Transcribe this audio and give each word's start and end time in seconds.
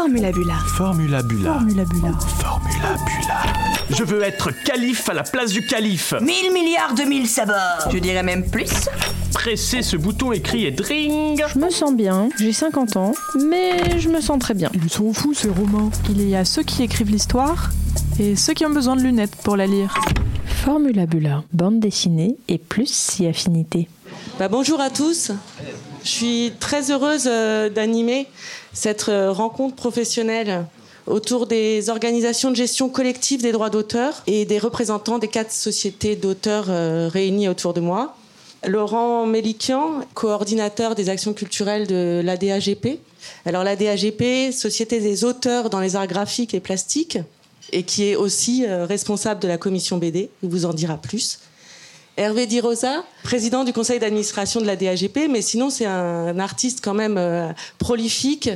Formula 0.00 0.32
Bula. 0.32 0.54
Formula 0.66 1.22
Bula. 1.22 1.52
Formula 1.52 1.84
Bula. 1.84 2.12
Formula 2.18 2.96
Bula. 3.04 3.42
Je 3.90 4.02
veux 4.02 4.22
être 4.22 4.50
calife 4.50 5.06
à 5.10 5.12
la 5.12 5.24
place 5.24 5.52
du 5.52 5.60
calife. 5.66 6.14
Mille 6.22 6.50
milliards 6.54 6.94
de 6.94 7.02
mille 7.02 7.28
sabords 7.28 7.90
Je 7.92 7.98
dirais 7.98 8.22
même 8.22 8.48
plus 8.48 8.88
Pressez 9.34 9.82
ce 9.82 9.98
bouton 9.98 10.32
écrit 10.32 10.64
et 10.64 10.70
dring 10.70 11.44
Je 11.52 11.58
me 11.58 11.68
sens 11.68 11.94
bien, 11.94 12.30
j'ai 12.38 12.54
50 12.54 12.96
ans, 12.96 13.12
mais 13.46 13.98
je 13.98 14.08
me 14.08 14.22
sens 14.22 14.38
très 14.38 14.54
bien. 14.54 14.70
Ils 14.72 14.88
sont 14.88 15.12
fous 15.12 15.34
ces 15.34 15.50
romans. 15.50 15.90
Il 16.08 16.26
y 16.26 16.34
a 16.34 16.46
ceux 16.46 16.62
qui 16.62 16.82
écrivent 16.82 17.10
l'histoire 17.10 17.68
et 18.18 18.36
ceux 18.36 18.54
qui 18.54 18.64
ont 18.64 18.70
besoin 18.70 18.96
de 18.96 19.02
lunettes 19.02 19.36
pour 19.36 19.58
la 19.58 19.66
lire. 19.66 19.94
Formula 20.46 21.04
Bula, 21.04 21.44
bande 21.52 21.78
dessinée 21.78 22.38
et 22.48 22.56
plus 22.56 22.88
si 22.90 23.26
affinité. 23.26 23.86
Bah, 24.38 24.48
bonjour 24.48 24.80
à 24.80 24.88
tous. 24.88 25.30
Je 26.02 26.08
suis 26.08 26.52
très 26.60 26.90
heureuse 26.90 27.24
euh, 27.26 27.68
d'animer 27.68 28.26
cette 28.72 29.08
euh, 29.08 29.32
rencontre 29.32 29.76
professionnelle 29.76 30.66
autour 31.06 31.46
des 31.46 31.90
organisations 31.90 32.50
de 32.50 32.56
gestion 32.56 32.88
collective 32.88 33.42
des 33.42 33.52
droits 33.52 33.70
d'auteur 33.70 34.22
et 34.26 34.44
des 34.44 34.58
représentants 34.58 35.18
des 35.18 35.28
quatre 35.28 35.52
sociétés 35.52 36.16
d'auteurs 36.16 36.66
euh, 36.68 37.08
réunies 37.12 37.48
autour 37.48 37.74
de 37.74 37.80
moi. 37.80 38.16
Laurent 38.66 39.26
Mélikian, 39.26 40.00
coordinateur 40.14 40.94
des 40.94 41.08
actions 41.08 41.34
culturelles 41.34 41.86
de 41.86 42.22
l'ADAGP. 42.24 42.98
Alors 43.44 43.64
l'ADAGP, 43.64 44.52
Société 44.52 45.00
des 45.00 45.24
auteurs 45.24 45.70
dans 45.70 45.80
les 45.80 45.96
arts 45.96 46.06
graphiques 46.06 46.54
et 46.54 46.60
plastiques, 46.60 47.18
et 47.72 47.82
qui 47.84 48.04
est 48.04 48.16
aussi 48.16 48.66
responsable 48.66 49.40
de 49.40 49.48
la 49.48 49.56
commission 49.56 49.96
BD, 49.96 50.28
il 50.42 50.50
vous 50.50 50.66
en 50.66 50.74
dira 50.74 50.98
plus. 50.98 51.38
Hervé 52.20 52.46
Di 52.46 52.60
Rosa, 52.60 53.02
président 53.22 53.64
du 53.64 53.72
conseil 53.72 53.98
d'administration 53.98 54.60
de 54.60 54.66
la 54.66 54.76
DAGP, 54.76 55.20
mais 55.30 55.40
sinon 55.40 55.70
c'est 55.70 55.86
un, 55.86 56.38
artiste 56.38 56.80
quand 56.84 56.92
même 56.92 57.16
euh, 57.16 57.48
prolifique 57.78 58.50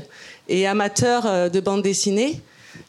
et 0.51 0.67
amateur 0.67 1.25
euh, 1.25 1.49
de 1.49 1.61
bande 1.61 1.81
dessinée. 1.81 2.43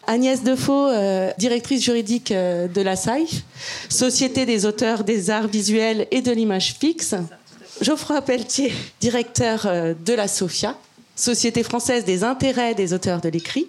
Agnès 0.05 0.44
Defoe, 0.44 0.89
euh, 0.91 1.31
directrice 1.38 1.81
juridique 1.81 2.33
de 2.33 2.81
la 2.81 2.97
SAIF, 2.97 3.44
Société 3.88 4.45
des 4.45 4.66
auteurs 4.66 5.05
des 5.05 5.30
arts 5.30 5.47
visuels 5.47 6.08
et 6.11 6.22
de 6.22 6.33
l'image 6.33 6.75
fixe. 6.78 7.16
Geoffroy 7.80 8.22
Pelletier, 8.22 8.73
directeur 9.00 9.95
de 10.05 10.13
la 10.13 10.28
SOFIA, 10.28 10.75
Société 11.16 11.63
française 11.63 12.03
des 12.03 12.25
intérêts 12.25 12.75
des 12.75 12.91
auteurs 12.91 13.22
de 13.22 13.30
l'écrit. 13.30 13.67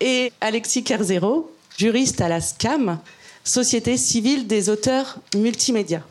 Et 0.00 0.32
Alexis 0.40 0.82
Kerzero, 0.82 1.52
juriste 1.78 2.20
à 2.20 2.28
la 2.28 2.40
SCAM, 2.40 2.98
Société 3.44 3.96
civile 3.96 4.48
des 4.48 4.68
auteurs 4.70 5.20
multimédia. 5.36 6.02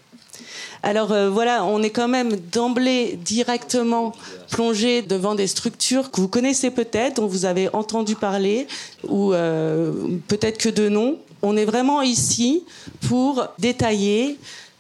Alors 0.83 1.11
euh, 1.11 1.29
voilà, 1.29 1.65
on 1.65 1.81
est 1.81 1.89
quand 1.89 2.07
même 2.07 2.35
d'emblée 2.35 3.17
directement 3.23 4.13
plongé 4.51 5.01
devant 5.01 5.35
des 5.35 5.47
structures 5.47 6.11
que 6.11 6.21
vous 6.21 6.27
connaissez 6.27 6.71
peut-être, 6.71 7.15
dont 7.15 7.27
vous 7.27 7.45
avez 7.45 7.73
entendu 7.73 8.15
parler, 8.15 8.67
ou 9.07 9.33
euh, 9.33 9.91
peut-être 10.27 10.57
que 10.57 10.69
de 10.69 10.89
nom. 10.89 11.17
On 11.41 11.57
est 11.57 11.65
vraiment 11.65 12.01
ici 12.01 12.63
pour 13.07 13.47
détailler 13.59 14.37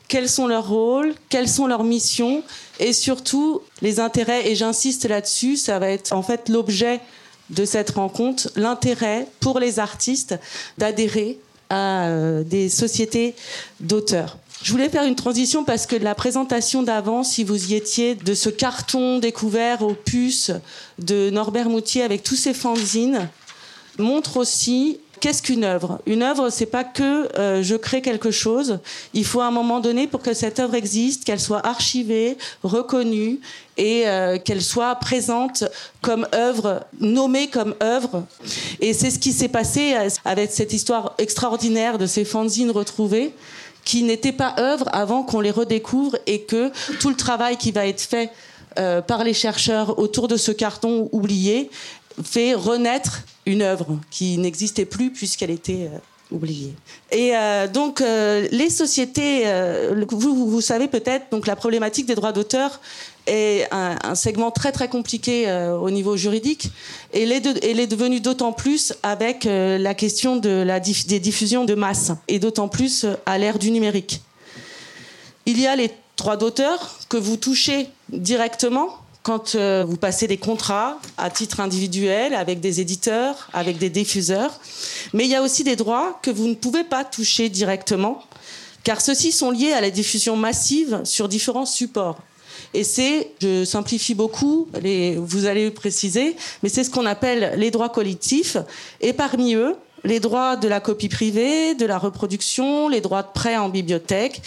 quels 0.07 0.29
sont 0.29 0.47
leurs 0.47 0.67
rôles, 0.67 1.13
quelles 1.29 1.49
sont 1.49 1.67
leurs 1.67 1.83
missions, 1.83 2.43
et 2.79 2.93
surtout 2.93 3.61
les 3.81 3.99
intérêts. 3.99 4.49
Et 4.49 4.55
j'insiste 4.55 5.05
là-dessus, 5.05 5.57
ça 5.57 5.79
va 5.79 5.89
être 5.89 6.13
en 6.13 6.21
fait 6.21 6.49
l'objet 6.49 7.01
de 7.49 7.65
cette 7.65 7.91
rencontre, 7.91 8.49
l'intérêt 8.55 9.27
pour 9.39 9.59
les 9.59 9.79
artistes 9.79 10.35
d'adhérer 10.77 11.39
à 11.69 12.07
euh, 12.07 12.43
des 12.43 12.69
sociétés 12.69 13.35
d'auteurs. 13.79 14.37
Je 14.65 14.71
voulais 14.71 14.89
faire 14.89 15.03
une 15.03 15.15
transition 15.15 15.63
parce 15.63 15.85
que 15.85 15.95
la 15.95 16.15
présentation 16.15 16.81
d'avant, 16.81 17.21
si 17.21 17.43
vous 17.43 17.71
y 17.71 17.75
étiez, 17.75 18.15
de 18.15 18.33
ce 18.33 18.49
carton 18.49 19.19
découvert 19.19 19.83
aux 19.83 19.93
puces 19.93 20.51
de 20.97 21.29
Norbert 21.29 21.69
Moutier 21.69 22.01
avec 22.01 22.23
tous 22.23 22.35
ses 22.35 22.55
fanzines, 22.55 23.29
montre 23.99 24.37
aussi 24.37 24.97
qu'est-ce 25.19 25.43
qu'une 25.43 25.65
œuvre. 25.65 25.99
Une 26.07 26.23
œuvre, 26.23 26.49
c'est 26.49 26.65
pas 26.65 26.83
que 26.83 27.29
euh, 27.37 27.61
je 27.61 27.75
crée 27.75 28.01
quelque 28.01 28.31
chose. 28.31 28.79
Il 29.13 29.23
faut 29.23 29.41
à 29.41 29.45
un 29.45 29.51
moment 29.51 29.81
donné 29.81 30.07
pour 30.07 30.23
que 30.23 30.33
cette 30.33 30.59
œuvre 30.59 30.73
existe, 30.73 31.25
qu'elle 31.25 31.39
soit 31.39 31.63
archivée, 31.63 32.35
reconnue 32.63 33.41
et 33.77 34.07
euh, 34.07 34.39
qu'elle 34.39 34.63
soit 34.63 34.95
présente 34.95 35.63
comme 36.01 36.27
œuvre, 36.33 36.83
nommée 36.99 37.51
comme 37.51 37.75
œuvre. 37.83 38.23
Et 38.79 38.93
c'est 38.93 39.11
ce 39.11 39.19
qui 39.19 39.31
s'est 39.31 39.47
passé 39.47 39.93
euh, 39.93 40.09
avec 40.25 40.51
cette 40.51 40.73
histoire 40.73 41.13
extraordinaire 41.19 41.99
de 41.99 42.07
ces 42.07 42.25
fanzines 42.25 42.71
retrouvées 42.71 43.31
qui 43.85 44.03
n'étaient 44.03 44.33
pas 44.33 44.55
œuvres 44.59 44.89
avant 44.91 45.23
qu'on 45.23 45.39
les 45.39 45.51
redécouvre 45.51 46.17
et 46.25 46.41
que 46.41 46.71
tout 46.99 47.09
le 47.09 47.15
travail 47.15 47.55
qui 47.55 47.71
va 47.71 47.87
être 47.87 48.01
fait 48.01 48.31
euh, 48.77 49.01
par 49.01 49.23
les 49.23 49.33
chercheurs 49.33 49.97
autour 49.99 50.27
de 50.27 50.35
ce 50.35 50.51
carton 50.51 51.07
oublié 51.13 51.69
fait 52.23 52.53
renaître 52.53 53.21
une 53.45 53.61
œuvre 53.61 53.97
qui 54.09 54.37
n'existait 54.37 54.85
plus 54.85 55.11
puisqu'elle 55.11 55.51
était 55.51 55.89
euh, 55.93 56.35
oubliée. 56.35 56.73
Et 57.11 57.37
euh, 57.37 57.67
donc 57.67 58.01
les 58.01 58.69
sociétés, 58.69 59.45
vous, 60.09 60.49
vous 60.49 60.61
savez 60.61 60.87
peut-être, 60.87 61.29
donc 61.29 61.45
la 61.47 61.55
problématique 61.55 62.07
des 62.07 62.15
droits 62.15 62.33
d'auteur 62.33 62.81
est 63.27 63.67
un, 63.71 64.15
segment 64.15 64.51
très 64.51 64.71
très 64.71 64.87
compliqué 64.87 65.47
euh, 65.47 65.77
au 65.77 65.89
niveau 65.89 66.17
juridique 66.17 66.69
et 67.13 67.23
elle 67.23 67.79
est, 67.79 68.19
d'autant 68.19 68.53
plus 68.53 68.93
avec 69.03 69.45
euh, 69.45 69.77
la 69.77 69.93
question 69.93 70.35
des 70.37 71.19
diffusions 71.19 71.65
de 71.65 71.75
masse 71.75 72.11
et 72.27 72.39
d'autant 72.39 72.67
plus 72.67 73.03
euh, 73.03 73.15
à 73.25 73.37
l'ère 73.37 73.59
du 73.59 73.71
numérique. 73.71 74.21
Il 75.45 75.59
y 75.59 75.67
a 75.67 75.75
les 75.75 75.91
droits 76.17 76.37
d'auteur 76.37 76.99
que 77.09 77.17
vous 77.17 77.37
touchez 77.37 77.87
directement 78.09 78.89
quand 79.21 79.55
vous 79.55 79.97
passez 79.97 80.27
des 80.27 80.37
contrats 80.37 80.99
à 81.17 81.31
titre 81.31 81.59
individuel 81.59 82.35
avec 82.35 82.59
des 82.59 82.79
éditeurs, 82.79 83.49
avec 83.53 83.79
des 83.79 83.89
diffuseurs, 83.89 84.59
mais 85.13 85.25
il 85.25 85.31
y 85.31 85.35
a 85.35 85.41
aussi 85.41 85.63
des 85.63 85.75
droits 85.75 86.19
que 86.21 86.29
vous 86.29 86.47
ne 86.47 86.53
pouvez 86.53 86.83
pas 86.83 87.03
toucher 87.03 87.49
directement 87.49 88.21
car 88.85 89.01
ceux-ci 89.01 89.31
sont 89.31 89.49
liés 89.51 89.73
à 89.73 89.81
la 89.81 89.89
diffusion 89.89 90.37
massive 90.37 91.01
sur 91.03 91.27
différents 91.27 91.65
supports. 91.65 92.19
Et 92.73 92.83
c'est, 92.83 93.31
je 93.41 93.65
simplifie 93.65 94.15
beaucoup, 94.15 94.67
vous 94.73 95.45
allez 95.45 95.65
le 95.65 95.73
préciser, 95.73 96.35
mais 96.63 96.69
c'est 96.69 96.83
ce 96.83 96.89
qu'on 96.89 97.05
appelle 97.05 97.53
les 97.57 97.71
droits 97.71 97.89
collectifs. 97.89 98.57
Et 99.01 99.13
parmi 99.13 99.55
eux, 99.55 99.75
les 100.03 100.19
droits 100.19 100.55
de 100.55 100.67
la 100.67 100.79
copie 100.79 101.09
privée, 101.09 101.73
de 101.75 101.85
la 101.85 101.97
reproduction, 101.97 102.87
les 102.87 103.01
droits 103.01 103.23
de 103.23 103.31
prêt 103.33 103.57
en 103.57 103.69
bibliothèque. 103.69 104.41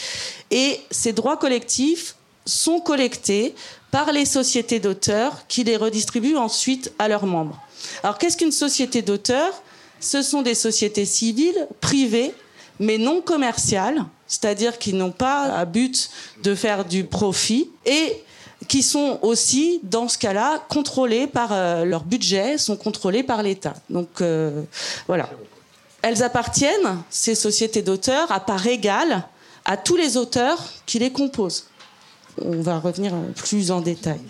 Et 0.50 0.80
ces 0.90 1.12
droits 1.12 1.36
collectifs 1.36 2.14
sont 2.46 2.80
collectés 2.80 3.54
par 3.90 4.12
les 4.12 4.24
sociétés 4.24 4.80
d'auteurs 4.80 5.46
qui 5.48 5.64
les 5.64 5.76
redistribuent 5.76 6.36
ensuite 6.36 6.92
à 6.98 7.08
leurs 7.08 7.26
membres. 7.26 7.60
Alors 8.02 8.18
qu'est-ce 8.18 8.36
qu'une 8.36 8.52
société 8.52 9.02
d'auteurs 9.02 9.62
Ce 10.00 10.22
sont 10.22 10.42
des 10.42 10.54
sociétés 10.54 11.04
civiles, 11.04 11.66
privées, 11.80 12.32
mais 12.78 12.98
non 12.98 13.20
commerciales, 13.20 14.04
c'est-à-dire 14.28 14.78
qui 14.78 14.92
n'ont 14.92 15.10
pas 15.10 15.44
à 15.44 15.64
but 15.64 16.10
de 16.42 16.54
faire 16.54 16.84
du 16.84 17.04
profit 17.04 17.70
et 17.86 18.22
qui 18.68 18.82
sont 18.82 19.18
aussi, 19.22 19.80
dans 19.82 20.08
ce 20.08 20.18
cas-là, 20.18 20.62
contrôlés 20.68 21.26
par 21.26 21.52
euh, 21.52 21.84
leur 21.84 22.04
budget, 22.04 22.58
sont 22.58 22.76
contrôlés 22.76 23.22
par 23.22 23.42
l'État. 23.42 23.74
Donc 23.88 24.20
euh, 24.20 24.62
voilà. 25.06 25.30
Elles 26.02 26.22
appartiennent, 26.22 26.98
ces 27.10 27.34
sociétés 27.34 27.82
d'auteurs, 27.82 28.30
à 28.30 28.40
part 28.40 28.66
égale 28.66 29.24
à 29.64 29.76
tous 29.76 29.96
les 29.96 30.16
auteurs 30.16 30.62
qui 30.86 30.98
les 30.98 31.10
composent. 31.10 31.66
On 32.40 32.60
va 32.60 32.78
revenir 32.78 33.12
plus 33.34 33.70
en 33.70 33.80
détail. 33.80 34.20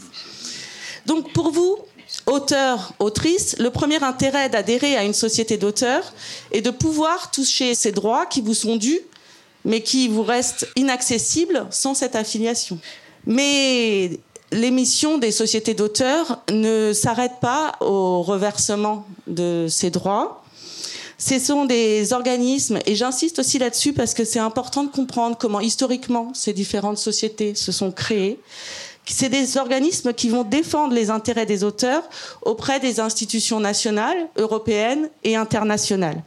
Donc 1.07 1.33
pour 1.33 1.51
vous, 1.51 1.79
auteurs, 2.27 2.93
autrices, 2.99 3.57
le 3.59 3.71
premier 3.71 4.03
intérêt 4.03 4.49
d'adhérer 4.49 4.97
à 4.97 5.05
une 5.05 5.15
société 5.15 5.57
d'auteurs 5.57 6.13
est 6.53 6.61
de 6.61 6.71
pouvoir 6.71 7.31
toucher 7.31 7.75
ces 7.75 7.93
droits 7.93 8.27
qui 8.27 8.41
vous 8.41 8.55
sont 8.55 8.77
dus 8.77 9.01
mais 9.65 9.83
qui 9.83 10.09
vous 10.09 10.23
reste 10.23 10.69
inaccessible 10.77 11.67
sans 11.71 11.95
cette 11.95 12.17
affiliation. 12.17 12.79
Mais 13.27 14.19
les 14.53 14.71
missions 14.71 15.19
des 15.19 15.33
sociétés 15.33 15.75
d'auteurs 15.75 16.43
ne 16.50 16.93
s'arrêtent 16.93 17.41
pas 17.41 17.77
au 17.81 18.23
reversement 18.23 19.06
de 19.27 19.67
ces 19.69 19.91
droits. 19.91 20.43
Ce 21.19 21.38
sont 21.38 21.65
des 21.65 22.12
organismes, 22.12 22.79
et 22.87 22.94
j'insiste 22.94 23.41
aussi 23.41 23.59
là-dessus 23.59 23.93
parce 23.93 24.15
que 24.15 24.25
c'est 24.25 24.38
important 24.38 24.85
de 24.85 24.88
comprendre 24.88 25.37
comment 25.38 25.61
historiquement 25.61 26.32
ces 26.32 26.53
différentes 26.53 26.99
sociétés 26.99 27.55
se 27.56 27.73
sont 27.73 27.91
créées. 27.91 28.38
C'est 29.05 29.29
des 29.29 29.56
organismes 29.56 30.12
qui 30.12 30.29
vont 30.29 30.44
défendre 30.44 30.94
les 30.94 31.11
intérêts 31.11 31.47
des 31.47 31.65
auteurs 31.65 32.05
auprès 32.43 32.79
des 32.79 33.00
institutions 33.00 33.59
nationales, 33.59 34.29
européennes 34.37 35.09
et 35.25 35.35
internationales. 35.35 36.23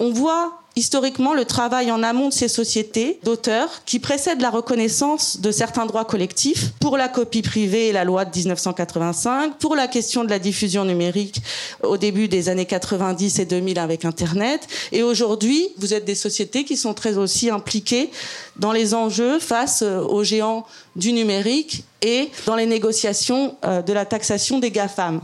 On 0.00 0.10
voit 0.10 0.59
historiquement 0.76 1.34
le 1.34 1.44
travail 1.44 1.90
en 1.90 2.02
amont 2.02 2.28
de 2.28 2.32
ces 2.32 2.48
sociétés 2.48 3.18
d'auteurs 3.24 3.82
qui 3.84 3.98
précèdent 3.98 4.40
la 4.40 4.50
reconnaissance 4.50 5.40
de 5.40 5.50
certains 5.50 5.86
droits 5.86 6.04
collectifs 6.04 6.70
pour 6.80 6.96
la 6.96 7.08
copie 7.08 7.42
privée 7.42 7.88
et 7.88 7.92
la 7.92 8.04
loi 8.04 8.24
de 8.24 8.36
1985, 8.36 9.58
pour 9.58 9.74
la 9.74 9.88
question 9.88 10.24
de 10.24 10.30
la 10.30 10.38
diffusion 10.38 10.84
numérique 10.84 11.42
au 11.82 11.96
début 11.96 12.28
des 12.28 12.48
années 12.48 12.66
90 12.66 13.38
et 13.38 13.44
2000 13.44 13.78
avec 13.78 14.04
Internet. 14.04 14.66
Et 14.92 15.02
aujourd'hui, 15.02 15.68
vous 15.78 15.94
êtes 15.94 16.04
des 16.04 16.14
sociétés 16.14 16.64
qui 16.64 16.76
sont 16.76 16.94
très 16.94 17.18
aussi 17.18 17.50
impliquées 17.50 18.10
dans 18.56 18.72
les 18.72 18.94
enjeux 18.94 19.38
face 19.38 19.82
euh, 19.82 20.00
aux 20.00 20.24
géants 20.24 20.66
du 20.96 21.12
numérique 21.12 21.84
et 22.02 22.30
dans 22.46 22.56
les 22.56 22.66
négociations 22.66 23.56
euh, 23.64 23.82
de 23.82 23.92
la 23.92 24.04
taxation 24.04 24.58
des 24.58 24.70
GAFAM. 24.70 25.20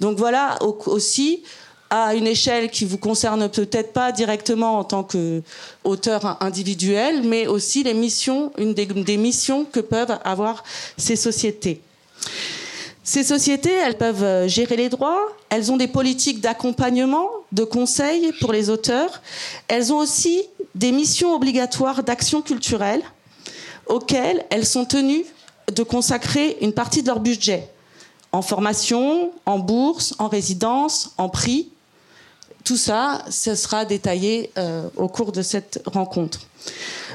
Donc 0.00 0.18
voilà 0.18 0.58
aussi 0.60 1.42
à 1.90 2.14
une 2.14 2.26
échelle 2.26 2.70
qui 2.70 2.84
vous 2.84 2.98
concerne 2.98 3.48
peut-être 3.48 3.92
pas 3.92 4.12
directement 4.12 4.78
en 4.78 4.84
tant 4.84 5.04
qu'auteur 5.04 6.42
individuel, 6.42 7.22
mais 7.22 7.46
aussi 7.46 7.82
les 7.82 7.94
missions, 7.94 8.52
une 8.58 8.74
des, 8.74 8.86
des 8.86 9.16
missions 9.16 9.64
que 9.64 9.80
peuvent 9.80 10.18
avoir 10.24 10.64
ces 10.96 11.16
sociétés. 11.16 11.80
Ces 13.02 13.22
sociétés, 13.22 13.72
elles 13.72 13.98
peuvent 13.98 14.48
gérer 14.48 14.76
les 14.76 14.88
droits, 14.88 15.20
elles 15.50 15.70
ont 15.70 15.76
des 15.76 15.88
politiques 15.88 16.40
d'accompagnement, 16.40 17.28
de 17.52 17.62
conseil 17.64 18.32
pour 18.40 18.50
les 18.50 18.70
auteurs, 18.70 19.20
elles 19.68 19.92
ont 19.92 19.98
aussi 19.98 20.42
des 20.74 20.90
missions 20.90 21.34
obligatoires 21.34 22.02
d'action 22.02 22.40
culturelle 22.40 23.02
auxquelles 23.86 24.44
elles 24.50 24.66
sont 24.66 24.86
tenues 24.86 25.24
de 25.72 25.82
consacrer 25.82 26.56
une 26.62 26.72
partie 26.72 27.02
de 27.02 27.08
leur 27.08 27.20
budget 27.20 27.68
en 28.34 28.42
formation, 28.42 29.30
en 29.46 29.60
bourse, 29.60 30.16
en 30.18 30.26
résidence, 30.26 31.12
en 31.18 31.28
prix. 31.28 31.68
Tout 32.64 32.76
ça, 32.78 33.24
ce 33.30 33.54
sera 33.54 33.84
détaillé 33.84 34.50
euh, 34.56 34.88
au 34.96 35.08
cours 35.08 35.32
de 35.32 35.42
cette 35.42 35.82
rencontre. 35.86 36.40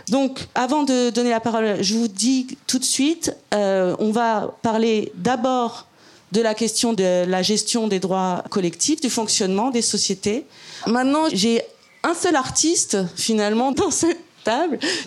Donc, 0.07 0.48
avant 0.56 0.84
de 0.84 1.10
donner 1.10 1.31
la 1.31 1.40
parole, 1.40 1.81
je 1.81 1.96
vous 1.96 2.07
dis 2.07 2.57
tout 2.68 2.80
de 2.80 2.84
suite, 2.84 3.36
euh, 3.54 3.96
on 4.00 4.12
va 4.12 4.56
parler 4.62 5.12
d'abord 5.16 5.88
de 6.31 6.42
la 6.42 6.54
question 6.54 6.94
de 6.94 7.25
la 7.25 7.42
gestion 7.42 7.88
des 7.88 8.00
droits 8.00 8.44
collectifs, 8.50 9.01
du 9.01 9.10
fonctionnement 9.10 9.72
des 9.72 9.81
sociétés. 9.81 10.46
Maintenant, 10.86 11.24
j'ai 11.34 11.63
un 12.04 12.13
seul 12.13 12.36
artiste, 12.36 12.98
finalement, 13.16 13.72
dans 13.72 13.92
cette 13.92 14.18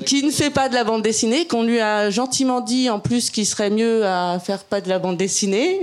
qui 0.07 0.23
ne 0.23 0.31
fait 0.31 0.51
pas 0.51 0.69
de 0.69 0.75
la 0.75 0.85
bande 0.85 1.03
dessinée, 1.03 1.47
qu'on 1.47 1.63
lui 1.63 1.81
a 1.81 2.11
gentiment 2.11 2.61
dit 2.61 2.91
en 2.91 3.01
plus 3.01 3.31
qu'il 3.31 3.47
serait 3.47 3.71
mieux 3.71 4.05
à 4.05 4.39
faire 4.39 4.65
pas 4.65 4.81
de 4.81 4.89
la 4.89 4.99
bande 4.99 5.17
dessinée. 5.17 5.81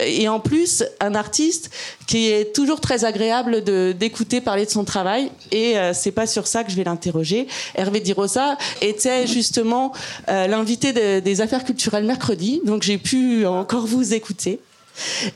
Et 0.00 0.28
en 0.28 0.40
plus, 0.40 0.84
un 1.00 1.14
artiste 1.14 1.70
qui 2.06 2.28
est 2.28 2.54
toujours 2.54 2.80
très 2.80 3.04
agréable 3.04 3.64
d'écouter 3.94 4.40
parler 4.40 4.64
de 4.64 4.70
son 4.70 4.84
travail. 4.84 5.30
Et 5.50 5.76
euh, 5.76 5.92
c'est 5.94 6.12
pas 6.12 6.26
sur 6.26 6.46
ça 6.46 6.64
que 6.64 6.70
je 6.70 6.76
vais 6.76 6.84
l'interroger. 6.84 7.48
Hervé 7.74 8.00
Dirosa 8.00 8.56
était 8.80 9.26
justement 9.26 9.92
euh, 10.28 10.46
l'invité 10.46 11.20
des 11.20 11.40
affaires 11.40 11.64
culturelles 11.64 12.04
mercredi, 12.04 12.60
donc 12.64 12.82
j'ai 12.82 12.98
pu 12.98 13.46
encore 13.46 13.86
vous 13.86 14.14
écouter. 14.14 14.60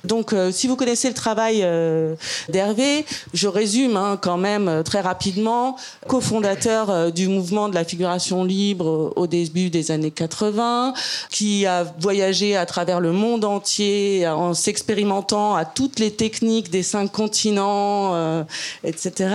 Donc, 0.05 0.33
euh, 0.33 0.53
si 0.53 0.67
vous 0.67 0.77
connaissez 0.77 1.09
le 1.09 1.15
travail 1.15 1.61
euh, 1.63 2.15
d'Hervé, 2.49 3.05
je 3.33 3.49
résume 3.49 3.97
hein, 3.97 4.19
quand 4.21 4.37
même 4.37 4.69
euh, 4.69 4.83
très 4.83 5.01
rapidement, 5.01 5.77
cofondateur 6.09 7.13
du 7.13 7.29
mouvement 7.29 7.69
de 7.69 7.75
la 7.75 7.85
figuration 7.85 8.45
libre 8.45 9.13
au 9.17 9.27
début 9.27 9.71
des 9.71 9.91
années 9.91 10.11
80, 10.11 10.95
qui 11.31 11.67
a 11.67 11.85
voyagé 11.99 12.57
à 12.57 12.67
travers 12.67 13.01
le 13.01 13.13
monde 13.13 13.45
entier 13.45 14.27
en 14.29 14.55
s'expérimentant 14.55 15.55
à 15.55 15.65
toutes 15.65 15.99
les 15.99 16.11
techniques 16.11 16.71
des 16.71 16.83
cinq 16.83 17.11
continents, 17.11 18.45
etc. 18.85 19.35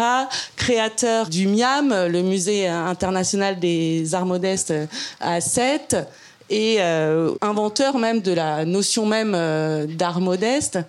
Créateur 0.55 1.29
du 1.29 1.47
MIAM, 1.47 2.07
le 2.07 2.21
Musée 2.21 2.67
international 2.67 3.59
des 3.59 4.13
arts 4.13 4.25
modestes 4.25 4.73
à 5.19 5.41
Sète 5.41 5.95
et 6.49 6.77
euh, 6.79 7.33
inventeur 7.41 7.97
même 7.97 8.21
de 8.21 8.31
la 8.31 8.65
notion 8.65 9.05
même 9.05 9.33
euh, 9.35 9.85
d'art 9.85 10.21
modeste, 10.21 10.79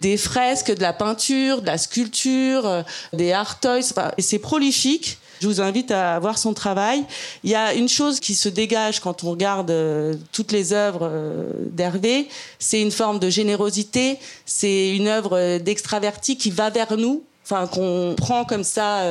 des 0.00 0.16
fresques, 0.16 0.74
de 0.74 0.82
la 0.82 0.92
peinture, 0.92 1.62
de 1.62 1.66
la 1.66 1.78
sculpture, 1.78 2.66
euh, 2.66 2.82
des 3.12 3.32
art 3.32 3.60
toys. 3.60 3.80
et 4.18 4.22
c'est 4.22 4.38
prolifique. 4.38 5.18
Je 5.40 5.48
vous 5.48 5.60
invite 5.60 5.90
à 5.90 6.18
voir 6.18 6.38
son 6.38 6.54
travail. 6.54 7.04
Il 7.44 7.50
y 7.50 7.54
a 7.54 7.74
une 7.74 7.90
chose 7.90 8.20
qui 8.20 8.34
se 8.34 8.48
dégage 8.48 9.00
quand 9.00 9.22
on 9.22 9.30
regarde 9.32 9.70
toutes 10.32 10.50
les 10.50 10.72
œuvres 10.72 11.12
d'Hervé, 11.72 12.28
c'est 12.58 12.80
une 12.80 12.90
forme 12.90 13.18
de 13.18 13.28
générosité, 13.28 14.18
c'est 14.46 14.96
une 14.96 15.08
œuvre 15.08 15.58
d'extraverti 15.58 16.38
qui 16.38 16.50
va 16.50 16.70
vers 16.70 16.96
nous, 16.96 17.22
enfin 17.44 17.66
qu'on 17.66 18.14
prend 18.16 18.46
comme 18.46 18.64
ça 18.64 19.02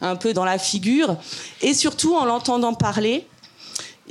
un 0.00 0.16
peu 0.16 0.32
dans 0.32 0.44
la 0.44 0.58
figure, 0.58 1.14
et 1.60 1.74
surtout 1.74 2.16
en 2.16 2.24
l'entendant 2.24 2.74
parler, 2.74 3.24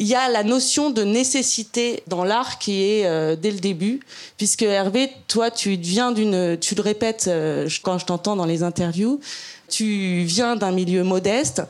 il 0.01 0.07
y 0.07 0.15
a 0.15 0.30
la 0.30 0.44
notion 0.44 0.89
de 0.89 1.03
nécessité 1.03 2.01
dans 2.07 2.24
l'art 2.24 2.57
qui 2.57 2.81
est 2.81 3.06
euh, 3.06 3.36
dès 3.36 3.51
le 3.51 3.59
début, 3.59 4.00
puisque 4.36 4.63
Hervé, 4.63 5.12
toi, 5.27 5.51
tu 5.51 5.75
viens 5.75 6.12
d'une, 6.12 6.57
tu 6.59 6.74
le 6.74 6.81
répètes 6.81 7.25
euh, 7.27 7.69
quand 7.83 8.00
je 8.00 8.07
t'entends 8.07 8.36
dans 8.36 8.48
les 8.48 8.63
interviews, 8.63 9.19
tu 9.69 10.24
viens 10.24 10.56
d'un 10.56 10.71
milieu 10.71 11.03
modeste, 11.03 11.62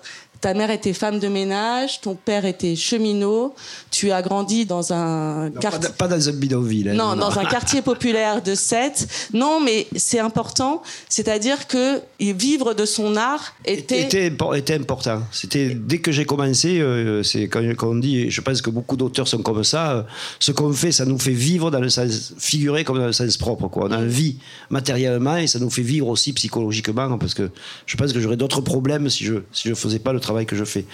ta 0.41 0.55
mère 0.55 0.71
était 0.71 0.93
femme 0.93 1.19
de 1.19 1.27
ménage, 1.27 2.01
ton 2.01 2.15
père 2.15 2.45
était 2.45 2.75
cheminot, 2.75 3.53
tu 3.91 4.11
as 4.11 4.23
grandi 4.23 4.65
dans 4.65 4.91
un 4.91 5.51
quartier... 5.51 5.89
Pas, 5.97 6.07
dans 6.07 6.29
un 6.29 6.31
bidonville. 6.33 6.89
Hein, 6.89 6.93
non, 6.95 7.15
dans 7.15 7.37
un 7.37 7.45
quartier 7.45 7.83
populaire 7.83 8.41
de 8.41 8.55
Sète. 8.55 9.07
Non, 9.33 9.59
mais 9.59 9.87
c'est 9.95 10.19
important, 10.19 10.81
c'est-à-dire 11.07 11.67
que 11.67 12.01
vivre 12.19 12.73
de 12.73 12.85
son 12.85 13.15
art 13.15 13.53
était... 13.65 14.01
Était, 14.01 14.33
était 14.55 14.75
important. 14.75 15.21
C'était 15.31 15.75
dès 15.75 15.99
que 15.99 16.11
j'ai 16.11 16.25
commencé, 16.25 16.79
euh, 16.79 17.21
c'est 17.21 17.47
quand, 17.47 17.61
on 17.83 17.95
dit, 17.95 18.31
je 18.31 18.41
pense 18.41 18.63
que 18.63 18.71
beaucoup 18.71 18.97
d'auteurs 18.97 19.27
sont 19.27 19.43
comme 19.43 19.63
ça, 19.63 19.91
euh, 19.91 20.03
ce 20.39 20.51
qu'on 20.51 20.73
fait, 20.73 20.91
ça 20.91 21.05
nous 21.05 21.19
fait 21.19 21.31
vivre 21.31 21.69
dans 21.69 21.79
le 21.79 21.89
sens 21.89 22.33
figuré 22.39 22.83
comme 22.83 22.97
dans 22.97 23.05
le 23.05 23.13
sens 23.13 23.37
propre. 23.37 23.67
Quoi. 23.67 23.87
On 23.89 23.93
en 23.93 24.05
vit 24.05 24.37
matériellement 24.71 25.37
et 25.37 25.45
ça 25.45 25.59
nous 25.59 25.69
fait 25.69 25.83
vivre 25.83 26.07
aussi 26.07 26.33
psychologiquement, 26.33 27.17
parce 27.19 27.35
que 27.35 27.51
je 27.85 27.95
pense 27.95 28.11
que 28.11 28.19
j'aurais 28.19 28.37
d'autres 28.37 28.61
problèmes 28.61 29.07
si 29.09 29.23
je 29.23 29.35
si 29.51 29.69
je 29.69 29.75
faisais 29.75 29.99
pas 29.99 30.13
le 30.13 30.19
travail 30.19 30.30
que 30.45 30.55
je 30.55 30.63
fais. 30.63 30.85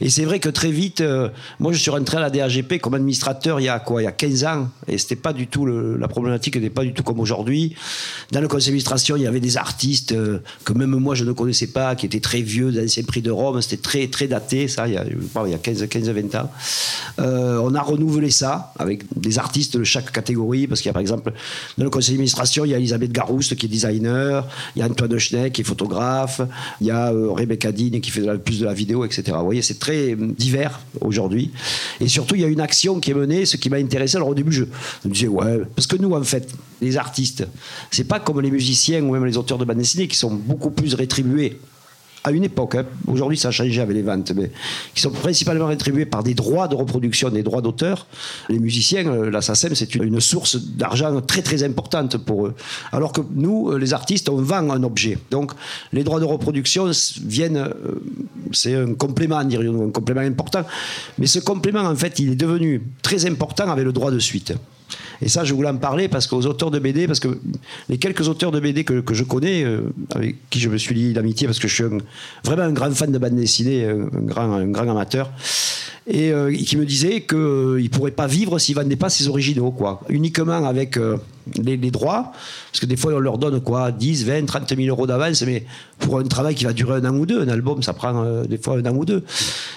Et 0.00 0.10
c'est 0.10 0.24
vrai 0.24 0.40
que 0.40 0.48
très 0.48 0.70
vite, 0.70 1.00
euh, 1.00 1.28
moi 1.60 1.72
je 1.72 1.78
suis 1.78 1.90
rentré 1.90 2.16
à 2.16 2.20
la 2.20 2.30
DAGP 2.30 2.78
comme 2.80 2.94
administrateur 2.94 3.60
il 3.60 3.64
y 3.64 3.68
a 3.68 3.78
quoi 3.78 4.02
Il 4.02 4.04
y 4.04 4.08
a 4.08 4.12
15 4.12 4.44
ans. 4.44 4.68
Et 4.88 4.98
c'était 4.98 5.16
pas 5.16 5.32
du 5.32 5.46
tout, 5.46 5.66
la 5.66 6.08
problématique 6.08 6.56
n'était 6.56 6.70
pas 6.70 6.84
du 6.84 6.92
tout 6.92 7.02
comme 7.02 7.20
aujourd'hui. 7.20 7.74
Dans 8.32 8.40
le 8.40 8.48
conseil 8.48 8.68
d'administration, 8.68 9.16
il 9.16 9.22
y 9.22 9.26
avait 9.26 9.40
des 9.40 9.56
artistes 9.56 10.12
euh, 10.12 10.38
que 10.64 10.72
même 10.72 10.90
moi 10.90 11.14
je 11.14 11.24
ne 11.24 11.32
connaissais 11.32 11.68
pas, 11.68 11.94
qui 11.94 12.06
étaient 12.06 12.20
très 12.20 12.40
vieux, 12.40 12.72
d'anciens 12.72 13.04
prix 13.04 13.22
de 13.22 13.30
Rome. 13.30 13.60
C'était 13.62 13.82
très, 13.82 14.06
très 14.08 14.26
daté, 14.26 14.68
ça, 14.68 14.88
il 14.88 14.94
y 14.94 14.96
a, 14.96 15.04
il 15.04 15.50
y 15.50 15.54
a 15.54 15.58
15, 15.58 15.88
15, 15.88 16.10
20 16.10 16.34
ans. 16.36 16.50
Euh, 17.20 17.60
on 17.62 17.74
a 17.74 17.82
renouvelé 17.82 18.30
ça 18.30 18.72
avec 18.78 19.04
des 19.16 19.38
artistes 19.38 19.76
de 19.76 19.84
chaque 19.84 20.12
catégorie, 20.12 20.66
parce 20.66 20.80
qu'il 20.80 20.88
y 20.88 20.90
a 20.90 20.94
par 20.94 21.02
exemple, 21.02 21.32
dans 21.78 21.84
le 21.84 21.90
conseil 21.90 22.12
d'administration, 22.14 22.64
il 22.64 22.70
y 22.70 22.74
a 22.74 22.78
Elisabeth 22.78 23.12
Garouste 23.12 23.56
qui 23.56 23.66
est 23.66 23.68
designer, 23.68 24.46
il 24.74 24.80
y 24.80 24.82
a 24.82 24.86
Antoine 24.86 25.18
Schneck 25.18 25.52
qui 25.52 25.62
est 25.62 25.64
photographe, 25.64 26.40
il 26.80 26.86
y 26.86 26.90
a 26.90 27.10
Rebecca 27.10 27.72
Dean 27.72 28.00
qui 28.00 28.10
fait 28.10 28.38
plus 28.38 28.60
de 28.60 28.64
la 28.64 28.74
vidéo 28.74 28.85
Vous 28.94 29.44
voyez, 29.44 29.62
c'est 29.62 29.78
très 29.78 30.12
euh, 30.12 30.34
divers 30.36 30.80
aujourd'hui. 31.00 31.50
Et 32.00 32.08
surtout, 32.08 32.34
il 32.34 32.42
y 32.42 32.44
a 32.44 32.48
une 32.48 32.60
action 32.60 33.00
qui 33.00 33.10
est 33.10 33.14
menée, 33.14 33.46
ce 33.46 33.56
qui 33.56 33.70
m'a 33.70 33.76
intéressé. 33.76 34.16
Alors 34.16 34.28
au 34.28 34.34
début, 34.34 34.52
je 34.52 34.64
me 35.04 35.12
disais, 35.12 35.28
ouais, 35.28 35.62
parce 35.74 35.86
que 35.86 35.96
nous, 35.96 36.12
en 36.12 36.22
fait, 36.22 36.48
les 36.80 36.96
artistes, 36.96 37.46
c'est 37.90 38.04
pas 38.04 38.20
comme 38.20 38.40
les 38.40 38.50
musiciens 38.50 39.02
ou 39.02 39.12
même 39.12 39.24
les 39.24 39.36
auteurs 39.36 39.58
de 39.58 39.64
bande 39.64 39.78
dessinée 39.78 40.08
qui 40.08 40.16
sont 40.16 40.34
beaucoup 40.34 40.70
plus 40.70 40.94
rétribués 40.94 41.58
à 42.26 42.32
une 42.32 42.42
époque, 42.42 42.74
hein. 42.74 42.84
aujourd'hui 43.06 43.38
ça 43.38 43.48
a 43.48 43.50
changé 43.52 43.80
avec 43.80 43.94
les 43.94 44.02
ventes, 44.02 44.32
mais 44.34 44.50
qui 44.94 45.00
sont 45.00 45.12
principalement 45.12 45.66
rétribués 45.66 46.06
par 46.06 46.24
des 46.24 46.34
droits 46.34 46.66
de 46.66 46.74
reproduction, 46.74 47.30
des 47.30 47.44
droits 47.44 47.62
d'auteur. 47.62 48.08
Les 48.48 48.58
musiciens, 48.58 49.06
euh, 49.06 49.30
la 49.30 49.40
SACEM, 49.40 49.76
c'est 49.76 49.94
une 49.94 50.20
source 50.20 50.56
d'argent 50.56 51.20
très 51.20 51.42
très 51.42 51.62
importante 51.62 52.16
pour 52.16 52.48
eux. 52.48 52.54
Alors 52.90 53.12
que 53.12 53.20
nous, 53.32 53.70
euh, 53.70 53.78
les 53.78 53.94
artistes, 53.94 54.28
on 54.28 54.42
vend 54.42 54.68
un 54.70 54.82
objet. 54.82 55.18
Donc 55.30 55.52
les 55.92 56.02
droits 56.02 56.18
de 56.18 56.24
reproduction 56.24 56.90
viennent, 57.24 57.58
euh, 57.58 58.02
c'est 58.50 58.74
un 58.74 58.94
complément, 58.94 59.44
dirions-nous, 59.44 59.84
un 59.84 59.90
complément 59.90 60.22
important. 60.22 60.64
Mais 61.18 61.28
ce 61.28 61.38
complément, 61.38 61.82
en 61.82 61.94
fait, 61.94 62.18
il 62.18 62.32
est 62.32 62.36
devenu 62.36 62.82
très 63.02 63.24
important 63.24 63.70
avec 63.70 63.84
le 63.84 63.92
droit 63.92 64.10
de 64.10 64.18
suite. 64.18 64.52
Et 65.22 65.28
ça, 65.28 65.44
je 65.44 65.54
voulais 65.54 65.68
en 65.68 65.76
parler 65.76 66.08
parce 66.08 66.26
qu'aux 66.26 66.44
auteurs 66.46 66.70
de 66.70 66.78
BD, 66.78 67.06
parce 67.06 67.20
que 67.20 67.38
les 67.88 67.98
quelques 67.98 68.28
auteurs 68.28 68.50
de 68.50 68.60
BD 68.60 68.84
que, 68.84 69.02
je 69.14 69.24
connais, 69.24 69.64
euh, 69.64 69.92
avec 70.14 70.36
qui 70.50 70.60
je 70.60 70.68
me 70.68 70.76
suis 70.76 70.94
lié 70.94 71.12
d'amitié, 71.12 71.46
parce 71.46 71.58
que 71.58 71.68
je 71.68 71.74
suis 71.74 71.84
vraiment 72.44 72.62
un 72.62 72.72
grand 72.72 72.90
fan 72.90 73.10
de 73.10 73.18
bande 73.18 73.34
dessinée, 73.34 73.86
un 73.86 74.22
grand, 74.22 74.52
un 74.52 74.68
grand 74.68 74.88
amateur, 74.88 75.30
et 76.06 76.30
euh, 76.30 76.54
qui 76.54 76.76
me 76.76 76.84
disaient 76.84 77.22
qu'il 77.22 77.38
euh, 77.38 77.82
ne 77.82 77.88
pourrait 77.88 78.12
pas 78.12 78.26
vivre 78.26 78.58
s'il 78.58 78.76
ne 78.76 78.82
vendait 78.82 78.96
pas 78.96 79.10
ses 79.10 79.28
originaux, 79.28 79.72
quoi. 79.72 80.02
Uniquement 80.08 80.64
avec 80.64 80.98
les, 81.56 81.76
droits, 81.90 82.32
parce 82.70 82.80
que 82.80 82.86
des 82.86 82.96
fois 82.96 83.14
on 83.14 83.18
leur 83.18 83.38
donne 83.38 83.60
quoi, 83.60 83.92
10, 83.92 84.24
20, 84.26 84.46
30 84.46 84.76
000 84.76 84.88
euros 84.88 85.06
d'avance, 85.06 85.42
mais 85.42 85.64
pour 85.98 86.18
un 86.18 86.24
travail 86.24 86.54
qui 86.54 86.64
va 86.64 86.72
durer 86.72 86.96
un 86.96 87.04
an 87.06 87.16
ou 87.16 87.26
deux, 87.26 87.40
un 87.40 87.48
album 87.48 87.82
ça 87.82 87.92
prend 87.92 88.42
des 88.44 88.58
fois 88.58 88.76
un 88.76 88.86
an 88.86 88.94
ou 88.94 89.04
deux. 89.04 89.24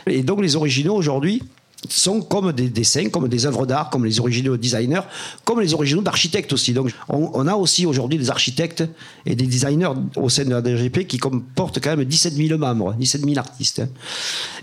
Et 0.08 0.24
donc 0.24 0.42
les 0.42 0.56
originaux 0.56 0.96
aujourd'hui, 0.96 1.42
sont 1.88 2.22
comme 2.22 2.52
des 2.52 2.70
dessins, 2.70 3.10
comme 3.10 3.28
des 3.28 3.46
œuvres 3.46 3.66
d'art, 3.66 3.90
comme 3.90 4.06
les 4.06 4.20
originaux 4.20 4.58
designers, 4.58 5.02
comme 5.46 5.62
les 5.62 5.74
originaux 5.74 6.02
d'architectes 6.02 6.52
aussi. 6.52 6.74
Donc 6.74 6.92
on, 7.08 7.48
a 7.48 7.56
aussi 7.56 7.86
aujourd'hui 7.86 8.18
des 8.18 8.30
architectes 8.30 8.84
et 9.26 9.36
des 9.36 9.46
designers 9.46 9.92
au 10.16 10.30
sein 10.30 10.44
de 10.44 10.50
la 10.50 10.62
DGP 10.62 11.06
qui 11.08 11.18
comportent 11.18 11.80
quand 11.82 11.96
même 11.96 12.04
17 12.04 12.34
000 12.34 12.58
membres, 12.58 12.94
17 13.00 13.24
000 13.24 13.38
artistes. 13.38 13.82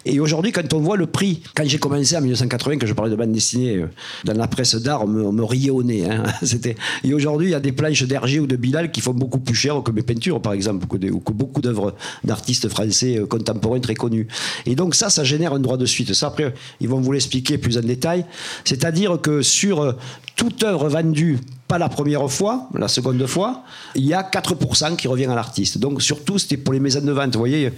Et 0.04 0.20
aujourd'hui, 0.20 0.52
quand 0.52 0.72
on 0.74 0.80
voit 0.80 0.96
le 0.96 1.06
prix, 1.06 1.42
quand 1.54 1.64
j'ai 1.66 1.78
commencé 1.78 2.16
en 2.16 2.20
1980, 2.20 2.78
que 2.78 2.86
je 2.86 2.92
parlais 2.92 3.10
de 3.10 3.16
bande 3.16 3.32
dessinée 3.32 3.76
euh, 3.76 3.88
dans 4.24 4.34
la 4.34 4.46
presse 4.46 4.76
d'art, 4.76 5.04
on, 5.04 5.08
me, 5.08 5.44
riait 5.44 5.70
au 5.70 5.82
nez. 5.82 6.08
Hein. 6.08 6.24
Et 7.04 7.14
aujourd'hui, 7.14 7.48
il 7.48 7.50
y 7.50 7.54
a 7.54 7.60
des 7.60 7.72
planches 7.72 8.02
d'Hergé 8.04 8.38
ou 8.40 8.46
de 8.46 8.56
Bilal 8.56 8.92
qui 8.92 9.00
font 9.00 9.14
beaucoup 9.14 9.40
plus 9.40 9.54
cher 9.54 9.82
que 9.82 9.90
mes 9.90 10.02
peintures, 10.02 10.40
par 10.40 10.52
exemple, 10.52 10.84
ou 10.84 11.20
que, 11.20 11.32
beaucoup 11.32 11.60
d'œuvres 11.60 11.94
d'artistes 12.24 12.68
français 12.68 13.18
euh, 13.18 13.26
contemporains 13.26 13.80
très 13.80 13.94
connus. 13.94 14.28
Et 14.64 14.74
donc 14.74 14.94
ça, 14.94 15.10
ça 15.10 15.24
génère 15.24 15.54
un 15.54 15.60
droit 15.60 15.76
de 15.76 15.86
suite. 15.86 16.12
Ça, 16.14 16.28
après, 16.28 16.54
ils 16.80 16.88
vont 16.88 17.00
vous 17.06 17.12
l'expliquer 17.12 17.58
plus 17.58 17.78
en 17.78 17.82
détail. 17.82 18.24
C'est-à-dire 18.64 19.20
que 19.20 19.42
sur 19.42 19.82
euh, 19.82 19.92
toute 20.36 20.62
œuvre 20.62 20.88
vendue 20.88 21.38
pas 21.68 21.78
la 21.78 21.88
première 21.88 22.30
fois, 22.30 22.68
la 22.74 22.86
seconde 22.86 23.26
fois, 23.26 23.64
il 23.96 24.04
y 24.04 24.14
a 24.14 24.22
4% 24.22 24.94
qui 24.94 25.08
revient 25.08 25.24
à 25.26 25.34
l'artiste. 25.34 25.78
Donc 25.78 26.00
surtout, 26.00 26.38
c'était 26.38 26.56
pour 26.56 26.72
les 26.72 26.78
maisons 26.78 27.00
de 27.00 27.10
vente, 27.10 27.32
vous 27.32 27.40
voyez. 27.40 27.72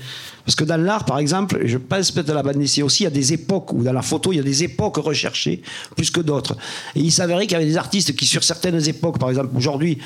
Parce 0.44 0.54
que 0.54 0.64
dans 0.64 0.76
l'art, 0.76 1.06
par 1.06 1.18
exemple, 1.18 1.60
je 1.64 1.78
pense 1.78 2.10
peut-être 2.10 2.30
à 2.30 2.34
la 2.34 2.42
bande 2.42 2.58
dessinée 2.58 2.84
aussi, 2.84 3.04
il 3.04 3.06
y 3.06 3.06
a 3.06 3.10
des 3.10 3.32
époques, 3.32 3.72
ou 3.72 3.82
dans 3.82 3.92
la 3.92 4.02
photo, 4.02 4.32
il 4.32 4.36
y 4.36 4.40
a 4.40 4.42
des 4.42 4.64
époques 4.64 4.98
recherchées 4.98 5.62
plus 5.96 6.10
que 6.10 6.20
d'autres. 6.20 6.54
Et 6.94 7.00
il 7.00 7.12
s'avérait 7.12 7.46
qu'il 7.46 7.52
y 7.52 7.60
avait 7.60 7.70
des 7.70 7.78
artistes 7.78 8.14
qui, 8.14 8.26
sur 8.26 8.44
certaines 8.44 8.86
époques, 8.86 9.18
par 9.18 9.30
exemple 9.30 9.56
aujourd'hui, 9.56 9.98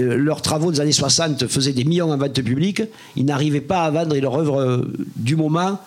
euh, 0.00 0.16
leurs 0.16 0.42
travaux 0.42 0.70
des 0.70 0.80
années 0.80 0.92
60 0.92 1.46
faisaient 1.48 1.72
des 1.72 1.84
millions 1.84 2.12
en 2.12 2.16
vente 2.16 2.40
publique, 2.42 2.82
ils 3.16 3.24
n'arrivaient 3.24 3.60
pas 3.60 3.84
à 3.84 3.90
vendre 3.90 4.16
leur 4.16 4.36
œuvre 4.36 4.60
euh, 4.60 4.92
du 5.16 5.34
moment 5.34 5.80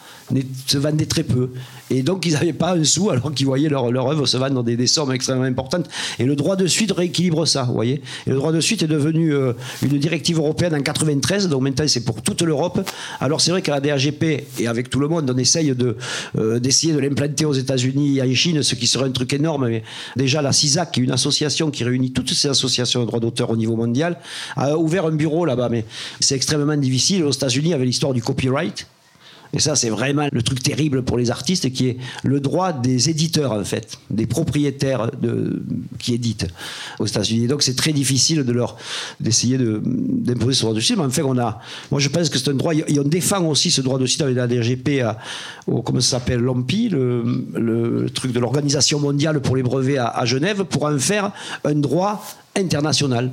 se 0.68 0.78
vendaient 0.78 1.06
très 1.06 1.24
peu. 1.24 1.50
Et 1.90 2.04
donc, 2.04 2.26
ils 2.26 2.34
n'avaient 2.34 2.54
pas 2.54 2.76
un 2.76 2.84
sou 2.84 3.10
alors 3.10 3.34
qu'ils 3.34 3.46
voyaient 3.46 3.70
leur, 3.70 3.86
œuvre 3.86 4.26
se 4.26 4.38
vendre 4.38 4.56
dans 4.56 4.64
des, 4.64 4.88
sommes 4.88 5.12
extrêmement 5.12 5.44
importantes. 5.44 5.88
Et 6.20 6.26
le 6.26 6.36
droit 6.36 6.56
de 6.56 6.68
suite 6.68 6.92
rééquilibre 6.92 7.48
ça, 7.48 7.64
vous 7.64 7.74
voyez. 7.74 8.02
Et 8.26 8.30
le 8.30 8.36
droit 8.36 8.52
de 8.52 8.60
suite 8.60 8.84
est 8.84 8.88
devenu 8.88 9.34
euh, 9.34 9.54
une 9.82 9.98
directive 9.98 10.38
européenne 10.38 10.76
en 10.76 10.82
93, 10.82 11.48
donc 11.48 11.62
maintenant 11.62 11.86
c'est 11.88 12.04
pour 12.04 12.22
toute 12.22 12.42
l'Europe. 12.42 12.80
Alors 13.20 13.42
c'est 13.42 13.52
vrai 13.52 13.62
qu'à 13.62 13.74
la 13.74 13.80
DAGP 13.80 14.24
et 14.60 14.68
avec 14.68 14.90
tout 14.90 15.00
le 15.00 15.08
monde, 15.08 15.32
on 15.34 15.38
essaye 15.38 15.74
de, 15.76 15.98
d'essayer 16.60 16.94
de 16.94 17.00
l'implanter 17.00 17.46
aux 17.46 17.54
États-Unis 17.54 18.18
et 18.18 18.22
en 18.22 18.34
Chine, 18.34 18.64
ce 18.64 18.76
qui 18.76 18.88
serait 18.88 19.06
un 19.06 19.12
truc 19.12 19.34
énorme. 19.34 19.68
Mais 19.68 19.84
déjà, 20.16 20.42
la 20.42 20.52
CISAC, 20.52 20.92
qui 20.92 21.00
est 21.00 21.04
une 21.04 21.12
association 21.12 21.72
qui 21.72 21.84
réunit 21.84 22.12
toutes 22.12 22.32
ces 22.34 22.50
associations 22.50 23.02
de 23.02 23.06
droits 23.06 23.20
d'auteur 23.20 23.50
au 23.50 23.58
niveau 23.58 23.76
mondial, 23.76 24.18
a 24.56 24.78
ouvert 24.78 25.06
un 25.06 25.12
bureau 25.12 25.46
là-bas, 25.46 25.70
mais 25.70 25.86
c'est 26.20 26.36
extrêmement 26.36 26.78
difficile. 26.78 27.24
Aux 27.24 27.32
États-Unis, 27.32 27.74
avec 27.74 27.86
l'histoire 27.88 28.14
du 28.14 28.22
copyright. 28.22 28.88
Et 29.54 29.60
ça, 29.60 29.76
c'est 29.76 29.90
vraiment 29.90 30.28
le 30.32 30.42
truc 30.42 30.62
terrible 30.62 31.04
pour 31.04 31.18
les 31.18 31.32
artistes, 31.32 31.72
qui 31.72 31.88
est 31.88 31.98
le 32.24 32.40
droit 32.40 32.74
des 32.74 33.10
éditeurs, 33.10 33.54
en 33.54 33.64
fait, 33.64 33.98
des 34.10 34.26
propriétaires 34.26 35.12
qui 36.00 36.14
éditent 36.14 36.48
aux 37.00 37.06
États-Unis. 37.06 37.48
Donc, 37.48 37.64
c'est 37.64 37.76
très 37.76 37.94
difficile 37.94 38.44
de 38.44 38.52
leur 38.52 38.78
d'essayer 39.20 39.58
d'imposer 39.58 40.54
ce 40.54 40.62
droit 40.62 40.74
de 40.74 40.80
suite. 40.80 40.98
Mais 40.98 41.06
en 41.06 41.10
fait, 41.10 41.24
on 41.24 41.38
a, 41.38 41.60
moi, 41.92 42.00
je 42.00 42.10
pense 42.10 42.30
que 42.30 42.38
c'est 42.38 42.50
un 42.50 42.54
droit. 42.54 42.74
Et 42.74 43.00
on 43.00 43.04
défend 43.04 43.44
aussi 43.46 43.72
ce 43.72 43.82
droit 43.82 44.00
de 44.00 44.06
suite 44.06 44.22
avec 44.22 44.36
la 44.36 44.48
DGP, 44.48 45.04
ça 46.02 46.02
s'appelle, 46.02 46.40
l'OMPI, 46.40 46.90
le, 46.90 48.08
truc 48.14 48.32
de 48.32 48.40
l'Organisation 48.40 49.00
mondiale 49.00 49.42
pour 49.42 49.56
les 49.56 49.64
brevets 49.64 49.98
à 49.98 50.26
Genève, 50.26 50.64
pour 50.64 50.86
en 50.86 50.98
faire 50.98 51.32
un 51.64 51.76
droit 51.76 52.24
international. 52.56 53.32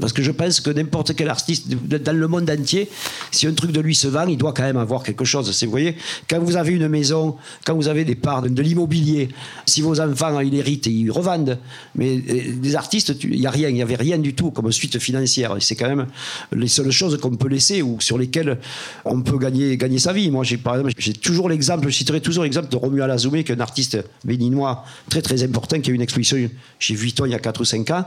Parce 0.00 0.12
que 0.12 0.22
je 0.22 0.30
pense 0.30 0.60
que 0.60 0.70
n'importe 0.70 1.14
quel 1.14 1.28
artiste 1.28 1.68
dans 1.68 2.16
le 2.16 2.28
monde 2.28 2.48
entier, 2.50 2.88
si 3.30 3.46
un 3.46 3.52
truc 3.52 3.72
de 3.72 3.80
lui 3.80 3.94
se 3.94 4.08
vend, 4.08 4.26
il 4.26 4.38
doit 4.38 4.52
quand 4.52 4.62
même 4.62 4.76
avoir 4.76 5.02
quelque 5.02 5.24
chose. 5.24 5.50
Vous 5.64 5.70
voyez, 5.70 5.96
quand 6.28 6.40
vous 6.40 6.56
avez 6.56 6.72
une 6.72 6.88
maison, 6.88 7.36
quand 7.64 7.74
vous 7.74 7.88
avez 7.88 8.04
des 8.04 8.14
parts 8.14 8.42
de, 8.42 8.62
l'immobilier, 8.62 9.28
si 9.66 9.82
vos 9.82 10.00
enfants 10.00 10.40
ils 10.40 10.54
héritent, 10.54 10.86
ils 10.86 11.10
revendent. 11.10 11.58
Mais 11.94 12.16
euh, 12.16 12.52
des 12.56 12.76
artistes, 12.76 13.14
il 13.22 13.40
n'y 13.40 13.46
a 13.46 13.50
rien, 13.50 13.68
il 13.68 13.74
n'y 13.74 13.82
avait 13.82 13.96
rien 13.96 14.18
du 14.18 14.34
tout 14.34 14.50
comme 14.50 14.70
suite 14.72 14.98
financière. 14.98 15.56
C'est 15.60 15.76
quand 15.76 15.88
même 15.88 16.06
les 16.52 16.68
seules 16.68 16.90
choses 16.90 17.18
qu'on 17.20 17.36
peut 17.36 17.48
laisser 17.48 17.82
ou 17.82 18.00
sur 18.00 18.18
lesquelles 18.18 18.58
on 19.04 19.20
peut 19.22 19.38
gagner, 19.38 19.78
sa 19.98 20.12
vie. 20.12 20.30
Moi, 20.30 20.44
par 20.62 20.76
exemple, 20.76 20.94
j'ai 20.98 21.12
toujours 21.12 21.48
l'exemple, 21.48 21.88
je 21.88 21.94
citerai 21.94 22.20
toujours 22.20 22.44
l'exemple 22.44 22.68
de 22.68 22.76
Romuald 22.76 23.10
Azoumé, 23.10 23.44
qui 23.44 23.52
est 23.52 23.54
un 23.56 23.60
artiste 23.60 23.98
béninois 24.24 24.84
très 25.08 25.22
très 25.22 25.42
important, 25.42 25.80
qui 25.80 25.90
a 25.90 25.92
eu 25.92 25.96
une 25.96 26.02
exposition 26.02 26.36
chez 26.78 26.94
Vuitton 26.94 27.26
il 27.26 27.32
y 27.32 27.34
a 27.34 27.38
4 27.38 27.60
ou 27.60 27.64
5 27.64 27.90
ans. 27.90 28.04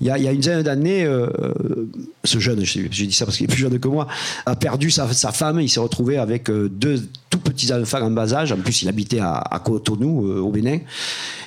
Il 0.00 0.06
y 0.06 0.10
a, 0.10 0.18
il 0.18 0.24
y 0.24 0.28
a 0.28 0.32
une 0.32 0.40
dizaine 0.40 0.62
d'années, 0.62 1.04
euh, 1.04 1.23
euh, 1.40 1.86
ce 2.24 2.38
jeune, 2.38 2.64
j'ai 2.64 2.88
dit 2.88 3.12
ça 3.12 3.24
parce 3.24 3.36
qu'il 3.36 3.44
est 3.44 3.48
plus 3.48 3.58
jeune 3.58 3.78
que 3.78 3.88
moi, 3.88 4.06
a 4.46 4.56
perdu 4.56 4.90
sa, 4.90 5.06
femme. 5.06 5.60
Il 5.60 5.68
s'est 5.68 5.80
retrouvé 5.80 6.18
avec 6.18 6.50
euh, 6.50 6.68
deux 6.68 7.02
tout 7.34 7.50
petits 7.50 7.72
enfants 7.72 8.02
en 8.02 8.10
bas 8.10 8.32
âge. 8.34 8.52
En 8.52 8.56
plus, 8.56 8.82
il 8.82 8.88
habitait 8.88 9.20
à, 9.20 9.60
Cotonou, 9.64 10.28
euh, 10.28 10.40
au 10.40 10.50
Bénin. 10.50 10.78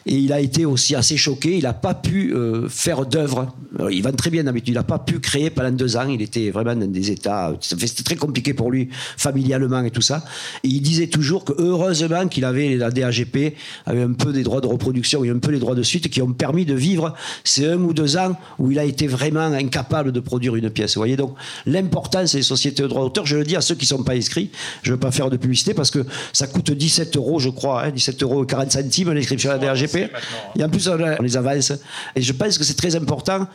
Et 0.05 0.15
il 0.15 0.31
a 0.31 0.39
été 0.39 0.65
aussi 0.65 0.95
assez 0.95 1.17
choqué. 1.17 1.57
Il 1.57 1.63
n'a 1.63 1.73
pas 1.73 1.93
pu 1.93 2.33
faire 2.69 3.05
d'œuvre. 3.05 3.53
Il 3.91 4.01
va 4.01 4.13
très 4.13 4.29
bien 4.29 4.45
d'habitude. 4.45 4.69
Il 4.69 4.77
n'a 4.77 4.83
pas 4.83 4.99
pu 4.99 5.19
créer 5.19 5.49
pendant 5.49 5.71
deux 5.71 5.97
ans. 5.97 6.07
Il 6.07 6.21
était 6.21 6.49
vraiment 6.49 6.75
dans 6.75 6.89
des 6.89 7.11
états. 7.11 7.53
C'était 7.59 8.03
très 8.03 8.15
compliqué 8.15 8.53
pour 8.53 8.71
lui, 8.71 8.87
familialement 9.17 9.83
et 9.83 9.91
tout 9.91 10.01
ça. 10.01 10.23
Et 10.63 10.69
il 10.69 10.81
disait 10.81 11.07
toujours 11.07 11.43
que 11.43 11.51
heureusement 11.57 12.27
qu'il 12.29 12.45
avait 12.45 12.77
la 12.77 12.89
DAGP, 12.89 13.55
avait 13.85 14.01
un 14.01 14.13
peu 14.13 14.31
des 14.31 14.43
droits 14.43 14.61
de 14.61 14.67
reproduction 14.67 15.25
et 15.25 15.29
un 15.29 15.39
peu 15.39 15.51
les 15.51 15.59
droits 15.59 15.75
de 15.75 15.83
suite 15.83 16.09
qui 16.09 16.21
ont 16.21 16.31
permis 16.31 16.63
de 16.63 16.73
vivre 16.73 17.13
ces 17.43 17.67
un 17.67 17.79
ou 17.79 17.93
deux 17.93 18.15
ans 18.15 18.37
où 18.59 18.71
il 18.71 18.79
a 18.79 18.85
été 18.85 19.07
vraiment 19.07 19.41
incapable 19.41 19.77
capable 19.77 20.11
de 20.11 20.19
produire 20.19 20.55
une 20.55 20.71
pièce. 20.71 20.95
Vous 20.95 21.01
voyez 21.01 21.17
donc 21.17 21.35
l'importance 21.67 22.33
des 22.33 22.41
sociétés 22.41 22.81
de 22.81 22.87
droit 22.87 23.03
d'auteur. 23.03 23.27
Je 23.27 23.37
le 23.37 23.43
dis 23.43 23.55
à 23.55 23.61
ceux 23.61 23.75
qui 23.75 23.85
ne 23.85 23.97
sont 23.97 24.03
pas 24.03 24.13
inscrits. 24.13 24.49
Je 24.81 24.89
ne 24.89 24.95
veux 24.95 24.99
pas 24.99 25.11
faire 25.11 25.29
de 25.29 25.37
publicité 25.37 25.75
parce 25.77 25.91
que 25.91 25.99
ça 26.33 26.47
coûte 26.47 26.71
17 26.71 27.15
euros, 27.15 27.39
je 27.39 27.49
crois, 27.49 27.85
hein, 27.85 27.91
17 27.91 28.21
euros 28.23 28.43
40 28.45 28.71
centimes 28.71 29.13
l'inscription 29.13 29.51
à 29.51 29.57
la 29.57 29.59
DRGP. 29.59 30.11
Et 30.57 30.63
en 30.63 30.69
plus, 30.69 30.89
on 30.89 31.21
les 31.21 31.37
avance. 31.37 31.71
Et 32.15 32.21
je 32.21 32.33
pense 32.33 32.57
que 32.57 32.65
c'est 32.65 32.75
très 32.75 32.95
important. 32.95 33.47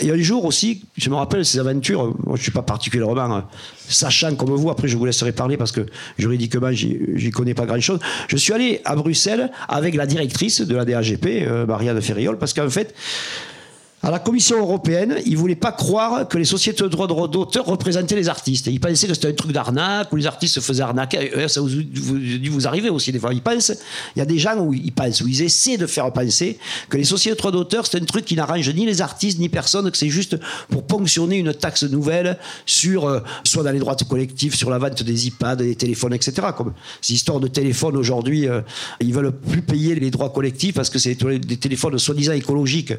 Et 0.00 0.10
un 0.10 0.16
jour 0.18 0.44
aussi, 0.44 0.84
je 0.96 1.10
me 1.10 1.16
rappelle 1.16 1.44
ces 1.44 1.58
aventures, 1.58 2.04
moi 2.04 2.34
je 2.36 2.40
ne 2.40 2.42
suis 2.42 2.52
pas 2.52 2.62
particulièrement 2.62 3.36
euh, 3.36 3.40
sachant 3.88 4.34
comme 4.36 4.50
vous, 4.50 4.70
après 4.70 4.86
je 4.86 4.96
vous 4.96 5.04
laisserai 5.04 5.32
parler 5.32 5.56
parce 5.56 5.72
que 5.72 5.86
juridiquement 6.16 6.70
j'y 6.70 7.30
connais 7.30 7.54
pas 7.54 7.66
grand 7.66 7.80
chose. 7.80 7.98
Je 8.28 8.36
suis 8.36 8.52
allé 8.52 8.80
à 8.84 8.94
Bruxelles 8.94 9.50
avec 9.68 9.96
la 9.96 10.06
directrice 10.06 10.60
de 10.60 10.76
la 10.76 10.84
DAGP, 10.84 11.26
euh, 11.26 11.66
Marianne 11.66 12.00
Ferriol, 12.00 12.38
parce 12.38 12.52
qu'en 12.52 12.70
fait, 12.70 12.94
à 14.02 14.12
la 14.12 14.20
Commission 14.20 14.58
européenne, 14.58 15.16
ils 15.26 15.32
ne 15.32 15.38
voulaient 15.38 15.56
pas 15.56 15.72
croire 15.72 16.28
que 16.28 16.38
les 16.38 16.44
sociétés 16.44 16.84
de 16.84 16.88
droits 16.88 17.08
d'auteur 17.08 17.64
représentaient 17.66 18.14
les 18.14 18.28
artistes. 18.28 18.68
Ils 18.68 18.78
pensaient 18.78 19.08
que 19.08 19.14
c'était 19.14 19.28
un 19.28 19.32
truc 19.32 19.50
d'arnaque, 19.50 20.12
où 20.12 20.16
les 20.16 20.26
artistes 20.26 20.54
se 20.54 20.60
faisaient 20.60 20.84
arnaquer. 20.84 21.32
Euh, 21.36 21.48
ça 21.48 21.60
vous, 21.60 21.68
vous, 21.68 22.18
vous 22.50 22.66
arrivez 22.68 22.90
aussi 22.90 23.10
des 23.10 23.18
fois. 23.18 23.34
Ils 23.34 23.42
pensent, 23.42 23.72
il 24.14 24.20
y 24.20 24.22
a 24.22 24.24
des 24.24 24.38
gens 24.38 24.56
où 24.58 24.72
ils 24.72 24.92
pensent, 24.92 25.20
où 25.20 25.26
ils 25.26 25.42
essaient 25.42 25.78
de 25.78 25.86
faire 25.86 26.12
penser 26.12 26.58
que 26.88 26.96
les 26.96 27.04
sociétés 27.04 27.34
de 27.34 27.38
droits 27.38 27.50
d'auteur, 27.50 27.86
c'est 27.86 28.00
un 28.00 28.04
truc 28.04 28.24
qui 28.24 28.36
n'arrange 28.36 28.72
ni 28.72 28.86
les 28.86 29.02
artistes, 29.02 29.40
ni 29.40 29.48
personne, 29.48 29.90
que 29.90 29.96
c'est 29.96 30.08
juste 30.08 30.36
pour 30.70 30.84
ponctionner 30.84 31.36
une 31.36 31.52
taxe 31.52 31.82
nouvelle 31.82 32.38
sur, 32.66 33.06
euh, 33.06 33.20
soit 33.42 33.64
dans 33.64 33.72
les 33.72 33.80
droits 33.80 33.96
collectifs, 34.08 34.54
sur 34.54 34.70
la 34.70 34.78
vente 34.78 35.02
des 35.02 35.26
iPads, 35.26 35.56
des 35.56 35.74
téléphones, 35.74 36.14
etc. 36.14 36.48
Comme 36.56 36.72
ces 37.00 37.14
histoires 37.14 37.40
de 37.40 37.48
téléphones 37.48 37.96
aujourd'hui, 37.96 38.46
euh, 38.46 38.60
ils 39.00 39.12
veulent 39.12 39.32
plus 39.32 39.62
payer 39.62 39.96
les 39.96 40.12
droits 40.12 40.30
collectifs 40.30 40.74
parce 40.74 40.88
que 40.88 41.00
c'est 41.00 41.16
des 41.16 41.56
téléphones 41.56 41.98
soi-disant 41.98 42.32
écologiques, 42.32 42.92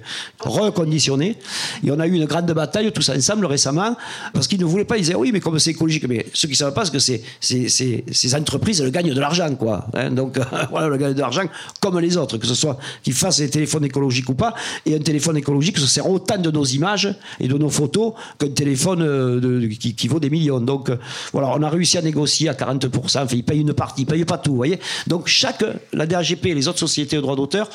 et 0.89 1.91
on 1.91 1.99
a 1.99 2.07
eu 2.07 2.13
une 2.13 2.25
grande 2.25 2.51
bataille 2.51 2.91
tous 2.91 3.09
ensemble 3.09 3.45
récemment 3.45 3.95
parce 4.33 4.47
qu'ils 4.47 4.59
ne 4.59 4.65
voulaient 4.65 4.85
pas. 4.85 4.97
Ils 4.97 5.01
disaient 5.01 5.15
oui, 5.15 5.31
mais 5.31 5.39
comme 5.39 5.57
c'est 5.59 5.71
écologique. 5.71 6.07
Mais 6.07 6.25
ceux 6.33 6.47
qui 6.47 6.53
ne 6.53 6.57
savent 6.57 6.73
pas, 6.73 6.85
c'est 6.85 6.91
que 6.91 6.99
c'est, 6.99 8.03
ces 8.11 8.35
entreprises, 8.35 8.81
elles 8.81 8.91
gagnent 8.91 9.13
de 9.13 9.19
l'argent, 9.19 9.53
quoi. 9.55 9.85
Hein. 9.93 10.11
donc 10.11 10.39
voilà, 10.71 10.87
elles 10.87 10.99
gagnent 10.99 11.13
de 11.13 11.19
l'argent 11.19 11.43
comme 11.79 11.99
les 11.99 12.17
autres, 12.17 12.37
que 12.37 12.47
ce 12.47 12.55
soit 12.55 12.77
qu'ils 13.03 13.13
fassent 13.13 13.37
des 13.37 13.49
téléphones 13.49 13.85
écologiques 13.85 14.29
ou 14.29 14.35
pas. 14.35 14.53
Et 14.85 14.95
un 14.95 14.99
téléphone 14.99 15.37
écologique, 15.37 15.77
ça 15.77 15.87
sert 15.87 16.09
autant 16.09 16.37
de 16.37 16.51
nos 16.51 16.65
images 16.65 17.13
et 17.39 17.47
de 17.47 17.57
nos 17.57 17.69
photos 17.69 18.13
qu'un 18.37 18.49
téléphone 18.49 19.01
euh, 19.01 19.69
qui, 19.79 20.07
vaut 20.07 20.19
des 20.19 20.29
millions. 20.29 20.59
Donc 20.59 20.91
voilà, 21.31 21.53
on 21.55 21.63
a 21.63 21.69
réussi 21.69 21.97
à 21.97 22.01
négocier 22.01 22.49
à 22.49 22.53
40%. 22.53 22.89
Enfin, 23.03 23.25
ils 23.31 23.43
payent 23.43 23.61
une 23.61 23.73
partie, 23.73 24.03
ils 24.03 24.05
payent 24.05 24.25
pas 24.25 24.37
tout, 24.37 24.51
vous 24.51 24.57
voyez. 24.57 24.79
Donc 25.07 25.27
chaque, 25.27 25.63
la 25.93 26.05
DAGP 26.05 26.47
et 26.47 26.55
les 26.55 26.67
autres 26.67 26.79
sociétés 26.79 27.15
de 27.15 27.21
droits 27.21 27.35
d'auteur 27.35 27.69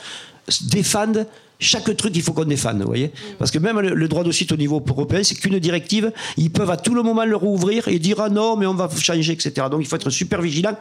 défendent 0.62 1.26
chaque 1.64 1.96
truc, 1.96 2.12
il 2.14 2.22
faut 2.22 2.32
qu'on 2.32 2.44
défende, 2.44 2.78
vous 2.78 2.86
voyez 2.86 3.10
Parce 3.38 3.50
que 3.50 3.58
même 3.58 3.80
le, 3.80 4.08
droit 4.08 4.24
de 4.24 4.30
suite 4.30 4.52
au 4.52 4.56
niveau 4.56 4.82
européen, 4.86 5.22
c'est 5.22 5.34
qu'une 5.34 5.58
directive, 5.58 6.12
ils 6.36 6.50
peuvent 6.50 6.70
à 6.70 6.76
tout 6.76 6.94
le 6.94 7.02
moment 7.02 7.24
le 7.24 7.36
rouvrir 7.36 7.88
et 7.88 7.98
dire 7.98 8.20
ah 8.20 8.28
non, 8.28 8.56
mais 8.56 8.66
on 8.66 8.74
va 8.74 8.88
changer, 8.96 9.32
etc. 9.32 9.66
Donc 9.70 9.80
il 9.80 9.86
faut 9.86 9.96
être 9.96 10.10
super 10.10 10.40
vigilant 10.40 10.76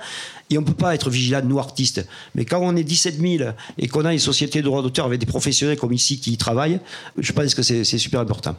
et 0.49 0.57
on 0.57 0.61
ne 0.61 0.65
peut 0.65 0.73
pas 0.73 0.93
être 0.93 1.09
vigilant, 1.09 1.41
nous 1.43 1.59
artistes. 1.59 2.05
Mais 2.35 2.45
quand 2.45 2.59
on 2.61 2.75
est 2.75 2.83
17 2.83 3.19
000 3.19 3.51
et 3.77 3.87
qu'on 3.87 4.05
a 4.05 4.13
une 4.13 4.19
société 4.19 4.59
de 4.59 4.65
droit 4.65 4.81
d'auteur 4.81 5.05
avec 5.05 5.19
des 5.19 5.25
professionnels 5.25 5.77
comme 5.77 5.93
ici 5.93 6.19
qui 6.19 6.33
y 6.33 6.37
travaillent, 6.37 6.79
je 7.17 7.31
pense 7.31 7.55
que 7.55 7.63
c'est 7.63 7.83
super 7.83 8.19
important. 8.19 8.55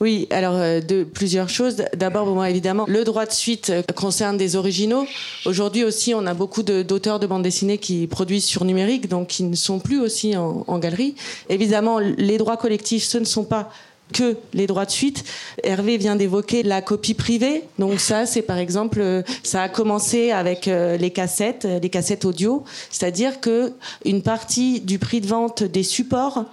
Oui, 0.00 0.26
alors 0.30 0.54
euh, 0.56 0.80
de 0.80 1.04
plusieurs 1.04 1.50
choses. 1.50 1.84
D'abord, 1.94 2.44
évidemment, 2.46 2.86
le 2.88 3.04
droit 3.04 3.26
de 3.26 3.32
suite 3.32 3.68
euh, 3.68 3.82
concerne 3.94 4.38
des 4.38 4.56
originaux. 4.56 5.06
Aujourd'hui 5.44 5.84
aussi, 5.84 6.14
on 6.14 6.26
a 6.26 6.32
beaucoup 6.32 6.62
d'auteurs 6.62 7.18
de, 7.20 7.26
bande 7.26 7.42
dessinée 7.42 7.76
qui 7.76 8.06
produisent 8.06 8.46
sur 8.46 8.64
numérique, 8.64 9.08
donc 9.08 9.28
qui 9.28 9.42
ne 9.42 9.54
sont 9.54 9.78
plus 9.78 10.00
aussi 10.00 10.36
en, 10.36 10.64
en 10.66 10.78
galerie. 10.78 11.14
Évidemment, 11.50 11.98
les 11.98 12.38
droits 12.38 12.56
collectifs, 12.56 13.04
ce 13.04 13.18
ne 13.18 13.24
sont 13.24 13.44
pas 13.44 13.70
que 14.14 14.38
les 14.54 14.66
droits 14.66 14.86
de 14.86 14.90
suite. 14.90 15.22
Hervé 15.62 15.98
vient 15.98 16.16
d'évoquer 16.16 16.62
la 16.62 16.80
copie 16.80 17.14
privée. 17.14 17.62
Donc 17.78 18.00
ça, 18.00 18.24
c'est 18.24 18.42
par 18.42 18.56
exemple, 18.56 19.00
euh, 19.00 19.22
ça 19.42 19.62
a 19.62 19.68
commencé 19.68 20.30
avec 20.30 20.66
les 20.66 21.10
cassettes, 21.10 21.68
les 21.82 21.90
cassettes 21.90 22.24
audio, 22.24 22.64
c'est-à-dire 22.90 23.40
que 23.40 23.72
une 24.04 24.22
partie 24.22 24.80
du 24.80 24.98
prix 24.98 25.20
de 25.20 25.26
vente 25.26 25.62
des 25.62 25.82
supports 25.82 26.46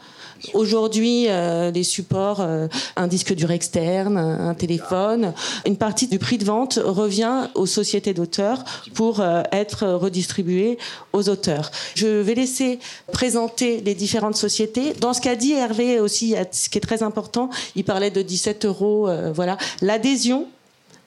Aujourd'hui, 0.53 1.25
euh, 1.27 1.71
les 1.71 1.83
supports, 1.83 2.41
euh, 2.41 2.67
un 2.95 3.07
disque 3.07 3.33
dur 3.33 3.51
externe, 3.51 4.17
un, 4.17 4.53
téléphone, 4.53 5.33
une 5.65 5.77
partie 5.77 6.07
du 6.07 6.19
prix 6.19 6.37
de 6.37 6.45
vente 6.45 6.79
revient 6.83 7.49
aux 7.55 7.65
sociétés 7.65 8.13
d'auteurs 8.13 8.63
pour 8.93 9.19
euh, 9.19 9.43
être 9.51 9.87
redistribuée 9.87 10.77
aux 11.13 11.29
auteurs. 11.29 11.71
Je 11.95 12.07
vais 12.07 12.35
laisser 12.35 12.79
présenter 13.11 13.81
les 13.81 13.95
différentes 13.95 14.35
sociétés. 14.35 14.93
Dans 14.99 15.13
ce 15.13 15.21
qu'a 15.21 15.35
dit 15.35 15.53
Hervé 15.53 15.99
aussi, 15.99 16.35
ce 16.51 16.69
qui 16.69 16.77
est 16.77 16.81
très 16.81 17.03
important, 17.03 17.49
il 17.75 17.83
parlait 17.83 18.11
de 18.11 18.21
17 18.21 18.65
euros. 18.65 19.09
voilà, 19.33 19.57
l'adhésion 19.81 20.47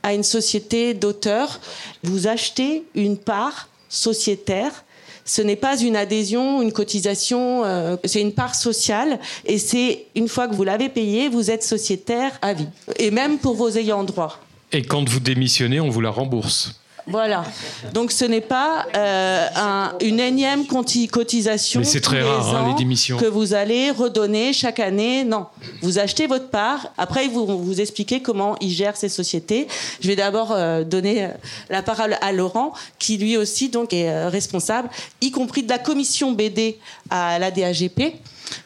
à 0.03 0.15
une 0.15 0.23
société 0.23 0.95
d'auteurs, 0.95 1.61
vous 2.03 2.27
achetez 2.27 2.85
une 2.95 3.17
part 3.17 3.69
sociétaire 3.89 4.85
ce 5.31 5.43
n'est 5.43 5.55
pas 5.55 5.79
une 5.79 5.95
adhésion, 5.95 6.61
une 6.61 6.73
cotisation, 6.73 7.65
euh, 7.65 7.97
c'est 8.03 8.21
une 8.21 8.33
part 8.33 8.57
sociale 8.57 9.21
et 9.47 9.59
c'est 9.59 10.07
une 10.17 10.27
fois 10.27 10.49
que 10.49 10.57
vous 10.57 10.65
l'avez 10.65 10.89
payé, 10.89 11.29
vous 11.29 11.53
êtes 11.53 11.63
sociétaire 11.63 12.33
à 12.43 12.53
vie 12.53 12.67
et 12.99 13.13
même 13.13 13.39
pour 13.39 13.55
vos 13.55 13.71
ayants 13.71 14.03
droit. 14.03 14.41
Et 14.73 14.83
quand 14.83 15.09
vous 15.09 15.21
démissionnez, 15.21 15.79
on 15.79 15.89
vous 15.89 16.01
la 16.01 16.11
rembourse. 16.11 16.80
Voilà. 17.11 17.45
Donc 17.93 18.13
ce 18.13 18.25
n'est 18.25 18.41
pas 18.41 18.87
euh, 18.97 19.47
un, 19.57 19.93
une 20.01 20.21
énième 20.21 20.67
cotisation 20.67 21.83
rare, 21.83 22.55
hein, 22.57 22.69
les 22.69 22.75
démissions. 22.75 23.17
que 23.19 23.27
vous 23.27 23.55
allez 23.55 23.91
redonner 23.91 24.53
chaque 24.53 24.81
année. 24.81 25.25
Non, 25.25 25.47
vous 25.83 25.99
achetez 25.99 26.27
votre 26.27 26.49
part. 26.49 26.93
Après, 26.97 27.29
vous 27.29 27.47
vous 27.47 27.81
expliquez 27.81 28.21
comment 28.23 28.57
il 28.61 28.71
gère 28.71 28.97
ces 28.97 29.09
sociétés. 29.09 29.67
Je 30.01 30.09
vais 30.09 30.17
d'abord 30.17 30.53
euh, 30.53 30.85
donner 30.85 31.25
euh, 31.25 31.29
la 31.69 31.83
parole 31.83 32.17
à 32.21 32.33
Laurent, 32.33 32.73
qui 32.99 33.19
lui 33.19 33.37
aussi 33.37 33.69
donc 33.69 33.93
est 33.93 34.27
responsable, 34.29 34.89
y 35.21 35.31
compris 35.31 35.63
de 35.63 35.69
la 35.69 35.79
commission 35.79 36.33
BD 36.33 36.79
à 37.11 37.39
la 37.39 37.51
DAGP 37.51 38.15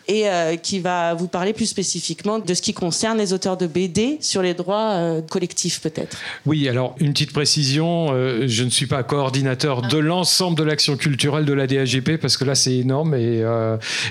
et 0.09 0.29
euh, 0.29 0.57
qui 0.57 0.81
va 0.81 1.15
vous 1.15 1.29
parler 1.29 1.53
plus 1.53 1.67
spécifiquement 1.67 2.39
de 2.39 2.55
ce 2.55 2.63
qui 2.63 2.75
concerne 2.75 3.19
les 3.19 3.33
auteurs 3.33 3.57
de 3.57 3.67
BD 3.67 4.19
sur 4.21 4.43
les 4.43 4.55
droits 4.55 4.93
euh, 4.93 5.23
collectifs 5.23 5.81
peut-être. 5.81 6.19
Oui, 6.47 6.69
alors 6.69 6.95
une 7.01 7.13
petite 7.13 7.33
précision, 7.33 8.09
euh, 8.13 8.45
je 8.47 8.65
ne 8.65 8.71
suis 8.71 8.87
pas 8.87 9.03
coordinateur 9.03 9.83
de 9.83 9.99
l'ensemble 9.99 10.57
de 10.57 10.65
l'action 10.65 10.97
culturelle 10.97 11.45
de 11.45 11.53
la 11.53 11.67
DAGP 11.67 12.17
parce 12.19 12.37
que 12.37 12.45
là 12.45 12.55
c'est 12.55 12.77
énorme 12.77 13.15
et 13.15 13.43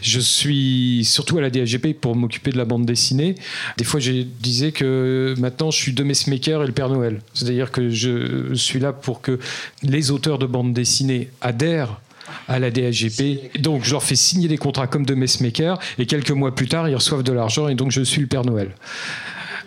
je 0.01 0.19
suis 0.19 1.05
surtout 1.05 1.37
à 1.37 1.41
la 1.41 1.49
DAGP 1.49 1.93
pour 1.99 2.15
m'occuper 2.15 2.51
de 2.51 2.57
la 2.57 2.65
bande 2.65 2.85
dessinée. 2.85 3.35
Des 3.77 3.83
fois 3.83 3.99
je 3.99 4.11
disais 4.11 4.71
que 4.71 5.35
maintenant 5.37 5.71
je 5.71 5.77
suis 5.77 5.93
de 5.93 6.03
Messmaker 6.03 6.63
et 6.63 6.67
le 6.67 6.73
Père 6.73 6.89
Noël. 6.89 7.21
C'est-à-dire 7.33 7.71
que 7.71 7.89
je 7.89 8.53
suis 8.53 8.79
là 8.79 8.93
pour 8.93 9.21
que 9.21 9.39
les 9.81 10.11
auteurs 10.11 10.39
de 10.39 10.45
bande 10.45 10.73
dessinée 10.73 11.29
adhèrent 11.41 11.99
à 12.47 12.59
la 12.59 12.71
DSGP. 12.71 13.59
Donc 13.61 13.83
je 13.83 13.91
leur 13.91 14.03
fais 14.03 14.15
signer 14.15 14.47
des 14.47 14.57
contrats 14.57 14.87
comme 14.87 15.05
de 15.05 15.13
messmaker 15.13 15.79
et 15.97 16.05
quelques 16.05 16.31
mois 16.31 16.53
plus 16.53 16.67
tard, 16.67 16.89
ils 16.89 16.95
reçoivent 16.95 17.23
de 17.23 17.33
l'argent 17.33 17.67
et 17.67 17.75
donc 17.75 17.91
je 17.91 18.01
suis 18.01 18.21
le 18.21 18.27
Père 18.27 18.45
Noël. 18.45 18.71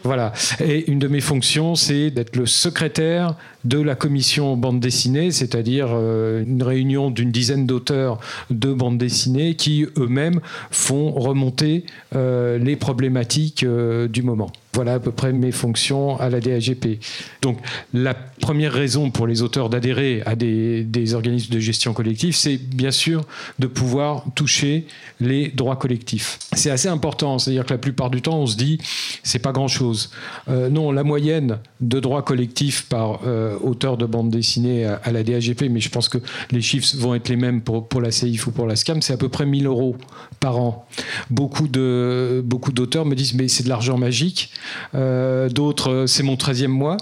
Voilà. 0.04 0.32
Et 0.60 0.90
une 0.90 1.00
de 1.00 1.08
mes 1.08 1.20
fonctions, 1.20 1.74
c'est 1.74 2.10
d'être 2.10 2.36
le 2.36 2.46
secrétaire 2.46 3.34
de 3.66 3.80
la 3.80 3.96
commission 3.96 4.56
bande 4.56 4.80
dessinée, 4.80 5.30
c'est-à-dire 5.32 5.88
euh, 5.90 6.44
une 6.46 6.62
réunion 6.62 7.10
d'une 7.10 7.32
dizaine 7.32 7.66
d'auteurs 7.66 8.18
de 8.50 8.72
bande 8.72 8.96
dessinée 8.96 9.56
qui 9.56 9.86
eux-mêmes 9.98 10.40
font 10.70 11.10
remonter 11.10 11.84
euh, 12.14 12.58
les 12.58 12.76
problématiques 12.76 13.64
euh, 13.64 14.06
du 14.06 14.22
moment. 14.22 14.50
Voilà 14.72 14.94
à 14.94 15.00
peu 15.00 15.10
près 15.10 15.32
mes 15.32 15.52
fonctions 15.52 16.20
à 16.20 16.28
la 16.28 16.38
DAGP. 16.38 17.00
Donc 17.40 17.58
la 17.94 18.12
première 18.12 18.74
raison 18.74 19.10
pour 19.10 19.26
les 19.26 19.40
auteurs 19.40 19.70
d'adhérer 19.70 20.22
à 20.26 20.36
des, 20.36 20.84
des, 20.84 21.14
organismes 21.14 21.54
de 21.54 21.58
gestion 21.58 21.94
collective, 21.94 22.36
c'est 22.36 22.58
bien 22.58 22.90
sûr 22.90 23.24
de 23.58 23.68
pouvoir 23.68 24.24
toucher 24.34 24.86
les 25.18 25.48
droits 25.48 25.76
collectifs. 25.76 26.38
C'est 26.52 26.70
assez 26.70 26.88
important, 26.88 27.38
c'est-à-dire 27.38 27.64
que 27.64 27.72
la 27.72 27.78
plupart 27.78 28.10
du 28.10 28.20
temps 28.20 28.38
on 28.38 28.46
se 28.46 28.56
dit 28.56 28.78
c'est 29.22 29.38
pas 29.38 29.52
grand-chose. 29.52 30.10
non, 30.46 30.92
la 30.92 31.04
moyenne 31.04 31.58
de 31.80 31.98
droits 31.98 32.22
collectifs 32.22 32.86
par 32.86 33.20
auteur 33.62 33.96
de 33.96 34.06
bande 34.06 34.30
dessinée 34.30 34.84
à, 34.84 35.12
la 35.12 35.22
DAGP, 35.22 35.64
mais 35.70 35.80
je 35.80 35.88
pense 35.88 36.08
que 36.08 36.18
les 36.50 36.60
chiffres 36.60 36.96
vont 36.96 37.14
être 37.14 37.28
les 37.28 37.36
mêmes 37.36 37.60
pour, 37.62 37.88
pour 37.88 38.00
la 38.00 38.10
CIF 38.10 38.46
ou 38.46 38.50
pour 38.50 38.66
la 38.66 38.76
SCAM, 38.76 39.02
c'est 39.02 39.12
à 39.12 39.16
peu 39.16 39.28
près 39.28 39.46
1000 39.46 39.66
euros 39.66 39.96
par 40.40 40.58
an. 40.58 40.86
Beaucoup 41.30 41.68
de 41.68 42.42
beaucoup 42.44 42.72
d'auteurs 42.72 43.06
me 43.06 43.14
disent 43.14 43.34
mais 43.34 43.48
c'est 43.48 43.64
de 43.64 43.68
l'argent 43.68 43.98
magique. 43.98 44.50
Euh, 44.94 45.48
d'autres 45.48 46.04
c'est 46.06 46.22
mon 46.22 46.34
13e 46.34 46.68
mois. 46.68 46.96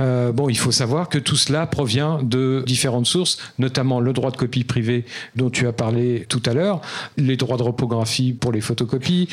Euh, 0.00 0.32
bon, 0.32 0.48
il 0.48 0.58
faut 0.58 0.72
savoir 0.72 1.08
que 1.08 1.18
tout 1.18 1.36
cela 1.36 1.66
provient 1.66 2.22
de 2.22 2.64
différentes 2.66 3.06
sources, 3.06 3.38
notamment 3.58 4.00
le 4.00 4.12
droit 4.12 4.30
de 4.30 4.36
copie 4.36 4.64
privée 4.64 5.04
dont 5.36 5.50
tu 5.50 5.66
as 5.66 5.72
parlé 5.72 6.26
tout 6.28 6.42
à 6.46 6.54
l'heure, 6.54 6.80
les 7.16 7.36
droits 7.36 7.56
de 7.56 7.62
repographie 7.62 8.32
pour 8.32 8.52
les 8.52 8.60
photocopies, 8.60 9.28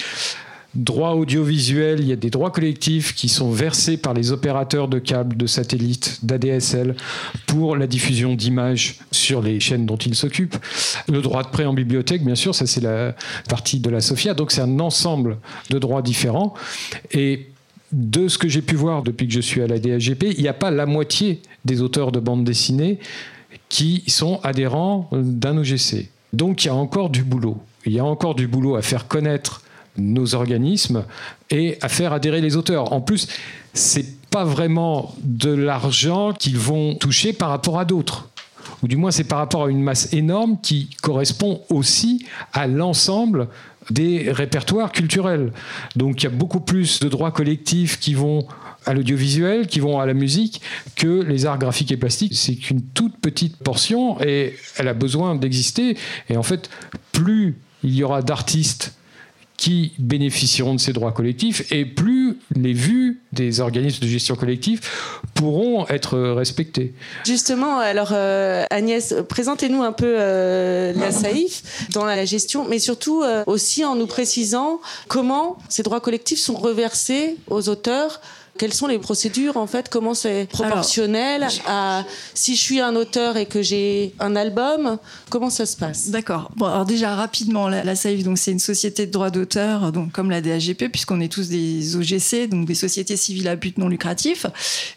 Droit 0.75 1.13
audiovisuel, 1.13 1.99
il 1.99 2.07
y 2.07 2.11
a 2.11 2.15
des 2.15 2.29
droits 2.29 2.51
collectifs 2.51 3.15
qui 3.15 3.27
sont 3.27 3.49
versés 3.49 3.97
par 3.97 4.13
les 4.13 4.31
opérateurs 4.31 4.87
de 4.87 4.99
câbles, 4.99 5.35
de 5.35 5.47
satellites, 5.47 6.19
d'ADSL 6.21 6.95
pour 7.47 7.75
la 7.75 7.87
diffusion 7.87 8.35
d'images 8.35 8.99
sur 9.11 9.41
les 9.41 9.59
chaînes 9.59 9.87
dont 9.87 9.97
ils 9.97 10.13
s'occupent. 10.13 10.57
Le 11.07 11.23
droit 11.23 11.41
de 11.41 11.47
prêt 11.47 11.65
en 11.65 11.73
bibliothèque, 11.73 12.23
bien 12.23 12.35
sûr, 12.35 12.53
ça 12.53 12.67
c'est 12.67 12.81
la 12.81 13.15
partie 13.49 13.79
de 13.79 13.89
la 13.89 13.99
SOFIA. 13.99 14.35
Donc 14.35 14.51
c'est 14.51 14.61
un 14.61 14.79
ensemble 14.79 15.39
de 15.71 15.79
droits 15.79 16.03
différents. 16.03 16.53
Et 17.11 17.47
de 17.91 18.27
ce 18.27 18.37
que 18.37 18.47
j'ai 18.47 18.61
pu 18.61 18.75
voir 18.75 19.01
depuis 19.01 19.27
que 19.27 19.33
je 19.33 19.39
suis 19.39 19.63
à 19.63 19.67
la 19.67 19.79
DAGP, 19.79 20.35
il 20.37 20.41
n'y 20.43 20.47
a 20.47 20.53
pas 20.53 20.69
la 20.69 20.85
moitié 20.85 21.41
des 21.65 21.81
auteurs 21.81 22.11
de 22.11 22.19
bande 22.19 22.43
dessinée 22.43 22.99
qui 23.69 24.03
sont 24.05 24.39
adhérents 24.43 25.09
d'un 25.11 25.57
OGC. 25.57 26.09
Donc 26.31 26.63
il 26.63 26.67
y 26.67 26.69
a 26.69 26.75
encore 26.75 27.09
du 27.09 27.23
boulot. 27.23 27.57
Il 27.87 27.93
y 27.93 27.99
a 27.99 28.05
encore 28.05 28.35
du 28.35 28.47
boulot 28.47 28.75
à 28.75 28.83
faire 28.83 29.07
connaître 29.07 29.63
nos 29.99 30.35
organismes 30.35 31.03
et 31.49 31.77
à 31.81 31.89
faire 31.89 32.13
adhérer 32.13 32.41
les 32.41 32.55
auteurs. 32.55 32.93
En 32.93 33.01
plus, 33.01 33.27
c'est 33.73 34.19
pas 34.29 34.43
vraiment 34.43 35.15
de 35.23 35.51
l'argent 35.51 36.33
qu'ils 36.33 36.57
vont 36.57 36.95
toucher 36.95 37.33
par 37.33 37.49
rapport 37.49 37.79
à 37.79 37.85
d'autres. 37.85 38.29
Ou 38.83 38.87
du 38.87 38.95
moins, 38.95 39.11
c'est 39.11 39.23
par 39.23 39.39
rapport 39.39 39.65
à 39.65 39.69
une 39.69 39.81
masse 39.81 40.13
énorme 40.13 40.57
qui 40.61 40.89
correspond 41.01 41.61
aussi 41.69 42.25
à 42.53 42.67
l'ensemble 42.67 43.47
des 43.89 44.31
répertoires 44.31 44.91
culturels. 44.91 45.51
Donc 45.95 46.21
il 46.21 46.25
y 46.25 46.27
a 46.27 46.31
beaucoup 46.31 46.59
plus 46.59 46.99
de 46.99 47.09
droits 47.09 47.31
collectifs 47.31 47.99
qui 47.99 48.13
vont 48.13 48.45
à 48.85 48.93
l'audiovisuel, 48.93 49.67
qui 49.67 49.79
vont 49.79 49.99
à 49.99 50.05
la 50.05 50.13
musique, 50.13 50.61
que 50.95 51.21
les 51.23 51.45
arts 51.45 51.59
graphiques 51.59 51.91
et 51.91 51.97
plastiques. 51.97 52.35
C'est 52.35 52.55
qu'une 52.55 52.81
toute 52.81 53.17
petite 53.17 53.57
portion 53.57 54.21
et 54.21 54.55
elle 54.77 54.87
a 54.87 54.93
besoin 54.93 55.35
d'exister. 55.35 55.97
Et 56.29 56.37
en 56.37 56.43
fait, 56.43 56.69
plus 57.11 57.57
il 57.83 57.95
y 57.95 58.03
aura 58.03 58.21
d'artistes 58.21 58.93
qui 59.59 59.91
bénéficieront 59.99 60.73
de 60.73 60.79
ces 60.79 60.93
droits 60.93 61.11
collectifs 61.11 61.69
et 61.73 61.83
plus 61.83 62.37
les 62.55 62.71
vues 62.71 63.21
des 63.33 63.59
organismes 63.59 64.01
de 64.01 64.07
gestion 64.07 64.35
collective 64.35 64.79
pourront 65.35 65.85
être 65.89 66.17
respectées. 66.17 66.93
Justement, 67.25 67.77
alors 67.77 68.11
euh, 68.13 68.63
Agnès, 68.69 69.13
présentez-nous 69.27 69.83
un 69.83 69.91
peu 69.91 70.15
euh, 70.17 70.93
la 70.95 71.11
SAIF 71.11 71.89
dans 71.91 72.05
la 72.05 72.23
gestion, 72.23 72.65
mais 72.69 72.79
surtout 72.79 73.21
euh, 73.21 73.43
aussi 73.47 73.83
en 73.83 73.95
nous 73.95 74.07
précisant 74.07 74.79
comment 75.09 75.57
ces 75.67 75.83
droits 75.83 75.99
collectifs 75.99 76.39
sont 76.39 76.55
reversés 76.55 77.35
aux 77.47 77.67
auteurs 77.67 78.21
quelles 78.59 78.73
sont 78.73 78.87
les 78.87 78.99
procédures 78.99 79.55
en 79.57 79.65
fait 79.67 79.89
Comment 79.89 80.13
c'est 80.13 80.47
proportionnel 80.51 81.47
à 81.65 82.03
si 82.33 82.55
je 82.55 82.61
suis 82.61 82.81
un 82.81 82.95
auteur 82.95 83.37
et 83.37 83.45
que 83.45 83.61
j'ai 83.61 84.13
un 84.19 84.35
album 84.35 84.99
Comment 85.29 85.49
ça 85.49 85.65
se 85.65 85.77
passe? 85.77 86.09
D'accord. 86.09 86.51
Bon, 86.57 86.65
alors 86.65 86.85
déjà 86.85 87.15
rapidement, 87.15 87.69
la, 87.69 87.85
la 87.85 87.95
SAIF, 87.95 88.23
donc 88.23 88.37
c'est 88.37 88.51
une 88.51 88.59
société 88.59 89.07
de 89.07 89.11
droit 89.11 89.29
d'auteur, 89.29 89.93
donc 89.93 90.11
comme 90.11 90.29
la 90.29 90.41
DAGP, 90.41 90.89
puisqu'on 90.91 91.21
est 91.21 91.31
tous 91.31 91.47
des 91.47 91.95
OGC, 91.95 92.49
donc 92.49 92.67
des 92.67 92.75
sociétés 92.75 93.15
civiles 93.15 93.47
à 93.47 93.55
but 93.55 93.77
non 93.77 93.87
lucratif, 93.87 94.45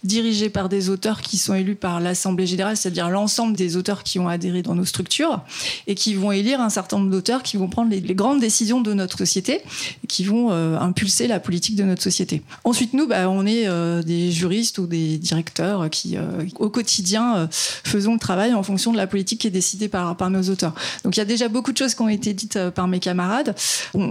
dirigées 0.03 0.51
par 0.51 0.68
des 0.68 0.90
auteurs 0.90 1.20
qui 1.20 1.38
sont 1.38 1.55
élus 1.55 1.77
par 1.77 2.01
l'Assemblée 2.01 2.48
générale, 2.48 2.77
c'est-à-dire 2.77 3.11
l'ensemble 3.11 3.57
des 3.57 3.77
auteurs 3.77 4.03
qui 4.03 4.18
ont 4.18 4.29
adhéré 4.29 4.62
dans 4.62 4.75
nos 4.75 4.85
structures 4.85 5.40
et 5.87 5.94
qui 5.94 6.14
vont 6.14 6.33
élire 6.33 6.61
un 6.61 6.70
certain 6.70 6.98
nombre 6.98 7.11
d'auteurs 7.11 7.44
qui 7.44 7.57
vont 7.57 7.68
prendre 7.68 7.90
les, 7.90 8.01
grandes 8.01 8.40
décisions 8.40 8.81
de 8.81 8.92
notre 8.92 9.18
société, 9.18 9.61
et 10.03 10.07
qui 10.09 10.25
vont 10.25 10.51
euh, 10.51 10.77
impulser 10.79 11.29
la 11.29 11.38
politique 11.38 11.77
de 11.77 11.85
notre 11.85 12.03
société. 12.03 12.42
Ensuite, 12.64 12.92
nous, 12.92 13.07
bah, 13.07 13.31
on 13.31 13.46
est 13.46 13.51
euh, 13.66 14.02
des 14.02 14.30
juristes 14.30 14.78
ou 14.78 14.86
des 14.86 15.18
directeurs 15.18 15.88
qui, 15.90 16.16
euh, 16.16 16.22
au 16.58 16.68
quotidien, 16.68 17.36
euh, 17.36 17.46
faisons 17.50 18.14
le 18.14 18.18
travail 18.18 18.54
en 18.54 18.62
fonction 18.62 18.92
de 18.92 18.96
la 18.96 19.06
politique 19.06 19.40
qui 19.40 19.46
est 19.46 19.50
décidée 19.50 19.88
par, 19.88 20.16
par 20.16 20.30
nos 20.30 20.42
auteurs. 20.42 20.74
Donc 21.04 21.16
il 21.16 21.20
y 21.20 21.22
a 21.22 21.24
déjà 21.24 21.48
beaucoup 21.48 21.72
de 21.72 21.78
choses 21.78 21.94
qui 21.94 22.02
ont 22.02 22.08
été 22.08 22.34
dites 22.34 22.58
par 22.70 22.88
mes 22.88 23.00
camarades. 23.00 23.54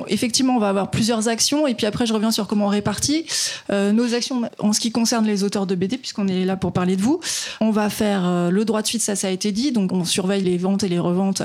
Effectivement, 0.07 0.55
on 0.55 0.59
va 0.59 0.69
avoir 0.69 0.91
plusieurs 0.91 1.27
actions 1.27 1.67
et 1.67 1.75
puis 1.75 1.85
après, 1.85 2.05
je 2.05 2.13
reviens 2.13 2.31
sur 2.31 2.47
comment 2.47 2.65
on 2.65 2.69
répartit. 2.69 3.25
nos 3.69 4.13
actions 4.13 4.43
en 4.59 4.73
ce 4.73 4.79
qui 4.79 4.91
concerne 4.91 5.25
les 5.25 5.43
auteurs 5.43 5.65
de 5.65 5.75
BD, 5.75 5.97
puisqu'on 5.97 6.27
est 6.27 6.45
là 6.45 6.55
pour 6.55 6.73
parler 6.73 6.95
de 6.95 7.01
vous, 7.01 7.19
on 7.59 7.71
va 7.71 7.89
faire 7.89 8.51
le 8.51 8.65
droit 8.65 8.81
de 8.81 8.87
suite, 8.87 9.01
ça, 9.01 9.15
ça 9.15 9.27
a 9.27 9.31
été 9.31 9.51
dit. 9.51 9.71
Donc 9.71 9.91
on 9.91 10.05
surveille 10.05 10.43
les 10.43 10.57
ventes 10.57 10.83
et 10.83 10.89
les 10.89 10.99
reventes 10.99 11.41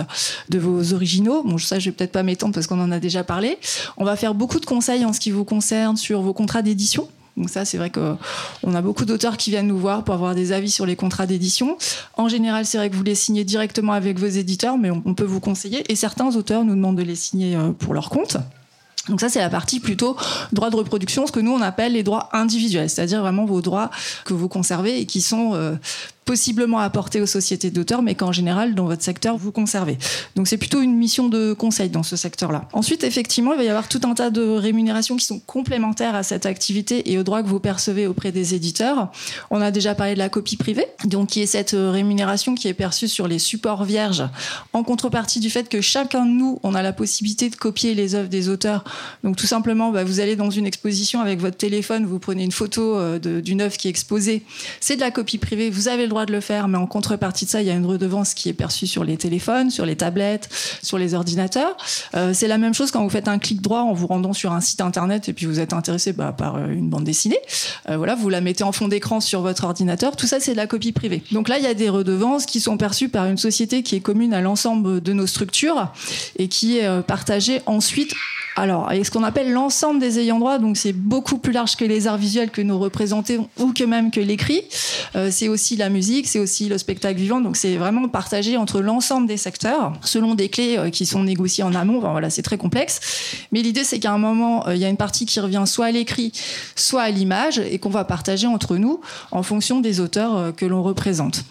de 0.49 0.59
vos 0.59 0.93
originaux. 0.93 1.43
Bon, 1.45 1.59
ça, 1.59 1.79
je 1.79 1.91
vais 1.91 1.97
peut-être 1.97 2.13
pas 2.13 2.23
m'étendre 2.23 2.55
parce 2.55 2.67
qu'on 2.67 2.81
en 2.81 2.93
a 2.93 2.99
déjà 2.99 3.25
parlé. 3.25 3.59
On 3.97 4.05
va 4.05 4.17
faire 4.17 4.35
beaucoup 4.35 4.61
de 4.61 4.67
conseils 4.67 5.05
en 5.05 5.13
ce 5.13 5.21
qui 5.21 5.31
vous 5.31 5.45
concerne 5.45 5.97
sur 5.97 6.21
vos 6.21 6.33
contrats 6.33 6.63
d'édition. 6.63 7.09
Donc 7.37 7.51
ça, 7.51 7.65
c'est 7.65 7.77
vrai 7.77 7.91
qu'on 7.91 8.75
a 8.75 8.81
beaucoup 8.81 9.05
d'auteurs 9.05 9.37
qui 9.37 9.51
viennent 9.51 9.67
nous 9.67 9.79
voir 9.79 10.05
pour 10.05 10.15
avoir 10.15 10.35
des 10.35 10.53
avis 10.53 10.71
sur 10.71 10.87
les 10.87 10.97
contrats 10.97 11.27
d'édition. 11.27 11.77
En 12.15 12.29
général, 12.29 12.65
c'est 12.65 12.79
vrai 12.79 12.89
que 12.89 12.97
vous 12.97 13.03
les 13.03 13.15
signez 13.15 13.45
directement 13.45 13.93
avec 13.93 14.19
vos 14.19 14.27
éditeurs, 14.27 14.79
mais 14.79 14.91
on 14.91 15.15
peut 15.15 15.25
vous 15.25 15.41
conseiller. 15.41 15.85
Et 15.93 15.97
certains 15.97 16.35
auteurs 16.37 16.65
nous 16.65 16.75
demandent 16.75 16.97
de 16.97 17.03
les 17.03 17.15
signer 17.15 17.57
euh, 17.57 17.73
pour 17.73 17.93
leur 17.93 18.09
compte. 18.09 18.39
Donc 19.09 19.21
ça, 19.21 19.29
c'est 19.29 19.39
la 19.39 19.51
partie 19.51 19.81
plutôt 19.81 20.17
droit 20.53 20.71
de 20.71 20.77
reproduction, 20.77 21.27
ce 21.27 21.33
que 21.33 21.41
nous, 21.41 21.53
on 21.53 21.61
appelle 21.61 21.93
les 21.93 22.03
droits 22.03 22.29
individuels, 22.33 22.91
c'est-à-dire 22.91 23.21
vraiment 23.21 23.45
vos 23.45 23.61
droits 23.61 23.91
que 24.25 24.35
vous 24.35 24.49
conservez 24.49 25.01
et 25.01 25.07
qui 25.07 25.21
sont 25.21 25.55
euh, 25.55 25.77
possiblement 26.27 26.81
apporter 26.81 27.23
aux 27.23 27.27
sociétés 27.27 27.71
d'auteurs, 27.71 28.03
mais 28.03 28.17
qu'en 28.17 28.33
général, 28.33 28.75
dans 28.75 28.85
votre 28.85 29.03
secteur, 29.03 29.39
vous 29.39 29.53
conservez. 29.53 29.97
Donc 30.35 30.49
c'est 30.49 30.59
plutôt 30.59 30.83
une 30.83 30.95
mission 30.95 31.29
de 31.29 31.55
conseil 31.55 31.89
dans 31.89 32.03
ce 32.03 32.17
secteur-là. 32.17 32.69
Ensuite, 32.73 33.05
effectivement, 33.05 33.53
il 33.53 33.59
va 33.59 33.65
y 33.65 33.69
avoir 33.69 33.89
tout 33.89 34.01
un 34.05 34.13
tas 34.13 34.31
de 34.31 34.43
rémunérations 34.43 35.17
qui 35.17 35.25
sont 35.25 35.39
complémentaires 35.39 36.17
à 36.17 36.25
cette 36.25 36.45
activité 36.45 37.13
et 37.13 37.19
aux 37.19 37.23
droits 37.23 37.43
que 37.45 37.49
vous 37.49 37.61
percevez 37.61 38.09
auprès 38.09 38.33
des 38.33 38.55
éditeurs. 38.55 39.11
On 39.51 39.61
a 39.61 39.71
déjà 39.71 39.95
parlé 39.95 40.15
de 40.15 40.19
la 40.19 40.29
copie 40.29 40.57
privée, 40.57 40.87
donc 41.05 41.29
qui 41.29 41.43
est 41.43 41.47
cette 41.47 41.77
rémunération 41.79 42.57
qui 42.57 42.67
est 42.67 42.75
perçue 42.75 43.09
sur 43.09 43.29
les 43.29 43.39
supports 43.39 43.85
vierges, 43.85 44.25
en 44.73 44.83
contrepartie 44.83 45.39
du 45.39 45.49
fait 45.49 45.69
que 45.69 45.81
chacun 45.81 46.27
de 46.27 46.33
nous, 46.33 46.59
on 46.65 46.75
a 46.75 46.83
la 46.83 46.93
possibilité 46.93 47.51
de 47.51 47.57
copier 47.57 47.95
les 47.95 48.17
œuvres 48.17 48.29
des 48.29 48.49
auteurs. 48.49 48.83
Donc 49.23 49.37
tout 49.37 49.47
simplement, 49.47 49.93
bah, 49.93 50.03
vous 50.03 50.19
allez 50.19 50.35
dans 50.35 50.51
une 50.51 50.67
exposition 50.67 51.21
avec 51.21 51.39
votre 51.41 51.57
téléphone, 51.57 52.05
vous 52.05 52.19
prenez 52.19 52.43
une 52.43 52.53
photo 52.53 52.97
euh, 52.97 53.19
d'une 53.19 53.61
œuvre 53.61 53.77
qui 53.77 53.87
est 53.87 53.91
exposée, 53.91 54.43
c'est 54.81 54.97
de 54.97 55.01
la 55.01 55.13
copie 55.13 55.39
privée, 55.39 55.71
vous 55.71 55.87
avez 55.87 56.03
le 56.03 56.09
droit 56.09 56.16
de 56.25 56.33
le 56.33 56.41
faire, 56.41 56.69
mais 56.69 56.79
en 56.79 56.87
contrepartie 56.87 57.45
de 57.45 57.51
ça, 57.51 57.61
il 57.61 57.67
y 57.67 57.71
a 57.71 57.75
une 57.75 57.85
redevance 57.85 58.33
qui 58.33 58.49
est 58.49 58.55
perçue 58.55 58.87
sur 58.87 59.05
les 59.05 59.17
téléphones, 59.17 59.71
sur 59.71 59.85
les 59.85 59.97
tablettes, 59.97 60.49
sur 60.83 60.97
les 60.97 61.15
ordinateurs. 61.15 61.77
Euh, 62.15 62.33
c'est 62.33 62.49
la 62.49 62.57
même 62.57 62.73
chose 62.73 62.91
quand 62.91 63.03
vous 63.03 63.11
faites 63.11 63.29
un 63.29 63.39
clic 63.39 63.61
droit 63.61 63.81
en 63.81 63.93
vous 63.93 64.07
rendant 64.07 64.33
sur 64.33 64.53
un 64.53 64.61
site 64.61 64.81
internet 64.81 65.29
et 65.29 65.33
puis 65.33 65.47
vous 65.47 65.61
êtes 65.61 65.73
intéressé 65.73 66.13
bah, 66.13 66.33
par 66.33 66.57
euh, 66.57 66.69
une 66.69 66.89
bande 66.89 67.05
dessinée. 67.05 67.41
voilà, 67.89 68.15
vous 68.15 68.29
la 68.29 68.41
mettez 68.41 68.65
en 68.65 68.73
fond 68.73 68.89
d'écran 68.89 69.21
sur 69.21 69.43
votre 69.43 69.65
ordinateur. 69.65 70.17
Tout 70.17 70.27
ça, 70.27 70.41
c'est 70.41 70.53
de 70.53 70.57
la 70.57 70.67
copie 70.67 70.93
privée. 70.93 71.23
Donc 71.33 71.49
là, 71.49 71.59
il 71.59 71.65
y 71.65 71.69
a 71.69 71.75
des 71.75 71.89
redevances 71.89 72.47
qui 72.47 72.61
sont 72.61 72.77
perçues 72.77 73.09
par 73.09 73.27
une 73.27 73.37
société 73.37 73.83
qui 73.83 73.97
est 73.97 74.01
commune 74.01 74.33
à 74.33 74.41
l'ensemble 74.41 75.01
de 75.01 75.13
nos 75.13 75.27
structures 75.27 75.93
et 76.39 76.49
qui 76.49 76.79
est 76.79 77.03
partagée 77.03 77.61
ensuite 77.67 78.13
alors, 78.59 78.89
avec 78.89 79.05
ce 79.05 79.11
qu'on 79.11 79.23
appelle 79.23 79.53
l'ensemble 79.53 80.01
des 80.01 80.19
ayants 80.19 80.39
droit, 80.39 80.59
donc 80.59 80.79
c'est 80.79 80.95
beaucoup 80.95 81.37
plus 81.37 81.53
large 81.53 81.77
que 81.77 81.85
les 81.85 82.07
arts 82.07 82.17
visuels 82.17 82.51
que 82.51 82.63
nous 82.63 82.79
représentons 82.79 83.51
ou 83.59 83.75
que 83.75 83.85
même 83.85 84.11
que 84.11 84.19
l'écrit. 84.19 84.63
Euh, 85.15 85.29
c'est 85.31 85.49
aussi 85.49 85.77
la 85.77 85.91
musique, 85.91 86.27
c'est 86.27 86.39
aussi 86.39 86.67
le 86.67 86.79
spectacle 86.79 87.21
vivant, 87.21 87.43
donc 87.43 87.59
c'est 87.59 87.77
vraiment 87.77 88.09
partagé 88.09 88.57
entre 88.57 88.81
l'ensemble 88.81 89.27
des 89.27 89.37
secteurs 89.37 89.93
selon 90.01 90.35
des 90.35 90.49
clés 90.49 90.79
euh, 90.79 90.89
qui 90.89 91.05
sont 91.05 91.23
négociées 91.23 91.65
en 91.65 91.75
amont. 91.75 91.99
Enfin, 91.99 92.13
voilà, 92.13 92.31
c'est 92.31 92.41
très 92.41 92.57
complexe. 92.57 93.01
Mais 93.53 93.61
l'idée, 93.61 93.85
c'est 93.85 93.99
qu'à 93.99 94.13
un 94.13 94.19
moment, 94.19 94.67
euh, 94.67 94.75
il 94.75 94.81
y 94.81 94.87
a 94.87 94.89
une 94.89 94.97
partie 94.97 95.27
qui 95.27 95.39
revient 95.39 95.65
soit 95.67 95.87
à 95.87 95.91
l'écrit, 95.91 96.33
soit 96.77 97.03
à 97.03 97.11
l'image 97.11 97.59
et 97.59 97.79
qu'on 97.79 97.91
va 97.91 98.05
partager 98.05 98.47
entre 98.47 98.79
nous 98.79 99.03
en 99.33 99.43
fonction 99.43 99.81
des 99.81 100.01
auteurs 100.01 100.57
que 100.57 100.65
l'on 100.65 100.83
représente. 100.83 101.45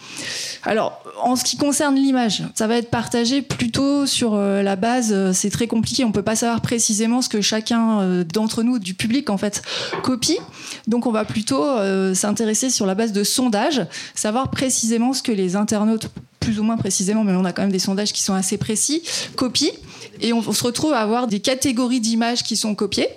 Alors, 0.64 1.00
en 1.22 1.36
ce 1.36 1.44
qui 1.44 1.56
concerne 1.56 1.94
l'image, 1.94 2.42
ça 2.56 2.66
va 2.66 2.76
être 2.76 2.90
partagé 2.90 3.42
plutôt 3.42 4.06
sur 4.06 4.36
la 4.36 4.76
base, 4.76 5.32
c'est 5.32 5.50
très 5.50 5.68
compliqué, 5.68 6.04
on 6.04 6.10
peut 6.10 6.22
pas 6.22 6.34
savoir 6.34 6.60
précisément 6.60 6.95
ce 7.22 7.28
que 7.28 7.40
chacun 7.40 8.00
euh, 8.00 8.24
d'entre 8.24 8.62
nous, 8.62 8.78
du 8.78 8.94
public 8.94 9.30
en 9.30 9.38
fait, 9.38 9.62
copie. 10.02 10.38
Donc 10.86 11.06
on 11.06 11.12
va 11.12 11.24
plutôt 11.24 11.64
euh, 11.64 12.14
s'intéresser 12.14 12.70
sur 12.70 12.86
la 12.86 12.94
base 12.94 13.12
de 13.12 13.24
sondages, 13.24 13.86
savoir 14.14 14.50
précisément 14.50 15.12
ce 15.12 15.22
que 15.22 15.32
les 15.32 15.56
internautes 15.56 16.08
plus 16.40 16.60
ou 16.60 16.62
moins 16.62 16.76
précisément, 16.76 17.24
mais 17.24 17.32
on 17.32 17.44
a 17.44 17.52
quand 17.52 17.62
même 17.62 17.72
des 17.72 17.80
sondages 17.80 18.12
qui 18.12 18.22
sont 18.22 18.34
assez 18.34 18.56
précis, 18.56 19.02
copient. 19.34 19.72
Et 20.20 20.32
on, 20.32 20.40
se 20.40 20.62
retrouve 20.62 20.92
à 20.92 21.00
avoir 21.00 21.26
des 21.26 21.40
catégories 21.40 22.00
d'images 22.00 22.42
qui 22.42 22.56
sont 22.56 22.74
copiées. 22.74 23.08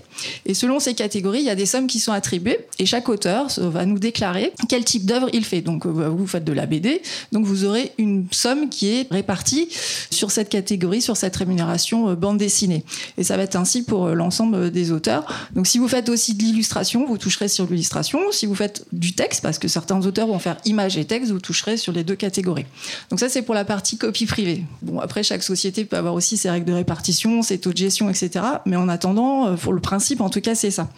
Et 0.45 0.53
selon 0.53 0.79
ces 0.79 0.93
catégories, 0.93 1.39
il 1.39 1.45
y 1.45 1.49
a 1.49 1.55
des 1.55 1.65
sommes 1.65 1.88
qui 1.88 1.99
sont 1.99 2.12
attribuées. 2.12 2.60
Et 2.79 2.86
chaque 2.86 3.10
auteur 3.10 3.47
va 3.58 3.86
nous 3.86 3.99
déclarer 3.99 4.53
quel 4.67 4.84
type 4.84 5.05
d'œuvre 5.05 5.29
il 5.34 5.45
fait. 5.45 5.62
Donc, 5.62 5.86
euh, 5.86 6.10
vous 6.10 6.27
faites 6.27 6.43
de 6.43 6.53
la 6.53 6.65
BD. 6.65 7.01
Donc, 7.32 7.45
vous 7.45 7.65
aurez 7.65 7.91
une 7.97 8.27
somme 8.32 8.69
qui 8.69 8.89
est 8.89 9.12
répartie 9.12 9.69
sur 10.10 10.32
cette 10.32 10.49
catégorie, 10.49 11.01
sur 11.01 11.17
cette 11.17 11.36
rémunération 11.36 12.10
euh, 12.10 12.15
bande 12.15 12.38
dessinée. 12.38 12.84
Et 13.17 13.23
ça 13.23 13.38
va 13.38 13.43
être 13.43 13.55
ainsi 13.55 13.84
pour 13.84 14.08
euh, 14.08 14.13
l'ensemble 14.13 14.71
des 14.71 14.91
auteurs. 14.91 15.49
Donc, 15.55 15.67
si 15.67 15.77
vous 15.77 15.88
faites 15.88 16.10
aussi 16.10 16.34
de 16.34 16.43
l'illustration, 16.43 17.05
vous 17.05 17.17
toucherez 17.17 17.47
sur 17.47 17.65
l'illustration. 17.67 18.19
Si 18.32 18.45
vous 18.45 18.55
faites 18.55 18.86
du 18.91 19.13
texte, 19.13 19.41
parce 19.41 19.60
que 19.60 19.67
certains 19.67 20.05
auteurs 20.05 20.27
vont 20.27 20.39
faire 20.39 20.58
image 20.65 20.97
et 20.97 21.05
texte, 21.05 21.32
vous 21.32 21.39
toucherez 21.39 21.77
sur 21.77 21.93
les 21.93 22.03
deux 22.03 22.15
catégories. 22.15 22.65
Donc, 23.10 23.19
ça, 23.19 23.29
c'est 23.29 23.41
pour 23.41 23.55
la 23.55 23.65
partie 23.65 23.97
copie 23.97 24.25
privée. 24.25 24.63
Bon, 24.82 24.99
après, 24.99 25.23
chaque 25.23 25.43
société 25.43 25.86
peut 25.86 25.97
avoir 25.97 26.13
aussi 26.13 26.38
ses 26.38 26.49
règles 26.49 26.65
de 26.65 26.73
répartition, 26.73 27.41
ses 27.41 27.60
taux 27.60 27.71
de 27.71 27.77
gestion, 27.77 28.10
etc. 28.10 28.45
Mais 28.65 28.75
en 28.75 28.89
attendant, 28.89 29.55
pour 29.55 29.73
le 29.73 29.82
principe, 29.82 30.09
en 30.19 30.30
tout 30.30 30.41
cas, 30.41 30.56
c'est 30.56 30.72
ça. 30.72 30.89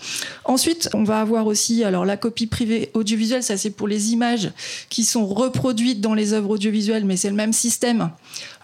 Ensuite, 0.46 0.90
on 0.94 1.04
va 1.04 1.20
avoir 1.20 1.48
aussi, 1.48 1.84
alors 1.84 2.06
la 2.06 2.18
copie 2.18 2.48
privée 2.48 2.92
audiovisuelle, 2.94 3.44
ça 3.44 3.58
c'est 3.58 3.70
pour 3.70 3.88
les 3.88 4.12
images 4.12 4.52
qui 4.90 5.04
sont 5.04 5.26
reproduites 5.26 6.02
dans 6.02 6.14
les 6.14 6.34
œuvres 6.34 6.52
audiovisuelles, 6.52 7.06
mais 7.06 7.18
c'est 7.18 7.30
le 7.30 7.36
même 7.36 7.54
système. 7.54 8.12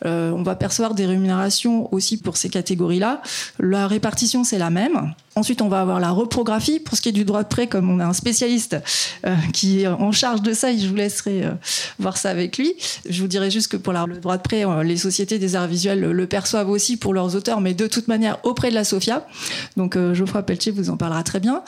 Euh, 0.05 0.31
on 0.31 0.43
va 0.43 0.55
percevoir 0.55 0.93
des 0.93 1.05
rémunérations 1.05 1.93
aussi 1.93 2.17
pour 2.17 2.37
ces 2.37 2.49
catégories-là. 2.49 3.21
La 3.59 3.87
répartition, 3.87 4.43
c'est 4.43 4.57
la 4.57 4.69
même. 4.69 5.13
Ensuite, 5.35 5.61
on 5.61 5.67
va 5.67 5.81
avoir 5.81 5.99
la 5.99 6.09
reprographie. 6.09 6.79
Pour 6.79 6.97
ce 6.97 7.01
qui 7.01 7.09
est 7.09 7.13
du 7.13 7.23
droit 7.23 7.43
de 7.43 7.47
prêt, 7.47 7.67
comme 7.67 7.91
on 7.91 7.99
a 7.99 8.05
un 8.05 8.13
spécialiste 8.13 8.77
euh, 9.25 9.35
qui 9.53 9.81
est 9.81 9.87
en 9.87 10.11
charge 10.11 10.41
de 10.41 10.53
ça, 10.53 10.75
je 10.75 10.87
vous 10.87 10.95
laisserai 10.95 11.45
euh, 11.45 11.51
voir 11.99 12.17
ça 12.17 12.29
avec 12.29 12.57
lui. 12.57 12.73
Je 13.07 13.21
vous 13.21 13.27
dirais 13.27 13.51
juste 13.51 13.71
que 13.71 13.77
pour 13.77 13.93
le 13.93 14.17
droit 14.17 14.37
de 14.37 14.41
prêt, 14.41 14.63
les 14.83 14.97
sociétés 14.97 15.37
des 15.39 15.55
arts 15.55 15.67
visuels 15.67 15.99
le 15.99 16.27
perçoivent 16.27 16.69
aussi 16.69 16.97
pour 16.97 17.13
leurs 17.13 17.35
auteurs, 17.35 17.61
mais 17.61 17.73
de 17.73 17.87
toute 17.87 18.07
manière 18.07 18.39
auprès 18.43 18.69
de 18.69 18.75
la 18.75 18.83
SOFIA. 18.83 19.27
Donc 19.75 19.97
Geoffroy 20.13 20.43
Pelletier 20.43 20.71
vous 20.71 20.89
en 20.89 20.97
parlera 20.97 21.23
très 21.23 21.39
bien. 21.39 21.63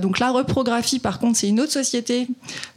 donc 0.00 0.18
la 0.18 0.30
reprographie, 0.30 0.98
par 0.98 1.18
contre, 1.18 1.38
c'est 1.38 1.48
une 1.48 1.60
autre 1.60 1.72
société 1.72 2.28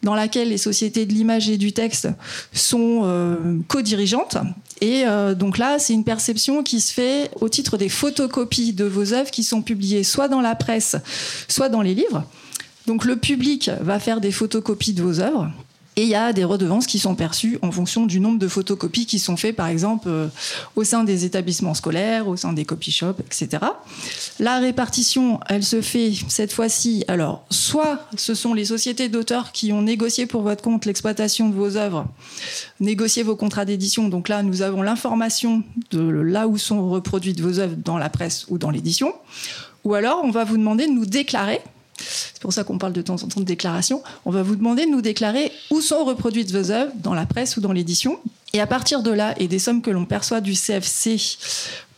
dans 0.04 0.16
laquelle 0.16 0.50
les 0.50 0.58
sociétés 0.58 1.06
de 1.06 1.14
l'image 1.14 1.50
et 1.50 1.58
du 1.58 1.74
texte 1.74 2.08
sont 2.54 3.60
co-dirigeantes. 3.68 4.38
Et 4.86 5.08
euh, 5.08 5.34
donc 5.34 5.58
là, 5.58 5.80
c'est 5.80 5.94
une 5.94 6.04
perception 6.04 6.62
qui 6.62 6.80
se 6.80 6.94
fait 6.94 7.32
au 7.42 7.50
titre 7.50 7.76
des 7.76 7.90
photocopies 7.90 8.72
de 8.72 8.86
vos 8.86 9.14
œuvres 9.14 9.32
qui 9.32 9.44
sont 9.44 9.64
publiées 9.64 10.04
soit 10.04 10.28
dans 10.28 10.42
la 10.42 10.54
presse, 10.54 10.96
soit 11.48 11.70
dans 11.70 11.82
les 11.82 11.96
livres. 11.96 12.24
Donc 12.86 13.04
le 13.04 13.16
public 13.16 13.72
va 13.82 13.98
faire 13.98 14.22
des 14.22 14.32
photocopies 14.32 14.94
de 14.94 15.02
vos 15.02 15.22
œuvres. 15.22 15.52
Et 15.98 16.04
il 16.04 16.10
y 16.10 16.16
a 16.16 16.34
des 16.34 16.44
redevances 16.44 16.88
qui 16.88 17.00
sont 17.00 17.16
perçues 17.16 17.58
en 17.62 17.72
fonction 17.72 18.06
du 18.06 18.20
nombre 18.20 18.38
de 18.38 18.50
photocopies 18.50 19.06
qui 19.06 19.18
sont 19.18 19.38
faites, 19.38 19.56
par 19.56 19.68
exemple, 19.68 20.10
euh, 20.10 20.28
au 20.76 20.84
sein 20.84 21.06
des 21.06 21.24
établissements 21.24 21.74
scolaires, 21.74 22.28
au 22.28 22.36
sein 22.36 22.52
des 22.52 22.66
copy 22.66 22.92
shops, 22.92 23.22
etc. 23.22 23.64
La 24.40 24.60
répartition, 24.60 25.40
elle 25.48 25.64
se 25.64 25.82
fait 25.82 26.12
cette 26.28 26.52
fois-ci. 26.52 27.06
Alors, 27.08 27.46
soit 27.50 28.10
ce 28.18 28.34
sont 28.34 28.54
les 28.54 28.66
sociétés 28.66 29.08
d'auteurs 29.08 29.54
qui 29.54 29.72
ont 29.72 29.82
négocié 29.82 30.26
pour 30.26 30.42
votre 30.42 30.62
compte 30.62 30.86
l'exploitation 30.86 31.48
de 31.48 31.56
vos 31.56 31.78
œuvres, 31.78 32.06
négocié 32.82 33.24
vos 33.24 33.38
contrats 33.38 33.64
d'édition. 33.64 34.10
Donc 34.10 34.28
là, 34.28 34.44
nous 34.44 34.64
avons 34.64 34.82
l'information 34.82 35.64
de 35.92 36.02
là 36.02 36.50
où 36.50 36.58
sont 36.58 36.90
reproduites 36.90 37.40
vos 37.40 37.60
œuvres 37.60 37.78
dans 37.78 37.98
la 37.98 38.10
presse 38.10 38.46
ou 38.50 38.58
dans 38.58 38.70
l'édition. 38.70 39.14
Ou 39.86 39.94
alors, 39.94 40.22
on 40.24 40.32
va 40.32 40.44
vous 40.44 40.58
demander 40.58 40.88
de 40.88 40.92
nous 40.92 41.06
déclarer 41.06 41.62
c'est 41.98 42.42
pour 42.42 42.54
ça 42.54 42.64
qu'on 42.64 42.78
parle 42.78 42.94
de 42.94 43.02
temps 43.02 43.16
en 43.16 43.28
temps 43.28 43.40
de 43.40 43.46
déclaration. 43.46 44.04
On 44.26 44.32
va 44.32 44.44
vous 44.44 44.56
demander 44.56 44.86
de 44.86 44.92
nous 44.92 45.02
déclarer 45.02 45.52
où 45.72 45.82
sont 45.82 46.04
reproduites 46.04 46.52
vos 46.52 46.72
œuvres, 46.72 46.92
dans 46.96 47.14
la 47.14 47.26
presse 47.26 47.58
ou 47.58 47.62
dans 47.62 47.72
l'édition. 47.72 48.20
Et 48.54 48.62
à 48.62 48.68
partir 48.68 49.04
de 49.04 49.12
là, 49.12 49.34
et 49.38 49.48
des 49.48 49.60
sommes 49.60 49.82
que 49.82 49.92
l'on 49.92 50.06
perçoit 50.06 50.42
du 50.42 50.54
CFC, 50.54 51.18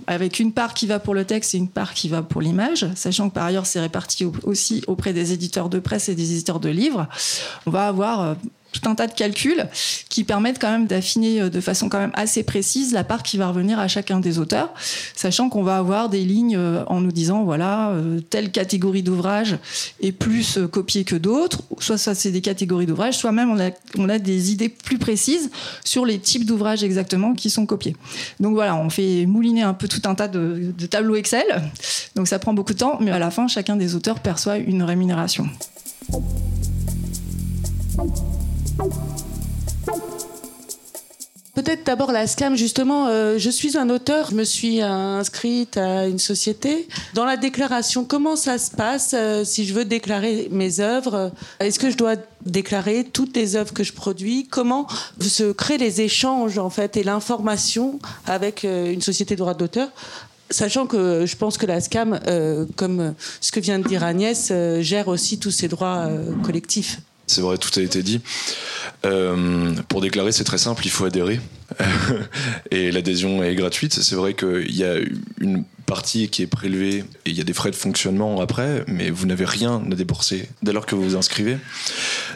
avec 0.07 0.39
une 0.39 0.53
part 0.53 0.73
qui 0.73 0.87
va 0.87 0.99
pour 0.99 1.13
le 1.13 1.25
texte 1.25 1.53
et 1.53 1.57
une 1.57 1.67
part 1.67 1.93
qui 1.93 2.09
va 2.09 2.21
pour 2.21 2.41
l'image, 2.41 2.87
sachant 2.95 3.29
que 3.29 3.35
par 3.35 3.45
ailleurs 3.45 3.65
c'est 3.65 3.79
réparti 3.79 4.25
aussi 4.43 4.83
auprès 4.87 5.13
des 5.13 5.33
éditeurs 5.33 5.69
de 5.69 5.79
presse 5.79 6.09
et 6.09 6.15
des 6.15 6.31
éditeurs 6.31 6.59
de 6.59 6.69
livres, 6.69 7.07
on 7.65 7.71
va 7.71 7.87
avoir 7.87 8.21
euh, 8.21 8.33
tout 8.79 8.89
un 8.89 8.95
tas 8.95 9.07
de 9.07 9.13
calculs 9.13 9.67
qui 10.09 10.23
permettent 10.23 10.59
quand 10.59 10.71
même 10.71 10.87
d'affiner 10.87 11.41
euh, 11.41 11.49
de 11.49 11.61
façon 11.61 11.89
quand 11.89 11.99
même 11.99 12.11
assez 12.13 12.43
précise 12.43 12.93
la 12.93 13.03
part 13.03 13.23
qui 13.23 13.37
va 13.37 13.47
revenir 13.49 13.79
à 13.79 13.87
chacun 13.87 14.19
des 14.19 14.39
auteurs, 14.39 14.73
sachant 15.15 15.49
qu'on 15.49 15.63
va 15.63 15.77
avoir 15.77 16.09
des 16.09 16.23
lignes 16.23 16.57
euh, 16.57 16.83
en 16.87 17.01
nous 17.01 17.11
disant 17.11 17.43
voilà 17.43 17.89
euh, 17.89 18.19
telle 18.19 18.51
catégorie 18.51 19.03
d'ouvrages 19.03 19.57
est 20.01 20.11
plus 20.11 20.59
copiée 20.71 21.03
que 21.03 21.15
d'autres, 21.15 21.63
soit 21.79 21.97
ça 21.97 22.15
c'est 22.15 22.31
des 22.31 22.41
catégories 22.41 22.85
d'ouvrages, 22.85 23.17
soit 23.17 23.31
même 23.31 23.51
on 23.51 23.59
a, 23.59 23.71
on 23.97 24.09
a 24.09 24.19
des 24.19 24.51
idées 24.51 24.69
plus 24.69 24.97
précises 24.97 25.49
sur 25.83 26.05
les 26.05 26.19
types 26.19 26.45
d'ouvrages 26.45 26.83
exactement 26.83 27.33
qui 27.33 27.49
sont 27.49 27.65
copiés. 27.65 27.95
Donc 28.39 28.53
voilà, 28.53 28.75
on 28.75 28.89
fait 28.89 29.25
mouliner 29.25 29.63
un 29.63 29.73
peu 29.73 29.87
tout 29.87 30.01
un 30.05 30.15
tas 30.15 30.27
de, 30.27 30.73
de 30.77 30.85
tableaux 30.85 31.15
Excel, 31.15 31.45
donc 32.15 32.27
ça 32.27 32.39
prend 32.39 32.53
beaucoup 32.53 32.73
de 32.73 32.79
temps, 32.79 32.97
mais 33.01 33.11
à 33.11 33.19
la 33.19 33.31
fin 33.31 33.47
chacun 33.47 33.75
des 33.75 33.95
auteurs 33.95 34.19
perçoit 34.19 34.57
une 34.57 34.83
rémunération. 34.83 35.47
Peut-être 41.57 41.87
d'abord 41.87 42.11
la 42.11 42.27
SCAM, 42.27 42.55
justement, 42.55 43.07
euh, 43.07 43.39
je 43.39 43.49
suis 43.49 43.79
un 43.79 43.89
auteur, 43.89 44.29
je 44.29 44.35
me 44.35 44.43
suis 44.43 44.79
inscrite 44.79 45.75
à 45.75 46.05
une 46.05 46.19
société. 46.19 46.87
Dans 47.15 47.25
la 47.25 47.35
déclaration, 47.35 48.05
comment 48.05 48.35
ça 48.35 48.59
se 48.59 48.69
passe 48.69 49.15
euh, 49.17 49.43
si 49.43 49.65
je 49.65 49.73
veux 49.73 49.83
déclarer 49.83 50.49
mes 50.51 50.81
œuvres? 50.81 51.31
Est-ce 51.59 51.79
que 51.79 51.89
je 51.89 51.97
dois 51.97 52.13
déclarer 52.45 53.05
toutes 53.05 53.35
les 53.35 53.55
œuvres 53.55 53.73
que 53.73 53.83
je 53.83 53.91
produis? 53.91 54.45
Comment 54.47 54.85
se 55.19 55.51
créent 55.51 55.79
les 55.79 56.01
échanges, 56.01 56.59
en 56.59 56.69
fait, 56.69 56.95
et 56.95 57.03
l'information 57.03 57.99
avec 58.27 58.63
euh, 58.63 58.93
une 58.93 59.01
société 59.01 59.33
de 59.33 59.39
droit 59.39 59.55
d'auteur? 59.55 59.89
Sachant 60.51 60.85
que 60.85 61.25
je 61.25 61.35
pense 61.37 61.57
que 61.57 61.65
la 61.65 61.81
SCAM, 61.81 62.19
comme 62.77 63.15
ce 63.41 63.51
que 63.51 63.59
vient 63.59 63.79
de 63.79 63.87
dire 63.87 64.03
Agnès, 64.03 64.53
gère 64.79 65.09
aussi 65.09 65.39
tous 65.39 65.51
ces 65.51 65.67
droits 65.67 66.07
collectifs. 66.41 67.01
C'est 67.27 67.41
vrai, 67.41 67.57
tout 67.57 67.77
a 67.77 67.83
été 67.83 68.03
dit. 68.03 68.21
Euh, 69.05 69.73
pour 69.89 70.01
déclarer, 70.01 70.31
c'est 70.31 70.45
très 70.45 70.57
simple, 70.57 70.85
il 70.85 70.89
faut 70.89 71.05
adhérer. 71.05 71.39
et 72.71 72.89
l'adhésion 72.91 73.43
est 73.43 73.53
gratuite. 73.53 73.93
C'est 73.93 74.15
vrai 74.15 74.33
qu'il 74.33 74.75
y 74.75 74.85
a 74.85 74.95
une 75.41 75.65
partie 75.85 76.29
qui 76.29 76.41
est 76.41 76.47
prélevée 76.47 76.99
et 77.25 77.29
il 77.29 77.37
y 77.37 77.41
a 77.41 77.43
des 77.43 77.53
frais 77.53 77.71
de 77.71 77.75
fonctionnement 77.75 78.39
après, 78.39 78.85
mais 78.87 79.09
vous 79.09 79.25
n'avez 79.25 79.43
rien 79.43 79.83
à 79.91 79.95
débourser 79.95 80.47
dès 80.61 80.71
lors 80.71 80.85
que 80.85 80.95
vous 80.95 81.03
vous 81.03 81.15
inscrivez. 81.17 81.57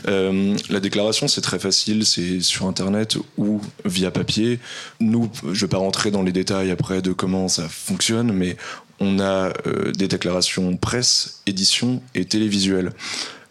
Euh, 0.07 0.57
la 0.69 0.81
déclaration, 0.81 1.29
c'est 1.29 1.41
très 1.41 1.59
facile, 1.59 2.05
c'est 2.05 2.41
sur 2.41 2.65
Internet 2.65 3.17
ou 3.37 3.61
via 3.85 4.11
papier. 4.11 4.59
Nous, 4.99 5.31
je 5.43 5.49
ne 5.49 5.53
vais 5.53 5.67
pas 5.67 5.77
rentrer 5.77 6.11
dans 6.11 6.21
les 6.21 6.33
détails 6.33 6.69
après 6.69 7.01
de 7.01 7.13
comment 7.13 7.47
ça 7.47 7.67
fonctionne, 7.69 8.33
mais 8.33 8.57
on 8.99 9.19
a 9.19 9.53
euh, 9.67 9.91
des 9.93 10.09
déclarations 10.09 10.75
presse, 10.75 11.41
édition 11.45 12.01
et 12.13 12.25
télévisuel. 12.25 12.91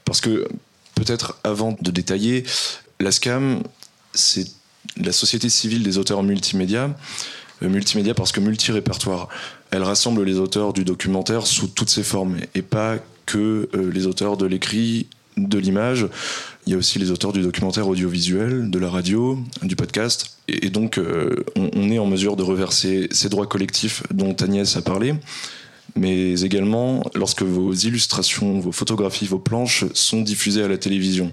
Parce 0.04 0.20
que 0.20 0.46
peut-être 1.00 1.38
avant 1.44 1.76
de 1.80 1.90
détailler, 1.90 2.44
la 3.00 3.10
SCAM, 3.10 3.62
c'est 4.12 4.46
la 4.96 5.12
Société 5.12 5.48
civile 5.48 5.82
des 5.82 5.96
auteurs 5.96 6.22
multimédia. 6.22 6.94
Euh, 7.62 7.68
multimédia 7.68 8.14
parce 8.14 8.32
que 8.32 8.40
multi-répertoire. 8.40 9.28
Elle 9.70 9.82
rassemble 9.82 10.22
les 10.24 10.36
auteurs 10.36 10.72
du 10.72 10.84
documentaire 10.84 11.46
sous 11.46 11.68
toutes 11.68 11.90
ses 11.90 12.02
formes 12.02 12.36
et 12.54 12.62
pas 12.62 12.96
que 13.24 13.68
euh, 13.74 13.90
les 13.90 14.06
auteurs 14.06 14.36
de 14.36 14.44
l'écrit, 14.44 15.06
de 15.38 15.58
l'image. 15.58 16.06
Il 16.66 16.72
y 16.72 16.74
a 16.74 16.78
aussi 16.78 16.98
les 16.98 17.10
auteurs 17.10 17.32
du 17.32 17.40
documentaire 17.40 17.88
audiovisuel, 17.88 18.70
de 18.70 18.78
la 18.78 18.90
radio, 18.90 19.38
du 19.62 19.76
podcast. 19.76 20.36
Et, 20.48 20.68
donc, 20.68 20.98
euh, 20.98 21.44
on, 21.56 21.90
est 21.90 21.98
en 21.98 22.06
mesure 22.06 22.36
de 22.36 22.42
reverser 22.42 23.08
ces 23.10 23.30
droits 23.30 23.46
collectifs 23.46 24.02
dont 24.12 24.34
Agnès 24.34 24.76
a 24.76 24.82
parlé 24.82 25.14
mais 25.96 26.40
également 26.42 27.02
lorsque 27.14 27.42
vos 27.42 27.72
illustrations, 27.72 28.60
vos 28.60 28.72
photographies, 28.72 29.26
vos 29.26 29.38
planches 29.38 29.84
sont 29.94 30.22
diffusées 30.22 30.62
à 30.62 30.68
la 30.68 30.78
télévision. 30.78 31.30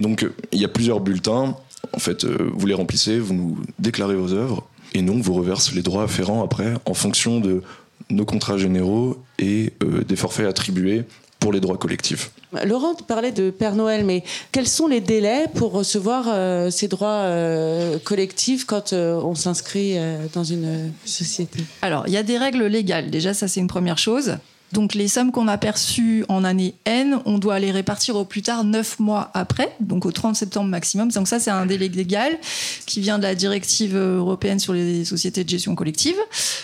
Donc 0.00 0.26
il 0.52 0.60
y 0.60 0.64
a 0.64 0.68
plusieurs 0.68 1.00
bulletins. 1.00 1.56
En 1.92 1.98
fait, 1.98 2.24
vous 2.24 2.66
les 2.66 2.74
remplissez, 2.74 3.18
vous 3.18 3.34
nous 3.34 3.58
déclarez 3.78 4.14
vos 4.14 4.32
œuvres, 4.32 4.66
et 4.94 5.02
nous, 5.02 5.22
vous 5.22 5.34
reverse 5.34 5.72
les 5.72 5.82
droits 5.82 6.04
afférents 6.04 6.42
après 6.42 6.74
en 6.84 6.94
fonction 6.94 7.40
de 7.40 7.62
nos 8.10 8.24
contrats 8.24 8.58
généraux 8.58 9.22
et 9.38 9.72
euh, 9.82 10.04
des 10.04 10.16
forfaits 10.16 10.46
attribués 10.46 11.04
pour 11.42 11.52
les 11.52 11.60
droits 11.60 11.76
collectifs. 11.76 12.30
Laurent 12.64 12.94
parlait 12.94 13.32
de 13.32 13.50
Père 13.50 13.74
Noël, 13.74 14.04
mais 14.04 14.22
quels 14.52 14.68
sont 14.68 14.86
les 14.86 15.00
délais 15.00 15.46
pour 15.54 15.72
recevoir 15.72 16.26
euh, 16.28 16.70
ces 16.70 16.86
droits 16.86 17.08
euh, 17.08 17.98
collectifs 17.98 18.64
quand 18.64 18.92
on 18.92 19.34
s'inscrit 19.34 19.96
dans 20.32 20.44
une 20.44 20.92
société? 21.04 21.64
Alors, 21.82 22.04
il 22.06 22.12
y 22.12 22.16
a 22.16 22.22
des 22.22 22.38
règles 22.38 22.64
légales. 22.66 23.10
Déjà, 23.10 23.34
ça, 23.34 23.48
c'est 23.48 23.60
une 23.60 23.66
première 23.66 23.98
chose. 23.98 24.36
Donc 24.72 24.94
les 24.94 25.08
sommes 25.08 25.32
qu'on 25.32 25.48
a 25.48 25.58
perçues 25.58 26.24
en 26.28 26.44
année 26.44 26.74
N, 26.86 27.20
on 27.26 27.38
doit 27.38 27.58
les 27.58 27.70
répartir 27.70 28.16
au 28.16 28.24
plus 28.24 28.42
tard 28.42 28.64
9 28.64 29.00
mois 29.00 29.30
après, 29.34 29.74
donc 29.80 30.06
au 30.06 30.12
30 30.12 30.34
septembre 30.34 30.68
maximum. 30.68 31.10
Donc 31.10 31.28
ça, 31.28 31.38
c'est 31.38 31.50
un 31.50 31.66
délai 31.66 31.88
légal 31.88 32.38
qui 32.86 33.00
vient 33.00 33.18
de 33.18 33.22
la 33.22 33.34
directive 33.34 33.96
européenne 33.96 34.58
sur 34.58 34.72
les 34.72 35.04
sociétés 35.04 35.44
de 35.44 35.48
gestion 35.48 35.74
collective. 35.74 36.16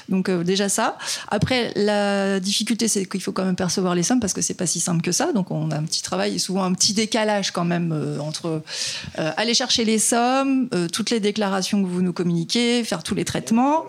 Donc 0.08 0.28
euh, 0.28 0.42
déjà 0.42 0.68
ça. 0.68 0.96
Après, 1.28 1.72
la 1.76 2.40
difficulté, 2.40 2.88
c'est 2.88 3.04
qu'il 3.04 3.20
faut 3.20 3.32
quand 3.32 3.44
même 3.44 3.56
percevoir 3.56 3.94
les 3.94 4.02
sommes 4.02 4.20
parce 4.20 4.32
que 4.32 4.40
c'est 4.40 4.54
pas 4.54 4.66
si 4.66 4.80
simple 4.80 5.02
que 5.02 5.12
ça. 5.12 5.32
Donc 5.32 5.50
on 5.50 5.70
a 5.70 5.76
un 5.76 5.84
petit 5.84 6.02
travail 6.02 6.36
et 6.36 6.38
souvent 6.38 6.64
un 6.64 6.72
petit 6.72 6.94
décalage 6.94 7.50
quand 7.50 7.64
même 7.64 7.92
euh, 7.92 8.18
entre 8.20 8.62
euh, 9.18 9.30
aller 9.36 9.54
chercher 9.54 9.84
les 9.84 9.98
sommes, 9.98 10.68
toutes 10.92 11.10
les 11.10 11.20
déclarations 11.20 11.82
que 11.82 11.88
vous 11.88 12.02
nous 12.02 12.12
communiquez, 12.12 12.84
faire 12.84 13.02
tous 13.02 13.14
les 13.14 13.24
traitements 13.24 13.84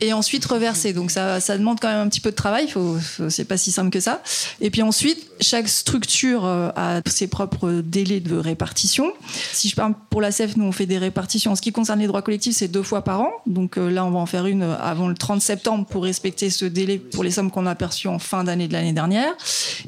et 0.00 0.12
ensuite 0.12 0.44
reverser. 0.44 0.92
Donc 0.92 1.10
ça, 1.10 1.40
ça 1.40 1.56
demande 1.56 1.78
quand 1.80 1.88
même 1.88 2.04
un 2.06 2.08
petit 2.08 2.20
peu 2.20 2.30
de 2.30 2.36
travail. 2.36 2.68
Faut, 2.68 2.96
faut 2.98 3.30
c'est 3.30 3.44
pas 3.52 3.58
si 3.58 3.70
simple 3.70 3.90
que 3.90 4.00
ça. 4.00 4.22
Et 4.62 4.70
puis 4.70 4.80
ensuite, 4.80 5.26
chaque 5.42 5.68
structure 5.68 6.46
euh, 6.46 6.70
a 6.74 7.02
ses 7.04 7.26
propres 7.26 7.82
délais 7.84 8.20
de 8.20 8.34
répartition. 8.34 9.12
Si 9.52 9.68
je 9.68 9.76
parle 9.76 9.92
pour 10.08 10.22
la 10.22 10.32
CEF, 10.32 10.56
nous 10.56 10.64
on 10.64 10.72
fait 10.72 10.86
des 10.86 10.96
répartitions. 10.96 11.52
En 11.52 11.54
ce 11.54 11.60
qui 11.60 11.70
concerne 11.70 12.00
les 12.00 12.06
droits 12.06 12.22
collectifs, 12.22 12.56
c'est 12.56 12.68
deux 12.68 12.82
fois 12.82 13.02
par 13.04 13.20
an. 13.20 13.30
Donc 13.46 13.76
euh, 13.76 13.90
là, 13.90 14.06
on 14.06 14.10
va 14.10 14.20
en 14.20 14.24
faire 14.24 14.46
une 14.46 14.62
avant 14.62 15.08
le 15.08 15.14
30 15.14 15.42
septembre 15.42 15.84
pour 15.84 16.04
respecter 16.04 16.48
ce 16.48 16.64
délai 16.64 16.96
pour 16.96 17.24
les 17.24 17.30
sommes 17.30 17.50
qu'on 17.50 17.66
a 17.66 17.74
perçues 17.74 18.08
en 18.08 18.18
fin 18.18 18.42
d'année 18.42 18.68
de 18.68 18.72
l'année 18.72 18.94
dernière. 18.94 19.34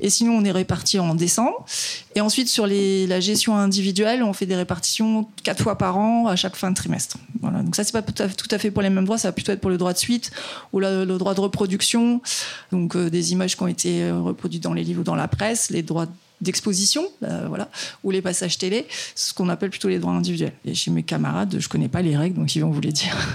Et 0.02 0.10
sinon, 0.10 0.36
on 0.36 0.44
est 0.44 0.52
réparti 0.52 0.98
en 0.98 1.14
décembre. 1.14 1.64
Et 2.14 2.20
ensuite, 2.20 2.48
sur 2.48 2.66
la 2.66 3.20
gestion 3.20 3.56
individuelle, 3.56 4.22
on 4.22 4.34
fait 4.34 4.46
des 4.46 4.56
répartitions 4.56 5.26
quatre 5.42 5.62
fois 5.62 5.78
par 5.78 5.96
an 5.96 6.26
à 6.26 6.36
chaque 6.36 6.56
fin 6.56 6.70
de 6.70 6.76
trimestre. 6.76 7.16
Voilà. 7.40 7.62
Donc 7.62 7.76
ça, 7.76 7.82
c'est 7.82 7.92
pas 7.92 8.02
tout 8.02 8.48
à, 8.50 8.58
fait 8.58 8.70
pour 8.70 8.82
les 8.82 8.90
mêmes 8.90 9.06
droits. 9.06 9.16
Ça 9.16 9.28
va 9.28 9.32
plutôt 9.32 9.52
être 9.52 9.60
pour 9.60 9.70
le 9.70 9.78
droit 9.78 9.94
de 9.94 9.98
suite 9.98 10.32
ou 10.74 10.80
le, 10.80 11.06
le 11.06 11.16
droit 11.16 11.32
de 11.32 11.40
reproduction. 11.40 12.20
Donc 12.70 12.96
euh, 12.96 13.08
des 13.08 13.32
images 13.32 13.53
qui 13.56 13.62
ont 13.62 13.68
été 13.68 14.02
euh, 14.02 14.20
reproduits 14.20 14.60
dans 14.60 14.72
les 14.72 14.84
livres 14.84 15.00
ou 15.00 15.04
dans 15.04 15.14
la 15.14 15.28
presse, 15.28 15.70
les 15.70 15.82
droits 15.82 16.06
d'exposition, 16.40 17.04
euh, 17.22 17.46
voilà, 17.48 17.70
ou 18.02 18.10
les 18.10 18.20
passages 18.20 18.58
télé, 18.58 18.86
ce 19.14 19.32
qu'on 19.32 19.48
appelle 19.48 19.70
plutôt 19.70 19.88
les 19.88 19.98
droits 19.98 20.12
individuels. 20.12 20.52
Et 20.66 20.74
chez 20.74 20.90
mes 20.90 21.02
camarades, 21.02 21.56
je 21.58 21.68
connais 21.68 21.88
pas 21.88 22.02
les 22.02 22.16
règles, 22.16 22.36
donc 22.38 22.54
ils 22.54 22.60
vont 22.60 22.70
vous 22.70 22.80
les 22.80 22.92
dire. 22.92 23.16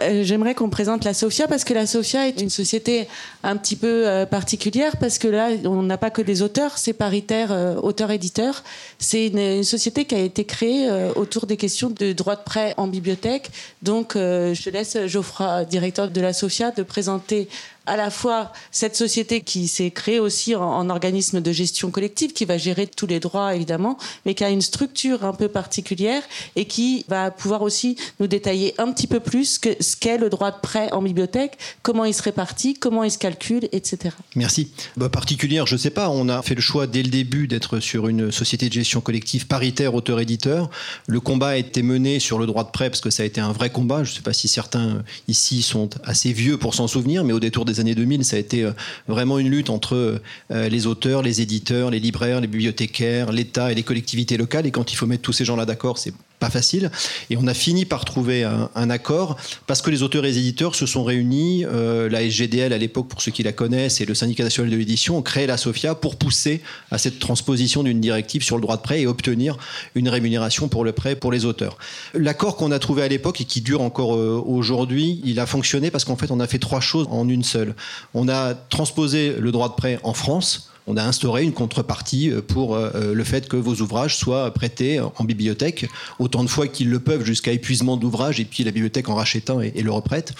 Euh, 0.00 0.24
j'aimerais 0.24 0.54
qu'on 0.54 0.70
présente 0.70 1.04
la 1.04 1.14
Sofia 1.14 1.46
parce 1.46 1.64
que 1.64 1.74
la 1.74 1.86
Sofia 1.86 2.26
est 2.26 2.40
une 2.40 2.50
société 2.50 3.06
un 3.44 3.56
petit 3.56 3.76
peu 3.76 4.24
particulière 4.28 4.96
parce 4.96 5.18
que 5.18 5.28
là, 5.28 5.50
on 5.64 5.82
n'a 5.82 5.98
pas 5.98 6.10
que 6.10 6.22
des 6.22 6.42
auteurs, 6.42 6.78
c'est 6.78 6.92
paritaire 6.92 7.50
auteur-éditeur. 7.82 8.64
C'est 8.98 9.28
une, 9.28 9.62
société 9.62 10.04
qui 10.04 10.14
a 10.14 10.18
été 10.18 10.44
créée 10.44 10.90
autour 11.14 11.46
des 11.46 11.56
questions 11.56 11.90
de 11.90 12.12
droit 12.12 12.36
de 12.36 12.42
prêt 12.42 12.74
en 12.78 12.88
bibliothèque. 12.88 13.50
Donc, 13.82 14.14
je 14.14 14.70
laisse 14.70 14.96
Geoffroy, 15.06 15.64
directeur 15.66 16.10
de 16.10 16.20
la 16.20 16.32
Sofia, 16.32 16.70
de 16.70 16.82
présenter 16.82 17.48
à 17.86 17.96
la 17.96 18.10
fois 18.10 18.52
cette 18.70 18.96
société 18.96 19.40
qui 19.40 19.68
s'est 19.68 19.90
créée 19.90 20.20
aussi 20.20 20.54
en, 20.54 20.88
organisme 20.90 21.40
de 21.40 21.52
gestion 21.52 21.90
collective, 21.90 22.32
qui 22.32 22.44
va 22.44 22.58
gérer 22.58 22.86
tous 22.86 23.06
les 23.06 23.20
droits 23.20 23.54
évidemment, 23.54 23.98
mais 24.26 24.34
qui 24.34 24.44
a 24.44 24.50
une 24.50 24.62
structure 24.62 25.24
un 25.24 25.32
peu 25.32 25.48
particulière 25.48 26.22
et 26.56 26.64
qui 26.66 27.04
va 27.08 27.30
pouvoir 27.30 27.62
aussi 27.62 27.96
nous 28.20 28.26
détailler 28.26 28.74
un 28.78 28.92
petit 28.92 29.06
peu 29.06 29.20
plus 29.20 29.60
ce 29.80 29.96
qu'est 29.96 30.18
le 30.18 30.28
droit 30.30 30.50
de 30.50 30.60
prêt 30.60 30.92
en 30.92 31.02
bibliothèque, 31.02 31.58
comment 31.82 32.04
il 32.04 32.14
se 32.14 32.22
répartit, 32.22 32.74
comment 32.74 33.04
il 33.04 33.10
se 33.10 33.18
calcule, 33.18 33.68
etc. 33.72 34.14
Merci. 34.36 34.70
Bah, 34.96 35.08
particulière, 35.08 35.66
je 35.66 35.74
ne 35.74 35.80
sais 35.80 35.90
pas, 35.90 36.10
on 36.10 36.28
a 36.28 36.42
fait 36.42 36.54
le 36.54 36.60
choix 36.60 36.86
dès 36.86 37.02
le 37.02 37.10
début 37.10 37.48
d'être 37.48 37.80
sur 37.80 38.08
une 38.08 38.30
société 38.30 38.68
de 38.68 38.72
gestion 38.74 39.00
collective 39.00 39.46
paritaire 39.46 39.94
auteur-éditeur. 39.94 40.70
Le 41.06 41.20
combat 41.20 41.48
a 41.48 41.56
été 41.56 41.82
mené 41.82 42.18
sur 42.18 42.38
le 42.38 42.46
droit 42.46 42.64
de 42.64 42.70
prêt 42.70 42.90
parce 42.90 43.00
que 43.00 43.10
ça 43.10 43.22
a 43.22 43.26
été 43.26 43.40
un 43.40 43.52
vrai 43.52 43.70
combat. 43.70 44.04
Je 44.04 44.10
ne 44.10 44.16
sais 44.16 44.22
pas 44.22 44.32
si 44.32 44.48
certains 44.48 45.02
ici 45.28 45.62
sont 45.62 45.90
assez 46.04 46.32
vieux 46.32 46.58
pour 46.58 46.74
s'en 46.74 46.88
souvenir, 46.88 47.24
mais 47.24 47.32
au 47.32 47.40
détour 47.40 47.64
des 47.64 47.71
années 47.80 47.94
2000, 47.94 48.24
ça 48.24 48.36
a 48.36 48.38
été 48.38 48.64
euh, 48.64 48.72
vraiment 49.08 49.38
une 49.38 49.48
lutte 49.48 49.70
entre 49.70 50.20
euh, 50.50 50.68
les 50.68 50.86
auteurs, 50.86 51.22
les 51.22 51.40
éditeurs, 51.40 51.90
les 51.90 52.00
libraires, 52.00 52.40
les 52.40 52.46
bibliothécaires, 52.46 53.32
l'État 53.32 53.72
et 53.72 53.74
les 53.74 53.82
collectivités 53.82 54.36
locales. 54.36 54.66
Et 54.66 54.70
quand 54.70 54.92
il 54.92 54.96
faut 54.96 55.06
mettre 55.06 55.22
tous 55.22 55.32
ces 55.32 55.44
gens-là 55.44 55.66
d'accord, 55.66 55.98
c'est 55.98 56.12
pas 56.42 56.50
facile. 56.50 56.90
Et 57.30 57.36
on 57.36 57.46
a 57.46 57.54
fini 57.54 57.84
par 57.84 58.04
trouver 58.04 58.42
un, 58.42 58.90
accord 58.90 59.36
parce 59.68 59.80
que 59.80 59.90
les 59.90 60.02
auteurs 60.02 60.24
et 60.24 60.28
les 60.28 60.38
éditeurs 60.38 60.74
se 60.74 60.86
sont 60.86 61.04
réunis. 61.04 61.64
Euh, 61.64 62.08
la 62.08 62.24
SGDL 62.24 62.72
à 62.72 62.78
l'époque, 62.78 63.06
pour 63.06 63.22
ceux 63.22 63.30
qui 63.30 63.44
la 63.44 63.52
connaissent, 63.52 64.00
et 64.00 64.06
le 64.06 64.14
syndicat 64.14 64.42
national 64.42 64.68
de 64.68 64.76
l'édition 64.76 65.16
ont 65.16 65.22
créé 65.22 65.46
la 65.46 65.56
SOFIA 65.56 65.94
pour 65.94 66.16
pousser 66.16 66.60
à 66.90 66.98
cette 66.98 67.20
transposition 67.20 67.84
d'une 67.84 68.00
directive 68.00 68.42
sur 68.42 68.56
le 68.56 68.62
droit 68.62 68.76
de 68.76 68.82
prêt 68.82 69.02
et 69.02 69.06
obtenir 69.06 69.56
une 69.94 70.08
rémunération 70.08 70.66
pour 70.66 70.84
le 70.84 70.90
prêt 70.90 71.14
pour 71.14 71.30
les 71.30 71.44
auteurs. 71.44 71.78
L'accord 72.12 72.56
qu'on 72.56 72.72
a 72.72 72.80
trouvé 72.80 73.02
à 73.02 73.08
l'époque 73.08 73.40
et 73.40 73.44
qui 73.44 73.60
dure 73.60 73.80
encore 73.80 74.16
euh, 74.16 74.42
aujourd'hui, 74.44 75.20
il 75.24 75.38
a 75.38 75.46
fonctionné 75.46 75.92
parce 75.92 76.04
qu'en 76.04 76.16
fait 76.16 76.32
on 76.32 76.40
a 76.40 76.48
fait 76.48 76.58
trois 76.58 76.80
choses 76.80 77.06
en 77.08 77.28
une 77.28 77.44
seule. 77.44 77.76
On 78.14 78.28
a 78.28 78.54
transposé 78.54 79.36
le 79.38 79.52
droit 79.52 79.68
de 79.68 79.74
prêt 79.74 80.00
en 80.02 80.12
France 80.12 80.71
on 80.86 80.96
a 80.96 81.02
instauré 81.02 81.42
une 81.44 81.52
contrepartie 81.52 82.30
euh, 82.30 82.42
pour 82.42 82.74
euh, 82.74 82.90
euh, 82.94 83.14
le 83.14 83.24
fait 83.24 83.48
que 83.48 83.56
vos 83.56 83.74
ouvrages 83.76 84.16
soient 84.16 84.52
prêtés 84.52 85.00
en 85.00 85.24
bibliothèque 85.24 85.86
autant 86.18 86.42
de 86.42 86.48
fois 86.48 86.66
qu'ils 86.66 86.90
le 86.90 86.98
peuvent 86.98 87.24
jusqu'à 87.24 87.52
épuisement 87.52 87.96
d'ouvrage 87.96 88.40
et 88.40 88.44
puis 88.44 88.64
la 88.64 88.70
bibliothèque 88.70 89.08
en 89.08 89.14
rachète 89.14 89.50
un 89.50 89.60
et, 89.60 89.82
le 89.82 89.90
reprête. 89.90 90.32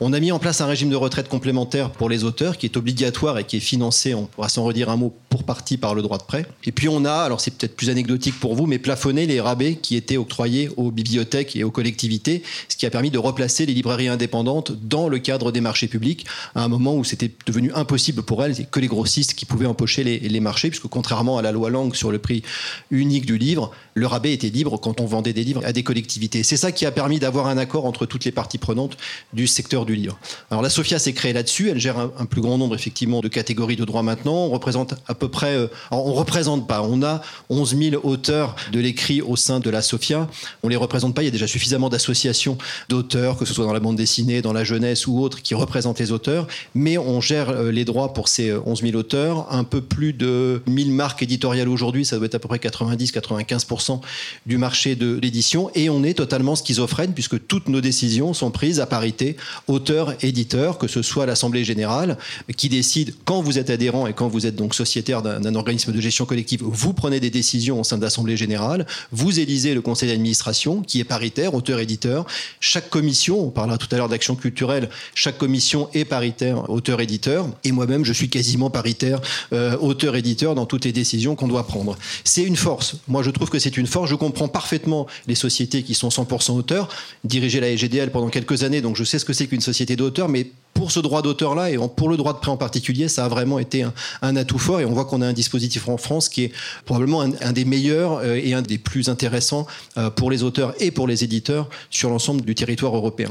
On 0.00 0.12
a 0.12 0.20
mis 0.20 0.32
en 0.32 0.38
place 0.38 0.60
un 0.60 0.66
régime 0.66 0.90
de 0.90 0.96
retraite 0.96 1.28
complémentaire 1.28 1.90
pour 1.90 2.08
les 2.08 2.24
auteurs 2.24 2.58
qui 2.58 2.66
est 2.66 2.76
obligatoire 2.76 3.38
et 3.38 3.44
qui 3.44 3.58
est 3.58 3.60
financé, 3.60 4.14
on 4.14 4.26
pourra 4.26 4.48
s'en 4.48 4.64
redire 4.64 4.90
un 4.90 4.96
mot, 4.96 5.14
pour 5.34 5.42
partie 5.42 5.78
par 5.78 5.96
le 5.96 6.02
droit 6.02 6.18
de 6.18 6.22
prêt. 6.22 6.46
Et 6.62 6.70
puis 6.70 6.88
on 6.88 7.04
a, 7.04 7.12
alors 7.12 7.40
c'est 7.40 7.50
peut-être 7.50 7.74
plus 7.74 7.90
anecdotique 7.90 8.38
pour 8.38 8.54
vous, 8.54 8.66
mais 8.66 8.78
plafonné 8.78 9.26
les 9.26 9.40
rabais 9.40 9.74
qui 9.74 9.96
étaient 9.96 10.16
octroyés 10.16 10.70
aux 10.76 10.92
bibliothèques 10.92 11.56
et 11.56 11.64
aux 11.64 11.72
collectivités, 11.72 12.44
ce 12.68 12.76
qui 12.76 12.86
a 12.86 12.90
permis 12.90 13.10
de 13.10 13.18
replacer 13.18 13.66
les 13.66 13.74
librairies 13.74 14.06
indépendantes 14.06 14.70
dans 14.70 15.08
le 15.08 15.18
cadre 15.18 15.50
des 15.50 15.60
marchés 15.60 15.88
publics 15.88 16.24
à 16.54 16.62
un 16.62 16.68
moment 16.68 16.94
où 16.94 17.02
c'était 17.02 17.32
devenu 17.46 17.72
impossible 17.74 18.22
pour 18.22 18.44
elles, 18.44 18.54
que 18.68 18.78
les 18.78 18.86
grossistes 18.86 19.34
qui 19.34 19.44
pouvaient 19.44 19.66
empocher 19.66 20.04
les, 20.04 20.40
marchés, 20.40 20.68
puisque 20.68 20.86
contrairement 20.86 21.36
à 21.36 21.42
la 21.42 21.50
loi 21.50 21.68
Langue 21.68 21.96
sur 21.96 22.12
le 22.12 22.18
prix 22.18 22.44
unique 22.92 23.26
du 23.26 23.36
livre, 23.36 23.72
le 23.94 24.06
rabais 24.06 24.32
était 24.32 24.50
libre 24.50 24.78
quand 24.78 25.00
on 25.00 25.06
vendait 25.06 25.32
des 25.32 25.42
livres 25.42 25.62
à 25.64 25.72
des 25.72 25.82
collectivités. 25.82 26.44
C'est 26.44 26.56
ça 26.56 26.70
qui 26.70 26.86
a 26.86 26.92
permis 26.92 27.18
d'avoir 27.18 27.48
un 27.48 27.58
accord 27.58 27.86
entre 27.86 28.06
toutes 28.06 28.24
les 28.24 28.32
parties 28.32 28.58
prenantes 28.58 28.96
du 29.32 29.48
secteur 29.48 29.84
du 29.84 29.96
livre. 29.96 30.16
Alors 30.52 30.62
la 30.62 30.70
SOFIA 30.70 31.00
s'est 31.00 31.12
créée 31.12 31.32
là-dessus, 31.32 31.70
elle 31.70 31.80
gère 31.80 31.98
un, 31.98 32.26
plus 32.26 32.40
grand 32.40 32.56
nombre 32.56 32.76
effectivement 32.76 33.20
de 33.20 33.28
catégories 33.28 33.76
de 33.76 33.84
droits 33.84 34.04
maintenant, 34.04 34.46
on 34.46 34.50
représente 34.50 34.94
à 35.06 35.14
peu 35.14 35.23
près, 35.26 35.54
euh, 35.56 35.68
on 35.90 36.12
représente 36.12 36.66
pas. 36.66 36.82
On 36.82 37.02
a 37.02 37.22
11 37.50 37.76
000 37.76 38.06
auteurs 38.06 38.56
de 38.72 38.80
l'écrit 38.80 39.22
au 39.22 39.36
sein 39.36 39.60
de 39.60 39.70
la 39.70 39.82
SOFIA. 39.82 40.28
On 40.62 40.68
les 40.68 40.76
représente 40.76 41.14
pas. 41.14 41.22
Il 41.22 41.26
y 41.26 41.28
a 41.28 41.32
déjà 41.32 41.46
suffisamment 41.46 41.88
d'associations 41.88 42.58
d'auteurs, 42.88 43.36
que 43.36 43.44
ce 43.44 43.54
soit 43.54 43.64
dans 43.64 43.72
la 43.72 43.80
bande 43.80 43.96
dessinée, 43.96 44.42
dans 44.42 44.52
la 44.52 44.64
jeunesse 44.64 45.06
ou 45.06 45.20
autres, 45.20 45.42
qui 45.42 45.54
représentent 45.54 46.00
les 46.00 46.12
auteurs. 46.12 46.46
Mais 46.74 46.98
on 46.98 47.20
gère 47.20 47.50
euh, 47.50 47.70
les 47.70 47.84
droits 47.84 48.12
pour 48.12 48.28
ces 48.28 48.52
11 48.52 48.82
000 48.82 48.94
auteurs. 48.96 49.52
Un 49.52 49.64
peu 49.64 49.80
plus 49.80 50.12
de 50.12 50.62
1000 50.66 50.92
marques 50.92 51.22
éditoriales 51.22 51.68
aujourd'hui. 51.68 52.04
Ça 52.04 52.16
doit 52.16 52.26
être 52.26 52.34
à 52.34 52.38
peu 52.38 52.48
près 52.48 52.58
90-95% 52.58 54.00
du 54.46 54.58
marché 54.58 54.96
de 54.96 55.18
l'édition. 55.20 55.70
Et 55.74 55.90
on 55.90 56.04
est 56.04 56.14
totalement 56.14 56.56
schizophrène 56.56 57.12
puisque 57.12 57.46
toutes 57.46 57.68
nos 57.68 57.80
décisions 57.80 58.34
sont 58.34 58.50
prises 58.50 58.80
à 58.80 58.86
parité 58.86 59.36
auteur-éditeur, 59.68 60.78
que 60.78 60.88
ce 60.88 61.02
soit 61.02 61.26
l'Assemblée 61.26 61.64
générale 61.64 62.18
qui 62.56 62.68
décide 62.68 63.14
quand 63.24 63.42
vous 63.42 63.58
êtes 63.58 63.70
adhérent 63.70 64.06
et 64.06 64.12
quand 64.12 64.28
vous 64.28 64.46
êtes 64.46 64.56
donc 64.56 64.74
sociétaire 64.74 65.13
d'un 65.22 65.54
organisme 65.54 65.92
de 65.92 66.00
gestion 66.00 66.26
collective, 66.26 66.62
vous 66.62 66.92
prenez 66.92 67.20
des 67.20 67.30
décisions 67.30 67.80
au 67.80 67.84
sein 67.84 67.98
de 67.98 68.02
l'Assemblée 68.02 68.36
générale, 68.36 68.86
vous 69.12 69.40
élisez 69.40 69.74
le 69.74 69.80
conseil 69.80 70.08
d'administration 70.08 70.82
qui 70.82 71.00
est 71.00 71.04
paritaire, 71.04 71.54
auteur-éditeur. 71.54 72.26
Chaque 72.60 72.90
commission, 72.90 73.46
on 73.46 73.50
parlera 73.50 73.78
tout 73.78 73.88
à 73.92 73.96
l'heure 73.96 74.08
d'action 74.08 74.36
culturelle, 74.36 74.88
chaque 75.14 75.38
commission 75.38 75.88
est 75.94 76.04
paritaire, 76.04 76.68
auteur-éditeur. 76.70 77.48
Et 77.64 77.72
moi-même, 77.72 78.04
je 78.04 78.12
suis 78.12 78.28
quasiment 78.28 78.70
paritaire, 78.70 79.20
euh, 79.52 79.76
auteur-éditeur 79.78 80.54
dans 80.54 80.66
toutes 80.66 80.84
les 80.84 80.92
décisions 80.92 81.36
qu'on 81.36 81.48
doit 81.48 81.66
prendre. 81.66 81.96
C'est 82.24 82.42
une 82.42 82.56
force. 82.56 82.96
Moi, 83.08 83.22
je 83.22 83.30
trouve 83.30 83.50
que 83.50 83.58
c'est 83.58 83.76
une 83.76 83.86
force. 83.86 84.10
Je 84.10 84.14
comprends 84.14 84.48
parfaitement 84.48 85.06
les 85.26 85.34
sociétés 85.34 85.82
qui 85.82 85.94
sont 85.94 86.08
100% 86.08 86.52
auteurs. 86.52 86.88
Diriger 87.24 87.60
la 87.60 87.68
SGDL 87.68 88.10
pendant 88.10 88.28
quelques 88.28 88.62
années, 88.62 88.80
donc 88.80 88.96
je 88.96 89.04
sais 89.04 89.18
ce 89.18 89.24
que 89.24 89.32
c'est 89.32 89.46
qu'une 89.46 89.60
société 89.60 89.96
d'auteurs, 89.96 90.28
mais 90.28 90.50
pour 90.84 90.92
ce 90.92 91.00
droit 91.00 91.22
d'auteur-là 91.22 91.70
et 91.70 91.78
pour 91.96 92.10
le 92.10 92.18
droit 92.18 92.34
de 92.34 92.38
prêt 92.40 92.50
en 92.50 92.58
particulier, 92.58 93.08
ça 93.08 93.24
a 93.24 93.28
vraiment 93.28 93.58
été 93.58 93.86
un, 94.20 94.36
atout 94.36 94.58
fort 94.58 94.80
et 94.80 94.84
on 94.84 94.92
voit 94.92 95.06
qu'on 95.06 95.22
a 95.22 95.26
un 95.26 95.32
dispositif 95.32 95.88
en 95.88 95.96
France 95.96 96.28
qui 96.28 96.44
est 96.44 96.52
probablement 96.84 97.22
un, 97.22 97.52
des 97.52 97.64
meilleurs 97.64 98.18
euh, 98.18 98.34
et 98.34 98.52
un 98.52 98.60
des 98.60 98.76
plus 98.76 99.08
intéressants 99.08 99.66
euh, 99.96 100.10
pour 100.10 100.30
les 100.30 100.42
auteurs 100.42 100.74
et 100.80 100.90
pour 100.90 101.06
les 101.06 101.24
éditeurs 101.24 101.70
sur 101.88 102.10
l'ensemble 102.10 102.42
du 102.42 102.54
territoire 102.54 102.94
européen 102.94 103.30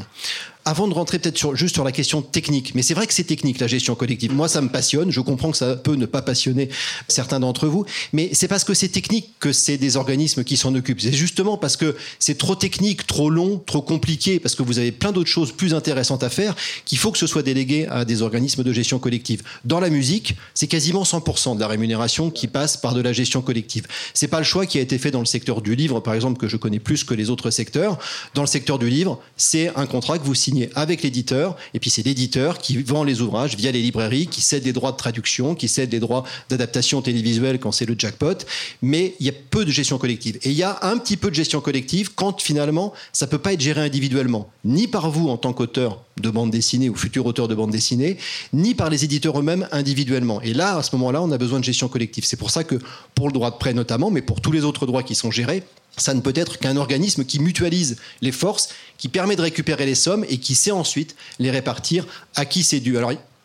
avant 0.66 0.88
de 0.88 0.94
rentrer 0.94 1.20
peut-être 1.20 1.56
juste 1.56 1.76
sur 1.76 1.84
la 1.84 1.92
question 1.92 2.22
technique, 2.22 2.74
mais 2.76 2.82
c'est 2.82 2.94
vrai 2.94 3.08
que 3.08 3.14
c'est 3.14 3.24
technique 3.24 3.60
la 3.60 3.68
gestion 3.68 3.96
collective. 3.96 4.34
Moi, 4.34 4.48
ça 4.48 4.62
me 4.62 4.70
passionne. 4.70 5.12
Je 5.12 5.20
comprends 5.20 5.52
que 5.52 5.58
ça 5.58 5.76
peut 5.76 5.96
ne 5.96 6.06
pas 6.06 6.22
passionner 6.22 6.70
certains 7.08 7.40
d'entre 7.40 7.68
vous, 7.68 7.86
mais 8.14 8.30
c'est 8.34 8.48
parce 8.48 8.64
que 8.64 8.74
c'est 8.74 8.88
technique 8.88 9.34
que 9.40 9.52
c'est 9.52 9.78
des 9.78 9.98
organismes 9.98 10.44
qui 10.44 10.58
s'en 10.58 10.74
occupent. 10.76 11.02
C'est 11.02 11.14
justement 11.14 11.58
parce 11.58 11.76
que 11.76 11.96
c'est 12.20 12.38
trop 12.38 12.56
technique, 12.56 13.06
trop 13.08 13.30
long, 13.30 13.62
trop 13.66 13.82
compliqué, 13.82 14.40
parce 14.40 14.56
que 14.56 14.64
vous 14.64 14.80
avez 14.80 14.92
plein 14.92 15.12
d'autres 15.12 15.30
choses 15.30 15.52
plus 15.52 15.74
intéressantes 15.74 16.24
à 16.24 16.30
faire 16.30 16.56
qu'il 16.86 16.98
faut 16.98 17.12
que 17.12 17.18
ce 17.18 17.28
soit 17.28 17.44
délégué 17.44 17.88
à 17.88 18.06
des 18.06 18.22
organismes 18.22 18.64
de 18.64 18.72
gestion 18.72 19.00
collective. 19.00 19.44
Dans 19.66 19.80
la 19.80 19.90
musique, 19.90 20.36
c'est 20.54 20.68
quasiment 20.68 21.04
100% 21.04 21.56
de 21.56 21.60
la 21.60 21.68
rémunération 21.68 22.30
qui 22.30 22.48
passe 22.48 22.78
par 22.78 22.94
de 22.94 23.02
la 23.02 23.12
gestion 23.12 23.42
collective. 23.42 23.88
C'est 24.14 24.28
pas 24.28 24.40
le 24.40 24.46
choix 24.46 24.66
qui 24.66 24.78
a 24.78 24.82
été 24.82 24.98
fait 24.98 25.12
dans 25.12 25.20
le 25.20 25.26
secteur 25.26 25.62
du 25.62 25.76
livre, 25.76 26.00
par 26.00 26.14
exemple, 26.14 26.40
que 26.40 26.48
je 26.48 26.58
connais 26.58 26.80
plus 26.80 27.04
que 27.04 27.14
les 27.14 27.30
autres 27.30 27.50
secteurs. 27.50 28.00
Dans 28.34 28.42
le 28.42 28.48
secteur 28.48 28.80
du 28.80 28.90
livre, 28.90 29.20
c'est 29.36 29.76
un 29.76 29.86
contrat 29.86 30.18
que 30.18 30.24
vous 30.24 30.36
signez 30.36 30.53
avec 30.76 31.04
l'éditeur, 31.04 31.56
et 31.74 31.80
puis 31.80 31.90
c'est 31.90 32.04
l'éditeur 32.04 32.58
qui 32.58 32.82
vend 32.82 33.04
les 33.04 33.22
ouvrages 33.22 33.56
via 33.56 33.72
les 33.72 33.82
librairies, 33.82 34.28
qui 34.28 34.42
cède 34.42 34.64
des 34.64 34.74
droits 34.74 34.92
de 34.92 34.98
traduction, 34.98 35.56
qui 35.56 35.68
cède 35.68 35.90
des 35.90 36.00
droits 36.00 36.24
d'adaptation 36.50 37.02
télévisuelle 37.02 37.60
quand 37.60 37.72
c'est 37.72 37.86
le 37.86 37.96
jackpot, 37.98 38.46
mais 38.82 39.16
il 39.20 39.26
y 39.26 39.30
a 39.30 39.34
peu 39.50 39.66
de 39.66 39.72
gestion 39.72 39.98
collective. 39.98 40.38
Et 40.44 40.50
il 40.50 40.56
y 40.56 40.64
a 40.64 40.80
un 40.82 40.98
petit 40.98 41.18
peu 41.18 41.30
de 41.30 41.36
gestion 41.36 41.62
collective 41.62 42.12
quand 42.16 42.42
finalement 42.42 42.94
ça 43.12 43.28
peut 43.28 43.38
pas 43.38 43.54
être 43.54 43.62
géré 43.62 43.82
individuellement, 43.82 44.50
ni 44.64 44.88
par 44.88 45.10
vous 45.10 45.30
en 45.30 45.38
tant 45.38 45.54
qu'auteur 45.54 46.02
de 46.18 46.30
bande 46.30 46.52
dessinée 46.52 46.90
ou 46.90 46.96
futur 46.96 47.26
auteur 47.26 47.48
de 47.48 47.56
bande 47.56 47.72
dessinée, 47.72 48.18
ni 48.54 48.76
par 48.76 48.90
les 48.90 49.04
éditeurs 49.04 49.40
eux-mêmes 49.40 49.68
individuellement. 49.72 50.42
Et 50.42 50.54
là, 50.54 50.78
à 50.78 50.84
ce 50.84 50.96
moment-là, 50.96 51.22
on 51.22 51.32
a 51.32 51.38
besoin 51.38 51.60
de 51.60 51.64
gestion 51.64 51.88
collective. 51.88 52.26
C'est 52.26 52.38
pour 52.38 52.52
ça 52.52 52.64
que, 52.64 52.76
pour 53.16 53.28
le 53.28 53.34
droit 53.34 53.52
de 53.52 53.58
prêt 53.58 53.74
notamment, 53.74 54.12
mais 54.12 54.22
pour 54.22 54.42
tous 54.42 54.52
les 54.52 54.64
autres 54.64 54.86
droits 54.86 55.04
qui 55.04 55.16
sont 55.16 55.32
gérés, 55.32 55.64
ça 55.98 56.14
ne 56.14 56.22
peut 56.22 56.34
être 56.36 56.58
qu'un 56.58 56.78
organisme 56.78 57.24
qui 57.24 57.40
mutualise 57.40 57.98
les 58.22 58.32
forces, 58.32 58.70
qui 58.98 59.10
permet 59.10 59.36
de 59.36 59.42
récupérer 59.42 59.86
les 59.86 59.96
sommes 59.96 60.26
et 60.28 60.38
qui 60.38 60.56
sait 60.56 60.72
ensuite 60.72 61.16
les 61.40 61.52
répartir 61.52 62.08
à 62.36 62.46
qui 62.46 62.64
c'est 62.64 62.80
dû. 62.80 62.98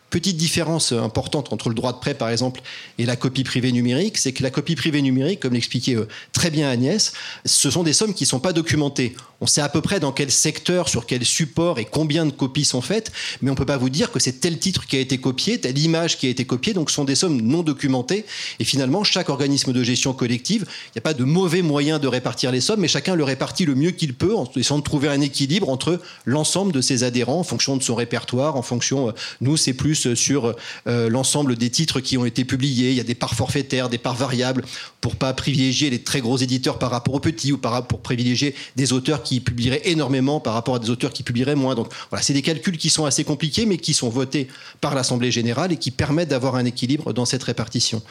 Petite 0.09 0.37
différence 0.37 0.91
importante 0.91 1.53
entre 1.53 1.69
le 1.69 1.75
droit 1.75 1.93
de 1.93 1.99
prêt, 1.99 2.13
par 2.13 2.29
exemple, 2.29 2.61
et 2.97 3.05
la 3.05 3.15
copie 3.15 3.43
privée 3.43 3.71
numérique, 3.71 4.17
c'est 4.17 4.31
que 4.31 4.43
la 4.43 4.49
copie 4.49 4.75
privée 4.75 5.01
numérique, 5.01 5.39
comme 5.39 5.53
l'expliquait 5.53 5.95
euh, 5.95 6.07
très 6.33 6.49
bien 6.49 6.69
Agnès, 6.69 7.13
ce 7.45 7.69
sont 7.69 7.83
des 7.83 7.93
sommes 7.93 8.13
qui 8.13 8.23
ne 8.23 8.29
sont 8.29 8.39
pas 8.39 8.53
documentées. 8.53 9.15
On 9.41 9.47
sait 9.47 9.61
à 9.61 9.69
peu 9.69 9.81
près 9.81 9.99
dans 9.99 10.11
quel 10.11 10.31
secteur, 10.31 10.89
sur 10.89 11.05
quel 11.05 11.23
support 11.23 11.79
et 11.79 11.85
combien 11.85 12.25
de 12.25 12.31
copies 12.31 12.65
sont 12.65 12.81
faites, 12.81 13.11
mais 13.41 13.49
on 13.49 13.53
ne 13.53 13.57
peut 13.57 13.65
pas 13.65 13.77
vous 13.77 13.89
dire 13.89 14.11
que 14.11 14.19
c'est 14.19 14.41
tel 14.41 14.57
titre 14.59 14.85
qui 14.85 14.97
a 14.97 14.99
été 14.99 15.17
copié, 15.17 15.59
telle 15.59 15.77
image 15.77 16.17
qui 16.17 16.27
a 16.27 16.29
été 16.29 16.45
copiée, 16.45 16.73
donc 16.73 16.89
ce 16.89 16.95
sont 16.95 17.05
des 17.05 17.15
sommes 17.15 17.39
non 17.41 17.63
documentées. 17.63 18.25
Et 18.59 18.63
finalement, 18.63 19.03
chaque 19.03 19.29
organisme 19.29 19.71
de 19.71 19.83
gestion 19.83 20.13
collective, 20.13 20.65
il 20.87 20.91
n'y 20.95 20.99
a 20.99 21.01
pas 21.01 21.13
de 21.13 21.23
mauvais 21.23 21.61
moyen 21.61 21.99
de 21.99 22.07
répartir 22.07 22.51
les 22.51 22.61
sommes, 22.61 22.81
mais 22.81 22.87
chacun 22.87 23.15
le 23.15 23.23
répartit 23.23 23.65
le 23.65 23.75
mieux 23.75 23.91
qu'il 23.91 24.13
peut 24.13 24.35
en 24.35 24.49
essayant 24.55 24.79
de 24.79 24.83
trouver 24.83 25.07
un 25.07 25.21
équilibre 25.21 25.69
entre 25.69 26.01
l'ensemble 26.25 26.73
de 26.73 26.81
ses 26.81 27.03
adhérents 27.03 27.39
en 27.39 27.43
fonction 27.43 27.77
de 27.77 27.83
son 27.83 27.95
répertoire, 27.95 28.55
en 28.55 28.61
fonction, 28.61 29.09
euh, 29.09 29.11
nous 29.41 29.55
c'est 29.55 29.73
plus 29.73 29.98
sur 30.15 30.55
euh, 30.87 31.09
l'ensemble 31.09 31.55
des 31.55 31.69
titres 31.69 31.99
qui 31.99 32.17
ont 32.17 32.25
été 32.25 32.45
publiés, 32.45 32.91
il 32.91 32.95
y 32.95 32.99
a 32.99 33.03
des 33.03 33.15
parts 33.15 33.35
forfaitaires, 33.35 33.89
des 33.89 33.97
parts 33.97 34.15
variables, 34.15 34.63
pour 35.01 35.15
pas 35.15 35.33
privilégier 35.33 35.89
les 35.89 36.01
très 36.03 36.21
gros 36.21 36.37
éditeurs 36.37 36.79
par 36.79 36.91
rapport 36.91 37.13
aux 37.13 37.19
petits 37.19 37.51
ou 37.51 37.57
pour 37.57 38.01
privilégier 38.01 38.55
des 38.75 38.93
auteurs 38.93 39.23
qui 39.23 39.39
publieraient 39.39 39.81
énormément 39.85 40.39
par 40.39 40.53
rapport 40.53 40.75
à 40.75 40.79
des 40.79 40.89
auteurs 40.89 41.11
qui 41.11 41.23
publieraient 41.23 41.55
moins. 41.55 41.75
Donc 41.75 41.87
voilà, 42.09 42.23
c'est 42.23 42.33
des 42.33 42.41
calculs 42.41 42.77
qui 42.77 42.89
sont 42.89 43.05
assez 43.05 43.23
compliqués, 43.23 43.65
mais 43.65 43.77
qui 43.77 43.93
sont 43.93 44.09
votés 44.09 44.47
par 44.81 44.95
l'Assemblée 44.95 45.31
générale 45.31 45.71
et 45.71 45.77
qui 45.77 45.91
permettent 45.91 46.29
d'avoir 46.29 46.55
un 46.55 46.65
équilibre 46.65 47.13
dans 47.13 47.25
cette 47.25 47.43
répartition. 47.43 48.01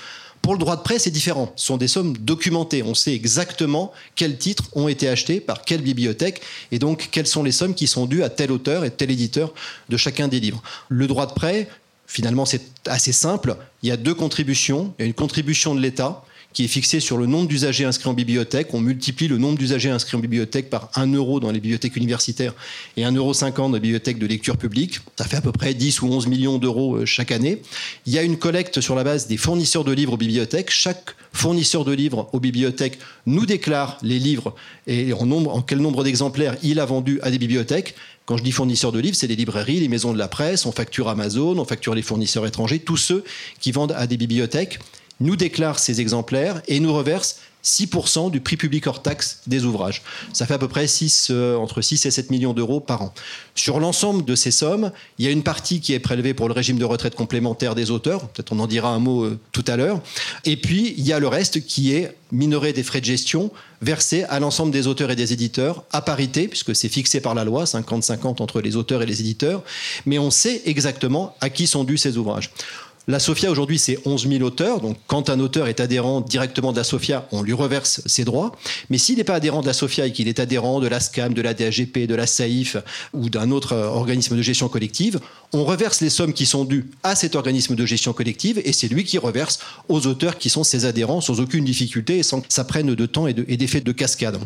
Pour 0.42 0.52
le 0.52 0.58
droit 0.58 0.76
de 0.76 0.82
prêt, 0.82 0.98
c'est 0.98 1.10
différent. 1.10 1.52
Ce 1.56 1.66
sont 1.66 1.76
des 1.76 1.88
sommes 1.88 2.16
documentées. 2.16 2.82
On 2.82 2.94
sait 2.94 3.14
exactement 3.14 3.92
quels 4.14 4.38
titres 4.38 4.64
ont 4.72 4.88
été 4.88 5.08
achetés 5.08 5.40
par 5.40 5.64
quelle 5.64 5.82
bibliothèque 5.82 6.40
et 6.72 6.78
donc 6.78 7.08
quelles 7.10 7.26
sont 7.26 7.42
les 7.42 7.52
sommes 7.52 7.74
qui 7.74 7.86
sont 7.86 8.06
dues 8.06 8.22
à 8.22 8.30
tel 8.30 8.52
auteur 8.52 8.84
et 8.84 8.90
tel 8.90 9.10
éditeur 9.10 9.52
de 9.88 9.96
chacun 9.96 10.28
des 10.28 10.40
livres. 10.40 10.62
Le 10.88 11.06
droit 11.06 11.26
de 11.26 11.32
prêt, 11.32 11.68
finalement, 12.06 12.44
c'est 12.44 12.62
assez 12.86 13.12
simple. 13.12 13.56
Il 13.82 13.88
y 13.88 13.92
a 13.92 13.96
deux 13.96 14.14
contributions. 14.14 14.94
Il 14.98 15.02
y 15.02 15.04
a 15.04 15.06
une 15.06 15.14
contribution 15.14 15.74
de 15.74 15.80
l'État 15.80 16.24
qui 16.58 16.64
est 16.64 16.66
fixé 16.66 16.98
sur 16.98 17.18
le 17.18 17.26
nombre 17.26 17.46
d'usagers 17.46 17.84
inscrits 17.84 18.08
en 18.08 18.14
bibliothèque. 18.14 18.74
On 18.74 18.80
multiplie 18.80 19.28
le 19.28 19.38
nombre 19.38 19.56
d'usagers 19.56 19.90
inscrits 19.90 20.16
en 20.16 20.18
bibliothèque 20.18 20.70
par 20.70 20.90
1 20.96 21.06
euro 21.14 21.38
dans 21.38 21.52
les 21.52 21.60
bibliothèques 21.60 21.94
universitaires 21.94 22.52
et 22.96 23.02
1,50 23.02 23.16
euro 23.16 23.32
dans 23.32 23.74
les 23.74 23.78
bibliothèques 23.78 24.18
de 24.18 24.26
lecture 24.26 24.56
publique. 24.56 24.98
Ça 25.16 25.24
fait 25.24 25.36
à 25.36 25.40
peu 25.40 25.52
près 25.52 25.72
10 25.72 26.02
ou 26.02 26.08
11 26.08 26.26
millions 26.26 26.58
d'euros 26.58 26.96
euh, 26.96 27.06
chaque 27.06 27.30
année. 27.30 27.62
Il 28.06 28.12
y 28.12 28.18
a 28.18 28.24
une 28.24 28.38
collecte 28.38 28.80
sur 28.80 28.96
la 28.96 29.04
base 29.04 29.28
des 29.28 29.36
fournisseurs 29.36 29.84
de 29.84 29.92
livres 29.92 30.14
aux 30.14 30.16
bibliothèques. 30.16 30.70
Chaque 30.70 31.14
fournisseur 31.32 31.84
de 31.84 31.92
livres 31.92 32.28
aux 32.32 32.40
bibliothèques 32.40 32.98
nous 33.26 33.46
déclare 33.46 33.96
les 34.02 34.18
livres 34.18 34.56
et 34.88 35.12
en, 35.12 35.30
en 35.30 35.62
quel 35.62 35.78
nombre 35.78 36.02
d'exemplaires 36.02 36.56
il 36.64 36.80
a 36.80 36.86
vendu 36.86 37.20
à 37.22 37.30
des 37.30 37.38
bibliothèques. 37.38 37.94
Quand 38.26 38.36
je 38.36 38.42
dis 38.42 38.50
fournisseurs 38.50 38.90
de 38.90 38.98
livres, 38.98 39.16
c'est 39.16 39.28
les 39.28 39.36
librairies, 39.36 39.78
les 39.78 39.88
maisons 39.88 40.12
de 40.12 40.18
la 40.18 40.26
presse, 40.26 40.66
on 40.66 40.72
facture 40.72 41.08
Amazon, 41.08 41.56
on 41.56 41.64
facture 41.64 41.94
les 41.94 42.02
fournisseurs 42.02 42.46
étrangers, 42.46 42.80
tous 42.80 42.96
ceux 42.96 43.22
qui 43.60 43.70
vendent 43.70 43.94
à 43.96 44.08
des 44.08 44.16
bibliothèques 44.16 44.80
nous 45.20 45.36
déclare 45.36 45.78
ces 45.78 46.00
exemplaires 46.00 46.62
et 46.68 46.80
nous 46.80 46.92
reverse 46.92 47.36
6% 47.64 48.30
du 48.30 48.40
prix 48.40 48.56
public 48.56 48.86
hors 48.86 49.02
taxe 49.02 49.40
des 49.46 49.64
ouvrages. 49.64 50.02
Ça 50.32 50.46
fait 50.46 50.54
à 50.54 50.58
peu 50.58 50.68
près 50.68 50.86
6, 50.86 51.28
euh, 51.30 51.56
entre 51.56 51.82
6 51.82 52.06
et 52.06 52.10
7 52.10 52.30
millions 52.30 52.52
d'euros 52.52 52.80
par 52.80 53.02
an. 53.02 53.14
Sur 53.54 53.80
l'ensemble 53.80 54.24
de 54.24 54.34
ces 54.34 54.50
sommes, 54.50 54.92
il 55.18 55.24
y 55.24 55.28
a 55.28 55.30
une 55.30 55.42
partie 55.42 55.80
qui 55.80 55.92
est 55.92 55.98
prélevée 55.98 56.34
pour 56.34 56.48
le 56.48 56.54
régime 56.54 56.78
de 56.78 56.84
retraite 56.84 57.14
complémentaire 57.14 57.74
des 57.74 57.90
auteurs, 57.90 58.28
peut-être 58.28 58.52
on 58.52 58.60
en 58.60 58.66
dira 58.66 58.90
un 58.90 59.00
mot 59.00 59.24
euh, 59.24 59.38
tout 59.52 59.64
à 59.66 59.76
l'heure, 59.76 60.00
et 60.44 60.56
puis 60.56 60.94
il 60.96 61.06
y 61.06 61.12
a 61.12 61.18
le 61.18 61.28
reste 61.28 61.66
qui 61.66 61.92
est 61.92 62.16
minoré 62.30 62.72
des 62.72 62.82
frais 62.82 63.00
de 63.00 63.06
gestion 63.06 63.50
versés 63.80 64.24
à 64.24 64.38
l'ensemble 64.38 64.70
des 64.70 64.86
auteurs 64.86 65.10
et 65.10 65.16
des 65.16 65.32
éditeurs 65.32 65.84
à 65.92 66.00
parité, 66.00 66.46
puisque 66.46 66.76
c'est 66.76 66.88
fixé 66.88 67.20
par 67.20 67.34
la 67.34 67.44
loi, 67.44 67.64
50-50 67.64 68.40
entre 68.42 68.60
les 68.60 68.76
auteurs 68.76 69.02
et 69.02 69.06
les 69.06 69.20
éditeurs, 69.20 69.62
mais 70.06 70.18
on 70.18 70.30
sait 70.30 70.62
exactement 70.64 71.34
à 71.40 71.50
qui 71.50 71.66
sont 71.66 71.84
dus 71.84 71.98
ces 71.98 72.16
ouvrages. 72.16 72.50
La 73.10 73.18
SOFIA 73.18 73.50
aujourd'hui, 73.50 73.78
c'est 73.78 73.98
11 74.04 74.28
000 74.28 74.42
auteurs. 74.42 74.82
Donc, 74.82 74.98
quand 75.06 75.30
un 75.30 75.40
auteur 75.40 75.66
est 75.66 75.80
adhérent 75.80 76.20
directement 76.20 76.72
de 76.72 76.76
la 76.76 76.84
SOFIA, 76.84 77.26
on 77.32 77.40
lui 77.40 77.54
reverse 77.54 78.02
ses 78.04 78.22
droits. 78.24 78.54
Mais 78.90 78.98
s'il 78.98 79.16
n'est 79.16 79.24
pas 79.24 79.36
adhérent 79.36 79.62
de 79.62 79.66
la 79.66 79.72
SOFIA 79.72 80.04
et 80.04 80.12
qu'il 80.12 80.28
est 80.28 80.38
adhérent 80.38 80.78
de 80.78 80.88
la 80.88 81.00
SCAM, 81.00 81.32
de 81.32 81.40
la 81.40 81.54
DAGP, 81.54 82.06
de 82.06 82.14
la 82.14 82.26
SAIF 82.26 82.76
ou 83.14 83.30
d'un 83.30 83.50
autre 83.50 83.72
euh, 83.72 83.86
organisme 83.86 84.36
de 84.36 84.42
gestion 84.42 84.68
collective, 84.68 85.20
on 85.54 85.64
reverse 85.64 86.02
les 86.02 86.10
sommes 86.10 86.34
qui 86.34 86.44
sont 86.44 86.66
dues 86.66 86.90
à 87.02 87.14
cet 87.14 87.34
organisme 87.34 87.74
de 87.74 87.86
gestion 87.86 88.12
collective 88.12 88.60
et 88.62 88.74
c'est 88.74 88.88
lui 88.88 89.04
qui 89.04 89.16
reverse 89.16 89.58
aux 89.88 90.06
auteurs 90.06 90.36
qui 90.36 90.50
sont 90.50 90.62
ses 90.62 90.84
adhérents 90.84 91.22
sans 91.22 91.40
aucune 91.40 91.64
difficulté 91.64 92.18
et 92.18 92.22
sans 92.22 92.42
que 92.42 92.52
ça 92.52 92.64
prenne 92.64 92.94
de 92.94 93.06
temps 93.06 93.26
et 93.26 93.32
d'effet 93.32 93.80
de 93.80 93.92
cascade. 93.92 94.38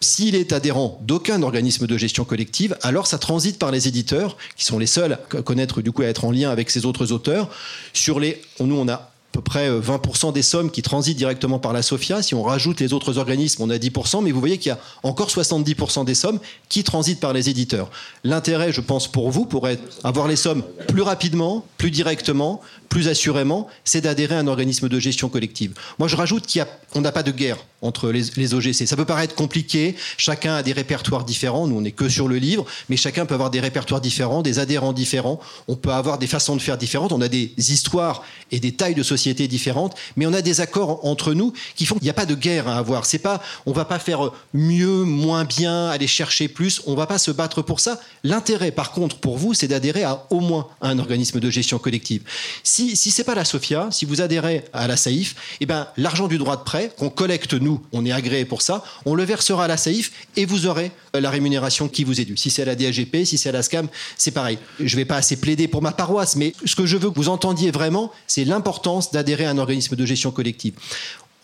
S'il 0.00 0.34
est 0.34 0.52
adhérent 0.52 1.00
d'aucun 1.02 1.42
organisme 1.42 1.86
de 1.86 1.96
gestion 1.96 2.24
collective, 2.24 2.76
alors 2.82 3.06
ça 3.06 3.18
transite 3.18 3.58
par 3.58 3.70
les 3.70 3.88
éditeurs, 3.88 4.36
qui 4.56 4.64
sont 4.64 4.78
les 4.78 4.86
seuls 4.86 5.18
à 5.34 5.42
connaître, 5.42 5.80
du 5.80 5.90
coup, 5.90 6.02
à 6.02 6.06
être 6.06 6.24
en 6.24 6.30
lien 6.30 6.50
avec 6.50 6.70
ces 6.70 6.84
autres 6.84 7.12
auteurs. 7.12 7.48
Sur 7.94 8.20
les, 8.20 8.42
nous, 8.60 8.76
on 8.76 8.88
a 8.88 9.10
peu 9.36 9.42
près 9.42 9.70
20% 9.70 10.32
des 10.32 10.40
sommes 10.40 10.70
qui 10.70 10.80
transitent 10.80 11.18
directement 11.18 11.58
par 11.58 11.74
la 11.74 11.82
SOFIA. 11.82 12.22
Si 12.22 12.34
on 12.34 12.42
rajoute 12.42 12.80
les 12.80 12.94
autres 12.94 13.18
organismes, 13.18 13.62
on 13.62 13.70
a 13.70 13.76
10%, 13.76 14.22
mais 14.24 14.32
vous 14.32 14.40
voyez 14.40 14.56
qu'il 14.56 14.70
y 14.70 14.72
a 14.72 14.78
encore 15.02 15.28
70% 15.28 16.06
des 16.06 16.14
sommes 16.14 16.40
qui 16.70 16.84
transitent 16.84 17.20
par 17.20 17.34
les 17.34 17.50
éditeurs. 17.50 17.90
L'intérêt, 18.24 18.72
je 18.72 18.80
pense, 18.80 19.08
pour 19.08 19.30
vous, 19.30 19.44
pourrait 19.44 19.78
avoir 20.04 20.26
les 20.26 20.36
sommes 20.36 20.62
plus 20.88 21.02
rapidement, 21.02 21.66
plus 21.76 21.90
directement, 21.90 22.62
plus 22.88 23.08
assurément, 23.08 23.68
c'est 23.84 24.00
d'adhérer 24.00 24.34
à 24.34 24.38
un 24.38 24.46
organisme 24.46 24.88
de 24.88 24.98
gestion 24.98 25.28
collective. 25.28 25.72
Moi, 25.98 26.08
je 26.08 26.16
rajoute 26.16 26.46
qu'on 26.92 27.00
n'a 27.00 27.12
pas 27.12 27.22
de 27.22 27.30
guerre 27.30 27.58
entre 27.82 28.10
les, 28.10 28.54
OGC. 28.54 28.86
Ça 28.86 28.96
peut 28.96 29.04
paraître 29.04 29.34
compliqué, 29.34 29.96
chacun 30.16 30.56
a 30.56 30.62
des 30.62 30.72
répertoires 30.72 31.24
différents, 31.24 31.66
nous 31.66 31.76
on 31.76 31.80
n'est 31.82 31.92
que 31.92 32.08
sur 32.08 32.28
le 32.28 32.36
livre, 32.36 32.64
mais 32.88 32.96
chacun 32.96 33.26
peut 33.26 33.34
avoir 33.34 33.50
des 33.50 33.60
répertoires 33.60 34.00
différents, 34.00 34.42
des 34.42 34.58
adhérents 34.58 34.92
différents, 34.92 35.40
on 35.68 35.76
peut 35.76 35.90
avoir 35.90 36.18
des 36.18 36.26
façons 36.26 36.56
de 36.56 36.62
faire 36.62 36.78
différentes, 36.78 37.12
on 37.12 37.20
a 37.20 37.28
des 37.28 37.52
histoires 37.56 38.24
et 38.50 38.60
des 38.60 38.72
tailles 38.72 38.94
de 38.94 39.02
sociétés 39.02 39.48
différentes, 39.48 39.94
mais 40.16 40.26
on 40.26 40.32
a 40.32 40.42
des 40.42 40.60
accords 40.60 41.04
entre 41.04 41.34
nous 41.34 41.52
qui 41.74 41.86
font 41.86 41.96
qu'il 41.96 42.04
n'y 42.04 42.10
a 42.10 42.14
pas 42.14 42.26
de 42.26 42.34
guerre 42.34 42.68
à 42.68 42.78
avoir. 42.78 43.04
C'est 43.04 43.18
pas, 43.18 43.42
on 43.66 43.72
va 43.72 43.84
pas 43.84 43.98
faire 43.98 44.32
mieux, 44.54 45.04
moins 45.04 45.44
bien, 45.44 45.88
aller 45.88 46.06
chercher 46.06 46.48
plus, 46.48 46.80
on 46.86 46.94
va 46.94 47.06
pas 47.06 47.18
se 47.18 47.30
battre 47.30 47.62
pour 47.62 47.80
ça. 47.80 48.00
L'intérêt, 48.24 48.70
par 48.70 48.92
contre, 48.92 49.18
pour 49.18 49.36
vous, 49.36 49.54
c'est 49.54 49.68
d'adhérer 49.68 50.04
à 50.04 50.26
au 50.30 50.40
moins 50.40 50.68
un 50.80 50.98
organisme 50.98 51.40
de 51.40 51.50
gestion 51.50 51.78
collective. 51.78 52.22
Si 52.96 53.10
c'est 53.10 53.24
pas 53.24 53.34
la 53.34 53.44
SOFIA, 53.44 53.88
si 53.90 54.04
vous 54.04 54.20
adhérez 54.20 54.64
à 54.72 54.86
la 54.86 54.96
SAIF, 54.96 55.34
eh 55.60 55.66
ben, 55.66 55.86
l'argent 55.96 56.28
du 56.28 56.38
droit 56.38 56.56
de 56.56 56.62
prêt 56.62 56.92
qu'on 56.98 57.10
collecte 57.10 57.54
nous, 57.54 57.80
on 57.92 58.04
est 58.04 58.12
agréé 58.12 58.44
pour 58.44 58.62
ça, 58.62 58.84
on 59.04 59.14
le 59.14 59.24
versera 59.24 59.64
à 59.64 59.68
la 59.68 59.76
SAIF 59.76 60.12
et 60.36 60.44
vous 60.44 60.66
aurez 60.66 60.92
euh, 61.14 61.20
la 61.20 61.30
rémunération 61.30 61.88
qui 61.88 62.04
vous 62.04 62.20
est 62.20 62.24
due. 62.24 62.36
Si 62.36 62.50
c'est 62.50 62.62
à 62.62 62.66
la 62.66 62.74
DAGP, 62.74 63.24
si 63.24 63.38
c'est 63.38 63.48
à 63.48 63.52
la 63.52 63.62
SCAM, 63.62 63.88
c'est 64.16 64.30
pareil. 64.30 64.58
Je 64.80 64.96
vais 64.96 65.04
pas 65.04 65.16
assez 65.16 65.36
plaider 65.36 65.68
pour 65.68 65.82
ma 65.82 65.92
paroisse, 65.92 66.36
mais 66.36 66.52
ce 66.64 66.74
que 66.74 66.86
je 66.86 66.96
veux 66.96 67.10
que 67.10 67.16
vous 67.16 67.28
entendiez 67.28 67.70
vraiment, 67.70 68.12
c'est 68.26 68.44
l'importance 68.44 69.10
d'adhérer 69.10 69.46
à 69.46 69.50
un 69.50 69.58
organisme 69.58 69.96
de 69.96 70.06
gestion 70.06 70.30
collective. 70.30 70.74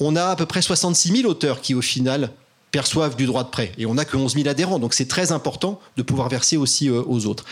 On 0.00 0.16
a 0.16 0.26
à 0.26 0.36
peu 0.36 0.46
près 0.46 0.62
66 0.62 1.16
000 1.16 1.30
auteurs 1.30 1.60
qui, 1.60 1.74
au 1.74 1.82
final, 1.82 2.30
perçoivent 2.72 3.16
du 3.16 3.26
droit 3.26 3.44
de 3.44 3.50
prêt. 3.50 3.72
Et 3.78 3.86
on 3.86 3.94
n'a 3.94 4.04
que 4.04 4.16
11 4.16 4.34
000 4.34 4.48
adhérents. 4.48 4.78
Donc 4.78 4.94
c'est 4.94 5.08
très 5.08 5.30
important 5.30 5.78
de 5.96 6.02
pouvoir 6.02 6.28
verser 6.28 6.56
aussi 6.56 6.88
euh, 6.88 7.02
aux 7.06 7.26
autres. 7.26 7.44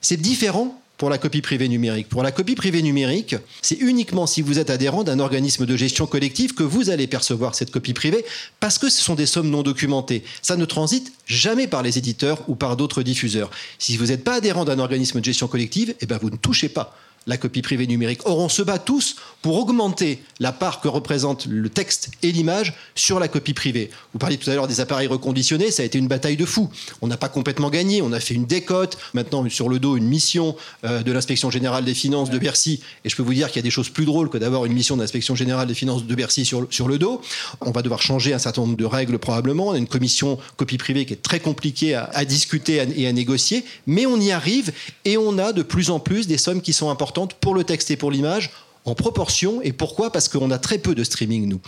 C'est 0.00 0.18
différent 0.18 0.80
pour 0.98 1.10
la 1.10 1.18
copie 1.18 1.42
privée 1.42 1.68
numérique. 1.68 2.08
Pour 2.08 2.22
la 2.22 2.32
copie 2.32 2.54
privée 2.54 2.82
numérique, 2.82 3.36
c'est 3.62 3.78
uniquement 3.80 4.26
si 4.26 4.42
vous 4.42 4.58
êtes 4.58 4.70
adhérent 4.70 5.04
d'un 5.04 5.18
organisme 5.18 5.66
de 5.66 5.76
gestion 5.76 6.06
collective 6.06 6.54
que 6.54 6.62
vous 6.62 6.90
allez 6.90 7.06
percevoir 7.06 7.54
cette 7.54 7.70
copie 7.70 7.92
privée 7.92 8.24
parce 8.60 8.78
que 8.78 8.88
ce 8.88 9.02
sont 9.02 9.14
des 9.14 9.26
sommes 9.26 9.50
non 9.50 9.62
documentées. 9.62 10.24
Ça 10.42 10.56
ne 10.56 10.64
transite 10.64 11.12
jamais 11.26 11.66
par 11.66 11.82
les 11.82 11.98
éditeurs 11.98 12.42
ou 12.48 12.54
par 12.54 12.76
d'autres 12.76 13.02
diffuseurs. 13.02 13.50
Si 13.78 13.96
vous 13.96 14.06
n'êtes 14.06 14.24
pas 14.24 14.34
adhérent 14.34 14.64
d'un 14.64 14.78
organisme 14.78 15.20
de 15.20 15.24
gestion 15.24 15.48
collective, 15.48 15.94
eh 16.00 16.06
ben 16.06 16.18
vous 16.20 16.30
ne 16.30 16.36
touchez 16.36 16.68
pas 16.68 16.96
la 17.26 17.36
copie 17.36 17.62
privée 17.62 17.86
numérique. 17.86 18.20
Or, 18.24 18.38
on 18.38 18.48
se 18.48 18.62
bat 18.62 18.78
tous 18.78 19.16
pour 19.42 19.58
augmenter 19.58 20.22
la 20.40 20.52
part 20.52 20.80
que 20.80 20.88
représente 20.88 21.46
le 21.46 21.68
texte 21.68 22.10
et 22.22 22.32
l'image 22.32 22.74
sur 22.94 23.18
la 23.18 23.28
copie 23.28 23.54
privée. 23.54 23.90
Vous 24.12 24.18
parliez 24.18 24.36
tout 24.36 24.48
à 24.50 24.54
l'heure 24.54 24.68
des 24.68 24.80
appareils 24.80 25.08
reconditionnés, 25.08 25.70
ça 25.70 25.82
a 25.82 25.86
été 25.86 25.98
une 25.98 26.08
bataille 26.08 26.36
de 26.36 26.44
fou. 26.44 26.70
On 27.02 27.06
n'a 27.06 27.16
pas 27.16 27.28
complètement 27.28 27.70
gagné, 27.70 28.02
on 28.02 28.12
a 28.12 28.20
fait 28.20 28.34
une 28.34 28.46
décote, 28.46 28.98
maintenant 29.14 29.48
sur 29.48 29.68
le 29.68 29.78
dos 29.78 29.96
une 29.96 30.06
mission 30.06 30.56
euh, 30.84 31.02
de 31.02 31.12
l'inspection 31.12 31.50
générale 31.50 31.84
des 31.84 31.94
finances 31.94 32.30
de 32.30 32.38
Bercy, 32.38 32.80
et 33.04 33.08
je 33.08 33.16
peux 33.16 33.22
vous 33.22 33.34
dire 33.34 33.48
qu'il 33.48 33.56
y 33.56 33.60
a 33.60 33.62
des 33.62 33.70
choses 33.70 33.88
plus 33.88 34.04
drôles 34.04 34.30
que 34.30 34.38
d'avoir 34.38 34.64
une 34.64 34.72
mission 34.72 34.96
de 34.96 35.02
l'inspection 35.02 35.34
générale 35.34 35.66
des 35.66 35.74
finances 35.74 36.04
de 36.04 36.14
Bercy 36.14 36.44
sur, 36.44 36.66
sur 36.70 36.88
le 36.88 36.98
dos. 36.98 37.20
On 37.60 37.70
va 37.70 37.82
devoir 37.82 38.02
changer 38.02 38.34
un 38.34 38.38
certain 38.38 38.62
nombre 38.62 38.76
de 38.76 38.84
règles 38.84 39.18
probablement, 39.18 39.68
on 39.68 39.72
a 39.72 39.78
une 39.78 39.88
commission 39.88 40.38
copie 40.56 40.78
privée 40.78 41.06
qui 41.06 41.12
est 41.12 41.22
très 41.22 41.40
compliquée 41.40 41.94
à 41.94 42.24
discuter 42.24 42.84
et 42.96 43.06
à 43.06 43.12
négocier, 43.12 43.64
mais 43.86 44.06
on 44.06 44.20
y 44.20 44.32
arrive 44.32 44.72
et 45.04 45.16
on 45.16 45.38
a 45.38 45.52
de 45.52 45.62
plus 45.62 45.90
en 45.90 45.98
plus 45.98 46.26
des 46.26 46.38
sommes 46.38 46.60
qui 46.60 46.72
sont 46.72 46.90
importantes 46.90 47.15
pour 47.40 47.54
le 47.54 47.64
texte 47.64 47.90
et 47.90 47.96
pour 47.96 48.10
l'image 48.10 48.50
en 48.84 48.94
proportion. 48.94 49.60
Et 49.62 49.72
pourquoi? 49.72 50.10
Parce 50.12 50.28
qu'on 50.28 50.50
a 50.50 50.58
très 50.58 50.78
peu 50.78 50.94
de 50.94 51.04
streaming, 51.04 51.48
nous. 51.48 51.60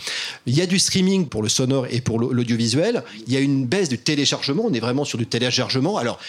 Il 0.45 0.57
y 0.57 0.61
a 0.61 0.65
du 0.65 0.79
streaming 0.79 1.27
pour 1.27 1.43
le 1.43 1.49
sonore 1.49 1.85
et 1.89 2.01
pour 2.01 2.19
l'audiovisuel. 2.19 3.03
Il 3.27 3.33
y 3.33 3.37
a 3.37 3.39
une 3.39 3.65
baisse 3.65 3.89
du 3.89 3.97
téléchargement. 3.97 4.63
On 4.65 4.73
est 4.73 4.79
vraiment 4.79 5.05
sur 5.05 5.17
du 5.17 5.25
téléchargement. 5.25 5.97
Alors, 5.97 6.19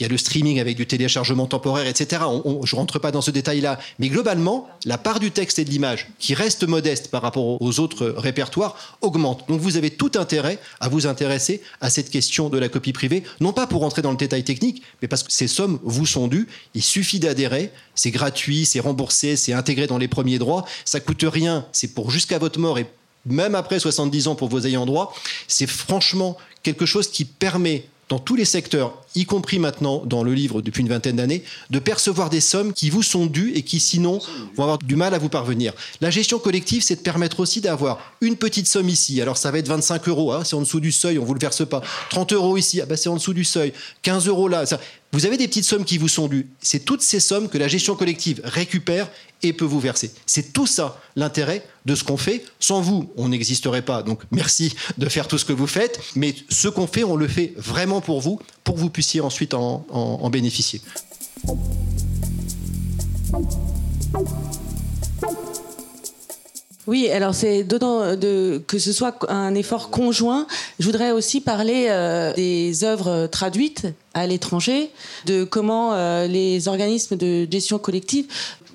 il 0.00 0.04
y 0.04 0.06
a 0.06 0.08
le 0.08 0.16
streaming 0.16 0.58
avec 0.60 0.76
du 0.78 0.86
téléchargement 0.86 1.46
temporaire, 1.46 1.86
etc. 1.86 2.22
je 2.64 2.74
ne 2.74 2.80
rentre 2.80 2.98
pas 2.98 3.12
dans 3.12 3.20
ce 3.20 3.30
détail-là. 3.30 3.78
Mais 3.98 4.08
globalement, 4.08 4.66
la 4.86 4.96
part 4.96 5.20
du 5.20 5.30
texte 5.30 5.58
et 5.58 5.64
de 5.64 5.70
l'image, 5.70 6.08
qui 6.18 6.32
reste 6.32 6.66
modeste 6.66 7.08
par 7.08 7.20
rapport 7.20 7.60
aux 7.60 7.80
autres 7.80 8.14
répertoires, 8.16 8.76
augmente. 9.02 9.44
Donc 9.48 9.60
vous 9.60 9.76
avez 9.76 9.90
tout 9.90 10.12
intérêt 10.16 10.58
à 10.80 10.88
vous 10.88 11.06
intéresser 11.06 11.60
à 11.82 11.90
cette 11.90 12.08
question 12.08 12.48
de 12.48 12.58
la 12.58 12.70
copie 12.70 12.94
privée, 12.94 13.24
non 13.40 13.52
pas 13.52 13.66
pour 13.66 13.82
rentrer 13.82 14.00
dans 14.00 14.10
le 14.10 14.16
détail 14.16 14.42
technique, 14.42 14.82
mais 15.02 15.08
parce 15.08 15.22
que 15.22 15.32
ces 15.32 15.48
sommes 15.48 15.78
vous 15.82 16.06
sont 16.06 16.28
dues. 16.28 16.48
Il 16.74 16.82
suffit 16.82 17.20
d'adhérer. 17.20 17.70
C'est 17.94 18.10
gratuit, 18.10 18.64
c'est 18.64 18.80
remboursé, 18.80 19.36
c'est 19.36 19.52
intégré 19.52 19.86
dans 19.86 19.98
les 19.98 20.08
premiers 20.08 20.38
droits. 20.38 20.64
Ça 20.86 21.00
coûte 21.00 21.26
rien. 21.30 21.66
C'est 21.72 21.88
pour 21.88 22.10
jusqu'à 22.10 22.38
votre 22.38 22.58
mort 22.58 22.78
et 22.78 22.86
même 23.26 23.54
après 23.54 23.78
70 23.78 24.28
ans 24.28 24.34
pour 24.34 24.48
vos 24.48 24.60
ayants 24.60 24.86
droit. 24.86 25.14
C'est 25.46 25.68
franchement 25.68 26.38
quelque 26.62 26.86
chose 26.86 27.10
qui 27.10 27.26
permet 27.26 27.84
dans 28.10 28.18
tous 28.18 28.34
les 28.34 28.44
secteurs, 28.44 28.92
y 29.14 29.24
compris 29.24 29.58
maintenant 29.58 30.02
dans 30.04 30.22
le 30.22 30.34
livre 30.34 30.62
depuis 30.62 30.82
une 30.82 30.88
vingtaine 30.88 31.16
d'années, 31.16 31.42
de 31.70 31.78
percevoir 31.78 32.30
des 32.30 32.40
sommes 32.40 32.72
qui 32.72 32.90
vous 32.90 33.02
sont 33.02 33.26
dues 33.26 33.52
et 33.54 33.62
qui 33.62 33.80
sinon 33.80 34.20
vont 34.56 34.62
avoir 34.62 34.78
du 34.78 34.96
mal 34.96 35.14
à 35.14 35.18
vous 35.18 35.28
parvenir. 35.28 35.72
La 36.00 36.10
gestion 36.10 36.38
collective, 36.38 36.82
c'est 36.82 36.96
de 36.96 37.00
permettre 37.00 37.40
aussi 37.40 37.60
d'avoir 37.60 37.98
une 38.20 38.36
petite 38.36 38.68
somme 38.68 38.88
ici. 38.88 39.20
Alors 39.20 39.36
ça 39.36 39.50
va 39.50 39.58
être 39.58 39.68
25 39.68 40.08
euros, 40.08 40.32
hein, 40.32 40.42
c'est 40.44 40.56
en 40.56 40.60
dessous 40.60 40.80
du 40.80 40.92
seuil, 40.92 41.18
on 41.18 41.24
vous 41.24 41.34
le 41.34 41.40
verse 41.40 41.66
pas. 41.66 41.82
30 42.10 42.32
euros 42.32 42.56
ici, 42.56 42.80
ah 42.80 42.86
bah 42.86 42.96
c'est 42.96 43.08
en 43.08 43.16
dessous 43.16 43.34
du 43.34 43.44
seuil. 43.44 43.72
15 44.02 44.28
euros 44.28 44.48
là. 44.48 44.64
Vous 45.12 45.26
avez 45.26 45.36
des 45.36 45.48
petites 45.48 45.64
sommes 45.64 45.84
qui 45.84 45.98
vous 45.98 46.08
sont 46.08 46.28
dues. 46.28 46.48
C'est 46.60 46.84
toutes 46.84 47.02
ces 47.02 47.18
sommes 47.18 47.48
que 47.48 47.58
la 47.58 47.66
gestion 47.66 47.96
collective 47.96 48.40
récupère 48.44 49.10
et 49.42 49.52
peut 49.52 49.64
vous 49.64 49.80
verser. 49.80 50.12
C'est 50.26 50.52
tout 50.52 50.66
ça 50.66 51.00
l'intérêt 51.16 51.66
de 51.84 51.94
ce 51.94 52.04
qu'on 52.04 52.16
fait. 52.16 52.44
Sans 52.60 52.80
vous, 52.80 53.10
on 53.16 53.28
n'existerait 53.28 53.82
pas. 53.82 54.02
Donc 54.02 54.20
merci 54.30 54.74
de 54.98 55.08
faire 55.08 55.26
tout 55.26 55.38
ce 55.38 55.44
que 55.44 55.52
vous 55.52 55.66
faites. 55.66 56.00
Mais 56.14 56.34
ce 56.48 56.68
qu'on 56.68 56.86
fait, 56.86 57.02
on 57.02 57.16
le 57.16 57.26
fait 57.26 57.54
vraiment 57.56 58.00
pour 58.00 58.20
vous, 58.20 58.40
pour 58.62 58.76
que 58.76 58.80
vous 58.80 58.90
puissiez 59.00 59.22
ensuite 59.22 59.54
en, 59.54 60.28
bénéficier. 60.28 60.82
Oui, 66.86 67.08
alors 67.08 67.34
c'est 67.34 67.64
dedans 67.64 68.14
de, 68.14 68.62
que 68.66 68.78
ce 68.78 68.92
soit 68.92 69.16
un 69.30 69.54
effort 69.54 69.88
conjoint. 69.88 70.46
Je 70.78 70.84
voudrais 70.84 71.12
aussi 71.12 71.40
parler 71.40 71.86
euh, 71.88 72.34
des 72.34 72.84
œuvres 72.84 73.26
traduites 73.26 73.86
à 74.12 74.26
l'étranger, 74.26 74.90
de 75.24 75.44
comment 75.44 75.94
euh, 75.94 76.26
les 76.26 76.68
organismes 76.68 77.16
de 77.16 77.48
gestion 77.50 77.78
collective 77.78 78.26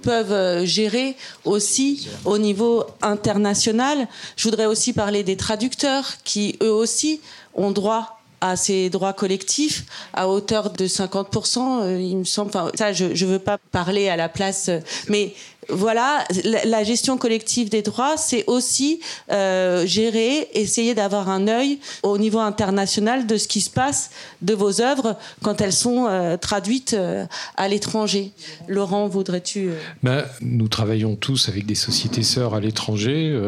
peuvent 0.02 0.32
euh, 0.32 0.66
gérer 0.66 1.16
aussi 1.44 2.08
au 2.26 2.40
niveau 2.40 2.84
international. 3.04 4.08
Je 4.38 4.48
voudrais 4.48 4.66
aussi 4.66 4.92
parler 4.92 5.22
des 5.22 5.38
traducteurs 5.38 6.14
qui 6.24 6.58
eux 6.64 6.72
aussi 6.72 7.22
ont 7.54 7.70
droit 7.70 8.15
à 8.50 8.56
ces 8.56 8.90
droits 8.90 9.14
collectifs 9.14 9.86
à 10.14 10.28
hauteur 10.28 10.72
de 10.72 10.86
50%, 10.86 12.00
il 12.00 12.18
me 12.18 12.24
semble. 12.24 12.52
Ça, 12.76 12.94
je 12.94 13.06
ne 13.06 13.32
veux 13.32 13.40
pas 13.40 13.58
parler 13.72 14.10
à 14.10 14.16
la 14.16 14.30
place, 14.30 14.70
mais 15.10 15.34
voilà, 15.70 16.24
la 16.66 16.84
gestion 16.84 17.18
collective 17.18 17.70
des 17.70 17.82
droits, 17.82 18.18
c'est 18.18 18.44
aussi 18.48 19.00
euh, 19.32 19.86
gérer, 19.86 20.48
essayer 20.54 20.94
d'avoir 20.94 21.30
un 21.30 21.48
œil 21.48 21.80
au 22.04 22.18
niveau 22.18 22.40
international 22.40 23.26
de 23.26 23.38
ce 23.38 23.48
qui 23.48 23.62
se 23.62 23.70
passe 23.70 24.12
de 24.42 24.54
vos 24.54 24.82
œuvres 24.82 25.18
quand 25.42 25.62
elles 25.62 25.74
sont 25.74 26.08
euh, 26.08 26.38
traduites 26.38 26.94
euh, 26.94 27.26
à 27.58 27.68
l'étranger. 27.68 28.32
Laurent, 28.68 29.08
voudrais-tu 29.08 29.72
ben, 30.04 30.26
Nous 30.42 30.68
travaillons 30.68 31.16
tous 31.16 31.50
avec 31.50 31.66
des 31.66 31.76
sociétés 31.76 32.24
sœurs 32.24 32.54
à 32.54 32.60
l'étranger. 32.60 33.40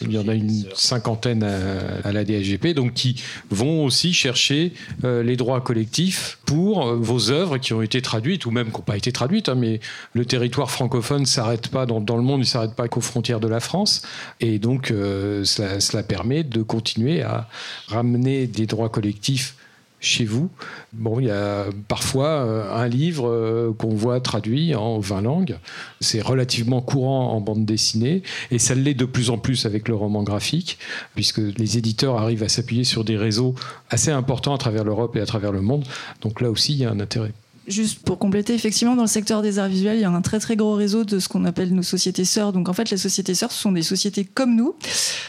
Il 0.00 0.12
y 0.12 0.18
en 0.18 0.28
a 0.28 0.34
une 0.34 0.64
cinquantaine 0.74 1.42
à, 1.42 2.12
la 2.12 2.24
DSGP, 2.24 2.74
donc 2.74 2.94
qui 2.94 3.22
vont 3.50 3.84
aussi 3.84 4.12
chercher 4.12 4.72
euh, 5.04 5.22
les 5.22 5.36
droits 5.36 5.60
collectifs 5.60 6.38
pour 6.46 6.86
euh, 6.86 6.96
vos 6.96 7.30
œuvres 7.30 7.58
qui 7.58 7.72
ont 7.72 7.82
été 7.82 8.00
traduites 8.00 8.46
ou 8.46 8.50
même 8.50 8.68
qui 8.68 8.74
n'ont 8.74 8.82
pas 8.82 8.96
été 8.96 9.12
traduites. 9.12 9.48
Hein, 9.48 9.56
mais 9.56 9.80
le 10.12 10.24
territoire 10.24 10.70
francophone 10.70 11.22
ne 11.22 11.26
s'arrête 11.26 11.68
pas 11.68 11.86
dans, 11.86 11.98
le 12.16 12.22
monde, 12.22 12.38
il 12.38 12.40
ne 12.40 12.44
s'arrête 12.44 12.74
pas 12.74 12.88
qu'aux 12.88 13.00
frontières 13.00 13.40
de 13.40 13.48
la 13.48 13.60
France. 13.60 14.02
Et 14.40 14.58
donc, 14.58 14.90
euh, 14.90 15.44
cela 15.44 16.02
permet 16.02 16.44
de 16.44 16.62
continuer 16.62 17.22
à 17.22 17.48
ramener 17.88 18.46
des 18.46 18.66
droits 18.66 18.88
collectifs 18.88 19.56
chez 20.00 20.24
vous. 20.24 20.50
Bon, 20.92 21.18
il 21.20 21.26
y 21.26 21.30
a 21.30 21.66
parfois 21.88 22.28
euh, 22.28 22.74
un 22.74 22.88
livre 22.88 23.28
euh, 23.28 23.72
qu'on 23.76 23.94
voit 23.94 24.20
traduit 24.20 24.74
en 24.74 24.98
20 24.98 25.22
langues. 25.22 25.58
C'est 26.00 26.20
relativement 26.20 26.80
courant 26.80 27.32
en 27.32 27.40
bande 27.40 27.64
dessinée 27.64 28.22
et 28.50 28.58
ça 28.58 28.74
l'est 28.74 28.94
de 28.94 29.04
plus 29.04 29.30
en 29.30 29.38
plus 29.38 29.66
avec 29.66 29.88
le 29.88 29.94
roman 29.94 30.22
graphique, 30.22 30.78
puisque 31.14 31.38
les 31.38 31.78
éditeurs 31.78 32.18
arrivent 32.18 32.42
à 32.44 32.48
s'appuyer 32.48 32.84
sur 32.84 33.04
des 33.04 33.16
réseaux 33.16 33.54
assez 33.90 34.10
importants 34.10 34.54
à 34.54 34.58
travers 34.58 34.84
l'Europe 34.84 35.16
et 35.16 35.20
à 35.20 35.26
travers 35.26 35.52
le 35.52 35.60
monde. 35.60 35.84
Donc 36.20 36.40
là 36.40 36.50
aussi, 36.50 36.72
il 36.74 36.78
y 36.78 36.84
a 36.84 36.90
un 36.90 37.00
intérêt. 37.00 37.32
Juste 37.68 37.98
pour 38.00 38.18
compléter, 38.18 38.54
effectivement, 38.54 38.96
dans 38.96 39.02
le 39.02 39.08
secteur 39.08 39.42
des 39.42 39.58
arts 39.58 39.68
visuels, 39.68 39.98
il 39.98 40.00
y 40.00 40.04
a 40.04 40.10
un 40.10 40.22
très 40.22 40.40
très 40.40 40.56
gros 40.56 40.74
réseau 40.74 41.04
de 41.04 41.18
ce 41.18 41.28
qu'on 41.28 41.44
appelle 41.44 41.74
nos 41.74 41.82
sociétés 41.82 42.24
sœurs. 42.24 42.54
Donc 42.54 42.70
en 42.70 42.72
fait, 42.72 42.90
les 42.90 42.96
sociétés 42.96 43.34
sœurs, 43.34 43.52
ce 43.52 43.60
sont 43.60 43.72
des 43.72 43.82
sociétés 43.82 44.24
comme 44.24 44.56
nous, 44.56 44.74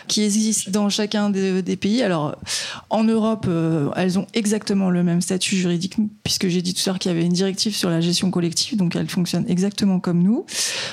qui 0.08 0.24
existent 0.24 0.72
dans 0.72 0.90
chacun 0.90 1.30
des, 1.30 1.62
pays. 1.76 2.02
Alors 2.02 2.38
en 2.90 3.04
Europe, 3.04 3.46
euh, 3.50 3.90
elles 3.98 4.18
ont 4.18 4.26
exactement 4.34 4.90
le 4.90 5.04
même 5.04 5.22
statut 5.22 5.58
juridique, 5.58 5.98
puisque 6.24 6.48
j'ai 6.48 6.62
dit 6.62 6.74
tout 6.74 6.82
à 6.86 6.92
l'heure 6.92 7.00
qu'il 7.00 7.12
y 7.12 7.14
avait 7.14 7.26
une 7.26 7.34
directive 7.34 7.76
sur 7.76 7.90
la 7.90 8.00
gestion 8.00 8.32
collective, 8.32 8.78
donc 8.78 8.96
elles 8.96 9.10
fonctionnent 9.10 9.46
exactement 9.50 10.00
comme 10.00 10.24
nous. 10.24 10.46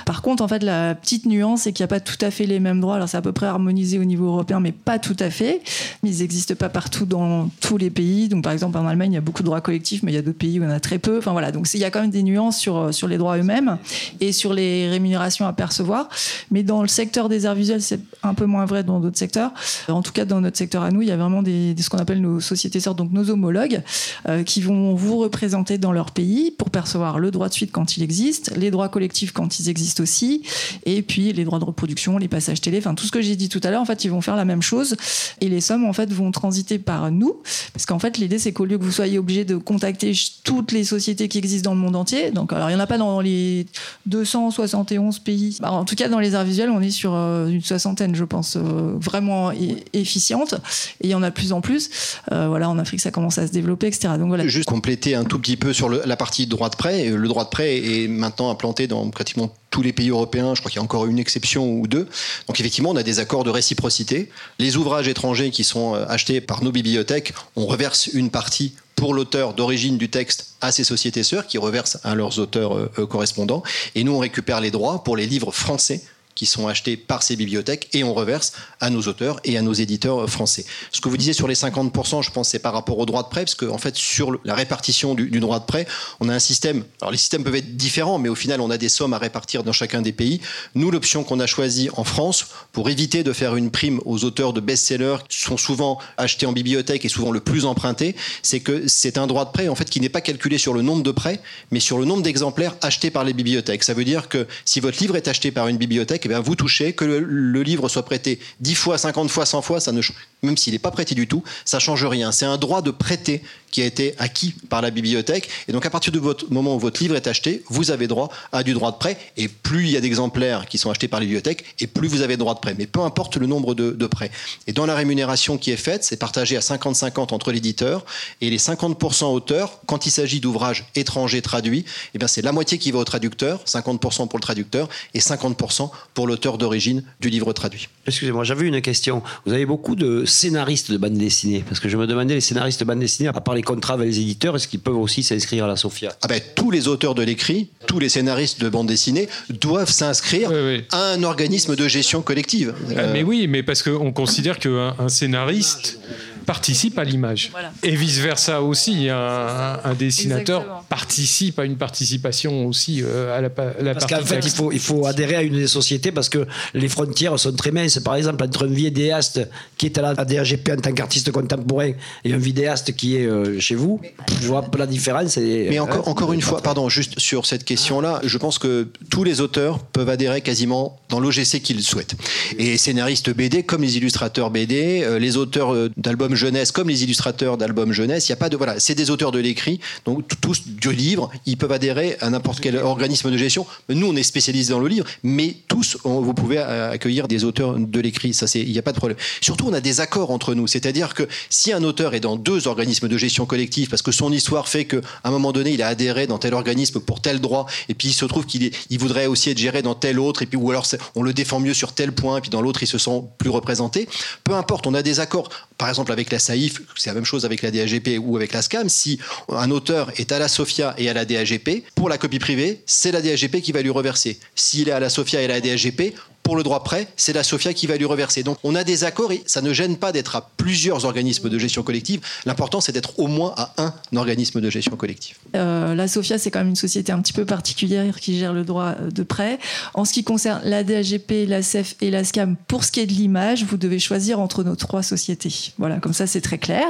Par 0.05 0.23
contre, 0.23 0.43
en 0.43 0.49
fait, 0.49 0.65
la 0.65 0.97
petite 0.97 1.27
nuance, 1.27 1.63
c'est 1.63 1.73
qu'il 1.73 1.85
n'y 1.85 1.89
a 1.89 1.95
pas 1.95 2.01
tout 2.01 2.19
à 2.21 2.33
fait 2.33 2.47
les 2.47 2.59
mêmes 2.59 2.81
droits. 2.81 2.97
Alors 2.97 3.09
c'est 3.09 3.17
à 3.17 3.23
peu 3.23 3.33
près 3.33 3.47
harmonisé 3.47 4.01
au 4.01 4.05
niveau 4.05 4.27
européen, 4.27 4.59
mais 4.59 4.73
pas 4.73 4.99
tout 4.99 5.17
à 5.21 5.31
fait. 5.31 5.63
Ils 6.03 6.19
n'existent 6.19 6.57
pas 6.57 6.69
partout 6.69 7.07
dans 7.07 7.49
tous 7.61 7.77
les 7.77 7.91
pays. 7.91 8.29
Donc 8.29 8.43
par 8.43 8.53
exemple, 8.53 8.79
en 8.79 8.87
Allemagne, 8.87 9.13
il 9.13 9.15
y 9.15 9.19
a 9.19 9.23
beaucoup 9.23 9.43
de 9.43 9.47
droits 9.47 9.61
collectifs, 9.61 10.03
mais 10.03 10.13
il 10.13 10.17
y 10.17 10.19
a 10.19 10.23
d'autres 10.23 10.39
pays 10.39 10.59
où 10.59 10.63
il 10.63 10.67
y 10.67 10.69
en 10.69 10.75
a 10.75 10.81
très 10.81 10.99
peu. 10.99 11.21
Voilà, 11.37 11.53
donc 11.53 11.69
il 11.75 11.81
y 11.81 11.85
a 11.85 11.91
quand 11.91 12.01
même 12.01 12.09
des 12.09 12.23
nuances 12.23 12.59
sur, 12.59 12.79
euh, 12.79 12.93
sur 12.93 13.09
les 13.09 13.19
droits 13.19 13.37
eux-mêmes 13.37 13.77
et 14.21 14.33
sur 14.33 14.55
les 14.55 14.89
rémunérations 14.89 15.47
à 15.47 15.53
percevoir. 15.53 16.09
Mais 16.51 16.63
dans 16.63 16.81
le 16.81 16.89
secteur 16.89 17.29
des 17.29 17.45
arts 17.45 17.55
visuels, 17.55 17.83
c'est 17.83 18.01
un 18.23 18.33
peu 18.33 18.47
moins 18.47 18.65
vrai 18.65 18.85
dans 18.85 19.01
d'autres 19.01 19.19
secteurs. 19.19 19.53
En 19.89 20.01
tout 20.01 20.13
cas, 20.13 20.25
dans 20.25 20.41
notre 20.41 20.57
secteur 20.57 20.83
à 20.83 20.91
nous, 20.91 21.03
il 21.03 21.09
y 21.09 21.11
a 21.11 21.17
vraiment 21.19 21.43
des, 21.43 21.75
ce 21.79 21.91
qu'on 21.91 21.99
appelle 21.99 22.23
nos 22.23 22.41
sociétés 22.41 22.81
sœurs, 22.81 22.95
donc 22.95 23.13
nos 23.13 23.29
homologues, 23.29 23.83
euh, 24.31 24.45
qui 24.45 24.63
vont 24.63 24.95
vous 24.95 25.19
représenter 25.19 25.77
dans 25.77 25.93
leur 25.93 26.13
pays 26.13 26.53
pour 26.53 26.71
percevoir 26.71 27.19
le 27.19 27.31
droit 27.31 27.51
de 27.51 27.53
suite 27.53 27.71
quand 27.71 27.99
il 27.99 28.03
existe, 28.03 28.57
les 28.57 28.71
droits 28.71 28.89
collectifs 28.89 29.33
quand 29.33 29.61
ils 29.61 29.69
existent 29.69 30.03
aussi, 30.03 30.41
et 30.87 31.03
puis 31.03 31.35
les 31.35 31.45
droits 31.45 31.59
de 31.59 31.67
reproduction, 31.67 32.17
les 32.17 32.29
passages 32.29 32.63
télé, 32.63 32.79
enfin 32.79 32.95
tout 32.95 33.05
ce 33.05 33.13
que 33.13 33.21
j'ai 33.21 33.37
dit 33.37 33.51
tout 33.51 33.61
à 33.63 33.71
l'heure, 33.71 33.83
en 33.83 33.85
fait, 33.85 34.05
ils 34.05 34.11
vont 34.11 34.23
faire 34.23 34.37
la 34.37 34.47
même 34.47 34.63
chose. 34.63 34.97
Et 35.43 35.51
les 35.51 35.61
sommes, 35.61 35.85
en 35.85 35.93
fait, 35.93 36.11
vont 36.15 36.31
transiter 36.31 36.79
par 36.79 37.11
nous, 37.11 37.43
parce 37.75 37.85
qu'en 37.85 37.99
fait, 37.99 38.17
l'idée, 38.17 38.39
c'est 38.39 38.55
qu'au 38.55 38.65
lieu 38.65 38.79
que 38.79 38.85
vous 38.85 38.91
soyez 38.91 39.19
obligé 39.19 39.45
de 39.45 39.57
contacter 39.57 40.13
toutes 40.43 40.73
les 40.73 40.85
sociétés 40.85 41.26
qui 41.29 41.39
existent 41.39 41.71
dans 41.71 41.75
le 41.75 41.81
monde 41.81 41.97
entier. 41.97 42.31
Donc, 42.31 42.53
alors, 42.53 42.71
il 42.71 42.75
n'y 42.75 42.81
en 42.81 42.83
a 42.83 42.87
pas 42.87 42.99
dans 42.99 43.21
les 43.21 43.67
271 44.07 45.19
pays. 45.21 45.59
Bah, 45.61 45.73
en 45.73 45.85
tout 45.85 45.95
cas, 45.95 46.09
dans 46.09 46.19
les 46.19 46.35
arts 46.35 46.45
visuels, 46.45 46.71
on 46.71 46.81
est 46.81 46.91
sur 46.91 47.15
euh, 47.15 47.49
une 47.49 47.63
soixantaine, 47.63 48.15
je 48.15 48.25
pense, 48.25 48.57
euh, 48.57 48.95
vraiment 48.97 49.53
efficiente. 49.93 50.55
Et 51.01 51.09
il 51.09 51.11
y 51.11 51.15
en 51.15 51.23
a 51.23 51.31
de 51.31 51.35
plus 51.35 51.53
en 51.53 51.61
plus. 51.61 51.91
Euh, 52.33 52.49
voilà, 52.49 52.69
en 52.69 52.79
Afrique, 52.79 53.01
ça 53.01 53.11
commence 53.11 53.39
à 53.39 53.47
se 53.47 53.53
développer, 53.53 53.87
etc. 53.87 54.15
Donc, 54.19 54.29
voilà. 54.29 54.47
Juste 54.47 54.69
compléter 54.69 55.15
un 55.15 55.25
tout 55.25 55.39
petit 55.39 55.57
peu 55.57 55.73
sur 55.73 55.89
la 55.89 56.17
partie 56.17 56.47
droit 56.47 56.71
de 56.71 56.77
prêt. 56.77 57.11
Le 57.11 57.29
droit 57.29 57.45
de 57.45 57.51
prêt 57.51 57.77
est 57.77 58.09
maintenant 58.09 58.51
implanté 58.51 58.87
dans 58.87 59.09
pratiquement 59.11 59.53
tous 59.71 59.83
les 59.83 59.93
pays 59.93 60.11
européens. 60.11 60.55
Je 60.55 60.61
crois 60.61 60.71
qu'il 60.71 60.79
y 60.79 60.81
a 60.81 60.85
encore 60.85 61.07
une 61.07 61.19
exception 61.19 61.73
ou 61.79 61.87
deux. 61.87 62.09
Donc, 62.47 62.61
effectivement, 62.61 62.91
on 62.91 62.97
a 62.97 63.03
des 63.03 63.19
accords 63.19 63.45
de 63.45 63.51
réciprocité. 63.51 64.31
Les 64.59 64.77
ouvrages 64.77 65.09
étrangers 65.09 65.51
qui 65.51 65.65
sont 65.65 65.95
achetés 65.95 66.41
par 66.41 66.63
nos 66.63 66.73
bibliothèques, 66.73 67.35
on 67.57 67.67
reverse 67.67 68.07
une 68.07 68.31
partie 68.31 68.73
pour 68.97 69.15
l'auteur 69.15 69.55
d'origine 69.55 69.99
du 69.99 70.09
texte 70.09 70.57
à 70.61 70.73
ces 70.73 70.83
sociétés 70.83 71.23
sœurs 71.23 71.47
qui 71.47 71.59
reversent 71.59 72.01
à 72.03 72.15
leurs 72.15 72.39
auteurs 72.39 72.77
euh, 72.77 72.91
euh, 72.99 73.07
correspondants. 73.07 73.63
Et 73.95 74.03
nous, 74.03 74.13
on 74.13 74.19
récupère 74.19 74.61
les 74.61 74.71
droits 74.71 75.05
pour 75.05 75.17
les 75.17 75.27
livres 75.27 75.53
français 75.53 76.03
qui 76.37 76.47
sont 76.47 76.69
achetés 76.69 76.97
par 76.97 77.25
ces 77.25 77.35
bibliothèques 77.35 77.89
et 77.93 78.05
on 78.05 78.15
reverse 78.15 78.53
à 78.81 78.91
nos 78.91 79.03
auteurs 79.03 79.41
et 79.43 79.59
à 79.59 79.63
nos 79.63 79.73
éditeurs 79.73 80.31
français. 80.31 80.65
Ce 80.93 81.01
que 81.01 81.09
vous 81.09 81.17
disiez 81.17 81.33
sur 81.33 81.49
les 81.49 81.55
50%, 81.55 82.23
je 82.23 82.31
pense 82.31 82.51
c'est 82.51 82.61
par 82.61 82.75
rapport 82.75 82.99
au 82.99 83.07
droit 83.07 83.25
de 83.25 83.29
prêt, 83.29 83.45
parce 83.45 83.55
qu'en 83.57 83.75
en 83.75 83.79
fait 83.79 83.97
sur 83.97 84.39
la 84.45 84.55
répartition 84.55 85.15
du, 85.15 85.41
droit 85.41 85.59
de 85.59 85.65
prêt, 85.65 85.87
on 86.21 86.29
a 86.29 86.35
un 86.35 86.39
système, 86.39 86.85
alors 87.01 87.11
les 87.11 87.19
systèmes 87.19 87.43
peuvent 87.43 87.57
être 87.57 87.77
différents, 87.77 88.19
mais 88.19 88.29
au 88.29 88.35
final 88.35 88.61
on 88.61 88.71
a 88.71 88.79
des 88.79 88.89
sommes 88.89 89.15
à 89.15 89.19
répartir 89.19 89.65
dans 89.65 89.73
chacun 89.73 90.03
des 90.03 90.13
pays. 90.13 90.41
Nous, 90.75 90.91
l'option 90.91 91.25
qu'on 91.25 91.41
a 91.41 91.47
choisie 91.47 91.89
en 91.97 92.05
France, 92.05 92.47
pour 92.73 92.91
éviter 92.91 93.25
de 93.25 93.33
faire 93.33 93.57
une 93.57 93.71
prime 93.71 94.01
aux 94.05 94.25
auteurs 94.25 94.53
de 94.53 94.61
best-sellers 94.61 95.17
qui 95.29 95.41
sont 95.41 95.57
souvent 95.57 95.99
achetés 96.19 96.45
en 96.45 96.53
bibliothèque 96.53 97.05
et 97.05 97.09
souvent 97.09 97.31
le 97.31 97.41
plus 97.41 97.65
emprunté, 97.65 98.15
c'est 98.43 98.61
que 98.61 98.87
c'est 98.87 99.17
un 99.17 99.27
droit 99.27 99.47
de 99.47 99.51
prêt 99.51 99.69
en 99.69 99.75
fait 99.75 99.89
qui 99.89 100.01
n'est 100.01 100.11
pas 100.11 100.21
calculé 100.21 100.59
sur 100.59 100.75
le 100.75 100.83
nombre 100.83 101.03
de 101.03 101.11
prêts, 101.11 101.41
mais 101.71 101.81
sur 101.81 101.99
le 101.99 102.05
nombre 102.05 102.23
d'exemplaires 102.23 102.77
achetés 102.83 103.11
par 103.11 103.25
les 103.25 103.33
bibliothèques. 103.33 103.85
Ça 103.85 103.95
veut 103.95 104.05
dire 104.05 104.29
que 104.29 104.47
si 104.65 104.81
votre 104.81 104.99
livre 105.01 105.17
est 105.17 105.29
acheté 105.29 105.51
par 105.51 105.69
une 105.69 105.79
bibliothèque, 105.79 106.26
eh 106.31 106.43
vous 106.43 106.57
touchez, 106.57 106.93
que 106.93 107.05
le, 107.05 107.63
livre 107.63 107.89
soit 107.89 108.05
prêté 108.05 108.39
10 108.61 108.75
fois, 108.75 108.99
50 108.99 109.31
fois, 109.31 109.47
100 109.47 109.63
fois, 109.63 109.81
ça 109.81 109.93
ne, 109.93 110.01
même 110.43 110.57
s'il 110.57 110.73
n'est 110.73 110.79
pas 110.79 110.91
prêté 110.91 111.15
du 111.15 111.27
tout, 111.27 111.43
ça 111.65 111.79
change 111.79 112.05
rien. 112.05 112.33
C'est 112.33 112.47
un 112.47 112.59
droit 112.59 112.83
de 112.83 112.91
prêter 112.91 113.43
qui 113.71 113.83
a 113.83 113.85
été 113.85 114.15
acquis 114.19 114.55
par 114.69 114.81
la 114.81 114.91
bibliothèque. 114.91 115.49
Et 115.69 115.73
donc, 115.73 115.85
à 115.85 115.91
partir 115.91 116.13
du 116.13 116.21
moment 116.51 116.77
où 116.77 116.79
votre 116.79 117.03
livre 117.03 117.17
est 117.17 117.27
acheté, 117.27 117.63
vous 117.69 117.91
avez 117.91 118.07
droit 118.07 118.31
à 118.53 118.63
du 118.63 118.73
droit 118.73 118.93
de 118.93 118.97
prêt. 118.97 119.19
Et 119.37 119.49
plus 119.49 119.85
il 119.85 119.91
y 119.91 119.97
a 119.97 120.01
d'exemplaires 120.01 120.67
qui 120.67 120.79
sont 120.79 120.91
achetés 120.91 121.09
par 121.09 121.21
la 121.21 121.27
bibliothèque, 121.27 121.65
et 121.81 121.87
plus 121.87 122.09
vous 122.09 122.23
avez 122.23 122.37
droit 122.37 122.55
de 122.55 122.61
prêt. 122.61 122.75
Mais 122.79 122.87
peu 122.87 123.01
importe 123.01 123.37
le 123.37 123.47
nombre 123.47 123.75
de, 123.75 124.07
prêts. 124.07 124.31
Et 124.67 124.73
dans 124.73 124.87
la 124.87 124.95
rémunération 124.95 125.59
qui 125.59 125.73
est 125.73 125.77
faite, 125.77 126.05
c'est 126.05 126.17
partagé 126.17 126.57
à 126.57 126.61
50-50 126.61 127.35
entre 127.35 127.51
l'éditeur 127.51 128.05
et 128.41 128.51
les 128.51 128.59
50% 128.59 129.25
auteurs. 129.25 129.81
Quand 129.87 130.07
il 130.07 130.11
s'agit 130.11 130.41
d'ouvrages 130.41 130.87
étrangers 130.95 131.43
traduits, 131.43 131.85
eh 132.15 132.19
c'est 132.29 132.43
la 132.43 132.53
moitié 132.53 132.79
qui 132.79 132.93
va 132.93 132.99
au 132.99 133.05
traducteur, 133.05 133.63
50% 133.67 134.29
pour 134.29 134.39
le 134.39 134.43
traducteur 134.43 134.89
et 135.15 135.19
50% 135.19 135.91
pour 136.15 136.27
l'auteur 136.27 136.59
d'origine 136.59 137.03
du 137.21 137.31
livre 137.31 137.53
traduit. 137.53 137.89
Excusez-moi, 138.07 138.45
j'avais 138.45 138.67
une 138.67 138.81
question. 138.81 139.23
Vous 139.45 139.53
avez 139.53 139.67
beaucoup 139.67 139.97
de 139.97 140.25
scénaristes 140.27 140.91
de 140.91 140.97
bande 140.97 141.15
dessinée. 141.15 141.65
Parce 141.67 141.81
que 141.81 141.89
je 141.89 141.97
me 141.97 142.07
demandais, 142.07 142.35
les 142.35 142.41
scénaristes 142.41 142.81
de 142.81 142.85
bande 142.85 143.01
dessinée, 143.01 143.29
à 143.29 143.33
part 143.33 143.55
les 143.55 143.63
contrats 143.63 143.95
avec 143.95 144.09
les 144.09 144.21
éditeurs, 144.21 144.57
est-ce 144.57 144.69
qu'ils 144.69 144.81
peuvent 144.81 144.97
aussi 144.97 145.23
s'inscrire 145.23 145.65
à 145.65 145.69
la 145.69 145.77
SOFIA 145.77 146.11
ah 146.23 146.29
ben, 146.29 146.41
Tous 146.55 146.71
les 146.71 146.89
auteurs 146.89 147.15
de 147.15 147.23
l'écrit, 147.23 147.71
tous 147.87 147.99
les 147.99 148.09
scénaristes 148.09 148.61
de 148.61 148.69
bande 148.69 148.87
dessinée 148.89 149.29
doivent 149.51 149.91
s'inscrire 149.91 150.51
à 150.93 151.13
un 151.13 151.23
organisme 151.23 151.77
de 151.77 151.89
gestion 151.89 152.23
collective. 152.23 152.75
Ah, 152.97 153.07
mais 153.13 153.23
oui, 153.23 153.47
mais 153.49 153.63
parce 153.63 153.83
qu'on 153.83 154.13
considère 154.13 154.59
qu'un 154.59 154.95
un 154.99 155.09
scénariste 155.09 155.99
participe 156.47 156.99
à 156.99 157.05
l'image. 157.05 157.51
Et 157.83 157.95
vice-versa 157.95 158.63
aussi, 158.63 159.09
un, 159.11 159.81
un 159.85 159.95
dessinateur 159.95 160.85
participe 160.89 161.59
à 161.59 161.65
une 161.65 161.77
participation 161.77 162.67
aussi 162.67 163.03
euh, 163.03 163.37
à 163.37 163.41
la, 163.41 163.51
la 163.81 163.95
parce 163.95 164.07
qu'en 164.07 164.25
fait, 164.25 164.41
il 164.45 164.51
faut, 164.51 164.73
il 164.73 164.79
faut 164.79 165.07
adhérer 165.07 165.37
à 165.37 165.43
une 165.43 165.55
des 165.55 165.67
sociétés 165.67 166.13
parce 166.13 166.29
que 166.29 166.47
les 166.73 166.89
frontières 166.89 167.39
sont 167.39 167.53
très 167.53 167.73
minces. 167.73 167.99
Par 167.99 168.15
exemple, 168.15 168.45
entre 168.45 168.67
un 168.67 168.73
vidéaste 168.73 169.41
qui 169.77 169.87
est 169.87 169.99
à 169.99 170.03
la 170.03 170.25
DRGP 170.25 170.71
en 170.71 170.77
tant 170.77 170.93
qu'artiste 170.93 171.33
contemporain 171.33 171.93
et 172.25 172.33
un 172.33 172.39
vidéaste 172.39 172.95
qui 172.95 173.17
est 173.17 173.27
euh, 173.27 173.59
chez 173.59 173.75
vous, 173.75 174.01
je 174.41 174.47
vois 174.47 174.63
pas 174.63 174.79
la 174.79 174.87
différence. 174.87 175.37
Mais 175.37 175.79
encore, 175.81 176.09
encore 176.09 176.33
une 176.33 176.43
fois, 176.43 176.63
pardon, 176.63 176.89
juste 176.89 177.19
sur 177.19 177.45
cette 177.45 177.65
question-là, 177.65 178.21
je 178.25 178.39
pense 178.39 178.59
que 178.59 178.89
tous 179.11 179.25
les 179.25 179.41
auteurs 179.41 179.81
peuvent 179.81 180.09
adhérer 180.09 180.41
quasiment 180.41 181.01
dans 181.09 181.19
l'OGC 181.19 181.61
qu'ils 181.61 181.83
souhaitent. 181.83 182.15
Et 182.59 182.77
scénaristes 182.77 183.31
BD, 183.31 183.65
comme 183.65 183.83
les 183.83 183.97
illustrateurs 183.97 184.51
BD, 184.51 185.03
euh, 185.03 185.19
les 185.19 185.37
auteurs 185.37 185.75
d'albums 185.97 186.36
jeunesse 186.37 186.73
comme 186.73 186.89
les 186.89 187.03
illustrateurs 187.03 187.57
d'albums 187.57 187.93
jeunesse. 187.93 188.29
Il 188.29 188.33
y 188.33 188.35
a 188.35 188.37
pas 188.37 188.49
de 188.49 188.57
voilà, 188.57 188.79
c'est 188.79 188.95
des 188.95 189.11
auteurs 189.11 189.33
de 189.33 189.39
l'écrit, 189.39 189.81
donc 190.05 190.25
tous 190.41 190.67
du 190.67 190.93
livre, 190.93 191.31
ils 191.47 191.57
peuvent 191.57 191.73
adhérer 191.73 192.17
à 192.21 192.31
n'importe 192.31 192.61
quel 192.61 192.77
organisme 192.77 193.31
de 193.31 193.37
gestion. 193.37 193.67
Nous, 193.89 194.07
on 194.07 194.17
est 194.17 194.23
spécialisés 194.23 194.73
dans 194.73 194.81
le 194.81 194.89
livre, 194.89 195.07
mais 195.23 195.57
tous, 195.69 195.99
vous 196.05 196.35
pouvez 196.35 196.59
accueillir 196.59 197.29
des 197.29 197.45
auteurs 197.45 197.79
de 197.79 198.01
l'écrit. 198.01 198.35
Ça, 198.35 198.47
c'est, 198.47 198.61
il 198.61 198.73
n'y 198.73 198.79
a 198.79 198.83
pas 198.83 198.93
de 198.93 198.99
problème. 198.99 199.19
Surtout, 199.41 199.67
on 199.69 199.73
a 199.73 199.81
des 199.81 200.01
accords 200.01 200.31
entre 200.31 200.55
nous, 200.55 200.67
c'est-à-dire 200.67 201.15
que 201.15 201.25
si 201.51 201.73
un 201.73 201.83
auteur 201.83 202.15
est 202.15 202.21
dans 202.21 202.37
deux 202.37 202.69
organismes 202.69 203.09
de 203.09 203.17
gestion 203.17 203.47
collective, 203.47 203.89
parce 203.89 204.03
que 204.03 204.13
son 204.13 204.33
histoire 204.33 204.69
fait 204.69 204.85
qu'à 204.85 205.01
un 205.25 205.31
moment 205.31 205.53
donné, 205.53 205.73
il 205.73 205.83
a 205.83 205.89
adhéré 205.89 206.27
dans 206.27 206.39
tel 206.39 206.55
organisme 206.55 207.01
pour 207.01 207.21
tel 207.21 207.41
droit, 207.41 207.67
et 207.89 207.95
puis 207.95 208.09
il 208.09 208.15
se 208.15 208.25
trouve 208.25 208.47
qu'il 208.47 208.71
il 208.91 208.99
voudrait 208.99 209.27
aussi 209.27 209.51
être 209.51 209.59
géré 209.59 209.83
dans 209.83 209.95
tel 209.95 210.19
autre, 210.19 210.43
et 210.43 210.47
puis 210.47 210.59
ou 210.59 210.71
alors 210.71 210.87
on 211.15 211.23
le 211.23 211.33
défend 211.33 211.61
mieux 211.61 211.75
sur 211.75 211.93
tel 211.93 212.13
point, 212.13 212.39
et 212.39 212.41
puis 212.41 212.51
dans 212.51 212.61
l'autre, 212.61 212.83
il 212.83 212.87
se 212.87 212.99
sent 212.99 213.23
plus 213.39 213.51
représenté. 213.51 214.09
Peu 214.45 214.55
importe, 214.55 214.87
on 214.87 214.95
a 214.95 215.03
des 215.03 215.21
accords. 215.21 215.49
Par 215.79 215.89
exemple, 215.89 216.11
avec 216.13 216.26
la 216.33 216.39
SAIF, 216.39 216.81
c'est 216.97 217.11
la 217.11 217.15
même 217.15 217.25
chose 217.25 217.45
avec 217.45 217.63
la 217.63 217.71
DAGP 217.71 218.19
ou 218.21 218.37
avec 218.37 218.53
la 218.53 218.63
SCAM. 218.63 218.89
Si 218.89 219.19
un 219.49 219.71
auteur 219.71 220.11
est 220.17 220.33
à 220.33 220.39
la 220.39 220.49
SOFIA 220.49 220.95
et 220.99 221.09
à 221.09 221.15
la 221.15 221.25
DAGP, 221.25 221.85
pour 221.95 222.09
la 222.09 222.19
copie 222.19 222.39
privée, 222.39 222.83
c'est 222.87 223.13
la 223.13 223.21
DAGP 223.21 223.61
qui 223.61 223.73
va 223.73 223.83
lui 223.83 223.91
reverser. 223.91 224.39
S'il 224.55 224.89
est 224.89 224.93
à 224.93 225.01
la 225.01 225.09
SOFIA 225.09 225.43
et 225.43 225.45
à 225.45 225.49
la 225.49 225.61
DAGP, 225.61 226.15
pour 226.47 226.55
le 226.55 226.63
droit 226.63 226.85
prêt, 226.85 227.09
c'est 227.17 227.33
la 227.33 227.43
SOFIA 227.43 227.75
qui 227.75 227.89
va 227.89 227.97
lui 227.97 228.05
reverser. 228.05 228.45
Donc 228.45 228.59
on 228.63 228.77
a 228.77 228.85
des 228.85 229.03
accords 229.03 229.33
et 229.33 229.43
ça 229.47 229.63
ne 229.63 229.73
gêne 229.73 229.97
pas 229.97 230.13
d'être 230.13 230.37
à 230.37 230.49
plusieurs 230.57 231.05
organismes 231.05 231.49
de 231.49 231.59
gestion 231.59 231.83
collective. 231.83 232.21
L'important, 232.45 232.81
c'est 232.81 232.93
d'être 232.93 233.19
au 233.19 233.27
moins 233.27 233.53
à 233.57 233.75
un 233.79 233.93
organisme 234.15 234.61
de 234.61 234.71
gestion 234.71 234.95
collective. 234.95 235.37
Euh, 235.57 235.97
la 235.97 236.07
SOFIA, 236.07 236.39
c'est 236.39 236.53
quand 236.53 236.61
même 236.61 236.69
une 236.69 236.77
société 236.77 237.11
un 237.11 237.21
petit 237.21 237.33
peu 237.33 237.45
particulière 237.45 238.21
qui 238.21 238.39
gère 238.39 238.53
le 238.53 238.63
droit 238.63 238.95
de 238.95 239.23
prêt. 239.25 239.59
En 239.93 240.05
ce 240.05 240.13
qui 240.13 240.23
concerne 240.23 240.61
la 240.63 240.85
DAGP, 240.85 241.49
la 241.49 241.63
CEF 241.63 241.97
et 242.01 242.13
la 242.13 242.23
SCAM, 242.23 242.55
pour 242.69 242.85
ce 242.85 242.93
qui 242.93 243.01
est 243.01 243.07
de 243.07 243.13
l'image, 243.13 243.65
vous 243.65 243.77
devez 243.77 243.99
choisir 243.99 244.39
entre 244.39 244.63
nos 244.63 244.77
trois 244.77 245.03
sociétés. 245.03 245.73
Voilà, 245.79 245.99
comme 245.99 246.15
ça, 246.15 246.29
c'est 246.29 246.43
très 246.43 246.59
clair. 246.59 246.87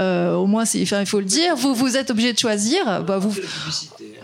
Euh, 0.00 0.34
au 0.34 0.44
moins, 0.44 0.64
enfin, 0.64 1.00
il 1.00 1.06
faut 1.06 1.20
le 1.20 1.24
dire. 1.24 1.56
Vous, 1.56 1.74
vous 1.74 1.96
êtes 1.96 2.10
obligé 2.10 2.34
de 2.34 2.38
choisir. 2.38 3.02
Bah, 3.04 3.16
vous... 3.16 3.34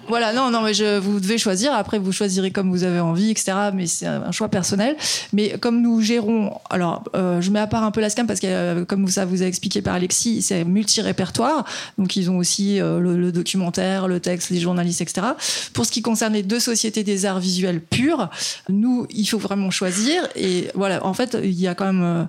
Voilà, 0.09 0.33
non, 0.33 0.51
non, 0.51 0.63
mais 0.63 0.73
je, 0.73 0.99
vous 0.99 1.21
devez 1.21 1.37
choisir. 1.37 1.75
Après, 1.75 1.99
vous 1.99 2.13
choisirez 2.13 2.51
comme 2.51 2.71
vous 2.71 2.85
avez 2.85 3.01
envie, 3.01 3.31
etc. 3.31 3.53
Mais 3.75 3.87
c'est 3.87 4.07
un 4.07 4.33
choix 4.33 4.49
personnel. 4.49 4.97
Mais 5.35 5.59
comme 5.59 5.83
nous 5.83 6.01
gérons, 6.01 6.53
alors, 6.71 7.05
euh, 7.15 7.43
je 7.43 7.51
mets 7.51 7.61
à 7.61 7.67
part 7.67 7.85
un 7.85 7.91
peu 7.91 8.01
la 8.01 8.09
SCAM 8.09 8.27
parce 8.27 8.41
que, 8.41 8.47
euh, 8.47 8.85
comme 8.87 9.07
ça 9.09 9.27
vous 9.27 9.43
a 9.43 9.47
expliqué 9.47 9.83
par 9.83 9.95
Alexis, 9.95 10.41
c'est 10.41 10.65
multi-répertoire. 10.65 11.65
Donc, 11.99 12.17
ils 12.17 12.31
ont 12.31 12.39
aussi 12.39 12.81
euh, 12.81 13.01
le, 13.01 13.33
documentaire, 13.33 14.09
le 14.09 14.19
texte, 14.19 14.49
les 14.49 14.61
journalistes, 14.61 15.03
etc. 15.03 15.29
Pour 15.75 15.85
ce 15.85 15.93
qui 15.93 16.01
concerne 16.01 16.33
les 16.33 16.43
deux 16.43 16.61
sociétés 16.61 17.05
des 17.05 17.27
arts 17.27 17.41
visuels 17.41 17.83
purs, 17.83 18.31
nous, 18.71 19.07
il 19.11 19.27
faut 19.27 19.39
vraiment 19.39 19.71
choisir. 19.71 20.27
Et 20.37 20.69
voilà, 20.75 21.05
en 21.05 21.13
fait, 21.13 21.37
il 21.43 21.61
y 21.61 21.69
a 21.69 21.75
quand 21.75 21.93
même 21.93 22.29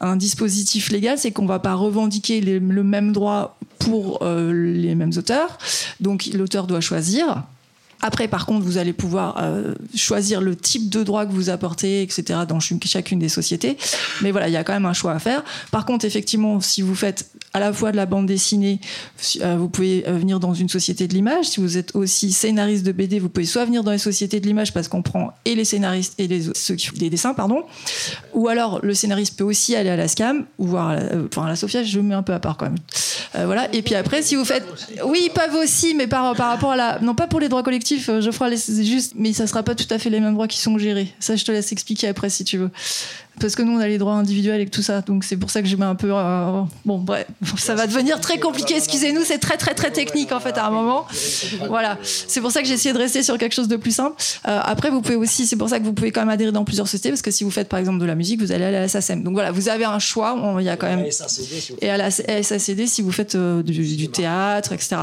un 0.00 0.16
dispositif 0.16 0.90
légal, 0.90 1.16
c'est 1.16 1.30
qu'on 1.30 1.46
va 1.46 1.60
pas 1.60 1.74
revendiquer 1.74 2.40
le 2.40 2.82
même 2.82 3.12
droit 3.12 3.56
pour 3.80 4.24
les 4.24 4.94
mêmes 4.94 5.12
auteurs. 5.16 5.58
Donc 6.00 6.26
l'auteur 6.32 6.66
doit 6.66 6.80
choisir. 6.80 7.42
Après, 8.02 8.28
par 8.28 8.46
contre, 8.46 8.64
vous 8.64 8.78
allez 8.78 8.92
pouvoir 8.92 9.36
euh, 9.42 9.74
choisir 9.94 10.40
le 10.40 10.56
type 10.56 10.88
de 10.88 11.02
droit 11.02 11.26
que 11.26 11.32
vous 11.32 11.50
apportez, 11.50 12.02
etc., 12.02 12.40
dans 12.48 12.58
chacune 12.60 13.18
des 13.18 13.28
sociétés. 13.28 13.76
Mais 14.22 14.30
voilà, 14.30 14.48
il 14.48 14.52
y 14.52 14.56
a 14.56 14.64
quand 14.64 14.72
même 14.72 14.86
un 14.86 14.92
choix 14.92 15.12
à 15.12 15.18
faire. 15.18 15.44
Par 15.70 15.84
contre, 15.84 16.04
effectivement, 16.04 16.60
si 16.60 16.82
vous 16.82 16.94
faites 16.94 17.30
à 17.52 17.60
la 17.60 17.72
fois 17.72 17.90
de 17.92 17.96
la 17.96 18.06
bande 18.06 18.26
dessinée, 18.26 18.80
euh, 19.42 19.56
vous 19.58 19.68
pouvez 19.68 20.04
euh, 20.06 20.12
venir 20.12 20.40
dans 20.40 20.54
une 20.54 20.68
société 20.68 21.08
de 21.08 21.14
l'image. 21.14 21.46
Si 21.46 21.60
vous 21.60 21.76
êtes 21.76 21.94
aussi 21.94 22.32
scénariste 22.32 22.86
de 22.86 22.92
BD, 22.92 23.18
vous 23.18 23.28
pouvez 23.28 23.46
soit 23.46 23.64
venir 23.64 23.82
dans 23.82 23.90
les 23.90 23.98
sociétés 23.98 24.40
de 24.40 24.46
l'image 24.46 24.72
parce 24.72 24.88
qu'on 24.88 25.02
prend 25.02 25.32
et 25.44 25.54
les 25.54 25.64
scénaristes 25.64 26.14
et 26.18 26.28
les, 26.28 26.44
ceux 26.54 26.76
qui 26.76 26.86
font 26.86 26.96
des 26.96 27.10
dessins, 27.10 27.34
pardon. 27.34 27.64
Ou 28.34 28.48
alors, 28.48 28.80
le 28.82 28.94
scénariste 28.94 29.36
peut 29.36 29.44
aussi 29.44 29.74
aller 29.74 29.90
à 29.90 29.96
la 29.96 30.08
SCAM 30.08 30.46
ou 30.58 30.66
voir, 30.66 30.98
enfin, 31.26 31.46
à 31.46 31.48
la 31.48 31.56
Sofia, 31.56 31.82
je 31.82 32.00
mets 32.00 32.14
un 32.14 32.22
peu 32.22 32.32
à 32.32 32.40
part 32.40 32.56
quand 32.56 32.66
même. 32.66 33.46
voilà. 33.46 33.72
Et 33.74 33.82
puis 33.82 33.94
après, 33.94 34.22
si 34.22 34.36
vous 34.36 34.44
faites, 34.44 34.64
oui, 35.04 35.30
vous 35.50 35.58
aussi, 35.58 35.94
mais 35.94 36.06
par, 36.06 36.34
par 36.34 36.48
rapport 36.48 36.72
à 36.72 36.76
la, 36.76 36.98
non 37.00 37.14
pas 37.14 37.26
pour 37.26 37.40
les 37.40 37.48
droits 37.48 37.62
collectifs, 37.62 37.89
euh, 38.08 38.20
je 38.20 38.30
ferai 38.30 38.56
juste, 38.56 39.12
mais 39.16 39.32
ça 39.32 39.46
sera 39.46 39.62
pas 39.62 39.74
tout 39.74 39.86
à 39.90 39.98
fait 39.98 40.10
les 40.10 40.20
mêmes 40.20 40.34
droits 40.34 40.48
qui 40.48 40.58
sont 40.58 40.78
gérés. 40.78 41.12
Ça, 41.20 41.36
je 41.36 41.44
te 41.44 41.52
laisse 41.52 41.72
expliquer 41.72 42.08
après 42.08 42.30
si 42.30 42.44
tu 42.44 42.58
veux 42.58 42.70
parce 43.40 43.54
que 43.54 43.62
nous 43.62 43.72
on 43.72 43.80
a 43.80 43.88
les 43.88 43.98
droits 43.98 44.14
individuels 44.14 44.60
et 44.60 44.66
tout 44.66 44.82
ça. 44.82 45.00
Donc 45.00 45.24
c'est 45.24 45.36
pour 45.36 45.50
ça 45.50 45.62
que 45.62 45.68
je 45.68 45.76
mets 45.76 45.84
un 45.84 45.94
peu 45.94 46.10
euh, 46.12 46.62
bon 46.84 46.98
bref 46.98 47.26
ça 47.56 47.74
va 47.74 47.86
devenir 47.86 48.20
très 48.20 48.38
compliqué. 48.38 48.76
Excusez-nous 48.76 49.22
c'est 49.24 49.38
très 49.38 49.56
très 49.56 49.74
très 49.74 49.90
technique 49.90 50.32
en 50.32 50.40
fait 50.40 50.56
à 50.58 50.66
un 50.66 50.70
moment. 50.70 51.06
Voilà. 51.68 51.98
C'est 52.02 52.40
pour 52.40 52.52
ça 52.52 52.62
que 52.62 52.68
j'ai 52.68 52.74
essayé 52.74 52.92
de 52.92 52.98
rester 52.98 53.22
sur 53.22 53.38
quelque 53.38 53.54
chose 53.54 53.68
de 53.68 53.76
plus 53.76 53.94
simple. 53.94 54.16
Euh, 54.46 54.60
après 54.62 54.90
vous 54.90 55.00
pouvez 55.00 55.16
aussi 55.16 55.46
c'est 55.46 55.56
pour 55.56 55.68
ça 55.68 55.78
que 55.78 55.84
vous 55.84 55.92
pouvez 55.92 56.12
quand 56.12 56.20
même 56.20 56.28
adhérer 56.28 56.52
dans 56.52 56.64
plusieurs 56.64 56.86
sociétés 56.86 57.10
parce 57.10 57.22
que 57.22 57.30
si 57.30 57.44
vous 57.44 57.50
faites 57.50 57.68
par 57.68 57.78
exemple 57.78 57.98
de 57.98 58.06
la 58.06 58.14
musique 58.14 58.40
vous 58.40 58.52
allez 58.52 58.64
aller 58.64 58.76
à 58.76 58.80
la 58.80 58.88
SACEM 58.88 59.22
donc 59.22 59.34
voilà 59.34 59.50
vous 59.52 59.68
avez 59.68 59.84
un 59.84 59.98
choix. 59.98 60.36
Il 60.58 60.64
y 60.64 60.68
a 60.68 60.76
quand 60.76 60.88
même 60.88 61.06
et 61.80 61.90
à 61.90 61.96
la 61.96 62.10
SACD 62.10 62.86
si 62.86 63.02
vous 63.02 63.12
faites 63.12 63.34
euh, 63.34 63.62
du, 63.62 63.96
du 63.96 64.08
théâtre 64.08 64.72
etc 64.72 64.96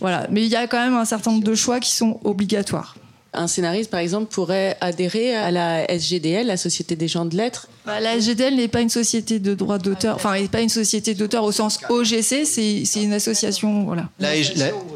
voilà. 0.00 0.26
Mais 0.30 0.42
il 0.42 0.48
y 0.48 0.56
a 0.56 0.66
quand 0.66 0.82
même 0.82 0.94
un 0.94 1.04
certain 1.04 1.30
nombre 1.30 1.44
de 1.44 1.54
choix 1.54 1.80
qui 1.80 1.90
sont 1.90 2.20
obligatoires 2.24 2.96
un 3.34 3.46
scénariste, 3.46 3.90
par 3.90 4.00
exemple, 4.00 4.32
pourrait 4.32 4.76
adhérer 4.80 5.34
à 5.34 5.50
la 5.50 5.90
SGDL, 5.90 6.46
la 6.46 6.56
Société 6.56 6.96
des 6.96 7.08
gens 7.08 7.24
de 7.24 7.36
lettres. 7.36 7.68
Bah, 7.86 8.00
la 8.00 8.18
SGDL 8.18 8.56
n'est 8.56 8.68
pas 8.68 8.80
une 8.80 8.88
société 8.88 9.38
de 9.38 9.54
droit 9.54 9.78
d'auteur, 9.78 10.16
enfin, 10.16 10.40
n'est 10.40 10.48
pas 10.48 10.62
une 10.62 10.70
société 10.70 11.14
d'auteur 11.14 11.44
au 11.44 11.52
sens 11.52 11.78
OGC, 11.90 12.46
c'est 12.46 13.02
une 13.02 13.12
association. 13.12 13.84
Voilà. 13.84 14.08
La, 14.18 14.30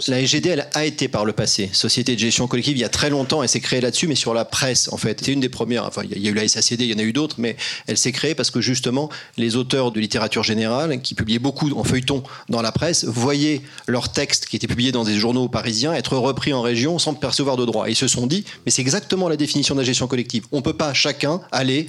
la, 0.09 0.21
SGDL 0.23 0.67
a 0.73 0.85
été 0.87 1.09
par 1.09 1.27
le 1.27 1.33
passé 1.33 1.69
société 1.73 2.15
de 2.15 2.21
gestion 2.21 2.47
collective 2.47 2.77
il 2.77 2.81
y 2.81 2.85
a 2.85 2.89
très 2.89 3.11
longtemps, 3.11 3.43
elle 3.43 3.49
s'est 3.49 3.61
créée 3.61 3.83
là-dessus, 3.83 4.09
mais 4.09 4.15
sur 4.15 4.33
la 4.33 4.45
presse, 4.45 4.91
en 4.91 4.97
fait. 4.97 5.21
C'est 5.23 5.33
une 5.33 5.41
des 5.41 5.51
premières, 5.51 5.85
enfin, 5.85 6.03
il 6.11 6.23
y 6.23 6.29
a 6.29 6.31
eu 6.31 6.35
la 6.35 6.49
SACD, 6.49 6.83
il 6.83 6.91
y 6.91 6.95
en 6.95 6.99
a 6.99 7.03
eu 7.03 7.13
d'autres, 7.13 7.37
mais 7.39 7.57
elle 7.87 7.99
s'est 7.99 8.13
créée 8.13 8.35
parce 8.35 8.51
que 8.51 8.61
justement, 8.61 9.11
les 9.37 9.57
auteurs 9.57 9.93
de 9.93 10.01
littérature 10.01 10.43
générale, 10.43 11.03
qui 11.03 11.15
publiaient 11.15 11.39
beaucoup 11.39 11.71
en 11.77 11.85
feuilleton 11.85 12.23
dans 12.49 12.63
la 12.63 12.73
presse, 12.73 13.05
voyaient 13.05 13.61
leurs 13.87 14.13
textes 14.13 14.47
qui 14.47 14.57
étaient 14.57 14.67
publiés 14.67 14.93
dans 14.93 15.05
des 15.05 15.17
journaux 15.17 15.49
parisiens 15.49 15.93
être 15.93 16.17
repris 16.17 16.53
en 16.53 16.63
région 16.63 16.99
sans 16.99 17.15
percevoir 17.15 17.57
de 17.57 17.65
droits. 17.65 17.89
Et 17.89 17.93
ils 17.93 17.97
se 17.97 18.09
sont 18.09 18.27
dit, 18.29 18.45
mais 18.65 18.71
c'est 18.71 18.83
exactement 18.83 19.29
la 19.29 19.37
définition 19.37 19.75
de 19.75 19.81
la 19.81 19.85
gestion 19.85 20.07
collective. 20.07 20.47
On 20.53 20.59
ne 20.59 20.63
peut 20.63 20.77
pas 20.77 20.95
chacun 20.95 21.41
aller 21.51 21.89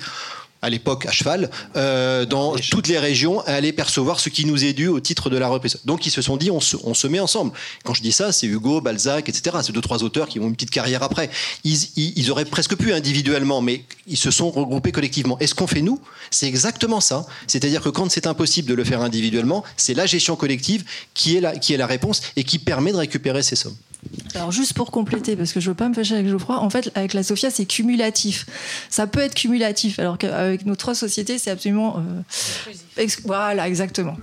à 0.62 0.70
l'époque 0.70 1.06
à 1.06 1.12
cheval, 1.12 1.50
euh, 1.76 2.26
dans 2.26 2.56
toutes 2.56 2.88
les 2.88 3.00
régions, 3.00 3.42
aller 3.42 3.72
percevoir 3.72 4.20
ce 4.20 4.30
qui 4.30 4.46
nous 4.46 4.66
est 4.66 4.74
dû 4.74 4.88
au 4.88 5.00
titre 5.00 5.30
de 5.30 5.38
la 5.38 5.48
reprise. 5.48 5.80
Donc 5.86 6.06
ils 6.06 6.12
se 6.12 6.22
sont 6.22 6.38
dit, 6.38 6.52
on 6.52 6.60
se, 6.60 6.76
on 6.84 6.94
se 6.94 7.08
met 7.08 7.20
ensemble. 7.20 7.52
Quand 7.84 7.94
je 7.94 8.02
dis 8.02 8.12
ça, 8.12 8.32
c'est 8.32 8.48
Hugo, 8.48 8.82
Balzac, 8.82 9.30
etc. 9.30 9.58
C'est 9.64 9.72
deux, 9.72 9.82
trois 9.82 10.04
auteurs 10.04 10.28
qui 10.28 10.40
ont 10.40 10.48
une 10.48 10.54
petite 10.54 10.72
carrière 10.72 11.04
après. 11.04 11.30
Ils, 11.64 11.78
ils, 11.96 12.32
auraient 12.32 12.46
presque 12.46 12.76
pu 12.76 12.94
individuellement, 12.94 13.62
mais 13.62 13.84
ils 14.08 14.18
se 14.18 14.32
sont 14.32 14.52
regroupés 14.52 14.92
collectivement. 14.92 15.38
Et 15.40 15.48
ce 15.48 15.56
qu'on 15.56 15.68
fait 15.68 15.82
nous, 15.82 16.00
c'est 16.32 16.48
exactement 16.48 17.00
ça. 17.00 17.26
C'est-à-dire 17.48 17.82
que 17.82 17.90
quand 17.90 18.10
c'est 18.12 18.28
impossible 18.28 18.68
de 18.68 18.74
le 18.74 18.84
faire 18.84 19.02
individuellement, 19.02 19.64
c'est 19.78 19.94
la 19.94 20.06
gestion 20.06 20.36
collective 20.36 20.84
qui 21.14 21.38
est 21.38 21.42
la, 21.42 21.58
qui 21.58 21.74
est 21.74 21.78
la 21.78 21.88
réponse 21.88 22.22
et 22.36 22.44
qui 22.44 22.60
permet 22.60 22.92
de 22.92 22.98
récupérer 22.98 23.44
ces 23.44 23.56
sommes. 23.56 23.76
Alors 24.36 24.52
juste 24.52 24.74
pour 24.74 24.92
compléter, 24.92 25.36
parce 25.36 25.52
que 25.52 25.60
je 25.60 25.70
veux 25.70 25.76
pas 25.76 25.90
me 25.90 25.94
fâcher 25.94 26.16
avec 26.16 26.28
Geoffroy, 26.28 26.58
en 26.58 26.70
fait 26.70 26.90
avec 26.96 27.14
la 27.14 27.24
Sofia 27.24 27.50
c'est 27.50 27.66
cumulatif. 27.66 28.46
Ça 28.90 29.08
peut 29.08 29.20
être 29.20 29.34
cumulatif, 29.34 30.00
alors 30.00 30.18
qu'avec 30.18 30.49
nos 30.66 30.76
trois 30.76 30.96
sociétés 30.96 31.38
c'est 31.38 31.52
absolument... 31.52 31.98
Euh, 31.98 33.06
voilà, 33.26 33.68
exactement. 33.68 34.18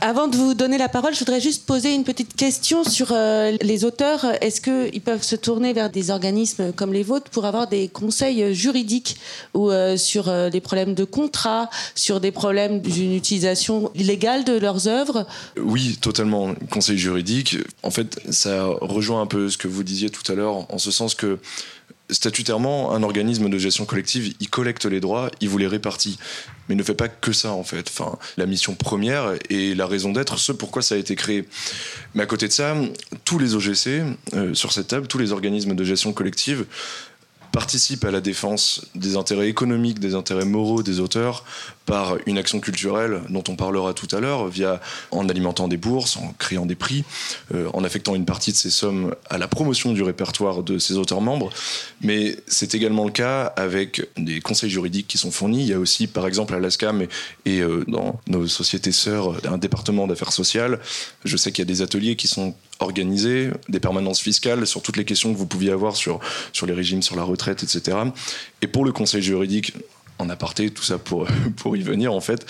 Avant 0.00 0.28
de 0.28 0.36
vous 0.36 0.54
donner 0.54 0.78
la 0.78 0.88
parole, 0.88 1.14
je 1.14 1.18
voudrais 1.18 1.40
juste 1.40 1.66
poser 1.66 1.94
une 1.94 2.04
petite 2.04 2.34
question 2.34 2.84
sur 2.84 3.08
euh, 3.12 3.56
les 3.60 3.84
auteurs. 3.84 4.24
Est-ce 4.40 4.60
qu'ils 4.60 5.00
peuvent 5.00 5.22
se 5.22 5.36
tourner 5.36 5.72
vers 5.72 5.90
des 5.90 6.10
organismes 6.10 6.72
comme 6.72 6.92
les 6.92 7.02
vôtres 7.02 7.30
pour 7.30 7.44
avoir 7.44 7.66
des 7.66 7.88
conseils 7.88 8.54
juridiques 8.54 9.16
ou 9.52 9.70
euh, 9.70 9.96
sur 9.96 10.32
les 10.32 10.60
problèmes 10.60 10.94
de 10.94 11.04
contrat, 11.04 11.68
sur 11.94 12.20
des 12.20 12.30
problèmes 12.30 12.80
d'une 12.80 13.14
utilisation 13.14 13.90
illégale 13.94 14.44
de 14.44 14.58
leurs 14.58 14.88
œuvres? 14.88 15.26
Oui, 15.58 15.98
totalement. 16.00 16.54
Conseil 16.70 16.98
juridique, 16.98 17.58
en 17.82 17.90
fait, 17.90 18.20
ça 18.30 18.66
rejoint 18.80 19.20
un 19.20 19.26
peu 19.26 19.50
ce 19.50 19.58
que 19.58 19.68
vous 19.68 19.82
disiez 19.82 20.10
tout 20.10 20.30
à 20.32 20.34
l'heure, 20.34 20.72
en 20.72 20.78
ce 20.78 20.90
sens 20.90 21.14
que 21.14 21.38
statutairement, 22.10 22.92
un 22.92 23.02
organisme 23.02 23.48
de 23.48 23.58
gestion 23.58 23.84
collective, 23.86 24.34
il 24.38 24.50
collecte 24.50 24.84
les 24.84 25.00
droits, 25.00 25.30
il 25.40 25.48
vous 25.48 25.58
les 25.58 25.66
répartit. 25.66 26.18
Mais 26.68 26.74
il 26.74 26.78
ne 26.78 26.82
fait 26.82 26.94
pas 26.94 27.08
que 27.08 27.32
ça, 27.32 27.52
en 27.52 27.64
fait. 27.64 27.88
Enfin, 27.88 28.18
la 28.36 28.46
mission 28.46 28.74
première 28.74 29.34
et 29.50 29.74
la 29.74 29.86
raison 29.86 30.12
d'être, 30.12 30.38
ce 30.38 30.52
pourquoi 30.52 30.82
ça 30.82 30.94
a 30.94 30.98
été 30.98 31.16
créé. 31.16 31.48
Mais 32.14 32.22
à 32.22 32.26
côté 32.26 32.48
de 32.48 32.52
ça, 32.52 32.76
tous 33.24 33.38
les 33.38 33.54
OGC, 33.54 34.02
euh, 34.34 34.54
sur 34.54 34.72
cette 34.72 34.88
table, 34.88 35.06
tous 35.06 35.18
les 35.18 35.32
organismes 35.32 35.74
de 35.74 35.84
gestion 35.84 36.12
collective, 36.12 36.66
participent 37.52 38.04
à 38.04 38.10
la 38.10 38.20
défense 38.20 38.84
des 38.96 39.16
intérêts 39.16 39.48
économiques, 39.48 40.00
des 40.00 40.14
intérêts 40.14 40.44
moraux 40.44 40.82
des 40.82 40.98
auteurs 40.98 41.44
par 41.86 42.16
une 42.26 42.38
action 42.38 42.60
culturelle 42.60 43.20
dont 43.28 43.44
on 43.48 43.56
parlera 43.56 43.92
tout 43.92 44.08
à 44.14 44.20
l'heure, 44.20 44.48
via 44.48 44.80
en 45.10 45.28
alimentant 45.28 45.68
des 45.68 45.76
bourses, 45.76 46.16
en 46.16 46.34
créant 46.38 46.66
des 46.66 46.74
prix, 46.74 47.04
euh, 47.54 47.68
en 47.74 47.84
affectant 47.84 48.14
une 48.14 48.24
partie 48.24 48.52
de 48.52 48.56
ces 48.56 48.70
sommes 48.70 49.14
à 49.28 49.38
la 49.38 49.48
promotion 49.48 49.92
du 49.92 50.02
répertoire 50.02 50.62
de 50.62 50.78
ces 50.78 50.96
auteurs 50.96 51.20
membres. 51.20 51.50
Mais 52.00 52.36
c'est 52.46 52.74
également 52.74 53.04
le 53.04 53.10
cas 53.10 53.44
avec 53.56 54.06
des 54.16 54.40
conseils 54.40 54.70
juridiques 54.70 55.08
qui 55.08 55.18
sont 55.18 55.30
fournis. 55.30 55.62
Il 55.62 55.68
y 55.68 55.72
a 55.74 55.78
aussi, 55.78 56.06
par 56.06 56.26
exemple, 56.26 56.54
à 56.54 56.58
l'ASCAM 56.58 57.06
et, 57.44 57.60
euh, 57.60 57.84
dans 57.86 58.20
nos 58.28 58.46
sociétés 58.46 58.92
sœurs, 58.92 59.34
un 59.46 59.58
département 59.58 60.06
d'affaires 60.06 60.32
sociales. 60.32 60.80
Je 61.24 61.36
sais 61.36 61.52
qu'il 61.52 61.62
y 61.62 61.68
a 61.68 61.72
des 61.72 61.82
ateliers 61.82 62.16
qui 62.16 62.28
sont 62.28 62.54
organisés, 62.80 63.50
des 63.68 63.80
permanences 63.80 64.20
fiscales 64.20 64.66
sur 64.66 64.82
toutes 64.82 64.96
les 64.96 65.04
questions 65.04 65.32
que 65.32 65.38
vous 65.38 65.46
pouviez 65.46 65.70
avoir 65.70 65.96
sur, 65.96 66.20
sur 66.52 66.66
les 66.66 66.72
régimes, 66.72 67.02
sur 67.02 67.16
la 67.16 67.22
retraite, 67.22 67.62
etc. 67.62 67.98
Et 68.62 68.66
pour 68.66 68.84
le 68.84 68.92
conseil 68.92 69.22
juridique, 69.22 69.74
en 70.18 70.28
aparté, 70.28 70.70
tout 70.70 70.82
ça 70.82 70.98
pour, 70.98 71.26
pour 71.56 71.76
y 71.76 71.82
venir 71.82 72.12
en 72.12 72.20
fait, 72.20 72.46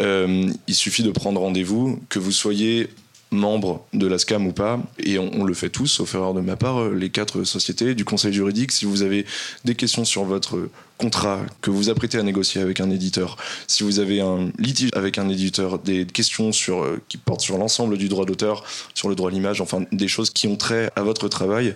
euh, 0.00 0.50
il 0.66 0.74
suffit 0.74 1.02
de 1.02 1.10
prendre 1.10 1.40
rendez-vous, 1.40 2.00
que 2.08 2.18
vous 2.18 2.32
soyez 2.32 2.88
membre 3.32 3.84
de 3.92 4.06
la 4.06 4.18
SCAM 4.18 4.46
ou 4.46 4.52
pas, 4.52 4.78
et 4.98 5.18
on, 5.18 5.44
le 5.44 5.54
fait 5.54 5.70
tous, 5.70 5.86
sauf 5.86 6.14
erreur 6.14 6.34
de 6.34 6.40
ma 6.40 6.56
part, 6.56 6.80
euh, 6.80 6.94
les 6.94 7.10
quatre 7.10 7.44
sociétés 7.44 7.94
du 7.94 8.04
conseil 8.04 8.32
juridique. 8.32 8.70
Si 8.72 8.84
vous 8.84 9.02
avez 9.02 9.24
des 9.64 9.74
questions 9.74 10.04
sur 10.04 10.24
votre 10.24 10.68
contrat 10.98 11.40
que 11.62 11.70
vous 11.70 11.88
apprêtez 11.88 12.18
à 12.18 12.22
négocier 12.22 12.60
avec 12.60 12.80
un 12.80 12.90
éditeur, 12.90 13.36
si 13.66 13.82
vous 13.82 13.98
avez 13.98 14.20
un 14.20 14.50
litige 14.58 14.90
avec 14.94 15.18
un 15.18 15.28
éditeur, 15.28 15.78
des 15.78 16.06
questions 16.06 16.52
sur, 16.52 16.82
euh, 16.82 17.00
qui 17.08 17.16
portent 17.16 17.40
sur 17.40 17.58
l'ensemble 17.58 17.96
du 17.96 18.08
droit 18.08 18.26
d'auteur, 18.26 18.64
sur 18.94 19.08
le 19.08 19.14
droit 19.14 19.30
à 19.30 19.32
l'image, 19.32 19.60
enfin 19.60 19.84
des 19.90 20.08
choses 20.08 20.30
qui 20.30 20.46
ont 20.46 20.56
trait 20.56 20.90
à 20.94 21.02
votre 21.02 21.28
travail, 21.28 21.74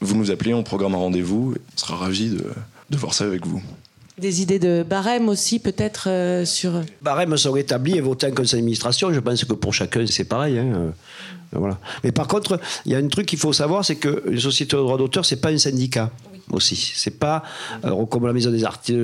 vous 0.00 0.16
nous 0.16 0.30
appelez, 0.30 0.54
on 0.54 0.62
programme 0.62 0.94
un 0.94 0.98
rendez-vous, 0.98 1.54
on 1.56 1.78
sera 1.78 1.96
ravi 1.96 2.30
de, 2.30 2.44
de 2.90 2.96
voir 2.96 3.14
ça 3.14 3.24
avec 3.24 3.46
vous. 3.46 3.62
Des 4.20 4.42
idées 4.42 4.58
de 4.58 4.82
barème 4.82 5.28
aussi, 5.28 5.58
peut-être 5.58 6.08
euh, 6.08 6.44
sur. 6.44 6.72
Barème 7.00 7.36
sont 7.38 7.56
établis 7.56 7.96
et 7.96 8.00
votés 8.00 8.26
en 8.26 8.32
conseil 8.32 8.60
d'administration. 8.60 9.12
Je 9.12 9.20
pense 9.20 9.44
que 9.44 9.54
pour 9.54 9.72
chacun, 9.72 10.04
c'est 10.06 10.24
pareil. 10.24 10.58
Hein. 10.58 10.72
Euh, 10.74 10.90
voilà. 11.52 11.78
Mais 12.04 12.12
par 12.12 12.28
contre, 12.28 12.60
il 12.84 12.92
y 12.92 12.94
a 12.94 12.98
un 12.98 13.08
truc 13.08 13.26
qu'il 13.26 13.38
faut 13.38 13.52
savoir 13.52 13.84
c'est 13.84 13.96
que 13.96 14.22
les 14.28 14.40
sociétés 14.40 14.76
de 14.76 14.82
droit 14.82 14.98
d'auteur, 14.98 15.24
c'est 15.24 15.40
pas 15.40 15.50
un 15.50 15.58
syndicat 15.58 16.10
aussi. 16.52 16.92
C'est 16.94 17.18
pas 17.18 17.42
euh, 17.84 18.04
comme 18.06 18.26
la 18.26 18.32
maison 18.32 18.50
des 18.50 18.64
artistes. 18.64 18.98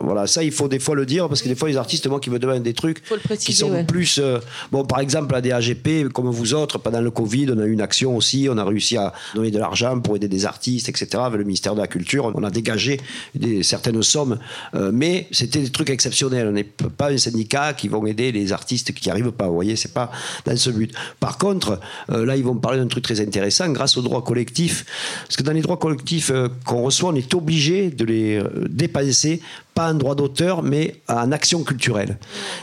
voilà, 0.00 0.26
ça 0.26 0.42
il 0.42 0.52
faut 0.52 0.68
des 0.68 0.78
fois 0.78 0.94
le 0.94 1.06
dire 1.06 1.28
parce 1.28 1.42
que 1.42 1.48
des 1.48 1.54
fois 1.54 1.68
les 1.68 1.76
artistes, 1.76 2.06
moi 2.06 2.20
qui 2.20 2.30
me 2.30 2.38
demandent 2.38 2.62
des 2.62 2.74
trucs 2.74 3.02
qui 3.38 3.52
sont 3.52 3.84
plus. 3.84 4.18
Euh, 4.18 4.38
bon, 4.72 4.84
par 4.84 5.00
exemple 5.00 5.32
la 5.32 5.40
DAGP, 5.40 6.08
comme 6.12 6.28
vous 6.30 6.54
autres, 6.54 6.78
pendant 6.78 7.00
le 7.00 7.10
Covid, 7.10 7.50
on 7.50 7.58
a 7.58 7.64
eu 7.64 7.72
une 7.72 7.80
action 7.80 8.16
aussi, 8.16 8.48
on 8.50 8.58
a 8.58 8.64
réussi 8.64 8.96
à 8.96 9.12
donner 9.34 9.50
de 9.50 9.58
l'argent 9.58 9.98
pour 10.00 10.16
aider 10.16 10.28
des 10.28 10.46
artistes, 10.46 10.88
etc. 10.88 11.08
Avec 11.24 11.38
le 11.38 11.44
ministère 11.44 11.74
de 11.74 11.80
la 11.80 11.86
Culture, 11.86 12.32
on 12.34 12.42
a 12.42 12.50
dégagé 12.50 13.00
des, 13.34 13.62
certaines 13.62 14.02
sommes, 14.02 14.38
euh, 14.74 14.90
mais 14.92 15.28
c'était 15.32 15.60
des 15.60 15.70
trucs 15.70 15.90
exceptionnels. 15.90 16.48
On 16.48 16.52
n'est 16.52 16.64
pas 16.64 17.10
un 17.10 17.18
syndicat 17.18 17.72
qui 17.72 17.88
vont 17.88 18.04
aider 18.06 18.32
les 18.32 18.52
artistes 18.52 18.92
qui 18.92 19.08
n'y 19.08 19.12
arrivent 19.12 19.32
pas. 19.32 19.46
Vous 19.46 19.54
voyez, 19.54 19.76
c'est 19.76 19.94
pas 19.94 20.10
dans 20.44 20.56
ce 20.56 20.70
but. 20.70 20.92
Par 21.20 21.38
contre, 21.38 21.80
là 22.08 22.36
ils 22.36 22.44
vont 22.44 22.56
parler 22.56 22.78
d'un 22.78 22.86
truc 22.86 23.04
très 23.04 23.20
intéressant 23.20 23.68
grâce 23.70 23.96
aux 23.96 24.02
droits 24.02 24.22
collectifs, 24.22 24.84
parce 25.26 25.36
que 25.36 25.42
dans 25.42 25.52
les 25.52 25.62
droits 25.62 25.76
collectifs 25.76 26.30
qu'on 26.68 26.82
reçoit, 26.82 27.10
on 27.10 27.14
est 27.14 27.34
obligé 27.34 27.90
de 27.90 28.04
les 28.04 28.36
euh, 28.36 28.66
dépenser 28.68 29.40
pas 29.78 29.92
en 29.92 29.94
droit 29.94 30.16
d'auteur, 30.16 30.64
mais 30.64 30.96
en 31.06 31.30
action 31.30 31.62
culturelle. 31.62 32.18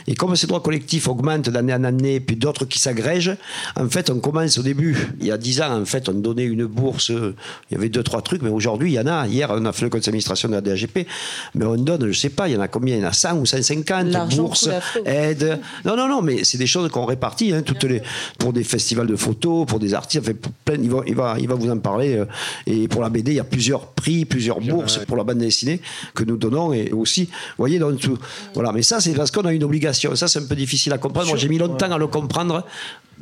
Et 0.06 0.14
comme 0.14 0.36
ces 0.36 0.46
droits 0.46 0.60
collectifs 0.60 1.08
augmentent 1.08 1.48
d'année 1.48 1.72
en 1.72 1.82
année, 1.84 2.20
puis 2.20 2.36
d'autres 2.36 2.66
qui 2.66 2.78
s'agrègent, 2.78 3.38
en 3.74 3.88
fait, 3.88 4.10
on 4.10 4.18
commence 4.20 4.58
au 4.58 4.62
début. 4.62 4.94
Il 5.20 5.26
y 5.26 5.32
a 5.32 5.38
dix 5.38 5.62
ans, 5.62 5.80
en 5.80 5.86
fait, 5.86 6.10
on 6.10 6.12
donnait 6.12 6.44
une 6.44 6.66
bourse, 6.66 7.08
il 7.08 7.34
y 7.70 7.74
avait 7.74 7.88
deux, 7.88 8.02
trois 8.02 8.20
trucs, 8.20 8.42
mais 8.42 8.50
aujourd'hui, 8.50 8.90
il 8.90 8.94
y 8.96 9.00
en 9.00 9.06
a. 9.06 9.26
Hier, 9.26 9.48
on 9.50 9.64
a 9.64 9.72
fait 9.72 9.84
le 9.84 9.88
conseil 9.88 10.08
d'administration 10.08 10.50
de 10.50 10.56
la 10.56 10.60
DGP, 10.60 11.06
mais 11.54 11.64
on 11.64 11.76
donne, 11.76 12.12
je 12.12 12.18
sais 12.18 12.28
pas, 12.28 12.48
il 12.48 12.54
y 12.54 12.56
en 12.58 12.60
a 12.60 12.68
combien? 12.68 12.96
Il 12.96 13.00
y 13.00 13.04
en 13.06 13.08
a 13.08 13.14
100 13.14 13.38
ou 13.38 13.46
150 13.46 14.36
bourses, 14.36 14.68
aides. 15.06 15.58
Non, 15.86 15.96
non, 15.96 16.08
non, 16.08 16.20
mais 16.20 16.44
c'est 16.44 16.58
des 16.58 16.66
choses 16.66 16.90
qu'on 16.90 17.06
répartit 17.06 17.54
hein, 17.54 17.62
toutes 17.62 17.84
les, 17.84 18.02
pour 18.38 18.52
des 18.52 18.62
festivals 18.62 19.06
de 19.06 19.16
photos, 19.16 19.64
pour 19.64 19.78
des 19.78 19.94
artistes, 19.94 20.22
fait, 20.22 20.36
plein, 20.66 20.76
il, 20.82 20.90
va, 20.90 21.00
il, 21.06 21.14
va, 21.14 21.36
il 21.38 21.48
va 21.48 21.54
vous 21.54 21.70
en 21.70 21.78
parler. 21.78 22.18
Euh, 22.18 22.26
et 22.66 22.88
pour 22.88 23.00
la 23.00 23.08
BD, 23.08 23.32
il 23.32 23.36
y 23.36 23.40
a 23.40 23.44
plusieurs 23.44 23.86
prix, 23.86 24.26
plusieurs 24.26 24.60
bourses 24.60 25.00
pour 25.06 25.16
la 25.16 25.24
bande 25.24 25.38
dessinée 25.38 25.80
que 26.14 26.22
nous 26.22 26.36
donnons 26.36 26.74
et 26.74 26.92
aussi, 26.92 27.05
vous 27.06 27.28
voyez, 27.58 27.78
dans 27.78 27.94
tout. 27.96 28.18
Voilà, 28.54 28.72
mais 28.72 28.82
ça, 28.82 29.00
c'est 29.00 29.12
parce 29.12 29.30
qu'on 29.30 29.44
a 29.44 29.52
une 29.52 29.64
obligation. 29.64 30.14
Ça, 30.14 30.28
c'est 30.28 30.40
un 30.40 30.46
peu 30.46 30.56
difficile 30.56 30.92
à 30.92 30.98
comprendre. 30.98 31.28
Moi, 31.28 31.36
j'ai 31.36 31.48
mis 31.48 31.58
longtemps 31.58 31.90
à 31.90 31.98
le 31.98 32.06
comprendre 32.06 32.64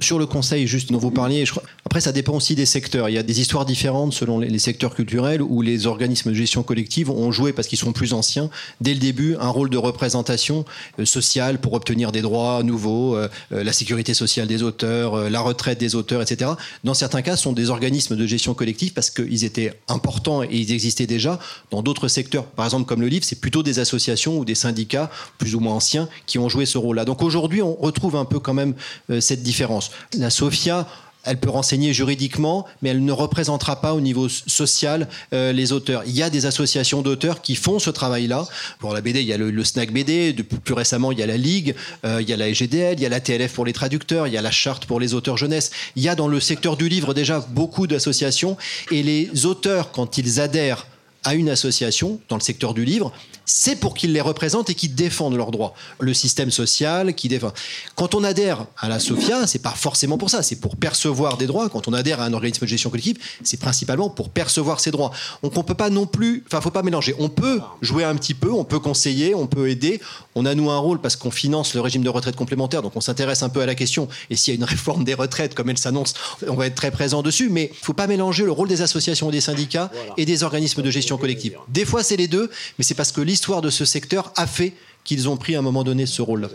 sur 0.00 0.18
le 0.18 0.26
conseil 0.26 0.66
juste 0.66 0.90
dont 0.90 0.98
vous 0.98 1.10
parliez, 1.10 1.44
après 1.84 2.00
ça 2.00 2.12
dépend 2.12 2.34
aussi 2.34 2.54
des 2.54 2.66
secteurs. 2.66 3.08
Il 3.08 3.12
y 3.12 3.18
a 3.18 3.22
des 3.22 3.40
histoires 3.40 3.64
différentes 3.64 4.12
selon 4.12 4.38
les, 4.38 4.58
secteurs 4.58 4.94
culturels 4.94 5.42
où 5.42 5.62
les 5.62 5.86
organismes 5.86 6.30
de 6.30 6.34
gestion 6.34 6.62
collective 6.62 7.10
ont 7.10 7.30
joué, 7.30 7.52
parce 7.52 7.68
qu'ils 7.68 7.78
sont 7.78 7.92
plus 7.92 8.12
anciens, 8.12 8.50
dès 8.80 8.94
le 8.94 9.00
début, 9.00 9.36
un 9.38 9.48
rôle 9.48 9.70
de 9.70 9.76
représentation 9.76 10.64
euh, 10.98 11.04
sociale 11.04 11.58
pour 11.58 11.74
obtenir 11.74 12.12
des 12.12 12.22
droits 12.22 12.62
nouveaux, 12.62 13.16
euh, 13.16 13.28
euh, 13.52 13.62
la 13.62 13.72
sécurité 13.72 14.14
sociale 14.14 14.48
des 14.48 14.62
auteurs, 14.62 15.30
la 15.30 15.40
retraite 15.40 15.78
des 15.78 15.94
auteurs, 15.94 16.22
etc. 16.22 16.52
Dans 16.82 16.94
certains 16.94 17.22
cas, 17.22 17.36
ce 17.36 17.42
sont 17.44 17.52
des 17.52 17.70
organismes 17.70 18.16
de 18.16 18.26
gestion 18.26 18.54
collective 18.54 18.92
parce 18.92 19.10
qu'ils 19.10 19.44
étaient 19.44 19.74
importants 19.88 20.42
et 20.42 20.48
ils 20.50 20.72
existaient 20.72 21.06
déjà. 21.06 21.38
Dans 21.70 21.82
d'autres 21.82 22.08
secteurs, 22.08 22.46
par 22.46 22.64
exemple 22.64 22.86
comme 22.86 23.00
le 23.00 23.08
livre, 23.08 23.24
c'est 23.24 23.40
plutôt 23.40 23.62
des 23.62 23.78
associations 23.78 24.38
ou 24.38 24.44
des 24.44 24.54
syndicats 24.54 25.10
plus 25.38 25.54
ou 25.54 25.60
moins 25.60 25.74
anciens 25.74 26.08
qui 26.26 26.38
ont 26.38 26.48
joué 26.48 26.66
ce 26.66 26.78
rôle-là. 26.78 27.04
Donc 27.04 27.22
aujourd'hui, 27.22 27.62
on 27.62 27.74
retrouve 27.74 28.16
un 28.16 28.24
peu 28.24 28.38
quand 28.38 28.54
même 28.54 28.74
cette 29.20 29.42
différence. 29.42 29.83
La 30.16 30.30
SOFIA, 30.30 30.86
elle 31.24 31.38
peut 31.38 31.50
renseigner 31.50 31.92
juridiquement, 31.92 32.66
mais 32.82 32.90
elle 32.90 33.04
ne 33.04 33.12
représentera 33.12 33.80
pas 33.80 33.94
au 33.94 34.00
niveau 34.00 34.28
social 34.28 35.08
euh, 35.32 35.52
les 35.52 35.72
auteurs. 35.72 36.02
Il 36.06 36.12
y 36.12 36.22
a 36.22 36.30
des 36.30 36.46
associations 36.46 37.02
d'auteurs 37.02 37.40
qui 37.40 37.54
font 37.54 37.78
ce 37.78 37.90
travail-là. 37.90 38.46
Pour 38.78 38.92
la 38.92 39.00
BD, 39.00 39.20
il 39.20 39.26
y 39.26 39.32
a 39.32 39.38
le, 39.38 39.64
Snack 39.64 39.92
BD, 39.92 40.34
plus 40.34 40.74
récemment, 40.74 41.12
il 41.12 41.18
y 41.18 41.22
a 41.22 41.26
la 41.26 41.38
Ligue, 41.38 41.74
euh, 42.04 42.20
il 42.20 42.28
y 42.28 42.32
a 42.32 42.36
la 42.36 42.48
EGDL, 42.48 42.94
il 42.98 43.00
y 43.00 43.06
a 43.06 43.08
la 43.08 43.20
TLF 43.20 43.54
pour 43.54 43.64
les 43.64 43.72
traducteurs, 43.72 44.26
il 44.26 44.34
y 44.34 44.36
a 44.36 44.42
la 44.42 44.50
Charte 44.50 44.86
pour 44.86 45.00
les 45.00 45.14
auteurs 45.14 45.36
jeunesse. 45.36 45.70
Il 45.96 46.02
y 46.02 46.08
a 46.08 46.14
dans 46.14 46.28
le 46.28 46.40
secteur 46.40 46.76
du 46.76 46.88
livre 46.88 47.14
déjà 47.14 47.40
beaucoup 47.40 47.86
d'associations, 47.86 48.56
et 48.90 49.02
les 49.02 49.46
auteurs, 49.46 49.92
quand 49.92 50.18
ils 50.18 50.40
adhèrent 50.40 50.86
à 51.24 51.34
une 51.34 51.48
association 51.48 52.20
dans 52.28 52.36
le 52.36 52.42
secteur 52.42 52.74
du 52.74 52.84
livre, 52.84 53.12
c'est 53.46 53.76
pour 53.76 53.94
qu'ils 53.94 54.12
les 54.12 54.20
représentent 54.20 54.70
et 54.70 54.74
qu'ils 54.74 54.94
défendent 54.94 55.36
leurs 55.36 55.50
droits. 55.50 55.74
Le 56.00 56.14
système 56.14 56.50
social 56.50 57.14
qui 57.14 57.28
défend. 57.28 57.52
Quand 57.94 58.14
on 58.14 58.24
adhère 58.24 58.66
à 58.78 58.88
la 58.88 58.98
SOFIA, 58.98 59.46
c'est 59.46 59.62
pas 59.62 59.70
forcément 59.70 60.18
pour 60.18 60.30
ça, 60.30 60.42
c'est 60.42 60.56
pour 60.56 60.76
percevoir 60.76 61.36
des 61.36 61.46
droits. 61.46 61.68
Quand 61.68 61.88
on 61.88 61.92
adhère 61.92 62.20
à 62.20 62.24
un 62.24 62.32
organisme 62.32 62.62
de 62.62 62.66
gestion 62.66 62.90
collective, 62.90 63.18
c'est 63.42 63.58
principalement 63.58 64.08
pour 64.10 64.30
percevoir 64.30 64.80
ses 64.80 64.90
droits. 64.90 65.12
Donc 65.42 65.56
on 65.56 65.62
peut 65.62 65.74
pas 65.74 65.90
non 65.90 66.06
plus, 66.06 66.44
enfin 66.46 66.60
faut 66.60 66.70
pas 66.70 66.82
mélanger. 66.82 67.14
On 67.18 67.28
peut 67.28 67.60
jouer 67.82 68.04
un 68.04 68.14
petit 68.16 68.34
peu, 68.34 68.50
on 68.50 68.64
peut 68.64 68.78
conseiller, 68.78 69.34
on 69.34 69.46
peut 69.46 69.68
aider. 69.68 70.00
On 70.34 70.46
a 70.46 70.54
nous 70.54 70.70
un 70.70 70.78
rôle 70.78 71.00
parce 71.00 71.16
qu'on 71.16 71.30
finance 71.30 71.74
le 71.74 71.80
régime 71.80 72.02
de 72.02 72.08
retraite 72.08 72.36
complémentaire, 72.36 72.82
donc 72.82 72.96
on 72.96 73.00
s'intéresse 73.00 73.42
un 73.42 73.48
peu 73.48 73.60
à 73.60 73.66
la 73.66 73.74
question. 73.74 74.08
Et 74.30 74.36
s'il 74.36 74.54
y 74.54 74.56
a 74.56 74.58
une 74.58 74.64
réforme 74.64 75.04
des 75.04 75.14
retraites 75.14 75.54
comme 75.54 75.70
elle 75.70 75.78
s'annonce, 75.78 76.14
on 76.48 76.54
va 76.54 76.66
être 76.66 76.74
très 76.74 76.90
présent 76.90 77.22
dessus. 77.22 77.48
Mais 77.50 77.70
faut 77.82 77.92
pas 77.92 78.06
mélanger 78.06 78.44
le 78.44 78.52
rôle 78.52 78.68
des 78.68 78.82
associations 78.82 79.28
et 79.28 79.32
des 79.32 79.40
syndicats 79.40 79.90
et 80.16 80.24
des 80.24 80.42
organismes 80.42 80.82
de 80.82 80.90
gestion 80.90 81.18
collective. 81.18 81.56
Des 81.68 81.84
fois 81.84 82.02
c'est 82.02 82.16
les 82.16 82.28
deux, 82.28 82.50
mais 82.78 82.84
c'est 82.84 82.94
parce 82.94 83.12
que 83.12 83.20
l'histoire 83.34 83.62
de 83.62 83.70
ce 83.70 83.84
secteur 83.84 84.32
a 84.36 84.46
fait 84.46 84.74
qu'ils 85.02 85.28
ont 85.28 85.36
pris 85.36 85.56
à 85.56 85.58
un 85.58 85.62
moment 85.62 85.82
donné 85.82 86.06
ce 86.06 86.22
rôle-là. 86.22 86.50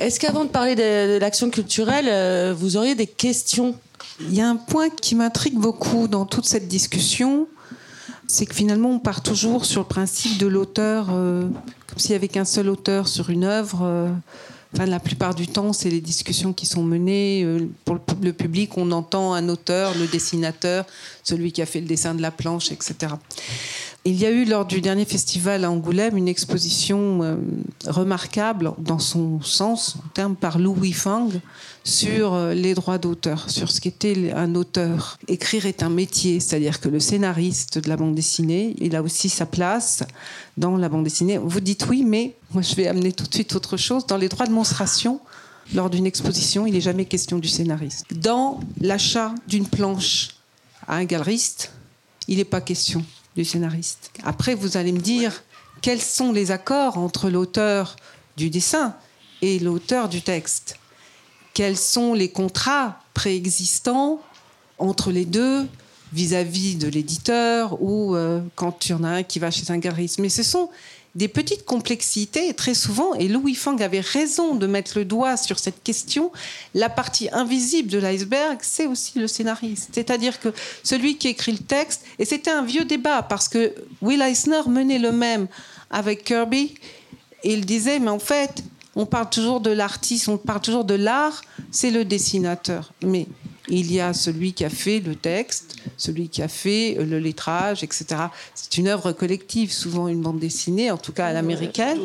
Est-ce 0.00 0.18
qu'avant 0.18 0.46
de 0.46 0.48
parler 0.48 0.74
de, 0.76 1.18
l'action 1.18 1.50
culturelle, 1.50 2.06
euh, 2.08 2.54
vous 2.56 2.78
auriez 2.78 2.94
des 2.94 3.06
questions? 3.06 3.74
Il 4.18 4.34
y 4.34 4.40
a 4.40 4.48
un 4.48 4.56
point 4.56 4.88
qui 4.88 5.14
m'intrigue 5.14 5.58
beaucoup 5.58 6.08
dans 6.08 6.24
toute 6.24 6.46
cette 6.46 6.68
discussion, 6.68 7.48
c'est 8.26 8.46
que 8.46 8.54
finalement 8.54 8.88
on 8.88 8.98
part 8.98 9.22
toujours 9.22 9.66
sur 9.66 9.82
le 9.82 9.88
principe 9.88 10.38
de 10.38 10.46
l'auteur, 10.46 11.08
euh, 11.10 11.42
comme 11.86 11.98
s'il 11.98 12.12
n'y 12.12 12.16
avait 12.16 12.28
qu'un 12.28 12.46
seul 12.46 12.70
auteur 12.70 13.08
sur 13.08 13.28
une 13.28 13.44
œuvre. 13.44 13.80
Euh, 13.82 14.08
La 14.74 15.00
plupart 15.00 15.34
du 15.34 15.48
temps, 15.48 15.72
c'est 15.72 15.88
les 15.88 16.00
discussions 16.00 16.52
qui 16.52 16.66
sont 16.66 16.82
menées. 16.82 17.42
Euh, 17.42 17.70
pour 17.84 17.98
le 18.22 18.32
public, 18.32 18.76
on 18.76 18.92
entend 18.92 19.32
un 19.32 19.48
auteur, 19.48 19.94
le 19.96 20.06
dessinateur, 20.06 20.84
celui 21.22 21.52
qui 21.52 21.62
a 21.62 21.66
fait 21.66 21.80
le 21.80 21.86
dessin 21.86 22.14
de 22.14 22.20
la 22.20 22.30
planche, 22.30 22.70
etc. 22.70 23.14
Il 24.08 24.18
y 24.18 24.24
a 24.24 24.30
eu 24.30 24.46
lors 24.46 24.64
du 24.64 24.80
dernier 24.80 25.04
festival 25.04 25.66
à 25.66 25.70
Angoulême 25.70 26.16
une 26.16 26.28
exposition 26.28 27.22
euh, 27.22 27.36
remarquable 27.86 28.72
dans 28.78 28.98
son 28.98 29.42
sens, 29.42 29.96
en 29.98 30.08
termes 30.14 30.34
par 30.34 30.58
Louis 30.58 30.94
Fang, 30.94 31.28
sur 31.84 32.32
euh, 32.32 32.54
les 32.54 32.72
droits 32.72 32.96
d'auteur, 32.96 33.50
sur 33.50 33.70
ce 33.70 33.82
qu'était 33.82 34.32
un 34.32 34.54
auteur. 34.54 35.18
Écrire 35.28 35.66
est 35.66 35.82
un 35.82 35.90
métier, 35.90 36.40
c'est-à-dire 36.40 36.80
que 36.80 36.88
le 36.88 37.00
scénariste 37.00 37.76
de 37.76 37.86
la 37.86 37.98
bande 37.98 38.14
dessinée, 38.14 38.74
il 38.78 38.96
a 38.96 39.02
aussi 39.02 39.28
sa 39.28 39.44
place 39.44 40.04
dans 40.56 40.78
la 40.78 40.88
bande 40.88 41.04
dessinée. 41.04 41.36
Vous 41.36 41.60
dites 41.60 41.86
oui, 41.90 42.02
mais 42.02 42.34
moi 42.54 42.62
je 42.62 42.74
vais 42.76 42.86
amener 42.86 43.12
tout 43.12 43.26
de 43.26 43.34
suite 43.34 43.54
autre 43.54 43.76
chose. 43.76 44.06
Dans 44.06 44.16
les 44.16 44.30
droits 44.30 44.46
de 44.46 44.52
monstration, 44.52 45.20
lors 45.74 45.90
d'une 45.90 46.06
exposition, 46.06 46.64
il 46.64 46.72
n'est 46.72 46.80
jamais 46.80 47.04
question 47.04 47.38
du 47.38 47.48
scénariste. 47.48 48.06
Dans 48.10 48.60
l'achat 48.80 49.34
d'une 49.46 49.66
planche 49.66 50.28
à 50.86 50.96
un 50.96 51.04
galeriste, 51.04 51.72
il 52.26 52.38
n'est 52.38 52.46
pas 52.46 52.62
question 52.62 53.04
scénariste. 53.44 54.10
Après, 54.24 54.54
vous 54.54 54.76
allez 54.76 54.92
me 54.92 55.00
dire 55.00 55.42
quels 55.80 56.00
sont 56.00 56.32
les 56.32 56.50
accords 56.50 56.98
entre 56.98 57.30
l'auteur 57.30 57.96
du 58.36 58.50
dessin 58.50 58.94
et 59.42 59.58
l'auteur 59.58 60.08
du 60.08 60.22
texte? 60.22 60.76
Quels 61.54 61.76
sont 61.76 62.14
les 62.14 62.30
contrats 62.30 63.00
préexistants 63.14 64.20
entre 64.78 65.10
les 65.10 65.24
deux 65.24 65.66
vis-à-vis 66.12 66.76
de 66.76 66.88
l'éditeur 66.88 67.82
ou 67.82 68.14
euh, 68.16 68.40
quand 68.54 68.86
il 68.86 68.92
y 68.92 68.94
en 68.94 69.04
a 69.04 69.08
un 69.08 69.22
qui 69.22 69.38
va 69.38 69.50
chez 69.50 69.70
un 69.70 69.78
galeriste? 69.78 70.18
Mais 70.18 70.28
ce 70.28 70.42
sont 70.42 70.70
des 71.18 71.26
petites 71.26 71.64
complexités, 71.64 72.54
très 72.54 72.74
souvent, 72.74 73.12
et 73.14 73.26
Louis 73.26 73.56
Fang 73.56 73.76
avait 73.78 73.98
raison 73.98 74.54
de 74.54 74.68
mettre 74.68 74.96
le 74.96 75.04
doigt 75.04 75.36
sur 75.36 75.58
cette 75.58 75.82
question, 75.82 76.30
la 76.74 76.88
partie 76.88 77.28
invisible 77.32 77.90
de 77.90 77.98
l'iceberg, 77.98 78.58
c'est 78.62 78.86
aussi 78.86 79.18
le 79.18 79.26
scénariste. 79.26 79.88
C'est-à-dire 79.92 80.38
que 80.38 80.50
celui 80.84 81.18
qui 81.18 81.26
écrit 81.26 81.50
le 81.50 81.58
texte, 81.58 82.04
et 82.20 82.24
c'était 82.24 82.52
un 82.52 82.62
vieux 82.62 82.84
débat, 82.84 83.22
parce 83.22 83.48
que 83.48 83.74
Will 84.00 84.22
Eisner 84.22 84.60
menait 84.68 85.00
le 85.00 85.10
même 85.10 85.48
avec 85.90 86.22
Kirby, 86.22 86.76
et 87.42 87.52
il 87.52 87.66
disait, 87.66 87.98
mais 87.98 88.10
en 88.10 88.20
fait, 88.20 88.62
on 88.94 89.04
parle 89.04 89.28
toujours 89.28 89.60
de 89.60 89.70
l'artiste, 89.70 90.28
on 90.28 90.38
parle 90.38 90.60
toujours 90.60 90.84
de 90.84 90.94
l'art, 90.94 91.42
c'est 91.72 91.90
le 91.90 92.04
dessinateur. 92.04 92.92
Mais 93.02 93.26
il 93.68 93.92
y 93.92 94.00
a 94.00 94.12
celui 94.12 94.52
qui 94.52 94.64
a 94.64 94.70
fait 94.70 95.00
le 95.00 95.14
texte, 95.14 95.76
celui 95.96 96.28
qui 96.28 96.42
a 96.42 96.48
fait 96.48 96.96
euh, 96.98 97.04
le 97.04 97.18
lettrage, 97.18 97.84
etc. 97.84 98.06
C'est 98.54 98.78
une 98.78 98.88
œuvre 98.88 99.12
collective, 99.12 99.72
souvent 99.72 100.08
une 100.08 100.20
bande 100.20 100.38
dessinée, 100.38 100.90
en 100.90 100.96
tout 100.96 101.12
cas 101.12 101.26
à 101.26 101.32
l'américaine, 101.32 101.98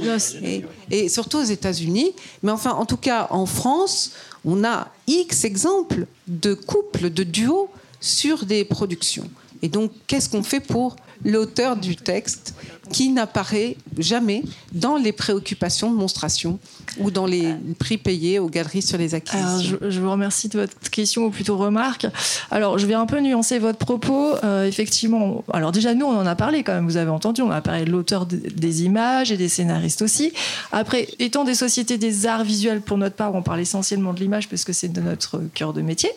et, 0.92 1.10
surtout 1.10 1.40
aux 1.40 1.44
États-Unis. 1.44 2.14
Mais 2.42 2.52
enfin, 2.52 2.72
en 2.72 2.86
tout 2.86 2.98
cas, 2.98 3.28
en 3.30 3.46
France, 3.46 4.12
on 4.46 4.64
a 4.64 4.90
X 5.08 5.46
exemples 5.46 6.06
de 6.28 6.54
couples, 6.54 7.10
de 7.10 7.24
duos 7.24 7.70
sur 8.00 8.46
des 8.46 8.66
productions. 8.66 9.30
Et 9.62 9.70
donc, 9.70 9.92
qu'est-ce 10.08 10.30
qu'on 10.30 10.44
fait 10.44 10.60
pour 10.60 10.96
l'auteur 11.24 11.78
du 11.78 11.96
texte 11.96 12.54
qui 12.92 13.10
n'apparaît 13.10 13.78
jamais 13.98 14.44
dans 14.74 14.98
les 14.98 15.14
préoccupations 15.14 15.90
de 15.92 15.96
monstration 15.96 16.60
ou 17.00 17.12
dans 17.12 17.26
les 17.26 17.56
prix 17.80 17.98
payés 17.98 18.40
aux 18.40 18.50
galeries 18.50 18.82
sur 18.82 18.98
les 18.98 19.16
acquisitions. 19.16 19.78
je, 19.90 20.00
vous 20.00 20.12
remercie 20.12 20.50
de 20.50 20.60
votre 20.60 20.90
question 20.92 21.26
ou 21.26 21.30
plutôt 21.30 21.58
remarque. 21.58 22.08
Alors, 22.52 22.78
je 22.78 22.86
vais 22.86 22.94
un 22.94 23.06
peu 23.06 23.20
nuancer 23.20 23.58
votre 23.58 23.78
propos. 23.78 24.36
Euh, 24.44 24.68
effectivement, 24.68 25.44
alors 25.52 25.72
déjà, 25.72 25.94
nous, 25.94 26.06
on 26.06 26.18
en 26.18 26.26
a 26.26 26.36
parlé 26.36 26.64
quand 26.64 26.74
même, 26.74 26.86
vous 26.86 26.98
avez 26.98 27.10
entendu, 27.10 27.42
on 27.42 27.52
a 27.52 27.62
parlé 27.62 27.86
de 27.86 27.92
l'auteur 27.92 28.26
des 28.26 28.84
images 28.84 29.32
et 29.32 29.38
des 29.38 29.50
scénaristes 29.50 30.02
aussi. 30.02 30.34
Après, 30.72 31.08
étant 31.20 31.46
des 31.46 31.56
sociétés 31.56 31.98
des 31.98 32.28
arts 32.28 32.44
visuels, 32.44 32.82
pour 32.82 32.98
notre 32.98 33.16
part, 33.16 33.34
on 33.34 33.42
parle 33.42 33.62
essentiellement 33.62 34.14
de 34.14 34.20
l'image 34.20 34.50
parce 34.50 34.66
que 34.66 34.74
c'est 34.74 34.92
de 34.92 35.02
notre 35.02 35.42
cœur 35.54 35.74
de 35.74 35.82
métier. 35.82 36.12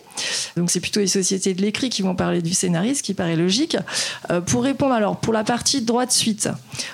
Donc, 0.57 0.71
c'est 0.71 0.81
plutôt 0.81 1.01
les 1.01 1.07
sociétés 1.07 1.55
de 1.55 1.63
l'écrit 1.63 1.91
qui 1.91 2.03
vont 2.03 2.17
parler 2.17 2.43
du 2.43 2.55
scénariste, 2.55 3.03
qui 3.03 3.15
paraît 3.15 3.37
logique. 3.37 3.77
Euh, 4.31 4.41
pour 4.41 4.65
répondre, 4.65 4.95
alors, 4.95 5.17
pour 5.17 5.33
la 5.33 5.45
partie 5.45 5.83
droit 5.83 6.07
de 6.07 6.13
suite, 6.13 6.49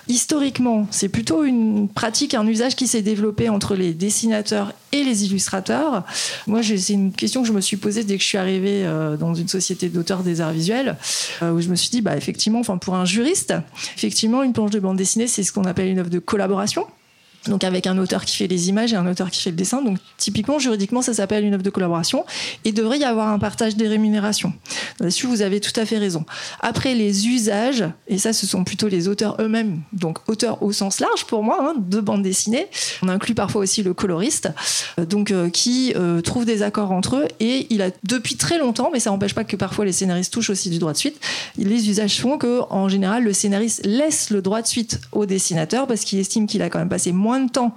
historiquement, 0.08 0.86
c'est 0.90 1.08
plutôt 1.08 1.44
une 1.44 1.88
pratique, 1.88 2.34
un 2.34 2.46
usage 2.46 2.76
qui 2.76 2.86
s'est 2.86 3.02
développé 3.02 3.48
entre 3.48 3.74
les 3.74 3.94
dessinateurs 3.94 4.72
et 4.92 5.04
les 5.04 5.24
illustrateurs. 5.24 6.04
Moi, 6.46 6.62
c'est 6.62 6.92
une 6.92 7.12
question 7.12 7.42
que 7.42 7.48
je 7.48 7.52
me 7.52 7.60
suis 7.60 7.76
posée 7.76 8.04
dès 8.04 8.16
que 8.16 8.22
je 8.22 8.28
suis 8.28 8.38
arrivée 8.38 8.84
euh, 8.84 9.16
dans 9.16 9.34
une 9.34 9.48
société 9.48 9.88
d'auteurs 9.88 10.22
des 10.22 10.40
arts 10.40 10.52
visuels, 10.52 10.96
euh, 11.42 11.52
où 11.52 11.60
je 11.60 11.68
me 11.68 11.76
suis 11.76 11.90
dit, 11.90 12.02
bah, 12.02 12.16
effectivement, 12.16 12.60
enfin, 12.60 12.78
pour 12.78 12.94
un 12.94 13.04
juriste, 13.04 13.54
effectivement, 13.96 14.42
une 14.42 14.52
planche 14.52 14.70
de 14.70 14.80
bande 14.80 14.96
dessinée, 14.96 15.26
c'est 15.26 15.42
ce 15.42 15.52
qu'on 15.52 15.64
appelle 15.64 15.88
une 15.88 15.98
œuvre 15.98 16.10
de 16.10 16.18
collaboration 16.18 16.86
donc 17.46 17.64
avec 17.64 17.86
un 17.86 17.98
auteur 17.98 18.24
qui 18.24 18.36
fait 18.36 18.46
les 18.46 18.68
images 18.68 18.92
et 18.92 18.96
un 18.96 19.06
auteur 19.06 19.30
qui 19.30 19.40
fait 19.40 19.50
le 19.50 19.56
dessin. 19.56 19.82
Donc 19.82 19.98
typiquement, 20.16 20.58
juridiquement, 20.58 21.02
ça 21.02 21.14
s'appelle 21.14 21.44
une 21.44 21.54
œuvre 21.54 21.62
de 21.62 21.70
collaboration. 21.70 22.24
Et 22.64 22.70
il 22.70 22.74
devrait 22.74 22.98
y 22.98 23.04
avoir 23.04 23.28
un 23.28 23.38
partage 23.38 23.76
des 23.76 23.88
rémunérations. 23.88 24.52
Là-dessus, 25.00 25.26
vous 25.26 25.42
avez 25.42 25.60
tout 25.60 25.78
à 25.80 25.84
fait 25.84 25.98
raison. 25.98 26.24
Après, 26.60 26.94
les 26.94 27.28
usages, 27.28 27.84
et 28.08 28.18
ça, 28.18 28.32
ce 28.32 28.46
sont 28.46 28.64
plutôt 28.64 28.88
les 28.88 29.08
auteurs 29.08 29.36
eux-mêmes, 29.40 29.80
donc 29.92 30.18
auteurs 30.28 30.62
au 30.62 30.72
sens 30.72 31.00
large 31.00 31.24
pour 31.26 31.42
moi, 31.42 31.58
hein, 31.60 31.74
de 31.78 32.00
bande 32.00 32.22
dessinée. 32.22 32.66
On 33.02 33.08
inclut 33.08 33.34
parfois 33.34 33.62
aussi 33.62 33.82
le 33.82 33.94
coloriste, 33.94 34.50
euh, 34.98 35.04
donc 35.04 35.30
euh, 35.30 35.50
qui 35.50 35.92
euh, 35.96 36.20
trouve 36.20 36.44
des 36.44 36.62
accords 36.62 36.92
entre 36.92 37.16
eux. 37.16 37.28
Et 37.40 37.66
il 37.70 37.82
a 37.82 37.90
depuis 38.04 38.36
très 38.36 38.58
longtemps, 38.58 38.90
mais 38.92 39.00
ça 39.00 39.10
n'empêche 39.10 39.34
pas 39.34 39.44
que 39.44 39.56
parfois 39.56 39.84
les 39.84 39.92
scénaristes 39.92 40.32
touchent 40.32 40.50
aussi 40.50 40.70
du 40.70 40.78
droit 40.78 40.92
de 40.92 40.98
suite. 40.98 41.20
Les 41.56 41.88
usages 41.88 42.20
font 42.20 42.38
que, 42.38 42.62
en 42.70 42.88
général, 42.88 43.24
le 43.24 43.32
scénariste 43.32 43.84
laisse 43.84 44.30
le 44.30 44.42
droit 44.42 44.62
de 44.62 44.66
suite 44.66 45.00
au 45.12 45.26
dessinateur 45.26 45.86
parce 45.86 46.02
qu'il 46.02 46.18
estime 46.18 46.46
qu'il 46.46 46.62
a 46.62 46.70
quand 46.70 46.78
même 46.78 46.88
passé 46.88 47.12
moins 47.12 47.31
de 47.40 47.50
temps 47.50 47.74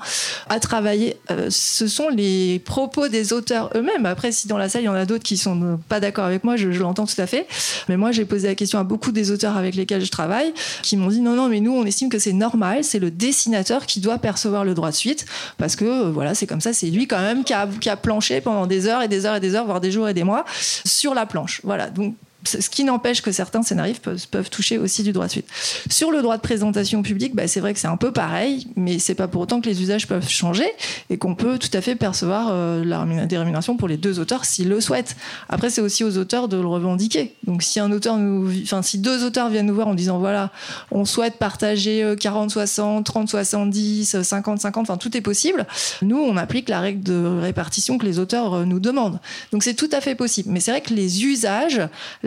à 0.49 0.59
travailler. 0.59 1.17
Euh, 1.31 1.47
ce 1.49 1.87
sont 1.87 2.09
les 2.09 2.59
propos 2.59 3.07
des 3.07 3.33
auteurs 3.33 3.69
eux-mêmes. 3.75 4.05
Après, 4.05 4.31
si 4.31 4.47
dans 4.47 4.57
la 4.57 4.69
salle 4.69 4.83
il 4.83 4.85
y 4.85 4.89
en 4.89 4.93
a 4.93 5.05
d'autres 5.05 5.23
qui 5.23 5.37
sont 5.37 5.79
pas 5.89 5.99
d'accord 5.99 6.25
avec 6.25 6.43
moi, 6.43 6.55
je, 6.55 6.67
l'entends 6.69 7.05
tout 7.05 7.19
à 7.19 7.27
fait. 7.27 7.47
Mais 7.89 7.97
moi, 7.97 8.11
j'ai 8.11 8.25
posé 8.25 8.47
la 8.47 8.55
question 8.55 8.79
à 8.79 8.83
beaucoup 8.83 9.11
des 9.11 9.31
auteurs 9.31 9.57
avec 9.57 9.75
lesquels 9.75 10.03
je 10.03 10.11
travaille, 10.11 10.53
qui 10.81 10.97
m'ont 10.97 11.09
dit 11.09 11.21
non, 11.21 11.35
non, 11.35 11.49
mais 11.49 11.59
nous, 11.59 11.73
on 11.73 11.85
estime 11.85 12.09
que 12.09 12.19
c'est 12.19 12.33
normal, 12.33 12.83
c'est 12.83 12.99
le 12.99 13.11
dessinateur 13.11 13.85
qui 13.85 13.99
doit 13.99 14.17
percevoir 14.17 14.63
le 14.63 14.73
droit 14.73 14.91
de 14.91 14.95
suite, 14.95 15.25
parce 15.57 15.75
que 15.75 15.85
euh, 15.85 16.11
voilà, 16.11 16.35
c'est 16.35 16.47
comme 16.47 16.61
ça, 16.61 16.73
c'est 16.73 16.87
lui 16.87 17.07
quand 17.07 17.21
même 17.21 17.43
qui 17.43 17.53
a, 17.53 17.67
qui 17.79 17.89
a 17.89 17.97
planché 17.97 18.41
pendant 18.41 18.67
des 18.67 18.87
heures 18.87 19.01
et 19.01 19.07
des 19.07 19.25
heures 19.25 19.35
et 19.35 19.39
des 19.39 19.55
heures, 19.55 19.65
voire 19.65 19.81
des 19.81 19.91
jours 19.91 20.07
et 20.09 20.13
des 20.13 20.23
mois 20.23 20.45
sur 20.85 21.13
la 21.13 21.25
planche. 21.25 21.61
Voilà, 21.63 21.89
donc 21.89 22.15
ce 22.45 22.69
qui 22.69 22.83
n'empêche 22.83 23.21
que 23.21 23.31
certains 23.31 23.63
scénaristes 23.63 24.03
peuvent, 24.31 24.49
toucher 24.49 24.77
aussi 24.77 25.03
du 25.03 25.11
droit 25.11 25.25
de 25.25 25.31
suite. 25.31 25.47
Sur 25.89 26.11
le 26.11 26.21
droit 26.21 26.37
de 26.37 26.41
présentation 26.41 27.01
publique, 27.01 27.35
bah, 27.35 27.47
c'est 27.47 27.59
vrai 27.59 27.73
que 27.73 27.79
c'est 27.79 27.87
un 27.87 27.97
peu 27.97 28.11
pareil, 28.11 28.67
mais 28.75 28.99
c'est 28.99 29.15
pas 29.15 29.27
pour 29.27 29.41
autant 29.41 29.61
que 29.61 29.67
les 29.67 29.81
usages 29.81 30.07
peuvent 30.07 30.29
changer 30.29 30.67
et 31.09 31.17
qu'on 31.17 31.35
peut 31.35 31.57
tout 31.57 31.69
à 31.73 31.81
fait 31.81 31.95
percevoir 31.95 32.49
euh, 32.51 32.83
la, 32.85 33.05
des 33.25 33.37
rémunérations 33.37 33.77
pour 33.77 33.87
les 33.87 33.97
deux 33.97 34.19
auteurs 34.19 34.45
s'ils 34.45 34.69
le 34.69 34.81
souhaitent. 34.81 35.15
Après, 35.49 35.69
c'est 35.69 35.81
aussi 35.81 36.03
aux 36.03 36.17
auteurs 36.17 36.47
de 36.47 36.57
le 36.57 36.67
revendiquer. 36.67 37.33
Donc, 37.45 37.63
si 37.63 37.79
un 37.79 37.91
auteur 37.91 38.17
enfin, 38.63 38.81
si 38.81 38.99
deux 38.99 39.25
auteurs 39.25 39.49
viennent 39.49 39.65
nous 39.65 39.75
voir 39.75 39.87
en 39.87 39.95
disant 39.95 40.19
voilà, 40.19 40.51
on 40.91 41.05
souhaite 41.05 41.37
partager 41.37 42.03
40-60, 42.15 43.03
30-70, 43.03 44.21
50-50, 44.21 44.79
enfin, 44.79 44.97
tout 44.97 45.15
est 45.17 45.21
possible, 45.21 45.65
nous, 46.01 46.17
on 46.17 46.37
applique 46.37 46.69
la 46.69 46.79
règle 46.79 47.03
de 47.03 47.39
répartition 47.41 47.97
que 47.97 48.05
les 48.05 48.19
auteurs 48.19 48.53
euh, 48.53 48.65
nous 48.65 48.79
demandent. 48.79 49.19
Donc, 49.51 49.63
c'est 49.63 49.73
tout 49.73 49.89
à 49.91 50.01
fait 50.01 50.15
possible. 50.15 50.51
Mais 50.51 50.59
c'est 50.59 50.71
vrai 50.71 50.81
que 50.81 50.93
les 50.93 51.25
usages, 51.25 51.81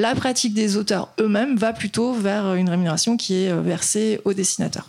la 0.08 0.14
pratique 0.14 0.54
des 0.54 0.78
auteurs 0.78 1.10
eux-mêmes 1.20 1.56
va 1.56 1.74
plutôt 1.74 2.14
vers 2.14 2.54
une 2.54 2.70
rémunération 2.70 3.18
qui 3.18 3.44
est 3.44 3.50
euh, 3.50 3.60
versée 3.60 4.20
aux 4.24 4.32
dessinateurs. 4.32 4.88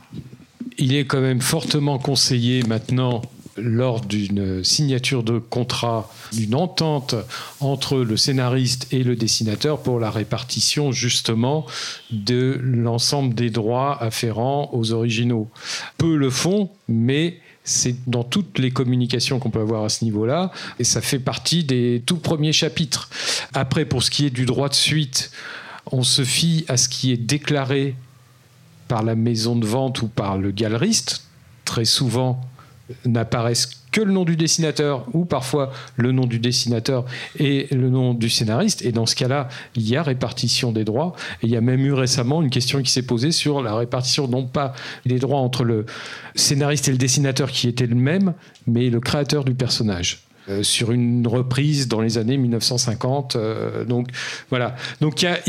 Il 0.77 0.95
est 0.95 1.03
quand 1.03 1.19
même 1.19 1.41
fortement 1.41 1.99
conseillé 1.99 2.63
maintenant 2.63 3.21
lors 3.57 3.99
d'une 3.99 4.63
signature 4.63 5.23
de 5.23 5.37
contrat, 5.37 6.09
d'une 6.31 6.55
entente 6.55 7.15
entre 7.59 7.97
le 7.97 8.15
scénariste 8.15 8.87
et 8.91 9.03
le 9.03 9.17
dessinateur 9.17 9.81
pour 9.81 9.99
la 9.99 10.09
répartition 10.09 10.93
justement 10.93 11.65
de 12.11 12.57
l'ensemble 12.63 13.35
des 13.35 13.49
droits 13.49 14.01
afférents 14.01 14.69
aux 14.71 14.93
originaux. 14.93 15.49
Peu 15.97 16.15
le 16.15 16.29
font, 16.29 16.69
mais 16.87 17.41
c'est 17.69 17.95
dans 18.07 18.23
toutes 18.23 18.57
les 18.57 18.71
communications 18.71 19.39
qu'on 19.39 19.51
peut 19.51 19.61
avoir 19.61 19.83
à 19.83 19.89
ce 19.89 20.03
niveau-là, 20.03 20.51
et 20.79 20.83
ça 20.83 21.01
fait 21.01 21.19
partie 21.19 21.63
des 21.63 22.01
tout 22.05 22.17
premiers 22.17 22.53
chapitres. 22.53 23.09
Après, 23.53 23.85
pour 23.85 24.03
ce 24.03 24.09
qui 24.09 24.25
est 24.25 24.31
du 24.31 24.45
droit 24.45 24.69
de 24.69 24.73
suite, 24.73 25.31
on 25.91 26.03
se 26.03 26.23
fie 26.23 26.65
à 26.67 26.77
ce 26.77 26.89
qui 26.89 27.11
est 27.11 27.17
déclaré 27.17 27.95
par 28.87 29.03
la 29.03 29.15
maison 29.15 29.55
de 29.55 29.67
vente 29.67 30.01
ou 30.01 30.07
par 30.07 30.37
le 30.37 30.51
galeriste. 30.51 31.23
Très 31.63 31.85
souvent, 31.85 32.41
n'apparaissent 33.05 33.79
que 33.91 34.01
le 34.01 34.11
nom 34.11 34.23
du 34.23 34.35
dessinateur 34.35 35.05
ou 35.13 35.25
parfois 35.25 35.71
le 35.95 36.11
nom 36.11 36.25
du 36.25 36.39
dessinateur 36.39 37.05
et 37.37 37.67
le 37.71 37.89
nom 37.89 38.13
du 38.13 38.29
scénariste. 38.29 38.83
Et 38.83 38.91
dans 38.91 39.05
ce 39.05 39.15
cas-là, 39.15 39.49
il 39.75 39.87
y 39.87 39.95
a 39.95 40.03
répartition 40.03 40.71
des 40.71 40.83
droits. 40.83 41.15
Et 41.41 41.47
il 41.47 41.51
y 41.51 41.57
a 41.57 41.61
même 41.61 41.85
eu 41.85 41.93
récemment 41.93 42.41
une 42.41 42.49
question 42.49 42.81
qui 42.81 42.91
s'est 42.91 43.03
posée 43.03 43.31
sur 43.31 43.61
la 43.61 43.75
répartition, 43.75 44.27
non 44.27 44.45
pas 44.45 44.73
des 45.05 45.19
droits 45.19 45.39
entre 45.39 45.63
le 45.63 45.85
scénariste 46.35 46.87
et 46.87 46.91
le 46.91 46.97
dessinateur 46.97 47.51
qui 47.51 47.67
était 47.67 47.87
le 47.87 47.95
même, 47.95 48.33
mais 48.67 48.89
le 48.89 48.99
créateur 48.99 49.43
du 49.43 49.53
personnage 49.53 50.23
euh, 50.49 50.63
sur 50.63 50.91
une 50.91 51.27
reprise 51.27 51.87
dans 51.87 52.01
les 52.01 52.17
années 52.17 52.37
1950. 52.37 53.35
Euh, 53.35 53.85
donc 53.85 54.07
voilà. 54.49 54.75
Donc 55.01 55.21
il 55.21 55.25
y 55.25 55.27
a 55.27 55.39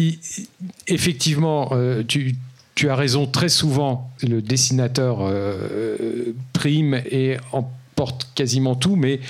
effectivement, 0.89 1.71
euh, 1.73 2.03
tu, 2.07 2.37
tu 2.75 2.89
as 2.89 2.97
raison, 2.97 3.27
très 3.27 3.49
souvent, 3.49 4.11
le 4.23 4.41
dessinateur 4.41 5.19
euh, 5.21 6.35
prime 6.53 6.95
et 7.11 7.37
emporte 7.53 8.29
quasiment 8.35 8.75
tout, 8.75 8.97
mais 8.97 9.21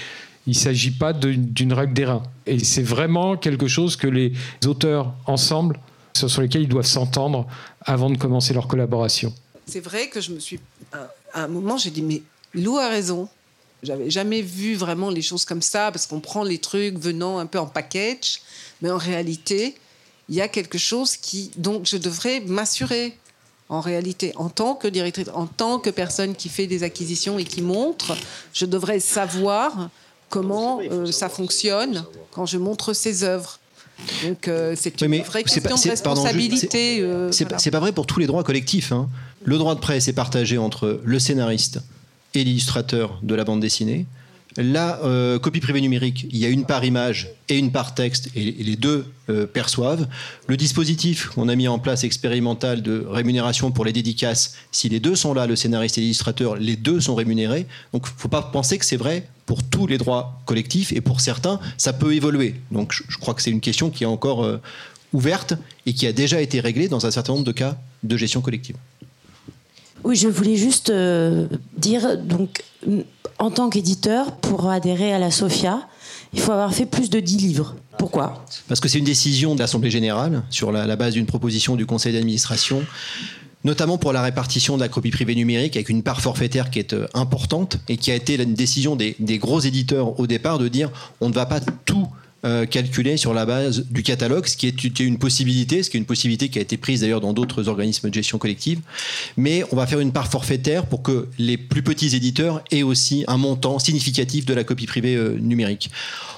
il 0.47 0.51
ne 0.51 0.55
s'agit 0.55 0.93
pas 0.93 1.13
d'une 1.13 1.73
règle 1.73 1.93
d'airain. 1.93 2.23
Et 2.47 2.59
c'est 2.59 2.83
vraiment 2.83 3.37
quelque 3.37 3.69
chose 3.69 3.97
que 3.97 4.07
les 4.07 4.33
auteurs 4.67 5.15
ensemble, 5.27 5.79
sur 6.13 6.43
lesquels 6.43 6.63
ils 6.63 6.69
doivent 6.69 6.87
s'entendre 6.87 7.47
avant 7.83 8.11
de 8.11 8.17
commencer 8.17 8.53
leur 8.53 8.67
collaboration. 8.67 9.33
C'est 9.67 9.81
vrai 9.81 10.09
que 10.09 10.21
je 10.21 10.33
me 10.33 10.41
suis. 10.41 10.59
À 11.33 11.45
un 11.45 11.49
moment, 11.49 11.77
j'ai 11.77 11.91
dit, 11.91 12.03
mais 12.03 12.23
Lou 12.55 12.77
a 12.79 12.89
raison. 12.89 13.29
J'avais 13.83 14.11
jamais 14.11 14.43
vu 14.43 14.75
vraiment 14.75 15.09
les 15.09 15.23
choses 15.23 15.45
comme 15.45 15.63
ça, 15.63 15.91
parce 15.93 16.07
qu'on 16.07 16.21
prend 16.21 16.43
les 16.43 16.59
trucs 16.59 16.99
venant 16.99 17.39
un 17.39 17.47
peu 17.47 17.59
en 17.59 17.67
package, 17.67 18.41
mais 18.83 18.91
en 18.91 18.99
réalité, 18.99 19.75
il 20.29 20.35
y 20.35 20.41
a 20.41 20.49
quelque 20.49 20.79
chose 20.79 21.17
qui, 21.17 21.51
dont 21.57 21.83
je 21.85 21.97
devrais 21.97 22.41
m'assurer 22.41 23.17
en 23.71 23.81
réalité, 23.81 24.33
en 24.35 24.49
tant 24.49 24.75
que 24.75 24.89
directrice, 24.89 25.29
en 25.33 25.47
tant 25.47 25.79
que 25.79 25.91
personne 25.91 26.35
qui 26.35 26.49
fait 26.49 26.67
des 26.67 26.83
acquisitions 26.83 27.39
et 27.39 27.45
qui 27.45 27.63
montre, 27.63 28.17
je 28.53 28.67
devrais 28.67 28.99
savoir 28.99 29.89
comment 30.29 30.81
euh, 30.81 31.07
ça 31.07 31.29
fonctionne 31.29 32.05
quand 32.33 32.47
je 32.47 32.59
montre 32.59 32.93
ces 32.93 33.23
œuvres. 33.23 33.61
Donc 34.25 34.49
euh, 34.49 34.75
c'est 34.77 35.01
une 35.01 35.23
vraie 35.23 35.45
question 35.45 35.75
de 35.77 35.91
responsabilité. 35.91 37.01
Euh, 37.01 37.31
c'est 37.31 37.71
pas 37.71 37.81
vrai 37.81 37.93
pour 37.93 38.07
tous 38.07 38.19
les 38.19 38.27
droits 38.27 38.43
collectifs. 38.43 38.91
Hein. 38.91 39.09
Le 39.45 39.57
droit 39.57 39.77
de 39.77 39.81
presse 39.81 40.09
est 40.09 40.15
partagé 40.15 40.59
entre 40.59 41.01
le 41.05 41.19
scénariste 41.21 41.81
et 42.35 42.43
l'illustrateur 42.43 43.21
de 43.23 43.35
la 43.37 43.45
bande 43.45 43.61
dessinée. 43.61 44.07
La 44.57 45.01
euh, 45.05 45.39
copie 45.39 45.61
privée 45.61 45.81
numérique, 45.81 46.27
il 46.29 46.39
y 46.39 46.45
a 46.45 46.49
une 46.49 46.65
part 46.65 46.85
image 46.85 47.31
et 47.49 47.57
une 47.57 47.71
part 47.71 47.95
texte, 47.95 48.31
et, 48.35 48.51
les 48.51 48.75
deux 48.75 49.07
euh, 49.29 49.47
perçoivent. 49.47 50.09
Le 50.49 50.57
dispositif 50.57 51.29
qu'on 51.29 51.49
a 51.49 51.55
mis 51.55 51.69
en 51.69 51.79
place 51.79 52.03
expérimental 52.03 52.83
de 52.83 53.07
rémunération 53.09 53.71
pour 53.71 53.85
les 53.85 53.93
dédicaces, 53.93 54.57
si 54.73 54.89
les 54.89 54.99
deux 54.99 55.15
sont 55.15 55.35
là, 55.35 55.47
le 55.47 55.55
scénariste 55.55 55.99
et 55.99 56.01
l'illustrateur, 56.01 56.57
les 56.57 56.75
deux 56.75 57.01
sont 57.01 57.15
rémunérés. 57.15 57.67
Donc 57.93 58.07
il 58.09 58.15
ne 58.15 58.21
faut 58.21 58.29
pas 58.29 58.43
penser 58.43 58.77
que 58.79 58.85
c'est 58.85 58.97
vrai 58.97 59.29
pour 59.47 59.63
tous 59.63 59.87
les 59.87 59.99
droits 59.99 60.41
collectifs, 60.47 60.93
et 60.93 61.01
pour 61.01 61.21
certains, 61.21 61.61
ça 61.77 61.93
peut 61.93 62.15
évoluer. 62.15 62.57
Donc 62.73 62.93
je, 62.93 63.19
crois 63.19 63.35
que 63.35 63.43
c'est 63.43 63.51
une 63.51 63.61
question 63.61 63.91
qui 63.91 64.03
est 64.03 64.09
encore 64.09 64.45
euh, 64.45 64.61
ouverte 65.13 65.55
et 65.87 65.93
qui 65.93 66.09
a 66.09 66.13
déjà 66.13 66.41
été 66.41 66.59
réglée 66.59 66.89
dans 66.89 67.07
un 67.07 67.11
certain 67.13 67.35
nombre 67.35 67.45
de 67.45 67.53
cas 67.53 67.77
de 68.03 68.17
gestion 68.17 68.41
collective. 68.41 68.77
Oui, 70.03 70.17
je 70.17 70.29
voulais 70.29 70.57
juste 70.57 70.91
dire, 71.77 72.17
donc 72.17 72.63
en 73.41 73.51
tant 73.51 73.71
qu'éditeur, 73.71 74.37
pour 74.37 74.69
adhérer 74.69 75.13
à 75.13 75.19
la 75.19 75.31
SOFIA, 75.31 75.81
il 76.33 76.41
faut 76.41 76.53
avoir 76.53 76.73
fait 76.73 76.87
plus 76.87 77.11
de 77.11 77.19
10 77.19 77.39
livres. 77.39 77.75
Pourquoi? 77.99 78.45
Parce 78.69 78.81
que 78.81 78.89
c'est 78.89 78.99
une 78.99 79.05
décision 79.05 79.55
de 79.55 79.61
l'Assemblée 79.61 79.91
générale 79.91 80.43
sur 80.51 80.71
la, 80.71 80.95
base 80.95 81.15
d'une 81.15 81.27
proposition 81.27 81.75
du 81.75 81.87
Conseil 81.87 82.13
d'administration 82.13 82.85
notamment 83.63 83.99
pour 83.99 84.15
la 84.15 84.23
répartition 84.23 84.77
de 84.77 84.81
la 84.81 84.89
copie 84.89 85.11
privée 85.11 85.35
numérique 85.35 85.77
avec 85.77 85.91
une 85.91 86.03
part 86.03 86.23
forfaitaire 86.23 86.71
qui 86.71 86.79
est 86.79 86.95
euh, 86.95 87.07
importante 87.13 87.77
et 87.91 87.99
qui 87.99 88.11
a 88.11 88.15
été 88.15 88.43
une 88.43 88.55
décision 88.55 88.97
des, 88.97 89.17
des 89.19 89.37
gros 89.37 89.61
éditeurs 89.61 90.19
au 90.19 90.27
départ 90.27 90.59
de 90.59 90.67
dire 90.69 90.91
on 91.21 91.29
ne 91.29 91.35
va 91.35 91.45
pas 91.45 91.61
tout 91.85 92.09
euh, 92.45 92.65
calculé 92.65 93.19
sur 93.19 93.35
la 93.35 93.45
base 93.45 93.85
du 93.91 94.03
catalogue, 94.03 94.47
ce 94.47 94.57
qui 94.57 94.67
est 94.67 95.01
une 95.01 95.19
possibilité, 95.19 95.83
ce 95.83 95.91
qui 95.91 95.99
est 95.99 96.01
une 96.01 96.07
possibilité 96.07 96.49
qui 96.49 96.59
a 96.59 96.63
été 96.63 96.79
prise 96.79 97.03
d'ailleurs 97.03 97.21
dans 97.21 97.35
d'autres 97.35 97.69
organismes 97.69 98.09
de 98.09 98.15
gestion 98.15 98.39
collective. 98.39 98.81
Mais 99.37 99.63
on 99.73 99.77
va 99.77 99.87
faire 99.87 100.01
une 100.01 100.13
part 100.13 100.29
forfaitaire 100.29 100.87
pour 100.87 101.03
que 101.03 101.29
les 101.39 101.59
plus 101.59 101.83
petits 101.83 102.17
éditeurs 102.17 102.63
aient 102.71 102.83
aussi 102.83 103.25
un 103.29 103.37
montant 103.37 103.79
significatif 103.79 104.47
de 104.47 104.55
la 104.55 104.65
copie 104.65 104.87
privée 104.87 105.17
euh, 105.17 105.39
numérique. 105.39 105.91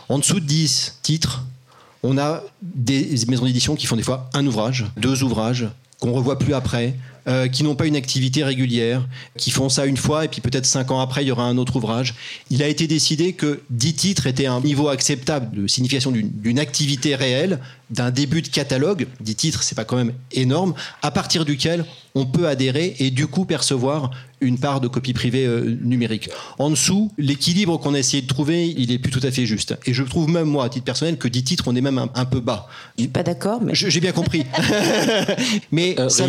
En 0.09 0.19
dessous 0.19 0.41
de 0.41 0.45
10 0.45 0.99
titres, 1.03 1.45
on 2.03 2.19
a 2.19 2.43
des 2.63 3.15
maisons 3.29 3.45
d'édition 3.45 3.77
qui 3.77 3.87
font 3.87 3.97
des 3.97 4.03
fois 4.03 4.29
un 4.35 4.45
ouvrage, 4.45 4.87
deux 4.97 5.23
ouvrages, 5.23 5.69
qu'on 6.01 6.13
revoit 6.13 6.37
plus 6.37 6.53
après, 6.53 6.97
euh, 7.29 7.49
qui 7.49 7.63
n'ont 7.63 7.75
pas 7.75 7.87
une 7.87 7.97
activité 7.97 8.43
régulière, 8.43 9.07
qui 9.37 9.51
font 9.51 9.69
ça 9.69 9.87
une 9.87 9.97
fois 9.97 10.25
et 10.25 10.29
puis 10.29 10.41
peut-être 10.41 10.67
cinq 10.67 10.91
ans 10.91 11.01
après, 11.01 11.23
il 11.23 11.29
y 11.29 11.31
aura 11.31 11.45
un 11.45 11.57
autre 11.57 11.77
ouvrage. 11.77 12.15
Il 12.51 12.63
a 12.63 12.69
été 12.69 12.87
décidé 12.87 13.33
que 13.33 13.61
dix 13.71 13.95
titres 13.95 14.27
étaient 14.27 14.47
un 14.47 14.61
niveau 14.61 14.89
acceptable 14.89 15.55
de 15.57 15.67
signification 15.67 16.11
d'une 16.13 16.59
activité 16.59 17.15
réelle, 17.15 17.61
d'un 17.93 18.11
début 18.11 18.43
de 18.43 18.49
catalogue. 18.49 19.07
Dix 19.21 19.37
titres, 19.37 19.63
c'est 19.63 19.75
pas 19.75 19.85
quand 19.85 19.97
même 19.97 20.13
énorme, 20.33 20.75
à 21.03 21.11
partir 21.11 21.45
duquel 21.45 21.85
on 22.15 22.27
peut 22.27 22.49
adhérer 22.49 22.97
et 22.99 23.11
du 23.11 23.27
coup 23.27 23.45
percevoir 23.45 24.11
une 24.41 24.59
part 24.59 24.81
de 24.81 24.89
copie 24.89 25.13
privée 25.13 25.47
euh, 25.47 25.79
numérique. 25.83 26.29
En 26.59 26.71
dessous, 26.71 27.13
l'équilibre 27.17 27.79
qu'on 27.79 27.95
a 27.95 27.99
essayé 27.99 28.23
de 28.23 28.27
trouver, 28.27 28.69
il 28.69 28.91
est 28.91 28.99
plus 28.99 29.13
tout 29.13 29.21
à 29.23 29.31
fait 29.31 29.47
juste. 29.47 29.77
Et 29.87 29.95
je 29.95 30.03
trouve 30.03 30.29
même 30.29 30.49
moi, 30.49 30.65
à 30.65 30.69
titre 30.69 30.85
personnel, 30.85 31.17
que 31.17 31.29
10 31.29 31.45
titres, 31.45 31.65
on 31.69 31.77
est 31.77 31.81
même 31.81 31.99
un, 32.15 32.25
peu 32.25 32.41
bas. 32.41 32.67
Je 32.97 33.05
suis 33.05 33.13
pas 33.13 33.23
d'accord, 33.23 33.61
mais... 33.63 33.75
J'ai 33.75 34.01
bien 34.01 34.13
compris. 34.13 34.45
mais 35.71 35.95
euh, 35.99 36.09
ça, 36.09 36.25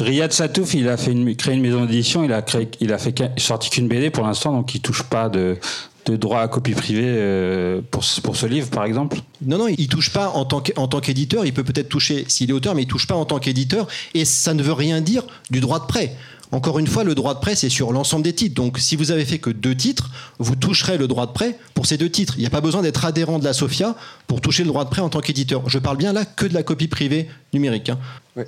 Riyad 0.00 0.32
Satouf, 0.32 0.74
il 0.74 0.88
a 0.88 0.96
fait 0.96 1.12
une, 1.12 1.36
créé 1.36 1.54
une 1.54 1.60
maison 1.60 1.84
d'édition, 1.84 2.24
il 2.24 2.32
a 2.32 2.42
créé, 2.42 2.68
il 2.80 2.92
a 2.92 2.98
fait 2.98 3.14
sorti 3.36 3.70
qu'une 3.70 3.88
BD 3.88 4.10
pour 4.10 4.26
l'instant, 4.26 4.52
donc 4.52 4.74
il 4.74 4.80
touche 4.80 5.02
pas 5.02 5.28
de, 5.28 5.58
de 6.06 6.16
droit 6.16 6.40
à 6.40 6.48
copie 6.48 6.72
privée 6.72 7.04
euh, 7.04 7.80
pour, 7.90 8.04
ce 8.04 8.46
livre, 8.46 8.68
par 8.70 8.84
exemple 8.84 9.18
Non, 9.44 9.58
non, 9.58 9.68
il 9.68 9.88
touche 9.88 10.10
pas 10.10 10.30
en 10.30 10.44
tant 10.44 11.00
qu'éditeur. 11.00 11.46
Il 11.46 11.52
peut 11.52 11.64
peut-être 11.64 11.88
toucher 11.88 12.24
s'il 12.28 12.50
est 12.50 12.52
auteur, 12.52 12.74
mais 12.74 12.82
il 12.82 12.88
touche 12.88 13.06
pas 13.06 13.14
en 13.14 13.24
tant 13.24 13.38
qu'éditeur. 13.38 13.86
Et 14.14 14.24
ça 14.24 14.54
ne 14.54 14.62
veut 14.62 14.72
rien 14.72 15.00
dire 15.00 15.24
du 15.50 15.60
droit 15.60 15.80
de 15.80 15.86
prêt. 15.86 16.16
Encore 16.52 16.78
une 16.78 16.86
fois, 16.86 17.02
le 17.02 17.14
droit 17.14 17.32
de 17.32 17.40
prêt, 17.40 17.54
c'est 17.54 17.70
sur 17.70 17.92
l'ensemble 17.92 18.24
des 18.24 18.34
titres. 18.34 18.54
Donc, 18.54 18.78
si 18.78 18.94
vous 18.94 19.10
avez 19.10 19.24
fait 19.24 19.38
que 19.38 19.48
deux 19.48 19.74
titres, 19.74 20.10
vous 20.38 20.54
toucherez 20.54 20.98
le 20.98 21.08
droit 21.08 21.26
de 21.26 21.32
prêt 21.32 21.58
pour 21.72 21.86
ces 21.86 21.96
deux 21.96 22.10
titres. 22.10 22.34
Il 22.36 22.40
n'y 22.40 22.46
a 22.46 22.50
pas 22.50 22.60
besoin 22.60 22.82
d'être 22.82 23.06
adhérent 23.06 23.38
de 23.38 23.44
la 23.44 23.54
SOFIA 23.54 23.96
pour 24.26 24.42
toucher 24.42 24.62
le 24.62 24.68
droit 24.68 24.84
de 24.84 24.90
prêt 24.90 25.00
en 25.00 25.08
tant 25.08 25.20
qu'éditeur. 25.20 25.66
Je 25.70 25.78
parle 25.78 25.96
bien 25.96 26.12
là 26.12 26.26
que 26.26 26.44
de 26.44 26.52
la 26.52 26.62
copie 26.62 26.88
privée 26.88 27.30
numérique. 27.54 27.88
Hein. 27.88 27.98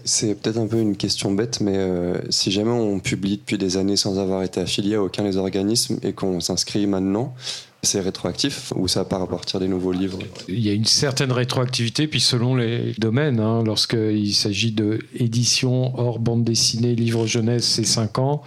C'est 0.04 0.34
peut-être 0.40 0.58
un 0.58 0.66
peu 0.66 0.80
une 0.80 0.96
question 0.96 1.32
bête, 1.32 1.60
mais 1.60 1.76
euh, 1.76 2.14
si 2.30 2.50
jamais 2.50 2.70
on 2.70 3.00
publie 3.00 3.36
depuis 3.36 3.58
des 3.58 3.76
années 3.76 3.96
sans 3.96 4.18
avoir 4.18 4.42
été 4.42 4.60
affilié 4.60 4.94
à 4.94 5.02
aucun 5.02 5.24
des 5.24 5.36
organismes 5.36 5.98
et 6.02 6.12
qu'on 6.14 6.40
s'inscrit 6.40 6.86
maintenant, 6.86 7.34
c'est 7.82 8.00
rétroactif 8.00 8.72
ou 8.76 8.88
ça 8.88 9.04
part 9.04 9.20
à 9.20 9.28
partir 9.28 9.60
des 9.60 9.68
nouveaux 9.68 9.92
livres? 9.92 10.18
Il 10.48 10.60
y 10.60 10.70
a 10.70 10.72
une 10.72 10.86
certaine 10.86 11.32
rétroactivité, 11.32 12.06
puis 12.06 12.20
selon 12.20 12.56
les 12.56 12.94
domaines, 12.98 13.40
hein, 13.40 13.62
lorsqu'il 13.62 14.34
s'agit 14.34 14.72
de 14.72 15.00
hors 15.62 16.18
bande 16.18 16.44
dessinée, 16.44 16.94
livre 16.94 17.26
jeunesse, 17.26 17.66
c'est 17.66 17.84
5 17.84 18.18
ans, 18.18 18.42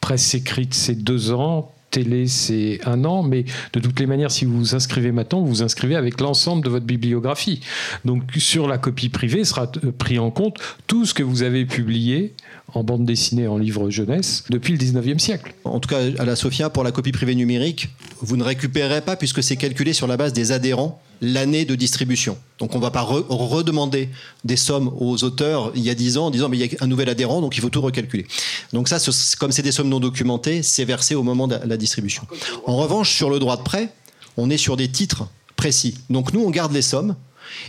presse 0.00 0.34
écrite, 0.34 0.74
c'est 0.74 0.96
2 0.96 1.30
ans, 1.30 1.72
télé, 1.90 2.26
c'est 2.26 2.80
un 2.84 3.04
an, 3.04 3.22
mais 3.22 3.44
de 3.72 3.80
toutes 3.80 3.98
les 4.00 4.06
manières, 4.06 4.30
si 4.30 4.44
vous 4.44 4.56
vous 4.56 4.74
inscrivez 4.74 5.12
maintenant, 5.12 5.40
vous 5.40 5.48
vous 5.48 5.62
inscrivez 5.62 5.96
avec 5.96 6.20
l'ensemble 6.20 6.64
de 6.64 6.70
votre 6.70 6.86
bibliographie. 6.86 7.60
Donc 8.04 8.22
sur 8.36 8.68
la 8.68 8.78
copie 8.78 9.08
privée 9.08 9.44
sera 9.44 9.70
euh, 9.84 9.92
pris 9.92 10.18
en 10.18 10.30
compte 10.30 10.58
tout 10.86 11.04
ce 11.04 11.14
que 11.14 11.22
vous 11.22 11.42
avez 11.42 11.66
publié 11.66 12.34
en 12.74 12.84
bande 12.84 13.04
dessinée, 13.04 13.48
en 13.48 13.58
livre 13.58 13.90
jeunesse, 13.90 14.44
depuis 14.50 14.72
le 14.72 14.78
19e 14.78 15.18
siècle. 15.18 15.54
En 15.64 15.80
tout 15.80 15.88
cas, 15.88 16.00
à 16.18 16.24
la 16.24 16.36
Sophia, 16.36 16.70
pour 16.70 16.84
la 16.84 16.92
copie 16.92 17.12
privée 17.12 17.34
numérique, 17.34 17.88
vous 18.20 18.36
ne 18.36 18.44
récupérerez 18.44 19.00
pas, 19.00 19.16
puisque 19.16 19.42
c'est 19.42 19.56
calculé 19.56 19.92
sur 19.92 20.06
la 20.06 20.16
base 20.16 20.32
des 20.32 20.52
adhérents, 20.52 21.02
l'année 21.20 21.64
de 21.64 21.74
distribution. 21.74 22.36
Donc 22.58 22.74
on 22.74 22.78
ne 22.78 22.82
va 22.82 22.90
pas 22.90 23.02
redemander 23.02 24.08
des 24.44 24.56
sommes 24.56 24.92
aux 24.98 25.22
auteurs 25.24 25.72
il 25.74 25.82
y 25.82 25.90
a 25.90 25.94
10 25.94 26.18
ans 26.18 26.26
en 26.26 26.30
disant 26.30 26.48
mais 26.48 26.58
il 26.58 26.72
y 26.72 26.76
a 26.76 26.84
un 26.84 26.86
nouvel 26.86 27.08
adhérent, 27.08 27.40
donc 27.40 27.56
il 27.56 27.60
faut 27.60 27.70
tout 27.70 27.80
recalculer. 27.80 28.26
Donc 28.72 28.88
ça, 28.88 28.98
comme 29.38 29.52
c'est 29.52 29.62
des 29.62 29.72
sommes 29.72 29.88
non 29.88 30.00
documentées, 30.00 30.62
c'est 30.62 30.84
versé 30.84 31.14
au 31.14 31.22
moment 31.22 31.48
de 31.48 31.56
la 31.64 31.76
distribution. 31.76 32.26
En 32.66 32.76
revanche, 32.76 33.14
sur 33.14 33.30
le 33.30 33.38
droit 33.38 33.56
de 33.56 33.62
prêt, 33.62 33.92
on 34.36 34.50
est 34.50 34.58
sur 34.58 34.76
des 34.76 34.88
titres 34.88 35.28
précis. 35.56 35.94
Donc 36.08 36.32
nous, 36.32 36.40
on 36.40 36.50
garde 36.50 36.72
les 36.72 36.82
sommes. 36.82 37.16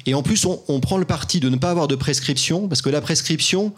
Et 0.06 0.14
en 0.14 0.22
plus, 0.22 0.46
on 0.46 0.80
prend 0.80 0.98
le 0.98 1.06
parti 1.06 1.40
de 1.40 1.50
ne 1.50 1.56
pas 1.56 1.72
avoir 1.72 1.88
de 1.88 1.96
prescription, 1.96 2.68
parce 2.68 2.82
que 2.82 2.90
la 2.90 3.02
prescription, 3.02 3.74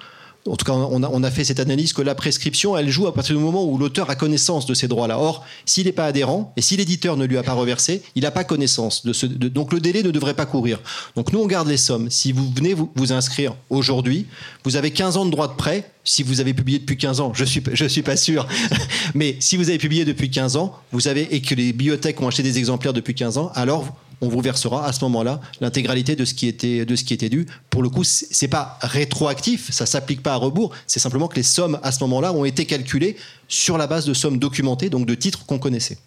en 0.46 0.58
tout 0.58 0.66
cas, 0.66 0.74
on 0.74 1.24
a, 1.24 1.32
fait 1.32 1.46
cette 1.46 1.62
analyse 1.62 1.94
que 1.94 2.02
la 2.02 2.16
prescription, 2.16 2.78
elle 2.78 2.90
joue 2.90 3.08
à 3.08 3.14
partir 3.14 3.36
du 3.36 3.42
moment 3.42 3.64
où 3.66 3.78
l'auteur 3.78 4.10
a 4.10 4.16
connaissance 4.16 4.66
de 4.66 4.74
ces 4.74 4.90
droits-là. 4.90 5.18
Or, 5.18 5.46
s'il 5.66 5.86
n'est 5.86 5.94
pas 5.94 6.06
adhérent 6.06 6.54
et 6.58 6.62
si 6.62 6.76
l'éditeur 6.76 7.16
ne 7.16 7.26
lui 7.26 7.38
a 7.38 7.44
pas 7.44 7.54
reversé, 7.54 8.02
il 8.16 8.24
n'a 8.24 8.32
pas 8.32 8.44
connaissance 8.44 9.06
de 9.06 9.14
ce. 9.14 9.26
donc 9.26 9.72
le 9.72 9.80
délai 9.80 10.04
ne 10.04 10.12
devrait 10.12 10.34
pas 10.34 10.46
courir. 10.46 10.82
Donc 11.16 11.32
nous, 11.32 11.40
on 11.40 11.48
garde 11.48 11.70
les 11.70 11.78
sommes. 11.78 12.10
Si 12.10 12.34
vous 12.34 12.52
venez 12.56 12.74
vous, 12.74 12.92
vous 12.96 13.14
inscrire 13.14 13.56
aujourd'hui, 13.70 14.26
vous 14.66 14.76
avez 14.76 14.92
15 14.92 15.16
ans 15.16 15.26
de 15.26 15.32
droit 15.32 15.48
de 15.48 15.54
prêt. 15.54 15.90
Si 16.04 16.24
vous 16.24 16.42
avez 16.42 16.54
publié 16.54 16.80
depuis 16.80 16.98
15 16.98 17.22
ans, 17.22 17.32
je 17.34 17.46
suis 17.46 17.64
je 17.72 17.86
suis 17.86 18.02
pas 18.02 18.18
sûr, 18.18 18.46
mais 19.14 19.38
si 19.40 19.56
vous 19.56 19.70
avez 19.70 19.78
publié 19.78 20.04
depuis 20.04 20.30
15 20.30 20.58
ans, 20.58 20.76
vous 20.92 21.08
avez 21.08 21.34
et 21.34 21.42
que 21.42 21.56
les 21.56 21.72
bibliothèques 21.72 22.22
ont 22.22 22.28
acheté 22.28 22.44
des 22.44 22.58
exemplaires 22.58 22.92
depuis 22.92 23.16
15 23.16 23.38
ans, 23.38 23.52
alors 23.56 23.96
on 24.24 24.30
vous 24.30 24.42
versera 24.42 24.88
à 24.88 24.94
ce 24.94 25.04
moment-là 25.04 25.42
l'intégralité 25.60 26.16
de 26.16 26.24
ce 26.24 26.34
qui 26.34 26.48
était 26.48 26.86
de 26.86 26.96
ce 26.96 27.04
qui 27.04 27.14
était 27.14 27.30
dû. 27.30 27.46
Pour 27.70 27.84
le 27.84 27.90
coup, 27.90 28.04
c'est 28.06 28.48
pas 28.48 28.80
rétroactif, 28.82 29.72
ça 29.72 29.86
s'applique 29.86 30.24
pas 30.24 30.34
à 30.34 30.38
rebours, 30.38 30.72
c'est 30.88 31.00
simplement 31.00 31.28
que 31.28 31.36
les 31.36 31.44
sommes 31.44 31.78
à 31.84 31.92
ce 31.92 32.02
moment-là 32.06 32.32
ont 32.34 32.46
été 32.46 32.66
calculées 32.66 33.18
sur 33.50 33.78
la 33.78 33.86
base 33.86 34.06
de 34.06 34.14
sommes 34.14 34.40
documentées, 34.40 34.90
donc 34.90 35.06
de 35.06 35.16
titres 35.16 35.46
qu'on 35.46 35.60
connaissait. 35.60 35.98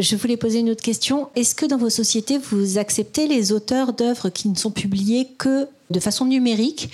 Je 0.00 0.16
voulais 0.16 0.36
poser 0.36 0.60
une 0.60 0.70
autre 0.70 0.82
question. 0.82 1.28
Est-ce 1.36 1.54
que 1.54 1.66
dans 1.66 1.76
vos 1.76 1.90
sociétés, 1.90 2.38
vous 2.38 2.78
acceptez 2.78 3.28
les 3.28 3.52
auteurs 3.52 3.92
d'œuvres 3.92 4.30
qui 4.30 4.48
ne 4.48 4.56
sont 4.56 4.70
publiées 4.70 5.28
que 5.38 5.68
de 5.90 6.00
façon 6.00 6.24
numérique? 6.24 6.90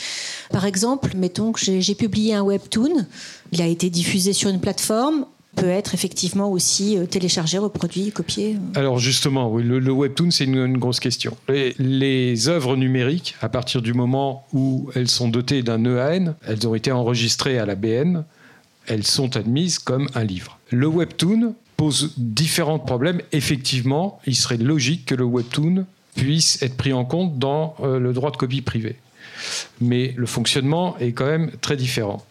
Par 0.50 0.66
exemple, 0.66 1.12
mettons 1.16 1.52
que 1.52 1.60
j'ai 1.80 1.94
publié 1.94 2.34
un 2.34 2.42
webtoon, 2.42 3.06
il 3.52 3.62
a 3.62 3.66
été 3.66 3.88
diffusé 3.88 4.32
sur 4.32 4.50
une 4.50 4.60
plateforme, 4.60 5.24
peut 5.58 5.68
être 5.68 5.94
effectivement 5.94 6.50
aussi 6.50 6.96
euh, 6.96 7.06
téléchargé, 7.06 7.58
reproduit, 7.58 8.12
copié 8.12 8.56
Alors 8.74 8.98
justement, 8.98 9.56
le, 9.56 9.90
webtoon, 9.90 10.30
c'est 10.30 10.44
une, 10.44 10.78
grosse 10.78 11.00
question. 11.00 11.36
Les, 11.48 11.74
les, 11.78 12.48
œuvres 12.48 12.76
numériques, 12.76 13.34
à 13.40 13.48
partir 13.48 13.82
du 13.82 13.94
moment 13.94 14.46
où 14.52 14.90
elles 14.94 15.08
sont 15.08 15.28
dotées 15.28 15.62
d'un 15.62 15.84
EAN, 15.84 16.34
elles 16.46 16.66
ont 16.66 16.74
été 16.74 16.92
enregistrées 16.92 17.58
à 17.58 17.66
la 17.66 17.74
BN, 17.74 18.24
elles 18.86 19.04
sont 19.04 19.36
admises 19.36 19.78
comme 19.78 20.08
un 20.14 20.24
livre. 20.24 20.58
Le 20.70 20.86
webtoon 20.86 21.54
pose 21.76 22.12
différents 22.16 22.78
problèmes. 22.78 23.20
Effectivement, 23.32 24.20
il 24.26 24.36
serait 24.36 24.56
logique 24.56 25.06
que 25.06 25.14
le 25.14 25.24
webtoon 25.24 25.86
puisse 26.16 26.62
être 26.62 26.76
pris 26.76 26.92
en 26.92 27.04
compte 27.04 27.38
dans 27.38 27.74
euh, 27.80 27.98
le 27.98 28.12
droit 28.12 28.30
de 28.30 28.36
copie 28.36 28.62
privée 28.62 28.96
mais 29.80 30.14
le 30.16 30.26
fonctionnement 30.26 30.96
est 30.98 31.12
quand 31.12 31.26
même 31.26 31.50
très 31.60 31.76
différent. 31.76 32.24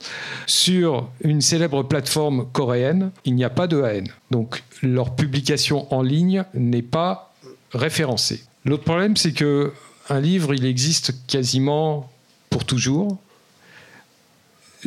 Sur 0.45 1.09
une 1.23 1.41
célèbre 1.41 1.83
plateforme 1.83 2.47
coréenne, 2.51 3.11
il 3.25 3.35
n'y 3.35 3.43
a 3.43 3.49
pas 3.49 3.67
de 3.67 3.81
AN. 3.81 4.03
Donc 4.31 4.63
leur 4.81 5.15
publication 5.15 5.91
en 5.93 6.01
ligne 6.01 6.43
n'est 6.53 6.81
pas 6.81 7.33
référencée. 7.73 8.43
L'autre 8.65 8.83
problème, 8.83 9.15
c'est 9.15 9.33
que 9.33 9.73
un 10.09 10.19
livre, 10.19 10.53
il 10.53 10.65
existe 10.65 11.13
quasiment 11.27 12.09
pour 12.49 12.65
toujours 12.65 13.17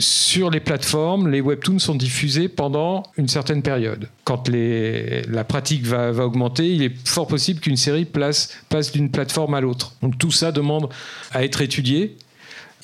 sur 0.01 0.51
les 0.51 0.61
plateformes, 0.61 1.29
les 1.29 1.41
webtoons 1.41 1.79
sont 1.79 1.95
diffusés 1.95 2.49
pendant 2.49 3.05
une 3.17 3.29
certaine 3.29 3.63
période. 3.63 4.09
Quand 4.25 4.49
la 4.49 5.45
pratique 5.45 5.87
va, 5.87 6.13
augmenter, 6.25 6.75
il 6.75 6.83
est 6.83 7.09
fort 7.09 7.27
possible 7.27 7.61
qu'une 7.61 7.77
série 7.77 8.05
passe 8.05 8.93
d'une 8.93 9.11
plateforme 9.11 9.55
à 9.55 9.61
l'autre. 9.61 9.93
Donc 10.03 10.19
tout 10.19 10.31
ça 10.31 10.53
demande 10.53 10.89
à 11.33 11.45
être 11.45 11.61
étudié. 11.61 12.17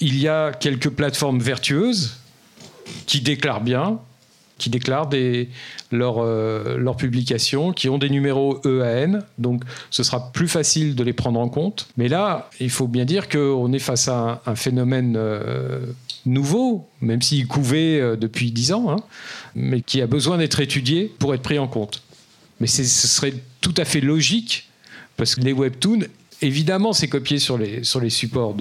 Il 0.00 0.18
y 0.18 0.28
a 0.28 0.52
quelques 0.52 0.90
plateformes 0.90 1.40
vertueuses 1.40 2.16
qui 3.06 3.20
déclarent 3.20 3.62
bien, 3.62 3.98
qui 4.58 4.70
déclarent 4.70 5.08
des, 5.08 5.48
euh, 5.92 6.78
leurs, 6.78 6.96
publications, 6.96 7.72
qui 7.72 7.88
ont 7.88 7.98
des 7.98 8.08
numéros 8.08 8.60
EAN, 8.64 9.20
donc 9.38 9.62
ce 9.90 10.02
sera 10.02 10.32
plus 10.32 10.48
facile 10.48 10.94
de 10.94 11.04
les 11.04 11.12
prendre 11.12 11.38
en 11.38 11.48
compte. 11.48 11.88
Mais 11.96 12.08
là, 12.08 12.50
il 12.60 12.70
faut 12.70 12.88
bien 12.88 13.04
dire 13.04 13.28
qu'on 13.28 13.72
est 13.72 13.78
face 13.78 14.08
à 14.08 14.42
un, 14.46 14.54
phénomène 14.54 15.14
euh, 15.16 15.80
nouveau, 16.26 16.88
même 17.00 17.22
s'il 17.22 17.46
couvait 17.46 18.00
euh, 18.00 18.16
depuis 18.16 18.52
dix 18.52 18.72
ans, 18.72 18.90
hein, 18.90 18.96
mais 19.54 19.80
qui 19.80 20.00
a 20.02 20.06
besoin 20.06 20.38
d'être 20.38 20.60
étudié 20.60 21.12
pour 21.18 21.34
être 21.34 21.42
pris 21.42 21.58
en 21.58 21.68
compte. 21.68 22.02
Mais 22.60 22.66
ce 22.66 22.84
serait 22.84 23.34
tout 23.60 23.74
à 23.76 23.84
fait 23.84 24.00
logique, 24.00 24.68
parce 25.16 25.34
que 25.34 25.40
les 25.40 25.52
webtoons 25.52 26.06
Évidemment, 26.42 26.92
c'est 26.92 27.08
copié 27.08 27.38
sur 27.38 27.56
les, 27.56 27.82
sur 27.82 27.98
les 27.98 28.10
supports 28.10 28.54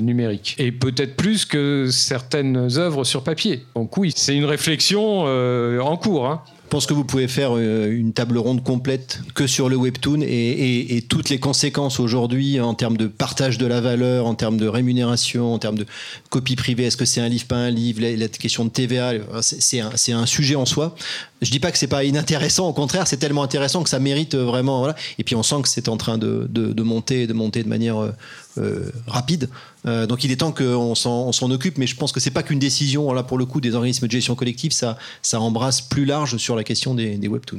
numériques. 0.00 0.56
Et 0.58 0.72
peut-être 0.72 1.14
plus 1.14 1.44
que 1.44 1.88
certaines 1.90 2.56
œuvres 2.76 3.04
sur 3.04 3.22
papier. 3.22 3.64
Donc 3.76 3.96
oui, 3.96 4.12
c'est 4.16 4.34
une 4.34 4.44
réflexion 4.44 5.24
euh, 5.26 5.78
en 5.78 5.96
cours. 5.96 6.26
Hein. 6.26 6.42
Je 6.70 6.76
pense 6.76 6.86
que 6.86 6.94
vous 6.94 7.02
pouvez 7.02 7.26
faire 7.26 7.56
euh, 7.56 7.90
une 7.90 8.12
table 8.12 8.38
ronde 8.38 8.62
complète 8.62 9.22
que 9.34 9.48
sur 9.48 9.68
le 9.68 9.74
webtoon 9.74 10.20
et, 10.22 11.04
toutes 11.08 11.28
les 11.28 11.40
conséquences 11.40 11.98
aujourd'hui 11.98 12.60
en 12.60 12.74
termes 12.74 12.96
de 12.96 13.08
partage 13.08 13.58
de 13.58 13.66
la 13.66 13.80
valeur, 13.80 14.24
en 14.26 14.36
termes 14.36 14.56
de 14.56 14.68
rémunération, 14.68 15.52
en 15.52 15.58
termes 15.58 15.78
de 15.78 15.86
copie 16.28 16.54
privée. 16.54 16.84
Est-ce 16.84 16.96
que 16.96 17.04
c'est 17.04 17.20
un 17.20 17.28
livre, 17.28 17.46
pas 17.46 17.56
un 17.56 17.70
livre? 17.70 18.02
La, 18.02 18.28
question 18.28 18.64
de 18.64 18.70
TVA, 18.70 19.14
c'est 19.40 19.80
un, 19.80 20.26
sujet 20.26 20.54
en 20.54 20.64
soi. 20.64 20.94
Je 21.42 21.50
dis 21.50 21.58
pas 21.58 21.72
que 21.72 21.78
c'est 21.78 21.88
pas 21.88 22.04
inintéressant, 22.04 22.68
au 22.68 22.72
contraire, 22.72 23.08
c'est 23.08 23.16
tellement 23.16 23.42
intéressant 23.42 23.82
que 23.82 23.88
ça 23.88 23.98
mérite 23.98 24.36
vraiment. 24.36 24.78
Voilà. 24.78 24.94
Et 25.18 25.24
puis 25.24 25.34
on 25.34 25.42
sent 25.42 25.62
que 25.62 25.68
c'est 25.68 25.88
en 25.88 25.96
train 25.96 26.18
de, 26.18 26.46
de, 26.48 26.82
monter, 26.84 27.26
de 27.26 27.32
monter 27.32 27.64
de 27.64 27.68
manière 27.68 28.00
euh, 28.00 28.12
euh, 28.58 28.92
rapide. 29.08 29.48
Euh, 29.86 30.06
donc 30.06 30.24
il 30.24 30.30
est 30.30 30.36
temps 30.36 30.52
qu'on 30.52 30.94
s'en 30.94 31.50
occupe, 31.50 31.78
mais 31.78 31.86
je 31.86 31.96
pense 31.96 32.12
que 32.12 32.20
c'est 32.20 32.30
pas 32.30 32.42
qu'une 32.42 32.58
décision, 32.58 33.12
là 33.12 33.22
pour 33.22 33.38
le 33.38 33.46
coup, 33.46 33.60
des 33.60 33.74
organismes 33.74 34.06
de 34.06 34.12
gestion 34.12 34.34
collective, 34.34 34.72
ça, 34.72 34.98
ça 35.22 35.40
embrasse 35.40 35.80
plus 35.80 36.04
large 36.04 36.36
sur 36.36 36.56
la 36.56 36.64
question 36.64 36.94
des, 36.94 37.16
des 37.16 37.28
webtoons. 37.28 37.58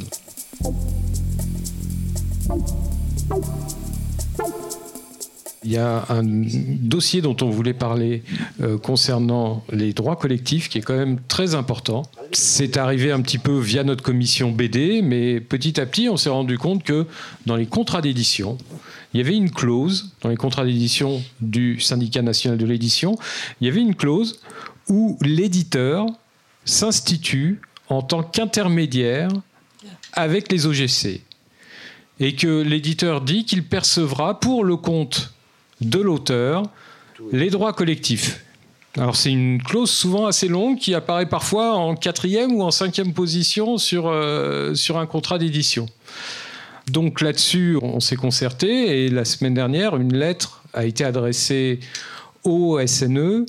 Il 5.63 5.71
y 5.71 5.77
a 5.77 6.05
un 6.09 6.23
dossier 6.23 7.21
dont 7.21 7.37
on 7.41 7.51
voulait 7.51 7.75
parler 7.75 8.23
euh, 8.61 8.79
concernant 8.79 9.63
les 9.71 9.93
droits 9.93 10.15
collectifs 10.15 10.69
qui 10.69 10.79
est 10.79 10.81
quand 10.81 10.97
même 10.97 11.19
très 11.27 11.53
important. 11.53 12.01
C'est 12.31 12.77
arrivé 12.77 13.11
un 13.11 13.21
petit 13.21 13.37
peu 13.37 13.59
via 13.59 13.83
notre 13.83 14.01
commission 14.01 14.49
BD, 14.49 15.03
mais 15.03 15.39
petit 15.39 15.79
à 15.79 15.85
petit, 15.85 16.09
on 16.09 16.17
s'est 16.17 16.31
rendu 16.31 16.57
compte 16.57 16.83
que 16.83 17.05
dans 17.45 17.55
les 17.55 17.67
contrats 17.67 18.01
d'édition, 18.01 18.57
il 19.13 19.19
y 19.19 19.23
avait 19.23 19.35
une 19.35 19.51
clause, 19.51 20.09
dans 20.21 20.29
les 20.29 20.35
contrats 20.35 20.65
d'édition 20.65 21.21
du 21.41 21.79
syndicat 21.79 22.23
national 22.23 22.57
de 22.57 22.65
l'édition, 22.65 23.15
il 23.59 23.67
y 23.67 23.69
avait 23.69 23.81
une 23.81 23.93
clause 23.93 24.39
où 24.89 25.15
l'éditeur 25.21 26.07
s'institue 26.65 27.61
en 27.87 28.01
tant 28.01 28.23
qu'intermédiaire 28.23 29.29
avec 30.13 30.51
les 30.51 30.65
OGC. 30.65 31.21
Et 32.19 32.35
que 32.35 32.63
l'éditeur 32.63 33.21
dit 33.21 33.45
qu'il 33.45 33.63
percevra 33.63 34.39
pour 34.39 34.63
le 34.63 34.75
compte 34.75 35.31
de 35.81 35.99
l'auteur 35.99 36.63
les 37.31 37.49
droits 37.49 37.73
collectifs. 37.73 38.43
Alors 38.97 39.15
c'est 39.15 39.31
une 39.31 39.61
clause 39.61 39.89
souvent 39.89 40.25
assez 40.25 40.47
longue 40.47 40.77
qui 40.77 40.93
apparaît 40.93 41.27
parfois 41.27 41.75
en 41.75 41.95
quatrième 41.95 42.53
ou 42.53 42.61
en 42.61 42.71
cinquième 42.71 43.13
position 43.13 43.77
sur, 43.77 44.07
euh, 44.07 44.73
sur 44.75 44.97
un 44.97 45.05
contrat 45.05 45.37
d'édition. 45.37 45.85
Donc 46.89 47.21
là-dessus, 47.21 47.77
on 47.81 47.99
s'est 47.99 48.17
concerté 48.17 49.05
et 49.05 49.09
la 49.09 49.23
semaine 49.23 49.53
dernière, 49.53 49.95
une 49.95 50.13
lettre 50.13 50.63
a 50.73 50.85
été 50.85 51.05
adressée 51.05 51.79
au 52.43 52.79
SNE 52.85 53.45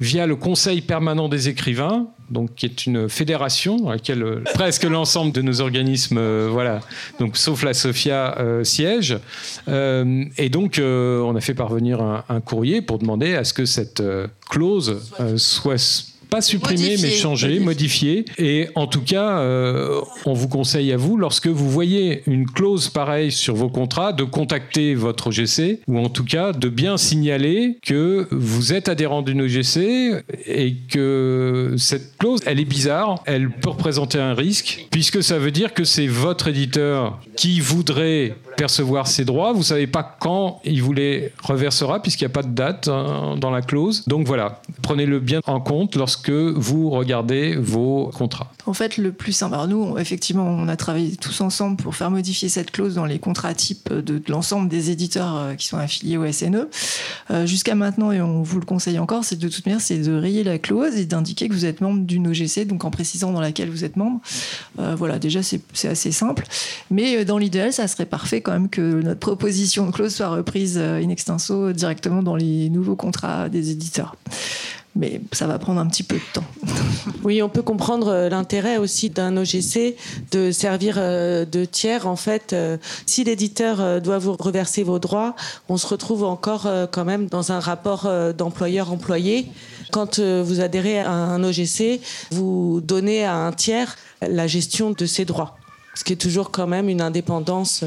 via 0.00 0.26
le 0.26 0.36
Conseil 0.36 0.80
permanent 0.80 1.28
des 1.28 1.48
écrivains, 1.48 2.06
donc 2.30 2.54
qui 2.54 2.66
est 2.66 2.86
une 2.86 3.08
fédération 3.08 3.88
à 3.88 3.94
laquelle 3.94 4.22
euh, 4.22 4.42
presque 4.54 4.84
l'ensemble 4.84 5.32
de 5.32 5.42
nos 5.42 5.60
organismes, 5.60 6.18
euh, 6.18 6.48
voilà, 6.50 6.80
donc 7.18 7.36
sauf 7.36 7.62
la 7.62 7.74
SOFIA, 7.74 8.38
euh, 8.38 8.64
siège. 8.64 9.18
et 9.68 10.48
donc, 10.48 10.80
on 10.80 11.36
a 11.36 11.40
fait 11.40 11.54
parvenir 11.54 12.00
un, 12.00 12.40
courrier 12.40 12.82
pour 12.82 12.98
demander 12.98 13.34
à 13.34 13.44
ce 13.44 13.52
que 13.52 13.64
cette 13.64 14.02
clause 14.48 15.00
soit 15.36 16.13
pas 16.34 16.40
supprimer, 16.40 16.96
mais 17.00 17.10
changer, 17.10 17.60
modifier. 17.60 18.24
Et 18.38 18.68
en 18.74 18.88
tout 18.88 19.02
cas, 19.02 19.38
euh, 19.38 20.00
on 20.26 20.32
vous 20.32 20.48
conseille 20.48 20.90
à 20.92 20.96
vous, 20.96 21.16
lorsque 21.16 21.46
vous 21.46 21.70
voyez 21.70 22.22
une 22.26 22.46
clause 22.46 22.88
pareille 22.88 23.30
sur 23.30 23.54
vos 23.54 23.68
contrats, 23.68 24.12
de 24.12 24.24
contacter 24.24 24.96
votre 24.96 25.28
OGC, 25.28 25.78
ou 25.86 25.98
en 25.98 26.08
tout 26.08 26.24
cas 26.24 26.52
de 26.52 26.68
bien 26.68 26.96
signaler 26.96 27.78
que 27.82 28.26
vous 28.32 28.72
êtes 28.72 28.88
adhérent 28.88 29.22
d'une 29.22 29.42
OGC 29.42 30.24
et 30.46 30.74
que 30.90 31.76
cette 31.78 32.18
clause, 32.18 32.40
elle 32.46 32.58
est 32.58 32.64
bizarre, 32.64 33.22
elle 33.26 33.50
peut 33.50 33.70
représenter 33.70 34.18
un 34.18 34.34
risque, 34.34 34.88
puisque 34.90 35.22
ça 35.22 35.38
veut 35.38 35.52
dire 35.52 35.72
que 35.72 35.84
c'est 35.84 36.08
votre 36.08 36.48
éditeur 36.48 37.20
qui 37.36 37.60
voudrait 37.60 38.34
percevoir 38.56 39.06
ses 39.06 39.24
droits. 39.24 39.52
Vous 39.52 39.62
savez 39.62 39.86
pas 39.86 40.16
quand 40.18 40.60
il 40.64 40.82
vous 40.82 40.92
les 40.92 41.32
reversera 41.42 42.00
puisqu'il 42.00 42.24
n'y 42.24 42.30
a 42.30 42.34
pas 42.34 42.42
de 42.42 42.52
date 42.52 42.88
hein, 42.88 43.36
dans 43.38 43.50
la 43.50 43.62
clause. 43.62 44.04
Donc 44.06 44.26
voilà, 44.26 44.60
prenez-le 44.82 45.20
bien 45.20 45.40
en 45.46 45.60
compte 45.60 45.96
lorsque 45.96 46.30
vous 46.30 46.90
regardez 46.90 47.56
vos 47.56 48.10
contrats. 48.14 48.52
En 48.66 48.72
fait, 48.72 48.96
le 48.96 49.12
plus 49.12 49.32
simple, 49.32 49.54
alors 49.54 49.68
nous, 49.68 49.98
effectivement, 49.98 50.44
on 50.44 50.68
a 50.68 50.76
travaillé 50.76 51.16
tous 51.16 51.40
ensemble 51.40 51.76
pour 51.76 51.94
faire 51.94 52.10
modifier 52.10 52.48
cette 52.48 52.70
clause 52.70 52.94
dans 52.94 53.04
les 53.04 53.18
contrats 53.18 53.54
types 53.54 53.92
de, 53.92 54.22
l'ensemble 54.28 54.68
des 54.68 54.90
éditeurs 54.90 55.36
euh, 55.36 55.54
qui 55.54 55.66
sont 55.66 55.76
affiliés 55.76 56.16
au 56.16 56.30
SNE. 56.30 56.68
Euh, 57.30 57.46
jusqu'à 57.46 57.74
maintenant, 57.74 58.12
et 58.12 58.20
on 58.20 58.42
vous 58.42 58.58
le 58.58 58.64
conseille 58.64 58.98
encore, 58.98 59.24
c'est 59.24 59.38
de 59.38 59.48
toute 59.48 59.66
manière, 59.66 59.80
c'est 59.80 59.98
de 59.98 60.14
rayer 60.14 60.44
la 60.44 60.58
clause 60.58 60.96
et 60.96 61.04
d'indiquer 61.04 61.48
que 61.48 61.54
vous 61.54 61.66
êtes 61.66 61.80
membre 61.80 62.02
d'une 62.04 62.28
OGC, 62.28 62.66
donc 62.66 62.84
en 62.84 62.90
précisant 62.90 63.32
dans 63.32 63.40
laquelle 63.40 63.70
vous 63.70 63.84
êtes 63.84 63.96
membre. 63.96 64.20
Euh, 64.78 64.94
voilà, 64.96 65.18
déjà, 65.18 65.42
c'est 65.42 65.60
assez 65.88 66.12
simple. 66.12 66.44
Mais 66.90 67.24
dans 67.24 67.38
l'idéal, 67.38 67.72
ça 67.72 67.86
serait 67.86 68.06
parfait 68.06 68.40
quand 68.44 68.52
même 68.52 68.68
que 68.68 69.02
notre 69.02 69.20
proposition 69.20 69.86
de 69.86 69.90
clause 69.90 70.14
soit 70.14 70.28
reprise 70.28 70.78
in 70.78 71.08
extenso 71.08 71.72
directement 71.72 72.22
dans 72.22 72.36
les 72.36 72.70
nouveaux 72.70 72.96
contrats 72.96 73.48
des 73.48 73.70
éditeurs 73.70 74.14
mais 74.96 75.20
ça 75.32 75.46
va 75.46 75.58
prendre 75.58 75.80
un 75.80 75.86
petit 75.86 76.02
peu 76.02 76.16
de 76.16 76.32
temps. 76.32 76.44
Oui, 77.22 77.42
on 77.42 77.48
peut 77.48 77.62
comprendre 77.62 78.08
euh, 78.08 78.28
l'intérêt 78.28 78.76
aussi 78.76 79.08
d'un 79.08 79.36
OGC 79.36 79.96
de 80.30 80.50
servir 80.50 80.96
euh, 80.98 81.44
de 81.44 81.64
tiers. 81.64 82.06
En 82.06 82.16
fait, 82.16 82.52
euh, 82.52 82.76
si 83.06 83.24
l'éditeur 83.24 84.00
doit 84.00 84.18
vous 84.18 84.34
reverser 84.38 84.82
vos 84.82 84.98
droits, 84.98 85.34
on 85.68 85.76
se 85.76 85.86
retrouve 85.86 86.24
encore 86.24 86.68
quand 86.92 87.04
même 87.04 87.26
dans 87.26 87.52
un 87.52 87.60
rapport 87.60 88.08
d'employeur-employé. 88.36 89.46
Quand 89.90 90.20
vous 90.20 90.60
adhérez 90.60 91.00
à 91.00 91.10
un 91.10 91.42
OGC, 91.42 92.00
vous 92.30 92.80
donnez 92.82 93.24
à 93.24 93.36
un 93.36 93.52
tiers 93.52 93.96
la 94.20 94.46
gestion 94.46 94.90
de 94.90 95.06
ses 95.06 95.24
droits, 95.24 95.56
ce 95.94 96.04
qui 96.04 96.12
est 96.12 96.16
toujours 96.16 96.50
quand 96.50 96.66
même 96.66 96.88
une 96.88 97.00
indépendance 97.00 97.84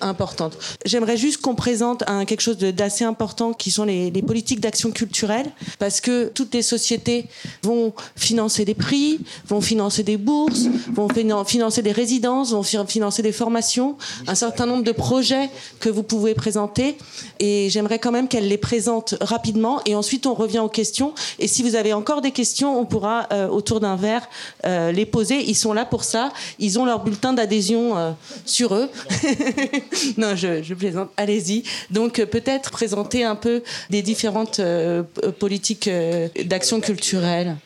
importante. 0.00 0.56
J'aimerais 0.84 1.16
juste 1.16 1.40
qu'on 1.40 1.54
présente 1.54 2.04
un, 2.06 2.24
quelque 2.24 2.40
chose 2.40 2.58
d'assez 2.58 3.04
important 3.04 3.52
qui 3.52 3.70
sont 3.70 3.84
les, 3.84 4.10
politiques 4.22 4.60
d'action 4.60 4.90
culturelle, 4.90 5.46
parce 5.78 6.00
que 6.00 6.30
toutes 6.34 6.54
les 6.54 6.62
sociétés 6.62 7.26
vont 7.62 7.92
financer 8.16 8.64
des 8.64 8.74
prix, 8.74 9.20
vont 9.46 9.60
financer 9.60 10.02
des 10.02 10.16
bourses, 10.16 10.66
vont 10.92 11.08
financer 11.44 11.82
des 11.82 11.92
résidences, 11.92 12.52
vont 12.52 12.62
financer 12.62 13.22
des 13.22 13.32
formations, 13.32 13.96
un 14.26 14.34
certain 14.34 14.66
nombre 14.66 14.84
de 14.84 14.92
projets 14.92 15.48
que 15.80 15.88
vous 15.88 16.02
pouvez 16.02 16.34
présenter. 16.34 16.96
Et 17.38 17.68
j'aimerais 17.70 17.98
quand 17.98 18.12
même 18.12 18.28
qu'elle 18.28 18.48
les 18.48 18.58
présente 18.58 19.14
rapidement. 19.20 19.80
Et 19.86 19.94
ensuite, 19.94 20.26
on 20.26 20.34
revient 20.34 20.60
aux 20.60 20.68
questions. 20.68 21.14
Et 21.38 21.48
si 21.48 21.62
vous 21.62 21.74
avez 21.74 21.92
encore 21.92 22.20
des 22.20 22.32
questions, 22.32 22.78
on 22.78 22.84
pourra, 22.84 23.26
euh, 23.32 23.48
autour 23.48 23.80
d'un 23.80 23.96
verre, 23.96 24.28
euh, 24.66 24.92
les 24.92 25.06
poser. 25.06 25.42
Ils 25.48 25.54
sont 25.54 25.72
là 25.72 25.84
pour 25.84 26.04
ça. 26.04 26.32
Ils 26.58 26.78
ont 26.78 26.84
leur 26.84 27.02
bulletin 27.02 27.32
d'adhésion 27.32 27.96
euh, 27.96 28.12
sur 28.44 28.74
eux. 28.74 28.90
non, 30.18 30.36
je, 30.36 30.74
plaisante. 30.74 31.10
Allez-y. 31.16 31.64
Donc 31.90 32.18
euh, 32.18 32.26
peut-être 32.26 32.70
présenter 32.70 33.24
un 33.24 33.36
peu 33.36 33.62
des 33.90 34.02
différentes 34.02 34.60
euh, 34.60 35.02
politiques 35.38 35.88
euh, 35.88 36.28
d'action 36.44 36.80
culturelle. 36.80 37.56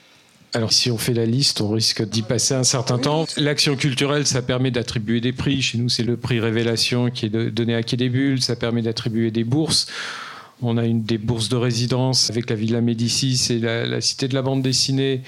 Alors 0.53 0.73
si 0.73 0.91
on 0.91 0.99
fait 0.99 1.15
la 1.15 1.27
liste, 1.27 1.61
on 1.61 1.71
risque 1.71 2.09
d'y 2.09 2.23
passer 2.23 2.55
un 2.55 2.63
certain 2.63 2.99
temps. 2.99 3.27
L'action 3.37 3.75
culturelle, 3.75 4.25
ça 4.25 4.41
permet 4.41 4.71
d'attribuer 4.71 5.21
des 5.21 5.33
prix. 5.33 5.61
Chez 5.61 5.79
nous, 5.79 5.89
c'est 5.89 6.05
le 6.05 6.17
prix 6.17 6.39
Révélation 6.39 7.11
qui 7.11 7.27
est 7.27 7.29
donné 7.29 7.75
à 7.75 7.83
Quai 7.83 7.97
des 7.97 8.09
Bulles. 8.09 8.41
Ça 8.41 8.55
permet 8.55 8.83
d'attribuer 8.83 9.33
des 9.33 9.43
bourses. 9.43 9.87
On 10.63 10.79
a 10.79 10.85
une 10.85 11.03
des 11.03 11.19
bourses 11.19 11.49
de 11.49 11.57
résidence 11.57 12.31
avec 12.31 12.49
la 12.49 12.55
Villa 12.55 12.81
Médicis 12.81 13.49
et 13.51 13.59
la 13.59 14.01
Cité 14.01 14.29
de 14.29 14.35
la 14.35 14.43
bande 14.43 14.63
dessinée. 14.63 15.23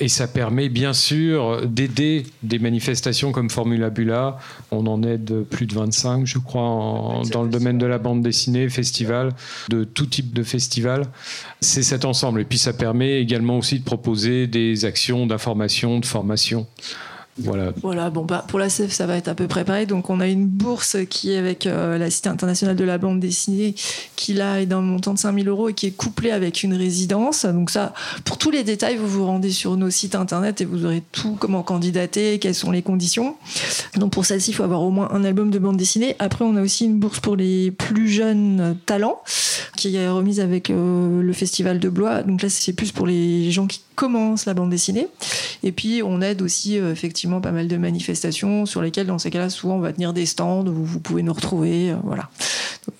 Et 0.00 0.08
ça 0.08 0.28
permet 0.28 0.68
bien 0.68 0.92
sûr 0.92 1.66
d'aider 1.66 2.24
des 2.42 2.58
manifestations 2.58 3.32
comme 3.32 3.50
Formula 3.50 3.90
Bula. 3.90 4.38
On 4.70 4.86
en 4.86 5.02
aide 5.02 5.42
plus 5.50 5.66
de 5.66 5.74
25, 5.74 6.26
je 6.26 6.38
crois, 6.38 7.22
dans 7.32 7.42
le 7.42 7.48
domaine 7.48 7.78
de 7.78 7.86
la 7.86 7.98
bande 7.98 8.22
dessinée, 8.22 8.68
festival, 8.68 9.32
de 9.68 9.84
tout 9.84 10.06
type 10.06 10.32
de 10.32 10.42
festival. 10.42 11.06
C'est 11.60 11.82
cet 11.82 12.04
ensemble. 12.04 12.40
Et 12.40 12.44
puis 12.44 12.58
ça 12.58 12.72
permet 12.72 13.20
également 13.20 13.58
aussi 13.58 13.78
de 13.78 13.84
proposer 13.84 14.46
des 14.46 14.84
actions 14.84 15.26
d'information, 15.26 15.98
de 15.98 16.06
formation. 16.06 16.66
Voilà. 17.40 18.10
Bon, 18.10 18.24
bah, 18.24 18.44
pour 18.46 18.58
la 18.58 18.68
CEF, 18.68 18.92
ça 18.92 19.06
va 19.06 19.16
être 19.16 19.28
à 19.28 19.34
peu 19.34 19.46
près 19.46 19.64
pareil. 19.64 19.86
Donc, 19.86 20.10
on 20.10 20.20
a 20.20 20.26
une 20.26 20.46
bourse 20.46 20.96
qui 21.08 21.32
est 21.32 21.36
avec 21.36 21.66
euh, 21.66 21.98
la 21.98 22.10
Cité 22.10 22.28
internationale 22.28 22.76
de 22.76 22.84
la 22.84 22.98
bande 22.98 23.20
dessinée, 23.20 23.74
qui 24.16 24.34
là 24.34 24.60
est 24.60 24.66
d'un 24.66 24.80
montant 24.80 25.14
de 25.14 25.18
5000 25.18 25.48
euros 25.48 25.68
et 25.68 25.74
qui 25.74 25.86
est 25.86 25.92
couplée 25.92 26.30
avec 26.30 26.62
une 26.62 26.74
résidence. 26.74 27.44
Donc, 27.44 27.70
ça, 27.70 27.94
pour 28.24 28.38
tous 28.38 28.50
les 28.50 28.64
détails, 28.64 28.96
vous 28.96 29.06
vous 29.06 29.26
rendez 29.26 29.50
sur 29.50 29.76
nos 29.76 29.90
sites 29.90 30.14
internet 30.14 30.60
et 30.60 30.64
vous 30.64 30.84
aurez 30.84 31.02
tout, 31.12 31.36
comment 31.38 31.62
candidater, 31.62 32.38
quelles 32.38 32.54
sont 32.54 32.70
les 32.70 32.82
conditions. 32.82 33.36
Donc, 33.96 34.12
pour 34.12 34.26
celle-ci, 34.26 34.50
il 34.50 34.54
faut 34.54 34.64
avoir 34.64 34.82
au 34.82 34.90
moins 34.90 35.10
un 35.12 35.24
album 35.24 35.50
de 35.50 35.58
bande 35.58 35.76
dessinée. 35.76 36.16
Après, 36.18 36.44
on 36.44 36.56
a 36.56 36.62
aussi 36.62 36.84
une 36.84 36.98
bourse 36.98 37.20
pour 37.20 37.36
les 37.36 37.70
plus 37.70 38.08
jeunes 38.08 38.76
talents, 38.86 39.22
qui 39.76 39.94
est 39.94 40.08
remise 40.08 40.40
avec 40.40 40.70
euh, 40.70 41.22
le 41.22 41.32
Festival 41.32 41.78
de 41.78 41.88
Blois. 41.88 42.22
Donc, 42.22 42.42
là, 42.42 42.48
c'est 42.48 42.72
plus 42.72 42.92
pour 42.92 43.06
les 43.06 43.50
gens 43.50 43.66
qui 43.66 43.80
commencent 43.98 44.46
la 44.46 44.54
bande 44.54 44.70
dessinée. 44.70 45.08
Et 45.64 45.72
puis, 45.72 46.02
on 46.04 46.22
aide 46.22 46.40
aussi, 46.40 46.78
euh, 46.78 46.92
effectivement, 46.92 47.40
pas 47.40 47.50
mal 47.50 47.66
de 47.66 47.76
manifestations 47.76 48.64
sur 48.64 48.80
lesquelles, 48.80 49.08
dans 49.08 49.18
ces 49.18 49.30
cas-là, 49.30 49.50
souvent 49.50 49.74
on 49.74 49.80
va 49.80 49.92
tenir 49.92 50.12
des 50.12 50.24
stands 50.24 50.64
où 50.64 50.84
vous 50.84 51.00
pouvez 51.00 51.24
nous 51.24 51.32
retrouver. 51.32 51.90
Euh, 51.90 51.96
voilà. 52.04 52.30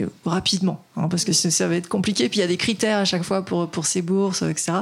Euh, 0.01 0.07
rapidement, 0.25 0.83
hein, 0.97 1.07
parce 1.09 1.25
que 1.25 1.33
ça 1.33 1.69
va 1.69 1.77
être 1.77 1.89
compliqué. 1.89 2.29
Puis 2.29 2.39
il 2.39 2.41
y 2.41 2.45
a 2.45 2.49
des 2.49 2.57
critères 2.57 2.99
à 2.99 3.05
chaque 3.05 3.23
fois 3.23 3.43
pour, 3.43 3.69
pour 3.69 3.87
ces 3.87 4.03
bourses, 4.03 4.43
etc. 4.43 4.73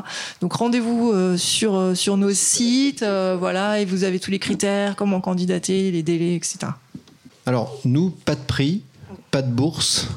Donc 0.41 0.55
rendez-vous 0.55 1.13
sur, 1.37 1.97
sur 1.97 2.17
nos 2.17 2.33
sites, 2.33 3.05
voilà, 3.05 3.81
et 3.81 3.85
vous 3.85 4.03
avez 4.03 4.19
tous 4.19 4.33
les 4.33 4.41
critères, 4.41 4.97
comment 4.97 5.21
candidater, 5.21 5.93
les 5.93 6.03
délais, 6.03 6.35
etc. 6.35 6.73
Alors, 7.45 7.79
nous, 7.85 8.11
pas 8.11 8.35
de 8.35 8.41
prix, 8.41 8.83
pas 9.37 9.43
de 9.43 9.53
bourse 9.53 10.09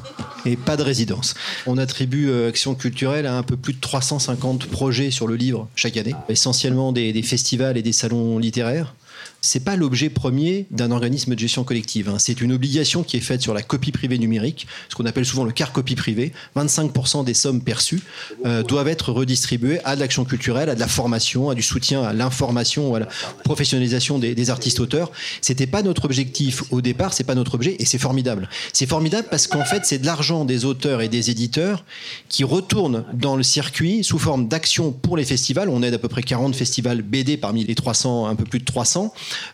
et 0.46 0.56
pas 0.56 0.78
de 0.78 0.82
résidence. 0.82 1.34
On 1.66 1.76
attribue 1.76 2.32
Action 2.48 2.74
culturelle 2.74 3.26
à 3.26 3.36
un 3.36 3.42
peu 3.42 3.58
plus 3.58 3.74
de 3.74 3.78
350 3.78 4.64
projets 4.64 5.10
sur 5.10 5.26
le 5.26 5.36
livre 5.36 5.68
chaque 5.74 5.98
année, 5.98 6.14
essentiellement 6.30 6.90
des 6.90 7.22
festivals 7.22 7.76
et 7.76 7.82
des 7.82 7.92
salons 7.92 8.38
littéraires 8.38 8.94
c'est 9.40 9.64
pas 9.64 9.76
l'objet 9.76 10.10
premier 10.10 10.66
d'un 10.70 10.90
organisme 10.90 11.34
de 11.34 11.40
gestion 11.40 11.64
collective. 11.64 12.08
Hein. 12.08 12.16
C'est 12.18 12.40
une 12.40 12.52
obligation 12.52 13.02
qui 13.02 13.16
est 13.16 13.20
faite 13.20 13.42
sur 13.42 13.54
la 13.54 13.62
copie 13.62 13.92
privée 13.92 14.18
numérique, 14.18 14.66
ce 14.88 14.94
qu'on 14.94 15.06
appelle 15.06 15.24
souvent 15.24 15.44
le 15.44 15.52
car 15.52 15.72
copie 15.72 15.94
privée. 15.94 16.32
25% 16.56 17.24
des 17.24 17.34
sommes 17.34 17.62
perçues 17.62 18.02
euh, 18.44 18.62
doivent 18.62 18.88
être 18.88 19.12
redistribuées 19.12 19.80
à 19.84 19.96
de 19.96 20.00
l'action 20.00 20.24
culturelle, 20.24 20.68
à 20.68 20.74
de 20.74 20.80
la 20.80 20.88
formation, 20.88 21.50
à 21.50 21.54
du 21.54 21.62
soutien 21.62 22.02
à 22.02 22.12
l'information, 22.12 22.94
à 22.94 23.00
la 23.00 23.08
professionnalisation 23.44 24.18
des, 24.18 24.50
artistes-auteurs. 24.50 25.12
C'était 25.42 25.66
pas 25.66 25.82
notre 25.82 26.06
objectif 26.06 26.64
au 26.70 26.80
départ, 26.80 27.12
c'est 27.12 27.24
pas 27.24 27.34
notre 27.34 27.54
objet, 27.54 27.76
et 27.78 27.84
c'est 27.84 27.98
formidable. 27.98 28.48
C'est 28.72 28.86
formidable 28.86 29.28
parce 29.30 29.46
qu'en 29.46 29.64
fait, 29.64 29.84
c'est 29.84 29.98
de 29.98 30.06
l'argent 30.06 30.44
des 30.44 30.64
auteurs 30.64 31.02
et 31.02 31.08
des 31.08 31.30
éditeurs 31.30 31.84
qui 32.28 32.42
retourne 32.42 33.04
dans 33.12 33.36
le 33.36 33.42
circuit 33.42 34.02
sous 34.02 34.18
forme 34.18 34.48
d'action 34.48 34.92
pour 34.92 35.16
les 35.16 35.24
festivals. 35.24 35.68
On 35.68 35.82
aide 35.82 35.94
à 35.94 35.98
peu 35.98 36.08
près 36.08 36.22
40 36.22 36.56
festivals 36.56 37.02
BD 37.02 37.36
parmi 37.36 37.64
les 37.64 37.74
300, 37.74 38.26
un 38.26 38.34
peu 38.34 38.44
plus 38.44 38.60
de 38.60 38.64
300 38.64 39.12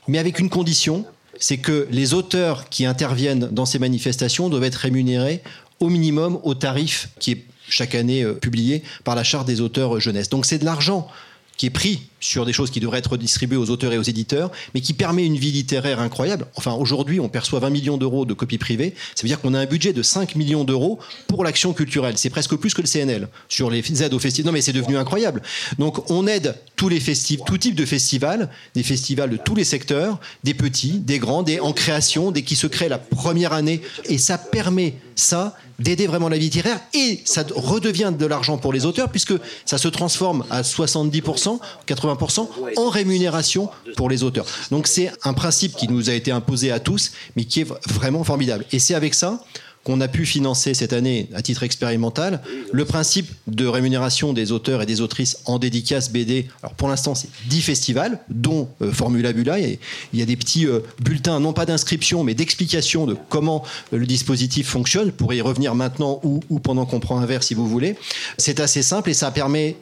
mais 0.08 0.18
avec 0.18 0.38
une 0.38 0.50
condition, 0.50 1.04
c'est 1.38 1.58
que 1.58 1.86
les 1.90 2.14
auteurs 2.14 2.68
qui 2.68 2.86
interviennent 2.86 3.48
dans 3.50 3.66
ces 3.66 3.78
manifestations 3.78 4.48
doivent 4.48 4.64
être 4.64 4.76
rémunérés 4.76 5.42
au 5.80 5.88
minimum 5.88 6.40
au 6.42 6.54
tarif 6.54 7.08
qui 7.18 7.32
est 7.32 7.44
chaque 7.68 7.94
année 7.94 8.22
euh, 8.22 8.34
publié 8.34 8.82
par 9.04 9.14
la 9.14 9.24
charte 9.24 9.46
des 9.46 9.60
auteurs 9.60 10.00
jeunesse. 10.00 10.28
Donc 10.28 10.46
c'est 10.46 10.58
de 10.58 10.64
l'argent 10.64 11.08
qui 11.56 11.66
est 11.66 11.70
pris 11.70 12.02
sur 12.20 12.44
des 12.44 12.52
choses 12.52 12.70
qui 12.70 12.80
devraient 12.80 12.98
être 12.98 13.16
distribuées 13.16 13.56
aux 13.56 13.70
auteurs 13.70 13.92
et 13.92 13.98
aux 13.98 14.02
éditeurs, 14.02 14.50
mais 14.74 14.80
qui 14.80 14.94
permet 14.94 15.24
une 15.24 15.36
vie 15.36 15.52
littéraire 15.52 16.00
incroyable. 16.00 16.46
Enfin, 16.56 16.72
aujourd'hui, 16.72 17.20
on 17.20 17.28
perçoit 17.28 17.60
20 17.60 17.70
millions 17.70 17.96
d'euros 17.98 18.24
de 18.24 18.34
copies 18.34 18.58
privées. 18.58 18.94
Ça 19.14 19.22
veut 19.22 19.28
dire 19.28 19.40
qu'on 19.40 19.54
a 19.54 19.60
un 19.60 19.66
budget 19.66 19.92
de 19.92 20.02
5 20.02 20.34
millions 20.34 20.64
d'euros 20.64 20.98
pour 21.28 21.44
l'action 21.44 21.72
culturelle. 21.72 22.18
C'est 22.18 22.30
presque 22.30 22.56
plus 22.56 22.74
que 22.74 22.82
le 22.82 22.88
CNL 22.88 23.28
sur 23.48 23.70
les 23.70 24.02
aides 24.02 24.14
aux 24.14 24.18
festivals. 24.18 24.46
Non, 24.46 24.52
mais 24.52 24.60
c'est 24.60 24.72
devenu 24.72 24.96
incroyable. 24.96 25.42
Donc, 25.78 26.10
on 26.10 26.26
aide 26.26 26.56
tous 26.74 26.88
les 26.88 27.00
festivals, 27.00 27.46
tout 27.46 27.58
type 27.58 27.74
de 27.74 27.84
festivals, 27.84 28.50
des 28.74 28.82
festivals 28.82 29.30
de 29.30 29.36
tous 29.36 29.54
les 29.54 29.64
secteurs, 29.64 30.18
des 30.44 30.54
petits, 30.54 30.98
des 30.98 31.18
grands, 31.18 31.42
des 31.42 31.60
en 31.60 31.72
création, 31.72 32.30
des 32.32 32.42
qui 32.42 32.56
se 32.56 32.66
créent 32.66 32.88
la 32.88 32.98
première 32.98 33.52
année. 33.52 33.80
Et 34.06 34.18
ça 34.18 34.38
permet 34.38 34.94
ça 35.14 35.56
d'aider 35.78 36.06
vraiment 36.06 36.28
la 36.28 36.38
vie 36.38 36.46
littéraire 36.46 36.80
et 36.94 37.20
ça 37.24 37.44
redevient 37.54 38.12
de 38.16 38.26
l'argent 38.26 38.56
pour 38.56 38.72
les 38.72 38.86
auteurs 38.86 39.10
puisque 39.10 39.34
ça 39.64 39.78
se 39.78 39.88
transforme 39.88 40.44
à 40.50 40.62
70%, 40.62 41.58
80% 41.86 42.48
en 42.76 42.88
rémunération 42.88 43.68
pour 43.96 44.08
les 44.08 44.22
auteurs. 44.22 44.46
Donc 44.70 44.86
c'est 44.86 45.10
un 45.24 45.34
principe 45.34 45.74
qui 45.76 45.88
nous 45.88 46.08
a 46.08 46.14
été 46.14 46.30
imposé 46.30 46.70
à 46.70 46.80
tous 46.80 47.12
mais 47.36 47.44
qui 47.44 47.60
est 47.60 47.68
vraiment 47.88 48.24
formidable. 48.24 48.64
Et 48.72 48.78
c'est 48.78 48.94
avec 48.94 49.14
ça 49.14 49.40
qu'on 49.86 50.00
a 50.00 50.08
pu 50.08 50.26
financer 50.26 50.74
cette 50.74 50.92
année 50.92 51.28
à 51.32 51.42
titre 51.42 51.62
expérimental 51.62 52.42
le 52.72 52.84
principe 52.84 53.30
de 53.46 53.68
rémunération 53.68 54.32
des 54.32 54.50
auteurs 54.50 54.82
et 54.82 54.86
des 54.86 55.00
autrices 55.00 55.38
en 55.44 55.60
dédicace 55.60 56.10
BD. 56.10 56.48
Alors 56.64 56.74
pour 56.74 56.88
l'instant, 56.88 57.14
c'est 57.14 57.28
10 57.48 57.62
festivals, 57.62 58.18
dont 58.28 58.68
euh, 58.82 58.90
Formula 58.90 59.32
Bula. 59.32 59.60
Il 59.60 59.78
y 60.12 60.22
a 60.22 60.26
des 60.26 60.34
petits 60.34 60.66
euh, 60.66 60.80
bulletins, 60.98 61.38
non 61.38 61.52
pas 61.52 61.66
d'inscription, 61.66 62.24
mais 62.24 62.34
d'explication 62.34 63.06
de 63.06 63.16
comment 63.28 63.62
euh, 63.92 63.98
le 63.98 64.06
dispositif 64.06 64.68
fonctionne. 64.68 65.12
Pour 65.12 65.32
y 65.32 65.40
revenir 65.40 65.76
maintenant 65.76 66.18
ou, 66.24 66.40
ou 66.50 66.58
pendant 66.58 66.84
qu'on 66.84 66.98
prend 66.98 67.20
un 67.20 67.26
verre, 67.26 67.44
si 67.44 67.54
vous 67.54 67.68
voulez. 67.68 67.94
C'est 68.38 68.58
assez 68.58 68.82
simple 68.82 69.10
et 69.10 69.14
ça 69.14 69.30
permet 69.30 69.76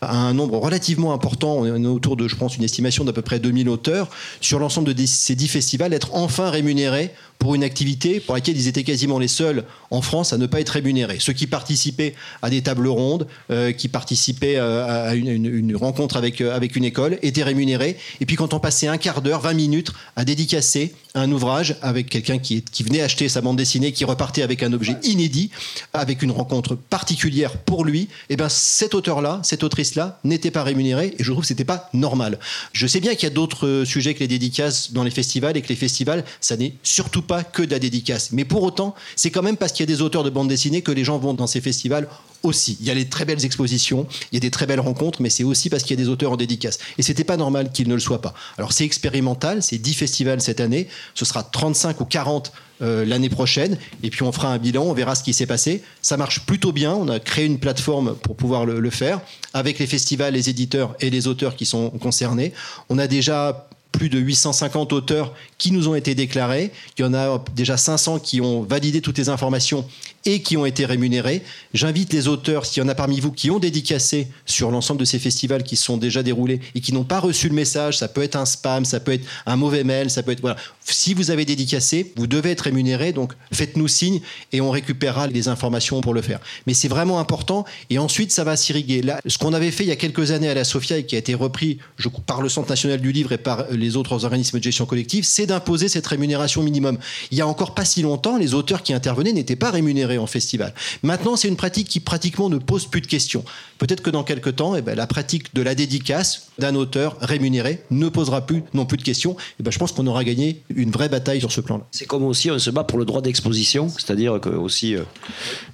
à 0.00 0.16
un 0.16 0.34
nombre 0.34 0.58
relativement 0.58 1.12
important, 1.12 1.56
on 1.58 1.66
est 1.66 1.86
autour 1.86 2.16
de, 2.16 2.28
je 2.28 2.36
pense, 2.36 2.56
une 2.56 2.64
estimation 2.64 3.04
d'à 3.04 3.12
peu 3.12 3.22
près 3.22 3.38
2000 3.38 3.68
auteurs, 3.68 4.08
sur 4.40 4.58
l'ensemble 4.58 4.92
de 4.92 5.06
ces 5.06 5.34
10 5.34 5.48
festivals, 5.48 5.92
être 5.92 6.14
enfin 6.14 6.50
rémunérés 6.50 7.10
pour 7.38 7.54
une 7.54 7.64
activité 7.64 8.20
pour 8.20 8.34
laquelle 8.34 8.56
ils 8.56 8.68
étaient 8.68 8.84
quasiment 8.84 9.18
les 9.18 9.28
seuls 9.28 9.64
en 9.90 10.00
France 10.02 10.32
à 10.32 10.38
ne 10.38 10.46
pas 10.46 10.60
être 10.60 10.70
rémunérés. 10.70 11.18
Ceux 11.20 11.32
qui 11.32 11.46
participaient 11.46 12.14
à 12.42 12.50
des 12.50 12.62
tables 12.62 12.88
rondes, 12.88 13.26
euh, 13.50 13.72
qui 13.72 13.88
participaient 13.88 14.56
euh, 14.56 15.10
à 15.10 15.14
une, 15.14 15.76
rencontre 15.76 16.16
avec, 16.16 16.40
euh, 16.40 16.54
avec 16.54 16.76
une 16.76 16.84
école, 16.84 17.18
étaient 17.22 17.42
rémunérés. 17.42 17.96
Et 18.20 18.26
puis 18.26 18.36
quand 18.36 18.54
on 18.54 18.60
passait 18.60 18.86
un 18.86 18.96
quart 18.96 19.20
d'heure, 19.20 19.40
20 19.40 19.54
minutes 19.54 19.92
à 20.16 20.24
dédicacer 20.24 20.94
un 21.14 21.30
ouvrage 21.30 21.76
avec 21.80 22.08
quelqu'un 22.08 22.38
qui, 22.38 22.62
qui 22.62 22.82
venait 22.82 23.00
acheter 23.00 23.28
sa 23.28 23.40
bande 23.40 23.56
dessinée, 23.56 23.92
qui 23.92 24.04
repartait 24.04 24.42
avec 24.42 24.62
un 24.64 24.72
objet 24.72 24.96
inédit, 25.04 25.50
avec 25.92 26.22
une 26.22 26.32
rencontre 26.32 26.74
particulière 26.74 27.56
pour 27.58 27.84
lui, 27.84 28.02
et 28.02 28.08
eh 28.30 28.36
ben 28.36 28.48
cet 28.48 28.94
auteur-là, 28.94 29.40
cette 29.44 29.62
autrice-là, 29.62 30.18
n'était 30.24 30.50
pas 30.50 30.64
rémunérée 30.64 31.14
et 31.18 31.22
je 31.22 31.30
trouve 31.30 31.42
que 31.42 31.48
c'était 31.48 31.64
pas 31.64 31.88
normal. 31.92 32.38
Je 32.72 32.86
sais 32.86 33.00
bien 33.00 33.14
qu'il 33.14 33.24
y 33.24 33.32
a 33.32 33.34
d'autres 33.34 33.84
sujets 33.84 34.14
que 34.14 34.20
les 34.20 34.28
dédicaces 34.28 34.92
dans 34.92 35.04
les 35.04 35.10
festivals 35.10 35.56
et 35.56 35.62
que 35.62 35.68
les 35.68 35.76
festivals, 35.76 36.24
ça 36.40 36.56
n'est 36.56 36.74
surtout 36.82 37.22
pas 37.22 37.44
que 37.44 37.62
de 37.62 37.70
la 37.70 37.78
dédicace. 37.78 38.32
Mais 38.32 38.44
pour 38.44 38.64
autant, 38.64 38.94
c'est 39.14 39.30
quand 39.30 39.42
même 39.42 39.56
parce 39.56 39.72
qu'il 39.72 39.88
y 39.88 39.92
a 39.92 39.94
des 39.94 40.02
auteurs 40.02 40.24
de 40.24 40.30
bande 40.30 40.48
dessinée 40.48 40.82
que 40.82 40.92
les 40.92 41.04
gens 41.04 41.18
vont 41.18 41.34
dans 41.34 41.46
ces 41.46 41.60
festivals 41.60 42.08
aussi. 42.44 42.76
Il 42.80 42.86
y 42.86 42.90
a 42.90 42.94
des 42.94 43.08
très 43.08 43.24
belles 43.24 43.44
expositions, 43.44 44.06
il 44.30 44.36
y 44.36 44.38
a 44.38 44.40
des 44.40 44.50
très 44.50 44.66
belles 44.66 44.80
rencontres, 44.80 45.22
mais 45.22 45.30
c'est 45.30 45.44
aussi 45.44 45.70
parce 45.70 45.82
qu'il 45.82 45.98
y 45.98 46.00
a 46.00 46.04
des 46.04 46.10
auteurs 46.10 46.32
en 46.32 46.36
dédicace. 46.36 46.78
Et 46.98 47.02
c'était 47.02 47.24
pas 47.24 47.36
normal 47.36 47.72
qu'ils 47.72 47.88
ne 47.88 47.94
le 47.94 48.00
soient 48.00 48.20
pas. 48.20 48.34
Alors 48.58 48.72
c'est 48.72 48.84
expérimental, 48.84 49.62
c'est 49.62 49.78
10 49.78 49.94
festivals 49.94 50.40
cette 50.40 50.60
année, 50.60 50.88
ce 51.14 51.24
sera 51.24 51.42
35 51.42 52.00
ou 52.00 52.04
40 52.04 52.52
euh, 52.82 53.04
l'année 53.04 53.28
prochaine, 53.28 53.78
et 54.02 54.10
puis 54.10 54.22
on 54.22 54.32
fera 54.32 54.48
un 54.48 54.58
bilan, 54.58 54.82
on 54.82 54.94
verra 54.94 55.14
ce 55.14 55.22
qui 55.22 55.32
s'est 55.32 55.46
passé. 55.46 55.82
Ça 56.02 56.16
marche 56.16 56.40
plutôt 56.46 56.72
bien, 56.72 56.92
on 56.92 57.08
a 57.08 57.20
créé 57.20 57.44
une 57.44 57.58
plateforme 57.58 58.16
pour 58.16 58.36
pouvoir 58.36 58.66
le, 58.66 58.80
le 58.80 58.90
faire, 58.90 59.20
avec 59.52 59.78
les 59.78 59.86
festivals, 59.86 60.34
les 60.34 60.50
éditeurs 60.50 60.96
et 61.00 61.10
les 61.10 61.26
auteurs 61.26 61.56
qui 61.56 61.66
sont 61.66 61.90
concernés. 61.90 62.52
On 62.88 62.98
a 62.98 63.06
déjà 63.06 63.68
plus 63.96 64.08
de 64.08 64.18
850 64.18 64.92
auteurs 64.92 65.34
qui 65.56 65.70
nous 65.70 65.88
ont 65.88 65.94
été 65.94 66.14
déclarés. 66.14 66.72
Il 66.98 67.02
y 67.02 67.04
en 67.04 67.14
a 67.14 67.42
déjà 67.54 67.76
500 67.76 68.18
qui 68.18 68.40
ont 68.40 68.62
validé 68.62 69.00
toutes 69.00 69.18
les 69.18 69.28
informations 69.28 69.86
et 70.26 70.40
qui 70.40 70.56
ont 70.56 70.66
été 70.66 70.84
rémunérés. 70.84 71.42
J'invite 71.74 72.12
les 72.12 72.28
auteurs, 72.28 72.66
s'il 72.66 72.82
y 72.82 72.86
en 72.86 72.88
a 72.88 72.94
parmi 72.94 73.20
vous 73.20 73.30
qui 73.30 73.50
ont 73.50 73.58
dédicacé 73.58 74.28
sur 74.46 74.70
l'ensemble 74.70 75.00
de 75.00 75.04
ces 75.04 75.18
festivals 75.18 75.62
qui 75.62 75.76
sont 75.76 75.96
déjà 75.96 76.22
déroulés 76.22 76.60
et 76.74 76.80
qui 76.80 76.92
n'ont 76.92 77.04
pas 77.04 77.20
reçu 77.20 77.48
le 77.48 77.54
message, 77.54 77.98
ça 77.98 78.08
peut 78.08 78.22
être 78.22 78.36
un 78.36 78.46
spam, 78.46 78.84
ça 78.84 79.00
peut 79.00 79.12
être 79.12 79.26
un 79.46 79.56
mauvais 79.56 79.84
mail, 79.84 80.10
ça 80.10 80.22
peut 80.22 80.32
être 80.32 80.40
voilà. 80.40 80.56
Si 80.84 81.14
vous 81.14 81.30
avez 81.30 81.44
dédicacé, 81.44 82.12
vous 82.16 82.26
devez 82.26 82.50
être 82.50 82.62
rémunéré, 82.62 83.12
donc 83.12 83.34
faites-nous 83.52 83.88
signe 83.88 84.20
et 84.52 84.60
on 84.60 84.70
récupérera 84.70 85.26
les 85.26 85.48
informations 85.48 86.00
pour 86.00 86.14
le 86.14 86.22
faire. 86.22 86.40
Mais 86.66 86.74
c'est 86.74 86.88
vraiment 86.88 87.20
important 87.20 87.64
et 87.90 87.98
ensuite 87.98 88.32
ça 88.32 88.44
va 88.44 88.56
s'irriguer. 88.56 89.02
Là, 89.02 89.20
ce 89.26 89.38
qu'on 89.38 89.52
avait 89.52 89.70
fait 89.70 89.84
il 89.84 89.88
y 89.88 89.92
a 89.92 89.96
quelques 89.96 90.30
années 90.30 90.48
à 90.48 90.54
la 90.54 90.64
Sofia 90.64 90.98
et 90.98 91.06
qui 91.06 91.16
a 91.16 91.18
été 91.18 91.34
repris 91.34 91.78
par 92.26 92.40
le 92.40 92.48
Centre 92.48 92.70
national 92.70 93.00
du 93.00 93.12
livre 93.12 93.32
et 93.32 93.38
par 93.38 93.66
les 93.70 93.83
autres 93.96 94.24
organismes 94.24 94.58
de 94.58 94.64
gestion 94.64 94.86
collective, 94.86 95.24
c'est 95.24 95.46
d'imposer 95.46 95.88
cette 95.88 96.06
rémunération 96.06 96.62
minimum. 96.62 96.98
Il 97.30 97.38
y 97.38 97.40
a 97.40 97.46
encore 97.46 97.74
pas 97.74 97.84
si 97.84 98.02
longtemps, 98.02 98.36
les 98.36 98.54
auteurs 98.54 98.82
qui 98.82 98.92
intervenaient 98.92 99.32
n'étaient 99.32 99.56
pas 99.56 99.70
rémunérés 99.70 100.18
en 100.18 100.26
festival. 100.26 100.74
Maintenant, 101.02 101.36
c'est 101.36 101.48
une 101.48 101.56
pratique 101.56 101.88
qui 101.88 102.00
pratiquement 102.00 102.48
ne 102.48 102.58
pose 102.58 102.86
plus 102.86 103.00
de 103.00 103.06
questions. 103.06 103.44
Peut-être 103.78 104.02
que 104.02 104.10
dans 104.10 104.24
quelques 104.24 104.56
temps, 104.56 104.76
eh 104.76 104.82
ben, 104.82 104.94
la 104.94 105.06
pratique 105.06 105.54
de 105.54 105.62
la 105.62 105.74
dédicace 105.74 106.48
d'un 106.58 106.74
auteur 106.74 107.16
rémunéré 107.20 107.82
ne 107.90 108.08
posera 108.08 108.46
plus 108.46 108.62
non 108.72 108.86
plus 108.86 108.96
de 108.96 109.02
questions. 109.02 109.36
Eh 109.60 109.62
ben, 109.62 109.70
je 109.70 109.78
pense 109.78 109.92
qu'on 109.92 110.06
aura 110.06 110.24
gagné 110.24 110.62
une 110.74 110.90
vraie 110.90 111.08
bataille 111.08 111.40
sur 111.40 111.52
ce 111.52 111.60
plan-là. 111.60 111.84
C'est 111.90 112.06
comme 112.06 112.24
aussi 112.24 112.50
on 112.50 112.58
se 112.58 112.70
bat 112.70 112.84
pour 112.84 112.98
le 112.98 113.04
droit 113.04 113.20
d'exposition, 113.20 113.88
c'est-à-dire 113.88 114.40
que 114.40 114.48
aussi 114.48 114.94
euh, 114.94 115.02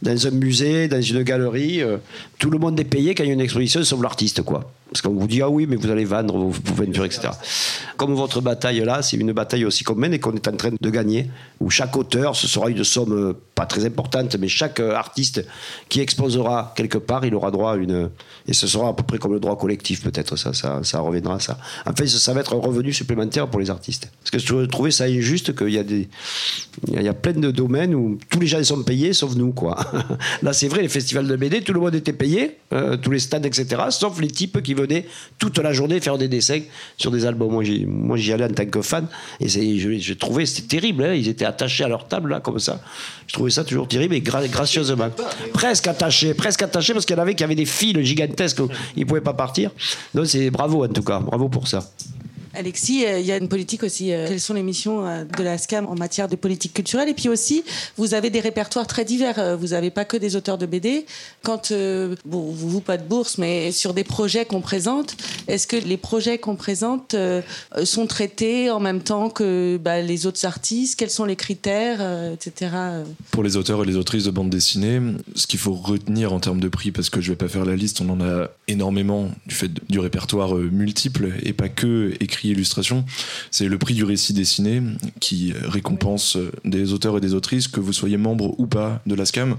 dans 0.03 0.27
un 0.27 0.31
musée, 0.31 0.89
dans 0.89 1.03
une 1.03 1.23
galerie, 1.23 1.83
euh, 1.83 1.99
tout 2.39 2.51
le 2.51 2.59
monde 2.59 2.79
est 2.81 2.85
payé 2.85 3.15
quand 3.15 3.25
il 3.25 3.29
y 3.29 3.31
a 3.31 3.35
une 3.35 3.41
exposition, 3.41 3.83
sauf 3.85 4.03
l'artiste, 4.03 4.43
quoi. 4.43 4.73
Parce 4.91 5.03
qu'on 5.03 5.15
vous 5.15 5.29
dit, 5.29 5.41
ah 5.41 5.49
oui, 5.49 5.67
mais 5.69 5.77
vous 5.77 5.91
allez 5.91 6.05
vendre 6.05 6.37
vos, 6.37 6.51
vos 6.51 6.83
etc. 7.05 7.29
Comme 7.97 8.15
votre 8.15 8.41
bataille 8.41 8.81
là, 8.81 9.03
c'est 9.03 9.17
une 9.17 9.33
bataille 9.33 9.65
aussi 9.65 9.85
qu'on 9.85 9.95
mène 9.95 10.15
et 10.15 10.19
qu'on 10.19 10.35
est 10.35 10.49
en 10.49 10.57
train 10.57 10.71
de 10.79 10.91
gagner, 10.91 11.31
où 11.61 11.71
chaque 11.71 11.97
auteur, 11.97 12.35
ce 12.35 12.49
sera 12.49 12.71
une 12.71 12.83
somme 12.83 13.13
euh, 13.13 13.33
pas 13.55 13.67
très 13.67 13.85
importante, 13.85 14.37
mais 14.37 14.49
chaque 14.49 14.81
euh, 14.81 14.95
artiste 14.95 15.45
qui 15.89 16.01
exposera 16.01 16.73
quelque 16.75 16.99
part, 16.99 17.25
il 17.25 17.35
aura 17.35 17.51
droit 17.51 17.75
à 17.75 17.77
une. 17.77 18.11
Et 18.49 18.53
ce 18.53 18.67
sera 18.67 18.89
à 18.89 18.93
peu 18.95 19.03
près 19.03 19.19
comme 19.19 19.35
le 19.35 19.41
droit 19.41 19.57
collectif, 19.57 20.03
peut-être, 20.03 20.37
ça, 20.37 20.53
ça, 20.55 21.01
reviendra 21.01 21.35
à 21.35 21.41
ça. 21.41 21.59
En 21.87 21.93
fait, 21.95 22.07
ça 22.07 22.33
va 22.33 22.41
être 22.41 22.55
un 22.55 22.61
revenu 22.61 22.93
supplémentaire 22.93 23.49
pour 23.49 23.61
les 23.61 23.71
artistes. 23.71 24.11
Parce 24.21 24.31
que 24.31 24.39
je 24.39 24.65
trouvais 24.65 24.91
ça 24.91 25.05
injuste 25.05 25.55
qu'il 25.55 25.71
y 25.71 25.79
a 25.79 25.83
des. 25.83 26.09
Il 26.89 27.03
y 27.03 27.09
a 27.09 27.15
plein 27.15 27.33
de 27.33 27.51
domaines 27.51 27.95
où 27.95 28.19
tous 28.29 28.41
les 28.41 28.47
gens 28.47 28.65
sont 28.65 28.83
payés, 28.83 29.13
sauf 29.13 29.35
nous, 29.37 29.53
quoi. 29.53 29.79
Là, 30.43 30.53
c'est 30.53 30.69
vrai, 30.69 30.83
les 30.83 30.89
festivals 30.89 31.27
de 31.27 31.37
BD, 31.37 31.61
tout 31.63 31.75
le 31.75 31.81
monde 31.81 31.95
était 31.95 32.15
payé, 32.15 32.57
euh, 32.73 32.97
tous 32.97 33.11
les 33.11 33.19
stands, 33.19 33.43
etc., 33.43 33.83
sauf 33.91 34.21
les 34.21 34.31
types 34.31 34.63
qui 34.63 34.75
toute 35.39 35.59
la 35.59 35.73
journée 35.73 36.01
faire 36.01 36.19
des 36.19 36.29
dessins 36.29 36.61
sur 36.97 37.11
des 37.11 37.27
albums. 37.27 37.53
Moi, 37.53 37.65
j'y, 37.65 37.87
moi, 37.87 38.17
j'y 38.17 38.33
allais 38.33 38.45
en 38.45 38.49
tant 38.49 38.67
que 38.67 38.83
fan, 38.83 39.07
et 39.41 39.49
c'est, 39.49 39.79
je, 39.79 40.13
trouvais 40.15 40.47
c'était 40.47 40.81
terrible. 40.81 41.05
Hein. 41.05 41.15
ils 41.15 41.29
étaient 41.29 41.45
attachés 41.45 41.85
à 41.85 41.89
leur 41.89 42.07
table 42.07 42.31
là, 42.31 42.41
comme 42.41 42.59
ça. 42.59 42.81
Je 43.27 43.33
trouvais 43.33 43.51
ça 43.51 43.65
toujours 43.65 43.89
terrible 43.89 44.15
et 44.15 44.21
gracieusement, 44.21 45.11
presque 45.53 45.87
attachés, 45.87 46.35
presque 46.35 46.63
attachés, 46.63 46.93
parce 46.93 47.07
qu'il 47.07 47.17
y 47.17 47.19
en 47.19 47.23
avait 47.23 47.35
qui 47.35 47.45
avaient 47.45 47.55
des 47.55 47.67
fils 47.67 47.99
gigantesques, 48.01 48.61
ils 48.97 49.07
pouvaient 49.07 49.21
pas 49.21 49.35
partir. 49.35 49.71
Donc 50.15 50.27
c'est 50.27 50.51
bravo 50.51 50.85
en 50.85 50.89
tout 50.89 51.03
cas, 51.03 51.21
bravo 51.21 51.49
pour 51.49 51.69
ça. 51.69 51.85
Alexis, 52.55 53.07
euh, 53.07 53.21
il 53.21 53.27
y 53.27 53.33
a 53.33 53.37
une 53.37 53.49
politique 53.49 53.85
aussi. 53.85 54.13
Euh, 54.13 54.27
quelles 54.29 54.41
sont 54.41 54.55
les 54.55 54.63
missions 54.63 55.07
euh, 55.07 55.25
de 55.25 55.43
la 55.43 55.57
SCAM 55.57 55.87
en 55.87 55.95
matière 55.95 56.29
de 56.29 56.35
politique 56.35 56.75
culturelle? 56.75 57.09
Et 57.09 57.15
puis 57.15 57.29
aussi, 57.29 57.63
vous 57.97 58.15
avez 58.15 58.31
des 58.31 58.41
répertoires 58.41 58.87
très 58.87 59.05
divers. 59.05 59.57
Vous 59.59 59.69
n'avez 59.69 59.91
pas 59.91 60.05
que 60.05 60.17
des 60.17 60.37
auteurs 60.37 60.59
de 60.59 60.67
BD. 60.67 61.07
Quand, 61.43 61.73
bon, 62.25 62.51
vous 62.51 62.69
vous 62.69 62.81
pas 62.81 62.97
de 62.97 63.05
bourse, 63.05 63.39
mais 63.39 63.73
sur 63.73 63.95
des 63.95 64.05
projets 64.05 64.45
qu'on 64.45 64.61
présente, 64.61 65.17
est-ce 65.49 65.67
que 65.67 65.77
les 65.77 65.97
projets 65.97 66.39
qu'on 66.39 66.57
présente 66.57 67.15
sont 67.85 68.07
traités 68.07 68.71
en 68.71 68.81
même 68.81 69.01
temps 69.01 69.31
que 69.31 69.79
bah, 69.83 70.01
les 70.01 70.27
autres 70.27 70.45
artistes? 70.45 70.99
Quels 70.99 71.11
sont 71.11 71.25
les 71.25 71.37
critères, 71.37 72.33
etc. 72.33 72.73
Pour 73.31 73.43
les 73.43 73.57
auteurs 73.57 73.83
et 73.83 73.87
les 73.87 73.97
autrices 73.97 74.25
de 74.25 74.31
bande 74.31 74.51
dessinée, 74.51 75.01
ce 75.35 75.47
qu'il 75.47 75.59
faut 75.59 75.75
retenir 75.75 76.33
en 76.33 76.41
termes 76.41 76.61
de 76.61 76.69
prix, 76.69 76.91
parce 76.91 77.11
que 77.11 77.21
je 77.21 77.31
vais 77.31 77.37
pas 77.37 77.49
faire 77.49 77.65
la 77.65 77.77
liste, 77.77 78.01
on 78.01 78.09
en 78.09 78.21
a 78.21 78.49
énormément 78.69 79.31
du 79.47 79.55
fait 79.55 79.71
du 79.89 79.99
répertoire 79.99 80.55
multiple 80.55 81.33
et 81.43 81.53
pas 81.53 81.69
que 81.69 82.15
écrit 82.21 82.40
illustration, 82.49 83.05
c'est 83.51 83.69
le 83.69 83.79
prix 83.79 83.95
du 83.95 84.05
récit 84.05 84.33
dessiné 84.33 84.83
qui 85.21 85.53
récompense 85.53 86.37
des 86.65 86.93
auteurs 86.93 87.19
et 87.19 87.21
des 87.21 87.35
autrices, 87.35 87.69
que 87.69 87.81
vous 87.81 87.93
soyez 87.93 88.17
membre 88.17 88.59
ou 88.59 88.67
pas 88.67 89.03
de 89.07 89.15
la 89.15 89.27
SCAM, 89.27 89.57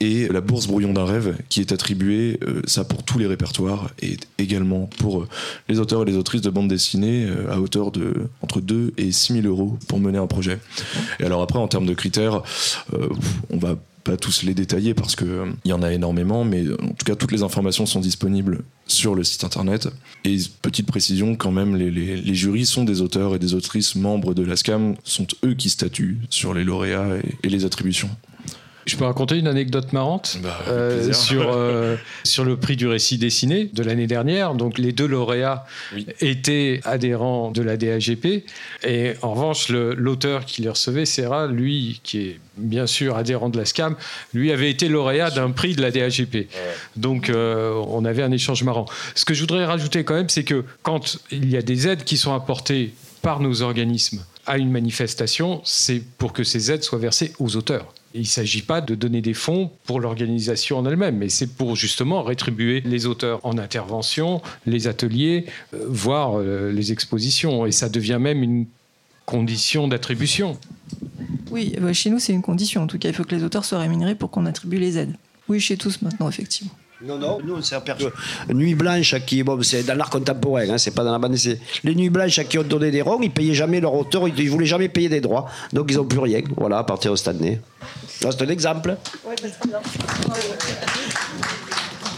et 0.00 0.28
la 0.28 0.40
bourse 0.40 0.66
Brouillon 0.66 0.92
d'un 0.92 1.04
rêve 1.04 1.36
qui 1.48 1.60
est 1.60 1.72
attribuée, 1.72 2.38
euh, 2.42 2.62
ça 2.66 2.84
pour 2.84 3.02
tous 3.02 3.18
les 3.18 3.26
répertoires, 3.26 3.90
et 4.00 4.16
également 4.38 4.88
pour 4.98 5.20
euh, 5.20 5.28
les 5.68 5.78
auteurs 5.78 6.02
et 6.02 6.06
les 6.06 6.16
autrices 6.16 6.40
de 6.40 6.50
bande 6.50 6.68
dessinée 6.68 7.26
euh, 7.26 7.52
à 7.52 7.60
hauteur 7.60 7.90
de 7.90 8.28
entre 8.42 8.60
2 8.60 8.94
et 8.96 9.12
6 9.12 9.42
000 9.42 9.46
euros 9.46 9.78
pour 9.88 10.00
mener 10.00 10.18
un 10.18 10.26
projet. 10.26 10.58
Et 11.18 11.24
alors 11.24 11.42
après, 11.42 11.58
en 11.58 11.68
termes 11.68 11.86
de 11.86 11.94
critères, 11.94 12.42
on 13.50 13.58
va 13.58 13.76
pas 14.04 14.16
tous 14.16 14.42
les 14.42 14.54
détailler 14.54 14.94
parce 14.94 15.16
que 15.16 15.24
euh, 15.24 15.52
y 15.64 15.72
en 15.72 15.82
a 15.82 15.92
énormément, 15.92 16.44
mais 16.44 16.64
en 16.70 16.94
tout 16.94 17.04
cas 17.04 17.14
toutes 17.14 17.32
les 17.32 17.42
informations 17.42 17.86
sont 17.86 18.00
disponibles 18.00 18.62
sur 18.86 19.14
le 19.14 19.24
site 19.24 19.44
internet. 19.44 19.88
Et 20.24 20.36
petite 20.62 20.86
précision 20.86 21.36
quand 21.36 21.52
même, 21.52 21.76
les, 21.76 21.90
les, 21.90 22.34
jurys 22.34 22.66
sont 22.66 22.84
des 22.84 23.00
auteurs 23.00 23.34
et 23.34 23.38
des 23.38 23.54
autrices 23.54 23.94
membres 23.94 24.34
de 24.34 24.42
la 24.42 24.56
SCAM, 24.56 24.96
sont 25.04 25.26
eux 25.44 25.54
qui 25.54 25.70
statuent 25.70 26.18
sur 26.28 26.54
les 26.54 26.64
lauréats 26.64 27.18
et, 27.42 27.48
les 27.48 27.64
attributions. 27.64 28.10
Je 28.90 28.96
peux 28.96 29.04
raconter 29.04 29.36
une 29.36 29.46
anecdote 29.46 29.92
marrante 29.92 30.38
Bah, 30.42 30.58
euh, 30.68 31.12
sur, 31.12 31.52
euh, 31.52 31.96
sur 32.24 32.44
le 32.44 32.56
prix 32.56 32.74
du 32.76 32.88
récit 32.88 33.18
dessiné 33.18 33.70
de 33.72 33.82
l'année 33.84 34.08
dernière. 34.08 34.54
Donc 34.54 34.78
les 34.78 34.90
deux 34.92 35.06
lauréats 35.06 35.64
étaient 36.20 36.80
adhérents 36.84 37.50
de 37.52 37.62
la 37.62 37.76
DAGP. 37.76 38.44
Et 38.84 39.12
en 39.22 39.34
revanche, 39.34 39.68
le- 39.68 39.94
l'auteur 39.94 40.44
qui 40.44 40.62
les 40.62 40.68
recevait, 40.70 41.06
Serra, 41.06 41.46
lui, 41.46 42.00
qui 42.02 42.18
est 42.20 42.40
bien 42.56 42.86
sûr 42.88 43.16
adhérent 43.16 43.48
de 43.48 43.58
la 43.58 43.64
SCAM, 43.64 43.94
lui 44.34 44.50
avait 44.50 44.70
été 44.70 44.88
lauréat 44.88 45.30
d'un 45.30 45.50
prix 45.52 45.74
de 45.76 45.82
la 45.82 45.90
DAGP. 45.92 46.48
Donc 46.96 47.30
euh, 47.30 47.72
on 47.88 48.04
avait 48.04 48.22
un 48.22 48.32
échange 48.32 48.64
marrant. 48.64 48.86
Ce 49.14 49.24
que 49.24 49.34
je 49.34 49.40
voudrais 49.42 49.64
rajouter 49.64 50.02
quand 50.04 50.14
même, 50.14 50.28
c'est 50.28 50.44
que 50.44 50.64
quand 50.82 51.18
il 51.30 51.48
y 51.48 51.56
a 51.56 51.62
des 51.62 51.86
aides 51.86 52.02
qui 52.04 52.16
sont 52.16 52.34
apportées 52.34 52.92
par 53.22 53.38
nos 53.40 53.62
organismes 53.62 54.24
à 54.46 54.58
une 54.58 54.70
manifestation, 54.70 55.60
c'est 55.64 56.02
pour 56.18 56.32
que 56.32 56.42
ces 56.42 56.72
aides 56.72 56.82
soient 56.82 56.98
versées 56.98 57.32
aux 57.38 57.54
auteurs. 57.56 57.92
Il 58.14 58.22
ne 58.22 58.26
s'agit 58.26 58.62
pas 58.62 58.80
de 58.80 58.94
donner 58.94 59.20
des 59.20 59.34
fonds 59.34 59.70
pour 59.84 60.00
l'organisation 60.00 60.78
en 60.78 60.86
elle-même, 60.86 61.16
mais 61.16 61.28
c'est 61.28 61.46
pour 61.46 61.76
justement 61.76 62.22
rétribuer 62.22 62.80
les 62.84 63.06
auteurs 63.06 63.44
en 63.44 63.56
intervention, 63.56 64.42
les 64.66 64.88
ateliers, 64.88 65.46
euh, 65.74 65.84
voire 65.88 66.38
euh, 66.38 66.72
les 66.72 66.90
expositions. 66.90 67.66
Et 67.66 67.72
ça 67.72 67.88
devient 67.88 68.18
même 68.20 68.42
une 68.42 68.66
condition 69.26 69.86
d'attribution. 69.86 70.58
Oui, 71.52 71.74
euh, 71.80 71.92
chez 71.92 72.10
nous, 72.10 72.18
c'est 72.18 72.32
une 72.32 72.42
condition. 72.42 72.82
En 72.82 72.86
tout 72.88 72.98
cas, 72.98 73.08
il 73.08 73.14
faut 73.14 73.24
que 73.24 73.34
les 73.34 73.44
auteurs 73.44 73.64
soient 73.64 73.78
rémunérés 73.78 74.16
pour 74.16 74.30
qu'on 74.30 74.46
attribue 74.46 74.78
les 74.78 74.98
aides. 74.98 75.14
Oui, 75.48 75.60
chez 75.60 75.76
tous 75.76 76.02
maintenant, 76.02 76.28
effectivement. 76.28 76.72
Non, 77.02 77.18
non, 77.18 77.38
nous 77.42 77.54
on 77.54 77.62
s'est 77.62 77.76
aperçu. 77.76 78.06
Nuit 78.52 78.74
blanche, 78.74 79.14
qui, 79.24 79.42
bon, 79.42 79.62
c'est 79.62 79.84
dans 79.84 79.94
l'art 79.94 80.10
contemporain, 80.10 80.68
hein, 80.68 80.78
c'est 80.78 80.90
pas 80.90 81.02
dans 81.02 81.12
la 81.12 81.18
bande 81.18 81.32
dessinée. 81.32 81.58
Les 81.82 81.94
nuits 81.94 82.10
blanches 82.10 82.38
à 82.38 82.44
qui 82.44 82.58
ont 82.58 82.62
donné 82.62 82.90
des 82.90 83.00
ronds, 83.00 83.20
ils 83.22 83.30
payaient 83.30 83.54
jamais 83.54 83.80
leur 83.80 83.94
auteur, 83.94 84.28
ils, 84.28 84.38
ils 84.38 84.50
voulaient 84.50 84.66
jamais 84.66 84.88
payer 84.88 85.08
des 85.08 85.20
droits, 85.20 85.46
donc 85.72 85.86
ils 85.90 85.96
n'ont 85.96 86.04
plus 86.04 86.18
rien. 86.18 86.42
Voilà, 86.56 86.78
à 86.78 86.84
partir 86.84 87.10
de 87.12 87.16
cette 87.16 87.28
année. 87.28 87.60
C'est 88.06 88.42
un 88.42 88.48
exemple. 88.48 88.96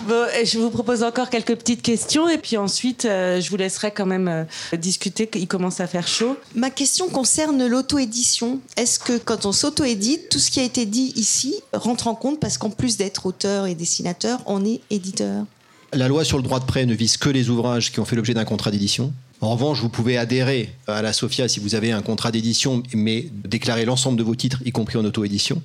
Bon, 0.09 0.27
et 0.37 0.45
je 0.45 0.59
vous 0.59 0.71
propose 0.71 1.05
encore 1.05 1.31
quelques 1.31 1.55
petites 1.55 1.83
questions 1.83 2.29
et 2.29 2.39
puis 2.39 2.57
ensuite 2.57 3.05
euh, 3.05 3.41
je 3.41 3.49
vous 3.51 3.57
laisserai 3.57 3.93
quand 3.93 4.07
même 4.07 4.29
euh, 4.29 4.77
discuter. 4.77 5.31
Il 5.35 5.47
commence 5.47 5.79
à 5.79 5.87
faire 5.87 6.09
chaud. 6.09 6.37
Ma 6.57 6.71
question 6.71 7.09
concerne 7.09 7.65
l'auto-édition. 7.67 8.61
Est-ce 8.77 8.99
que 8.99 9.19
quand 9.19 9.47
on 9.47 9.53
s'auto-édite, 9.53 10.29
tout 10.29 10.41
ce 10.41 10.51
qui 10.51 10.59
a 10.59 10.65
été 10.65 10.87
dit 10.87 11.13
ici 11.15 11.55
rentre 11.73 12.09
en 12.09 12.17
compte 12.17 12.41
parce 12.41 12.59
qu'en 12.59 12.71
plus 12.71 12.97
d'être 12.97 13.27
auteur 13.27 13.67
et 13.67 13.77
dessinateur, 13.77 14.41
on 14.47 14.65
est 14.65 14.81
éditeur? 14.91 15.45
La 15.93 16.09
loi 16.09 16.25
sur 16.25 16.39
le 16.39 16.43
droit 16.43 16.59
de 16.59 16.65
prêt 16.65 16.85
ne 16.85 16.95
vise 16.95 17.17
que 17.17 17.29
les 17.29 17.49
ouvrages 17.49 17.93
qui 17.93 18.01
ont 18.01 18.05
fait 18.05 18.17
l'objet 18.17 18.35
d'un 18.35 18.45
contrat 18.45 18.71
d'édition. 18.73 19.13
En 19.41 19.51
revanche, 19.51 19.81
vous 19.81 19.89
pouvez 19.89 20.19
adhérer 20.19 20.73
à 20.87 21.03
la 21.03 21.13
SOFIA 21.13 21.49
si 21.49 21.61
vous 21.61 21.75
avez 21.75 21.93
un 21.93 22.01
contrat 22.01 22.31
d'édition, 22.31 22.83
mais 22.95 23.27
déclarer 23.45 23.85
l'ensemble 23.85 24.17
de 24.17 24.23
vos 24.23 24.37
titres, 24.37 24.63
y 24.65 24.71
compris 24.71 24.99
en 24.99 25.05
auto-édition. 25.05 25.63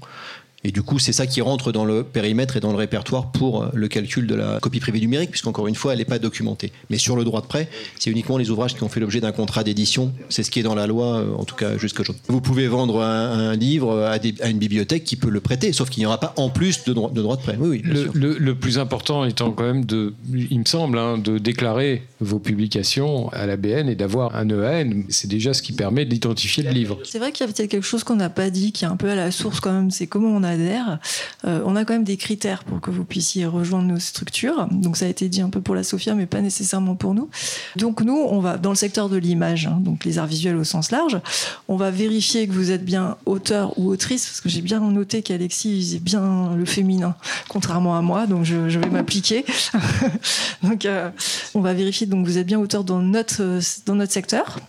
Et 0.68 0.72
du 0.72 0.84
coup, 0.84 1.00
c'est 1.00 1.14
ça 1.14 1.26
qui 1.26 1.40
rentre 1.42 1.72
dans 1.72 1.86
le 1.86 2.04
périmètre 2.04 2.58
et 2.58 2.60
dans 2.60 2.72
le 2.72 2.78
répertoire 2.78 3.32
pour 3.32 3.64
euh, 3.64 3.70
le 3.74 3.88
calcul 3.88 4.28
de 4.28 4.36
la 4.36 4.60
copie 4.60 4.80
privée 4.82 5.00
numérique, 5.00 5.32
puisqu'encore 5.32 5.68
une 5.68 5.76
fois, 5.76 5.94
elle 5.94 6.00
n'est 6.00 6.06
pas 6.06 6.20
documentée. 6.20 6.74
Mais 6.90 6.98
sur 6.98 7.16
le 7.16 7.24
droit 7.24 7.40
de 7.42 7.48
prêt, 7.48 7.70
c'est 7.98 8.10
uniquement 8.12 8.38
les 8.38 8.50
ouvrages 8.50 8.76
qui 8.76 8.84
ont 8.84 8.90
fait 8.90 9.00
l'objet 9.00 9.22
d'un 9.22 9.32
contrat 9.32 9.64
d'édition. 9.64 10.12
C'est 10.30 10.44
ce 10.44 10.52
qui 10.52 10.60
est 10.60 10.64
dans 10.64 10.76
la 10.76 10.86
loi, 10.86 11.20
euh, 11.20 11.34
en 11.38 11.46
tout 11.46 11.56
cas 11.56 11.78
jusqu'à 11.78 12.02
aujourd'hui. 12.02 12.22
Vous 12.28 12.42
pouvez 12.42 12.68
vendre 12.68 13.02
un, 13.02 13.50
un 13.52 13.56
livre 13.56 13.98
à, 14.04 14.20
des- 14.20 14.36
à 14.42 14.50
une 14.50 14.58
bibliothèque 14.60 15.06
qui 15.06 15.16
peut 15.16 15.30
le 15.30 15.40
prêter, 15.40 15.72
sauf 15.72 15.90
qu'il 15.90 16.02
n'y 16.02 16.06
aura 16.06 16.20
pas 16.20 16.34
en 16.36 16.50
plus 16.50 16.84
de, 16.84 16.92
droit- 16.94 17.12
de 17.12 17.22
droit 17.22 17.38
de 17.38 17.42
prêt. 17.44 17.56
Oui, 17.60 17.70
oui, 17.70 17.82
bien 17.82 17.94
Le, 17.94 18.02
sûr. 18.04 18.12
le- 18.14 18.38
le 18.38 18.56
plus 18.56 18.78
important 18.78 19.24
étant 19.24 19.52
quand 19.52 19.64
même 19.64 19.86
de, 19.86 20.14
il 20.34 20.60
me 20.60 20.66
semble, 20.66 20.98
hein, 21.00 21.18
de 21.18 21.38
déclarer 21.38 22.04
vos 22.20 22.40
publications 22.40 23.30
à 23.30 23.46
la 23.46 23.56
BN 23.58 23.88
et 23.90 23.96
d'avoir 23.96 24.36
un 24.36 24.50
EAN. 24.50 25.04
C'est 25.10 25.28
déjà 25.30 25.54
ce 25.54 25.62
qui 25.62 25.72
permet 25.74 26.04
d'identifier 26.06 26.64
le 26.64 26.72
livre. 26.72 26.98
C'est 27.04 27.20
vrai 27.20 27.32
qu'il 27.32 27.46
y 27.48 27.50
a 27.50 27.54
peut-être 27.54 27.70
quelque 27.70 27.86
chose 27.86 28.04
qu'on 28.04 28.16
n'a 28.18 28.30
pas 28.30 28.50
dit, 28.50 28.72
qui 28.74 28.84
est 28.84 28.88
un 28.88 28.98
peu 28.98 29.10
à 29.10 29.16
la 29.16 29.32
source 29.32 29.60
quand 29.60 29.72
même, 29.72 29.92
c'est 29.92 30.08
comment 30.08 30.30
on 30.36 30.44
Euh, 30.58 31.62
on 31.66 31.76
a 31.76 31.86
quand 31.86 31.94
même 31.94 32.04
des 32.04 32.18
critères 32.18 32.64
pour 32.64 32.82
que 32.82 32.92
vous 32.92 33.06
puissiez 33.06 33.46
rejoindre 33.46 33.88
nos 33.88 34.00
structures. 34.00 34.68
Donc 34.72 34.98
ça 34.98 35.06
a 35.06 35.08
été 35.08 35.30
dit 35.30 35.42
un 35.42 35.50
peu 35.50 35.62
pour 35.62 35.76
la 35.76 35.84
Sophia, 35.84 36.16
mais 36.16 36.26
pas 36.26 36.42
nécessairement 36.42 36.96
pour 36.96 37.14
nous. 37.14 37.30
Donc 37.76 38.02
nous, 38.02 38.18
on 38.18 38.40
va 38.40 38.58
dans 38.58 38.70
le 38.70 38.76
secteur 38.76 39.10
de 39.10 39.18
l'image, 39.18 39.68
hein, 39.68 39.80
donc 39.80 40.06
les 40.06 40.18
arts 40.18 40.28
visuels 40.28 40.58
au 40.58 40.64
sens 40.64 40.92
large. 40.92 41.20
On 41.68 41.76
va 41.76 41.92
vérifier 41.92 42.48
que 42.48 42.54
vous 42.54 42.72
êtes 42.72 42.86
bien 42.86 43.18
auteur 43.26 43.78
ou 43.78 43.90
autrice, 43.90 44.26
parce 44.26 44.42
que 44.42 44.50
j'ai 44.50 44.62
bien 44.62 44.80
noté 44.80 45.22
qu'Alexis 45.22 45.74
visait 45.74 46.00
bien 46.00 46.56
le 46.56 46.66
féminin, 46.66 47.16
contrairement 47.48 47.98
à 47.98 48.02
moi, 48.02 48.28
donc 48.28 48.44
je, 48.44 48.56
vais 48.56 48.90
m'appliquer. 48.90 49.46
donc 50.64 50.86
euh, 50.86 51.10
on 51.54 51.62
va 51.62 51.74
vérifier 51.74 52.08
donc 52.08 52.26
vous 52.26 52.38
êtes 52.38 52.48
bien 52.48 52.60
auteur 52.60 52.84
dans 52.84 53.02
notre 53.02 53.60
dans 53.86 53.96
notre 53.96 54.12
secteur. 54.12 54.60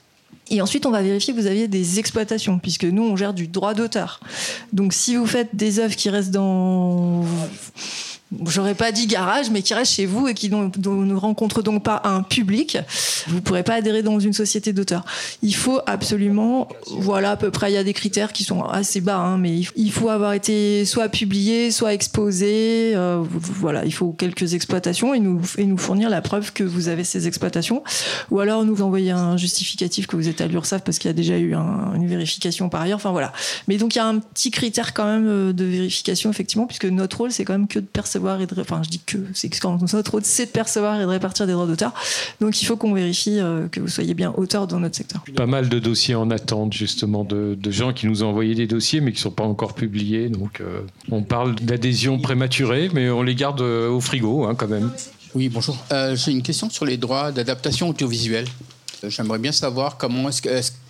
Et 0.51 0.63
ensuite, 0.63 0.87
on 0.87 0.91
va 0.91 1.03
vérifier 1.03 1.35
que 1.35 1.41
vous 1.41 1.47
aviez 1.47 1.69
des 1.69 1.99
exploitations, 1.99 2.59
puisque 2.59 2.85
nous, 2.85 3.03
on 3.03 3.17
gère 3.17 3.35
du 3.35 3.49
droit 3.49 3.75
d'auteur. 3.75 4.21
Donc, 4.73 4.93
si 4.93 5.17
vous 5.17 5.27
faites 5.27 5.55
des 5.55 5.79
œuvres 5.79 5.97
qui 5.97 6.11
restent 6.11 6.31
dans. 6.31 7.25
J'aurais 8.47 8.75
pas 8.75 8.93
dit 8.93 9.07
garage, 9.07 9.51
mais 9.51 9.63
qui 9.63 9.73
restent 9.73 9.95
chez 9.95 10.05
vous 10.05 10.29
et 10.29 10.35
qui 10.35 10.51
ne 10.51 11.15
rencontrent 11.15 11.63
donc 11.63 11.83
pas 11.83 12.03
un 12.05 12.23
public, 12.23 12.77
vous 13.27 13.41
pourrez 13.41 13.63
pas 13.63 13.75
adhérer 13.75 14.03
dans 14.03 14.19
une 14.21 14.35
société 14.35 14.75
d'auteurs. 14.75 15.05
Il 15.43 15.55
faut 15.55 15.81
absolument, 15.87 16.69
voilà, 16.89 17.31
à 17.33 17.37
peu 17.37 17.51
près, 17.51 17.71
il 17.71 17.75
y 17.75 17.79
a 17.79 17.85
des 17.85 17.95
critères 17.95 18.35
qui 18.35 18.45
sont 18.45 18.63
assez 18.65 19.01
bas, 19.01 19.17
hein, 19.17 19.39
mais 19.39 19.61
il 19.77 19.91
faut 19.91 20.11
avoir 20.11 20.35
été 20.35 20.85
soit 20.85 21.09
publié, 21.09 21.71
soit 21.71 21.95
exposé, 21.95 22.93
euh, 22.95 23.23
voilà, 23.41 23.85
il 23.87 23.93
faut 23.95 24.13
quelques 24.13 24.53
exploitations 24.53 25.15
et 25.15 25.21
nous, 25.21 25.41
et 25.57 25.65
nous 25.65 25.79
fournir 25.79 26.11
la 26.11 26.21
preuve 26.21 26.53
que 26.53 26.65
vous 26.65 26.89
avez 26.89 27.05
ces 27.05 27.27
exploitations, 27.27 27.83
ou 28.31 28.41
alors 28.41 28.65
nous 28.65 28.83
envoyer 28.83 29.11
un 29.11 29.39
justificatif 29.39 30.07
que 30.07 30.17
vous 30.17 30.29
êtes 30.29 30.43
à 30.43 30.47
l'URSSAF 30.49 30.83
parce 30.85 30.99
qu'il 30.99 31.09
y 31.09 31.11
a 31.11 31.15
déjà 31.15 31.39
eu 31.39 31.55
un- 31.55 31.95
une 31.95 32.07
vérification 32.07 32.69
par 32.69 32.83
ailleurs, 32.83 32.97
enfin 32.97 33.13
voilà. 33.13 33.33
Mais 33.69 33.79
donc 33.79 33.95
il 33.95 33.99
y 33.99 34.03
a 34.03 34.07
un 34.07 34.19
petit 34.19 34.51
critère 34.51 34.93
quand 34.93 35.07
même 35.07 35.27
euh, 35.27 35.53
de 35.55 35.65
vérification, 35.65 36.29
effectivement, 36.31 36.67
puisque 36.67 36.85
notre 36.85 37.17
rôle, 37.19 37.33
c'est 37.33 37.45
quand 37.47 37.55
même 37.55 37.69
que 37.69 37.79
de 37.79 37.87
percevoir 38.19 38.41
et 38.41 38.47
de, 38.47 38.61
enfin 38.61 38.83
je 38.83 38.91
dis 38.91 39.01
que, 39.01 39.19
c'est 39.33 39.49
quand 39.59 39.81
notre 39.93 40.11
rôle, 40.11 40.25
c'est 40.25 40.47
de 40.47 40.51
percevoir 40.51 41.01
et 41.01 41.05
de 41.05 41.09
répartir 41.09 41.47
des 41.47 41.53
droits 41.53 41.67
d'auteur, 41.67 41.93
donc 42.41 42.61
il 42.61 42.65
faut 42.65 42.77
qu'on 42.77 42.93
vérifie 42.93 43.39
euh, 43.39 43.69
que 43.69 43.81
vous 43.81 43.89
soyez 43.89 44.15
bien 44.15 44.33
auteur 44.37 44.67
dans 44.67 44.81
notre 44.81 44.97
secteur. 44.97 45.23
Pas 45.37 45.47
mal 45.47 45.69
de 45.69 45.79
dossiers 45.79 46.15
en 46.15 46.31
attente, 46.31 46.73
justement, 46.73 47.25
de, 47.25 47.57
de 47.61 47.71
gens 47.71 47.93
qui 47.93 48.07
nous 48.07 48.23
ont 48.23 48.29
envoyé 48.29 48.55
des 48.55 48.67
dossiers, 48.67 49.01
mais 49.01 49.13
qui 49.13 49.19
ne 49.19 49.23
sont 49.23 49.31
pas 49.31 49.45
encore 49.45 49.75
publiés. 49.75 50.29
Donc, 50.29 50.61
euh, 50.61 50.81
on 51.11 51.23
parle 51.23 51.55
d'adhésion 51.57 52.19
prématurée, 52.19 52.91
mais 52.93 53.11
on 53.11 53.23
les 53.23 53.35
garde 53.35 53.61
euh, 53.61 53.89
au 53.89 54.01
frigo, 54.01 54.45
hein, 54.45 54.55
quand 54.55 54.69
même. 54.69 54.91
Oui, 55.35 55.49
bonjour. 55.49 55.77
Euh, 55.93 56.17
J'ai 56.17 56.33
une 56.33 56.43
question 56.43 56.71
sur 56.71 56.85
les 56.85 56.97
droits 56.97 57.33
d'adaptation 57.33 57.89
audiovisuelle. 57.89 58.47
J'aimerais 59.07 59.39
bien 59.39 59.53
savoir 59.53 59.97
comment 59.97 60.29
est-ce 60.29 60.43
que, 60.43 60.49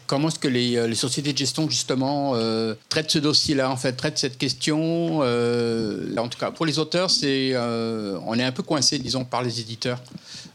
comment 0.08 0.28
est-ce 0.28 0.38
que 0.40 0.48
les, 0.48 0.76
euh, 0.76 0.88
les 0.88 0.96
sociétés 0.96 1.32
de 1.32 1.38
gestion, 1.38 1.70
justement, 1.70 2.32
euh, 2.34 2.74
traitent 2.88 3.10
ce 3.10 3.20
dossier-là, 3.20 3.70
en 3.70 3.76
fait, 3.76 3.92
traitent 3.92 4.18
cette 4.18 4.38
question. 4.38 5.20
euh, 5.22 6.16
en 6.16 6.28
tout 6.28 6.38
cas, 6.38 6.50
pour 6.50 6.66
les 6.66 6.80
auteurs, 6.80 7.10
on 7.20 8.38
est 8.38 8.42
un 8.42 8.52
peu 8.52 8.64
coincé, 8.64 8.98
disons, 8.98 9.24
par 9.24 9.42
les 9.42 9.60
éditeurs 9.60 10.02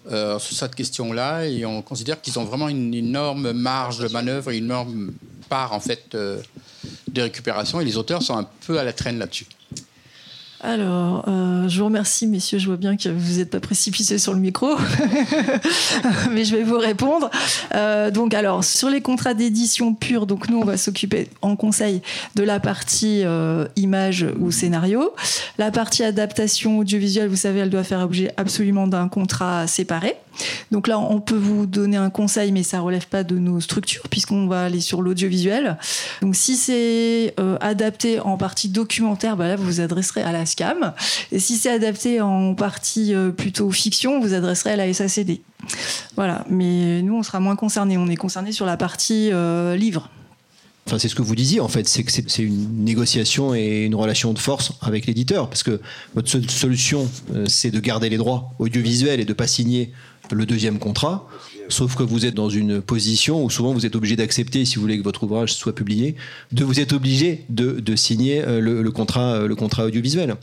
sur 0.10 0.58
cette 0.58 0.76
question-là, 0.76 1.46
et 1.46 1.66
on 1.66 1.82
considère 1.82 2.20
qu'ils 2.20 2.38
ont 2.38 2.44
vraiment 2.44 2.68
une 2.68 2.94
énorme 2.94 3.54
marge 3.54 4.00
de 4.00 4.08
manœuvre 4.10 4.50
une 4.50 4.66
énorme 4.66 5.14
part, 5.48 5.72
en 5.72 5.80
fait, 5.80 6.04
de 6.12 7.22
récupération, 7.22 7.80
et 7.80 7.86
les 7.86 7.96
auteurs 7.96 8.22
sont 8.22 8.38
un 8.38 8.48
peu 8.68 8.78
à 8.80 8.84
la 8.84 8.92
traîne 8.92 9.20
là-dessus. 9.20 9.48
Alors, 10.66 11.26
euh, 11.28 11.68
je 11.68 11.80
vous 11.80 11.86
remercie, 11.86 12.26
messieurs. 12.26 12.58
Je 12.58 12.68
vois 12.68 12.78
bien 12.78 12.96
que 12.96 13.10
vous 13.10 13.40
n'êtes 13.40 13.50
pas 13.50 13.60
précipités 13.60 14.18
sur 14.18 14.34
le 14.34 14.40
micro, 14.40 14.70
mais 16.32 16.46
je 16.46 16.56
vais 16.56 16.64
vous 16.64 16.78
répondre. 16.78 17.30
Euh, 17.76 18.12
donc, 18.12 18.34
alors, 18.34 18.64
sur 18.64 18.90
les 18.90 19.02
contrats 19.02 19.34
d'édition 19.34 19.94
pure, 19.94 20.26
donc 20.26 20.48
nous, 20.48 20.58
on 20.58 20.64
va 20.64 20.78
s'occuper 20.78 21.28
en 21.42 21.58
conseil 21.58 22.02
de 22.36 22.44
la 22.44 22.62
partie 22.62 23.24
euh, 23.26 23.68
image 23.76 24.26
ou 24.40 24.52
scénario. 24.52 25.14
La 25.58 25.70
partie 25.70 26.06
adaptation 26.06 26.80
audiovisuelle, 26.80 27.28
vous 27.28 27.36
savez, 27.36 27.60
elle 27.60 27.70
doit 27.70 27.84
faire 27.84 28.00
objet 28.00 28.32
absolument 28.38 28.88
d'un 28.88 29.10
contrat 29.10 29.68
séparé. 29.68 30.16
Donc 30.72 30.88
là, 30.88 31.00
on 31.00 31.20
peut 31.20 31.38
vous 31.38 31.66
donner 31.66 31.98
un 31.98 32.10
conseil, 32.10 32.52
mais 32.52 32.64
ça 32.64 32.80
relève 32.80 33.08
pas 33.08 33.24
de 33.24 33.38
nos 33.38 33.60
structures, 33.60 34.08
puisqu'on 34.10 34.48
va 34.48 34.66
aller 34.66 34.82
sur 34.82 35.02
l'audiovisuel. 35.02 35.78
Donc 36.22 36.36
si 36.36 36.56
c'est 36.56 37.34
euh, 37.40 37.58
adapté 37.62 38.20
en 38.20 38.38
partie 38.38 38.70
documentaire, 38.70 39.38
bah 39.38 39.48
là, 39.48 39.56
vous 39.56 39.66
vous 39.66 39.82
adresserez 39.82 40.22
à 40.22 40.32
la 40.32 40.46
SCAM. 40.46 40.94
Et 41.32 41.40
si 41.40 41.58
c'est 41.58 41.72
adapté 41.72 42.22
en 42.22 42.56
partie 42.56 43.14
euh, 43.14 43.32
plutôt 43.32 43.72
fiction, 43.72 44.20
vous 44.20 44.34
adresserez 44.34 44.72
à 44.72 44.76
la 44.76 44.92
SACD. 44.94 45.42
Voilà, 46.16 46.46
mais 46.50 47.02
nous, 47.02 47.16
on 47.16 47.24
sera 47.24 47.40
moins 47.40 47.56
concernés. 47.56 47.98
On 47.98 48.08
est 48.08 48.16
concernés 48.16 48.52
sur 48.52 48.66
la 48.66 48.78
partie 48.78 49.30
euh, 49.32 49.76
livre. 49.76 50.10
Enfin, 50.86 51.00
c'est 51.00 51.08
ce 51.08 51.16
que 51.16 51.22
vous 51.22 51.36
disiez, 51.36 51.62
en 51.62 51.70
fait, 51.70 51.88
c'est 51.88 52.04
que 52.04 52.12
c'est 52.12 52.44
une 52.44 52.84
négociation 52.84 53.56
et 53.56 53.86
une 53.86 53.96
relation 53.96 54.34
de 54.34 54.40
force 54.40 54.74
avec 54.82 55.06
l'éditeur, 55.06 55.48
parce 55.48 55.64
que 55.64 55.80
votre 56.14 56.28
seule 56.28 56.50
solution, 56.50 57.10
c'est 57.48 57.72
de 57.72 57.80
garder 57.80 58.10
les 58.10 58.18
droits 58.18 58.52
audiovisuels 58.60 59.22
et 59.22 59.26
de 59.26 59.32
pas 59.32 59.48
signer 59.48 59.94
le 60.32 60.46
deuxième 60.46 60.80
contrat. 60.80 61.28
Sauf 61.70 61.96
que 61.96 62.04
vous 62.04 62.26
êtes 62.26 62.36
dans 62.36 62.50
une 62.50 62.82
position 62.82 63.44
où 63.44 63.50
souvent 63.50 63.74
vous 63.74 63.86
êtes 63.86 63.96
obligé 63.96 64.16
d'accepter, 64.16 64.66
si 64.66 64.76
vous 64.76 64.82
voulez 64.82 64.98
que 64.98 65.04
votre 65.04 65.24
ouvrage 65.24 65.54
soit 65.54 65.74
publié, 65.74 66.16
de 66.52 66.64
vous 66.66 66.80
êtes 66.80 66.92
obligé 66.92 67.46
de, 67.50 67.96
signer 67.96 68.44
euh, 68.46 68.60
le, 68.60 68.92
contrat, 68.92 69.36
euh, 69.36 69.48
le 69.48 69.56
contrat 69.56 69.86
audiovisuel. 69.86 70.36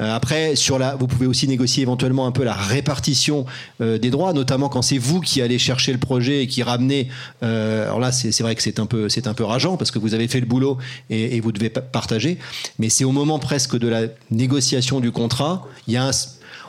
Euh, 0.00 0.14
Après, 0.14 0.56
sur 0.56 0.78
la, 0.78 0.96
vous 0.96 1.06
pouvez 1.06 1.26
aussi 1.26 1.46
négocier 1.46 1.82
éventuellement 1.82 2.26
un 2.26 2.32
peu 2.32 2.42
la 2.42 2.54
répartition 2.54 3.46
des 3.80 4.10
droits, 4.10 4.32
notamment 4.32 4.68
quand 4.68 4.82
c'est 4.82 4.98
vous 4.98 5.20
qui 5.20 5.40
allez 5.40 5.58
chercher 5.58 5.92
le 5.92 5.98
projet 5.98 6.42
et 6.42 6.46
qui 6.48 6.62
ramenez. 6.62 7.08
alors 7.40 8.00
là, 8.00 8.10
c'est 8.10 8.42
vrai 8.42 8.54
que 8.56 8.62
c'est 8.62 8.80
un 8.80 8.86
peu, 8.86 9.06
un 9.24 9.34
peu 9.34 9.44
rageant 9.44 9.76
parce 9.76 9.90
que 9.92 9.98
vous 10.00 10.14
avez 10.14 10.26
fait 10.26 10.40
le 10.40 10.46
boulot 10.46 10.78
et, 11.10 11.36
et 11.36 11.40
vous 11.40 11.52
devez 11.52 11.70
pa- 11.70 11.80
partager. 11.80 12.38
Mais 12.78 12.88
c'est 12.88 13.04
au 13.04 13.12
moment 13.12 13.38
presque 13.38 13.78
de 13.78 13.86
la 13.86 14.02
négociation 14.30 14.98
du 15.00 15.12
contrat, 15.12 15.66
il 15.86 15.94
y 15.94 15.96
a 15.96 16.08
un, 16.08 16.10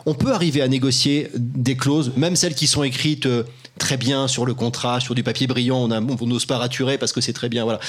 on 0.06 0.14
peut 0.14 0.32
arriver 0.32 0.61
à 0.61 0.68
négocier 0.68 1.30
des 1.36 1.76
clauses, 1.76 2.14
même 2.15 2.36
celles 2.36 2.56
qui 2.56 2.68
sont 2.68 2.84
écrites 2.84 3.26
euh, 3.26 3.44
très 3.80 3.98
bien 3.98 4.27
sur 4.27 4.45
le 4.45 4.53
contrat, 4.53 4.99
sur 4.99 5.15
du 5.15 5.23
papier 5.23 5.48
brillant, 5.48 5.90
on 5.90 6.27
n'ose 6.27 6.45
pas 6.45 6.57
raturer 6.57 6.98
parce 6.98 7.11
que 7.11 7.22
c'est 7.22 7.34
très 7.34 7.49
bien. 7.49 7.64
Voilà. 7.64 7.80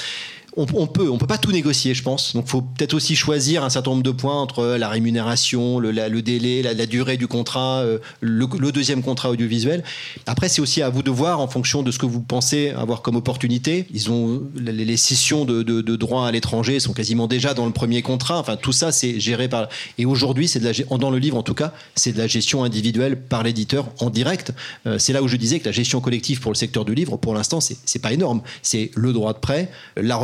On, 0.57 0.65
on 0.73 0.87
peut, 0.87 1.09
on 1.09 1.17
peut 1.17 1.27
pas 1.27 1.37
tout 1.37 1.51
négocier, 1.51 1.93
je 1.93 2.03
pense. 2.03 2.33
Donc, 2.35 2.47
faut 2.47 2.61
peut-être 2.61 2.93
aussi 2.95 3.15
choisir 3.15 3.63
un 3.63 3.69
certain 3.69 3.91
nombre 3.91 4.03
de 4.03 4.11
points 4.11 4.41
entre 4.41 4.65
la 4.75 4.89
rémunération, 4.89 5.79
le, 5.79 5.91
la- 5.91 6.09
le 6.09 6.21
délai, 6.21 6.61
la, 6.63 6.85
durée 6.87 7.17
du 7.17 7.27
contrat, 7.27 7.81
euh, 7.81 7.99
le, 8.21 8.47
deuxième 8.71 9.03
contrat 9.03 9.29
audiovisuel. 9.29 9.83
Après, 10.25 10.49
c'est 10.49 10.61
aussi 10.61 10.81
à 10.81 10.89
vous 10.89 11.03
de 11.03 11.11
voir 11.11 11.39
en 11.39 11.47
fonction 11.47 11.83
de 11.83 11.91
ce 11.91 11.99
que 11.99 12.05
vous 12.05 12.21
pensez 12.21 12.71
avoir 12.71 13.01
comme 13.01 13.15
opportunité. 13.15 13.85
Ils 13.93 14.11
ont 14.11 14.41
les, 14.55 14.71
les 14.73 14.95
de, 14.95 15.95
droits 15.95 16.27
à 16.27 16.31
l'étranger 16.31 16.79
sont 16.79 16.93
quasiment 16.93 17.27
déjà 17.27 17.53
dans 17.53 17.65
le 17.65 17.71
premier 17.71 18.01
contrat. 18.01 18.39
Enfin, 18.39 18.55
tout 18.55 18.71
ça, 18.71 18.91
c'est 18.91 19.19
géré 19.19 19.47
par. 19.47 19.67
Et 19.97 20.05
aujourd'hui, 20.05 20.47
c'est 20.47 20.59
dans 20.89 21.11
le 21.11 21.19
livre 21.19 21.37
en 21.37 21.43
tout 21.43 21.53
cas, 21.53 21.73
c'est 21.95 22.13
de 22.13 22.17
la 22.17 22.27
gestion 22.27 22.63
individuelle 22.63 23.19
par 23.19 23.43
l'éditeur 23.43 23.89
en 23.99 24.09
direct. 24.09 24.53
Euh, 24.85 24.97
c'est 24.97 25.13
là 25.13 25.21
où 25.21 25.27
je 25.27 25.37
disais 25.37 25.59
que 25.59 25.65
la 25.65 25.71
gestion 25.71 26.01
collective 26.01 26.39
pour 26.39 26.51
le 26.51 26.57
secteur 26.57 26.83
du 26.85 26.95
livre, 26.95 27.17
pour 27.17 27.33
l'instant, 27.33 27.59
c'est 27.61 27.99
pas 28.01 28.13
énorme. 28.13 28.41
C'est 28.61 28.91
le 28.95 29.13
droit 29.13 29.33
de 29.33 29.39
prêt, 29.39 29.69
la 29.95 30.15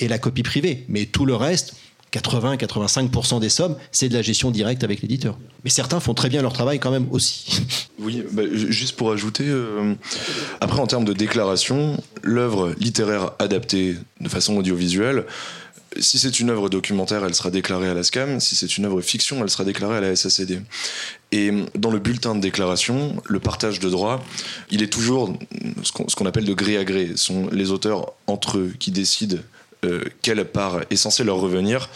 et 0.00 0.08
la 0.08 0.18
copie 0.18 0.42
privée. 0.42 0.84
Mais 0.88 1.06
tout 1.06 1.24
le 1.26 1.34
reste. 1.34 1.74
80-85% 2.10 3.38
des 3.40 3.50
sommes, 3.50 3.76
c'est 3.92 4.08
de 4.08 4.14
la 4.14 4.22
gestion 4.22 4.50
directe 4.50 4.82
avec 4.82 5.02
l'éditeur. 5.02 5.38
Mais 5.64 5.68
certains 5.68 6.00
font 6.00 6.14
très 6.14 6.30
bien 6.30 6.40
leur 6.40 6.54
travail 6.54 6.78
quand 6.80 6.90
même 6.90 7.06
aussi. 7.10 7.60
Oui, 8.00 8.22
bah, 8.30 8.44
ju- 8.52 8.72
juste 8.72 8.94
pour 8.96 9.10
ajouter, 9.10 9.42
euh, 9.46 9.92
après 10.60 10.78
en 10.78 10.86
termes 10.86 11.04
de 11.04 11.12
déclaration, 11.12 12.00
l'œuvre 12.22 12.72
littéraire 12.78 13.32
adaptée 13.40 13.96
de 14.20 14.28
façon 14.28 14.56
audiovisuelle, 14.56 15.24
si 15.98 16.18
c'est 16.18 16.40
une 16.40 16.50
œuvre 16.50 16.68
documentaire, 16.68 17.24
elle 17.24 17.34
sera 17.34 17.50
déclarée 17.50 17.88
à 17.88 17.94
la 17.94 18.02
SCAM. 18.02 18.40
Si 18.40 18.56
c'est 18.56 18.78
une 18.78 18.84
œuvre 18.84 19.00
fiction, 19.00 19.42
elle 19.42 19.50
sera 19.50 19.64
déclarée 19.64 19.96
à 19.96 20.00
la 20.00 20.16
SACD. 20.16 20.62
Et 21.32 21.52
dans 21.74 21.90
le 21.90 21.98
bulletin 21.98 22.34
de 22.34 22.40
déclaration, 22.40 23.16
le 23.26 23.38
partage 23.38 23.80
de 23.80 23.90
droits, 23.90 24.22
il 24.70 24.82
est 24.82 24.92
toujours 24.92 25.36
ce 25.82 26.14
qu'on 26.16 26.26
appelle 26.26 26.44
de 26.44 26.54
gré 26.54 26.76
à 26.76 26.84
gré. 26.84 27.08
Ce 27.16 27.26
sont 27.26 27.48
les 27.52 27.70
auteurs 27.70 28.12
entre 28.26 28.58
eux 28.58 28.72
qui 28.78 28.90
décident 28.90 29.38
euh, 29.84 30.02
quelle 30.22 30.44
part 30.44 30.80
est 30.90 30.96
censée 30.96 31.22
leur 31.22 31.36
revenir. 31.36 31.88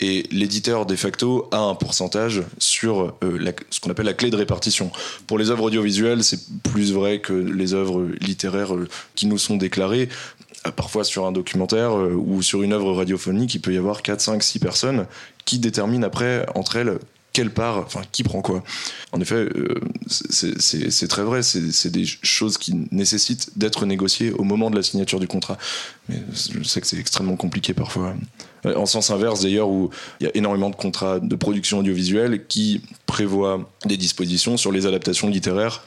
Et 0.00 0.26
l'éditeur 0.30 0.84
de 0.84 0.94
facto 0.94 1.48
a 1.52 1.58
un 1.58 1.74
pourcentage 1.74 2.42
sur 2.58 3.14
euh, 3.22 3.52
ce 3.70 3.80
qu'on 3.80 3.90
appelle 3.90 4.06
la 4.06 4.14
clé 4.14 4.30
de 4.30 4.36
répartition. 4.36 4.90
Pour 5.26 5.38
les 5.38 5.50
œuvres 5.50 5.64
audiovisuelles, 5.64 6.22
c'est 6.22 6.40
plus 6.62 6.92
vrai 6.92 7.20
que 7.20 7.32
les 7.32 7.74
œuvres 7.74 8.06
littéraires 8.20 8.74
euh, 8.74 8.88
qui 9.14 9.26
nous 9.26 9.38
sont 9.38 9.56
déclarées. 9.56 10.08
Euh, 10.66 10.70
Parfois 10.70 11.04
sur 11.04 11.26
un 11.26 11.32
documentaire 11.32 11.96
euh, 11.96 12.12
ou 12.14 12.42
sur 12.42 12.62
une 12.62 12.72
œuvre 12.72 12.92
radiophonique, 12.92 13.54
il 13.54 13.60
peut 13.60 13.72
y 13.72 13.78
avoir 13.78 14.02
4, 14.02 14.20
5, 14.20 14.42
6 14.42 14.58
personnes 14.58 15.06
qui 15.44 15.58
déterminent 15.58 16.06
après 16.06 16.46
entre 16.54 16.76
elles 16.76 16.98
quelle 17.32 17.50
part, 17.50 17.76
enfin 17.80 18.00
qui 18.12 18.22
prend 18.22 18.40
quoi. 18.40 18.64
En 19.12 19.20
effet, 19.20 19.34
euh, 19.34 19.74
c'est- 20.08 21.06
très 21.08 21.22
vrai, 21.22 21.42
c'est 21.42 21.90
des 21.90 22.06
choses 22.06 22.56
qui 22.56 22.72
nécessitent 22.92 23.50
d'être 23.58 23.84
négociées 23.84 24.32
au 24.32 24.42
moment 24.42 24.70
de 24.70 24.76
la 24.76 24.82
signature 24.82 25.20
du 25.20 25.28
contrat. 25.28 25.58
Mais 26.08 26.16
je 26.32 26.62
sais 26.62 26.80
que 26.80 26.86
c'est 26.86 26.96
extrêmement 26.98 27.36
compliqué 27.36 27.74
parfois. 27.74 28.14
En 28.64 28.86
sens 28.86 29.10
inverse 29.10 29.42
d'ailleurs, 29.42 29.68
où 29.68 29.90
il 30.20 30.24
y 30.24 30.26
a 30.28 30.32
énormément 30.34 30.70
de 30.70 30.76
contrats 30.76 31.20
de 31.20 31.36
production 31.36 31.80
audiovisuelle 31.80 32.46
qui 32.46 32.80
prévoient 33.04 33.68
des 33.84 33.98
dispositions 33.98 34.56
sur 34.56 34.72
les 34.72 34.86
adaptations 34.86 35.28
littéraires 35.28 35.84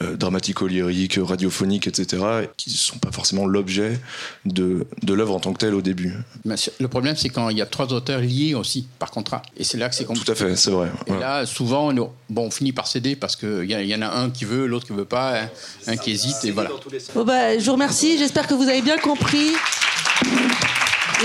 dramatico-lyriques, 0.00 1.18
radiophoniques, 1.22 1.86
etc., 1.86 2.22
qui 2.56 2.70
ne 2.70 2.74
sont 2.74 2.98
pas 2.98 3.12
forcément 3.12 3.46
l'objet 3.46 3.98
de, 4.44 4.86
de 5.02 5.14
l'œuvre 5.14 5.34
en 5.34 5.40
tant 5.40 5.52
que 5.52 5.58
telle 5.58 5.74
au 5.74 5.82
début. 5.82 6.14
Mais 6.44 6.56
le 6.78 6.88
problème, 6.88 7.16
c'est 7.16 7.28
quand 7.28 7.48
il 7.48 7.58
y 7.58 7.62
a 7.62 7.66
trois 7.66 7.92
auteurs 7.92 8.20
liés 8.20 8.54
aussi 8.54 8.86
par 8.98 9.10
contrat. 9.10 9.42
Et 9.56 9.64
c'est 9.64 9.78
là 9.78 9.88
que 9.88 9.94
c'est 9.94 10.04
compliqué. 10.04 10.26
Tout 10.26 10.32
à 10.32 10.34
fait, 10.34 10.56
c'est 10.56 10.70
vrai. 10.70 10.90
Et 11.06 11.12
là, 11.12 11.46
souvent, 11.46 11.90
on, 11.90 11.94
bon, 12.28 12.46
on 12.46 12.50
finit 12.50 12.72
par 12.72 12.86
céder 12.86 13.16
parce 13.16 13.36
qu'il 13.36 13.64
y, 13.64 13.94
en 13.94 14.02
a 14.02 14.08
un 14.08 14.30
qui 14.30 14.44
veut, 14.44 14.66
l'autre 14.66 14.86
qui 14.86 14.92
veut 14.92 15.04
pas, 15.04 15.40
un, 15.42 15.48
un 15.86 15.96
qui 15.96 16.10
hésite, 16.10 16.44
et 16.44 16.50
voilà. 16.50 16.70
Bon 17.14 17.24
bah, 17.24 17.58
je 17.58 17.64
vous 17.64 17.72
remercie. 17.72 18.18
J'espère 18.18 18.46
que 18.46 18.54
vous 18.54 18.68
avez 18.68 18.82
bien 18.82 18.98
compris 18.98 19.52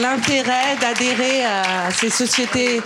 l'intérêt 0.01 0.77
d'adhérer 0.79 1.43
à 1.43 1.91
ces 1.91 2.09
sociétés, 2.09 2.81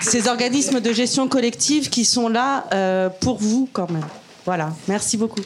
ces 0.00 0.28
organismes 0.28 0.80
de 0.80 0.92
gestion 0.92 1.28
collective 1.28 1.88
qui 1.88 2.04
sont 2.04 2.28
là 2.28 2.66
euh, 2.72 3.08
pour 3.08 3.38
vous 3.38 3.68
quand 3.72 3.90
même. 3.90 4.04
Voilà. 4.44 4.72
Merci 4.88 5.16
beaucoup. 5.16 5.40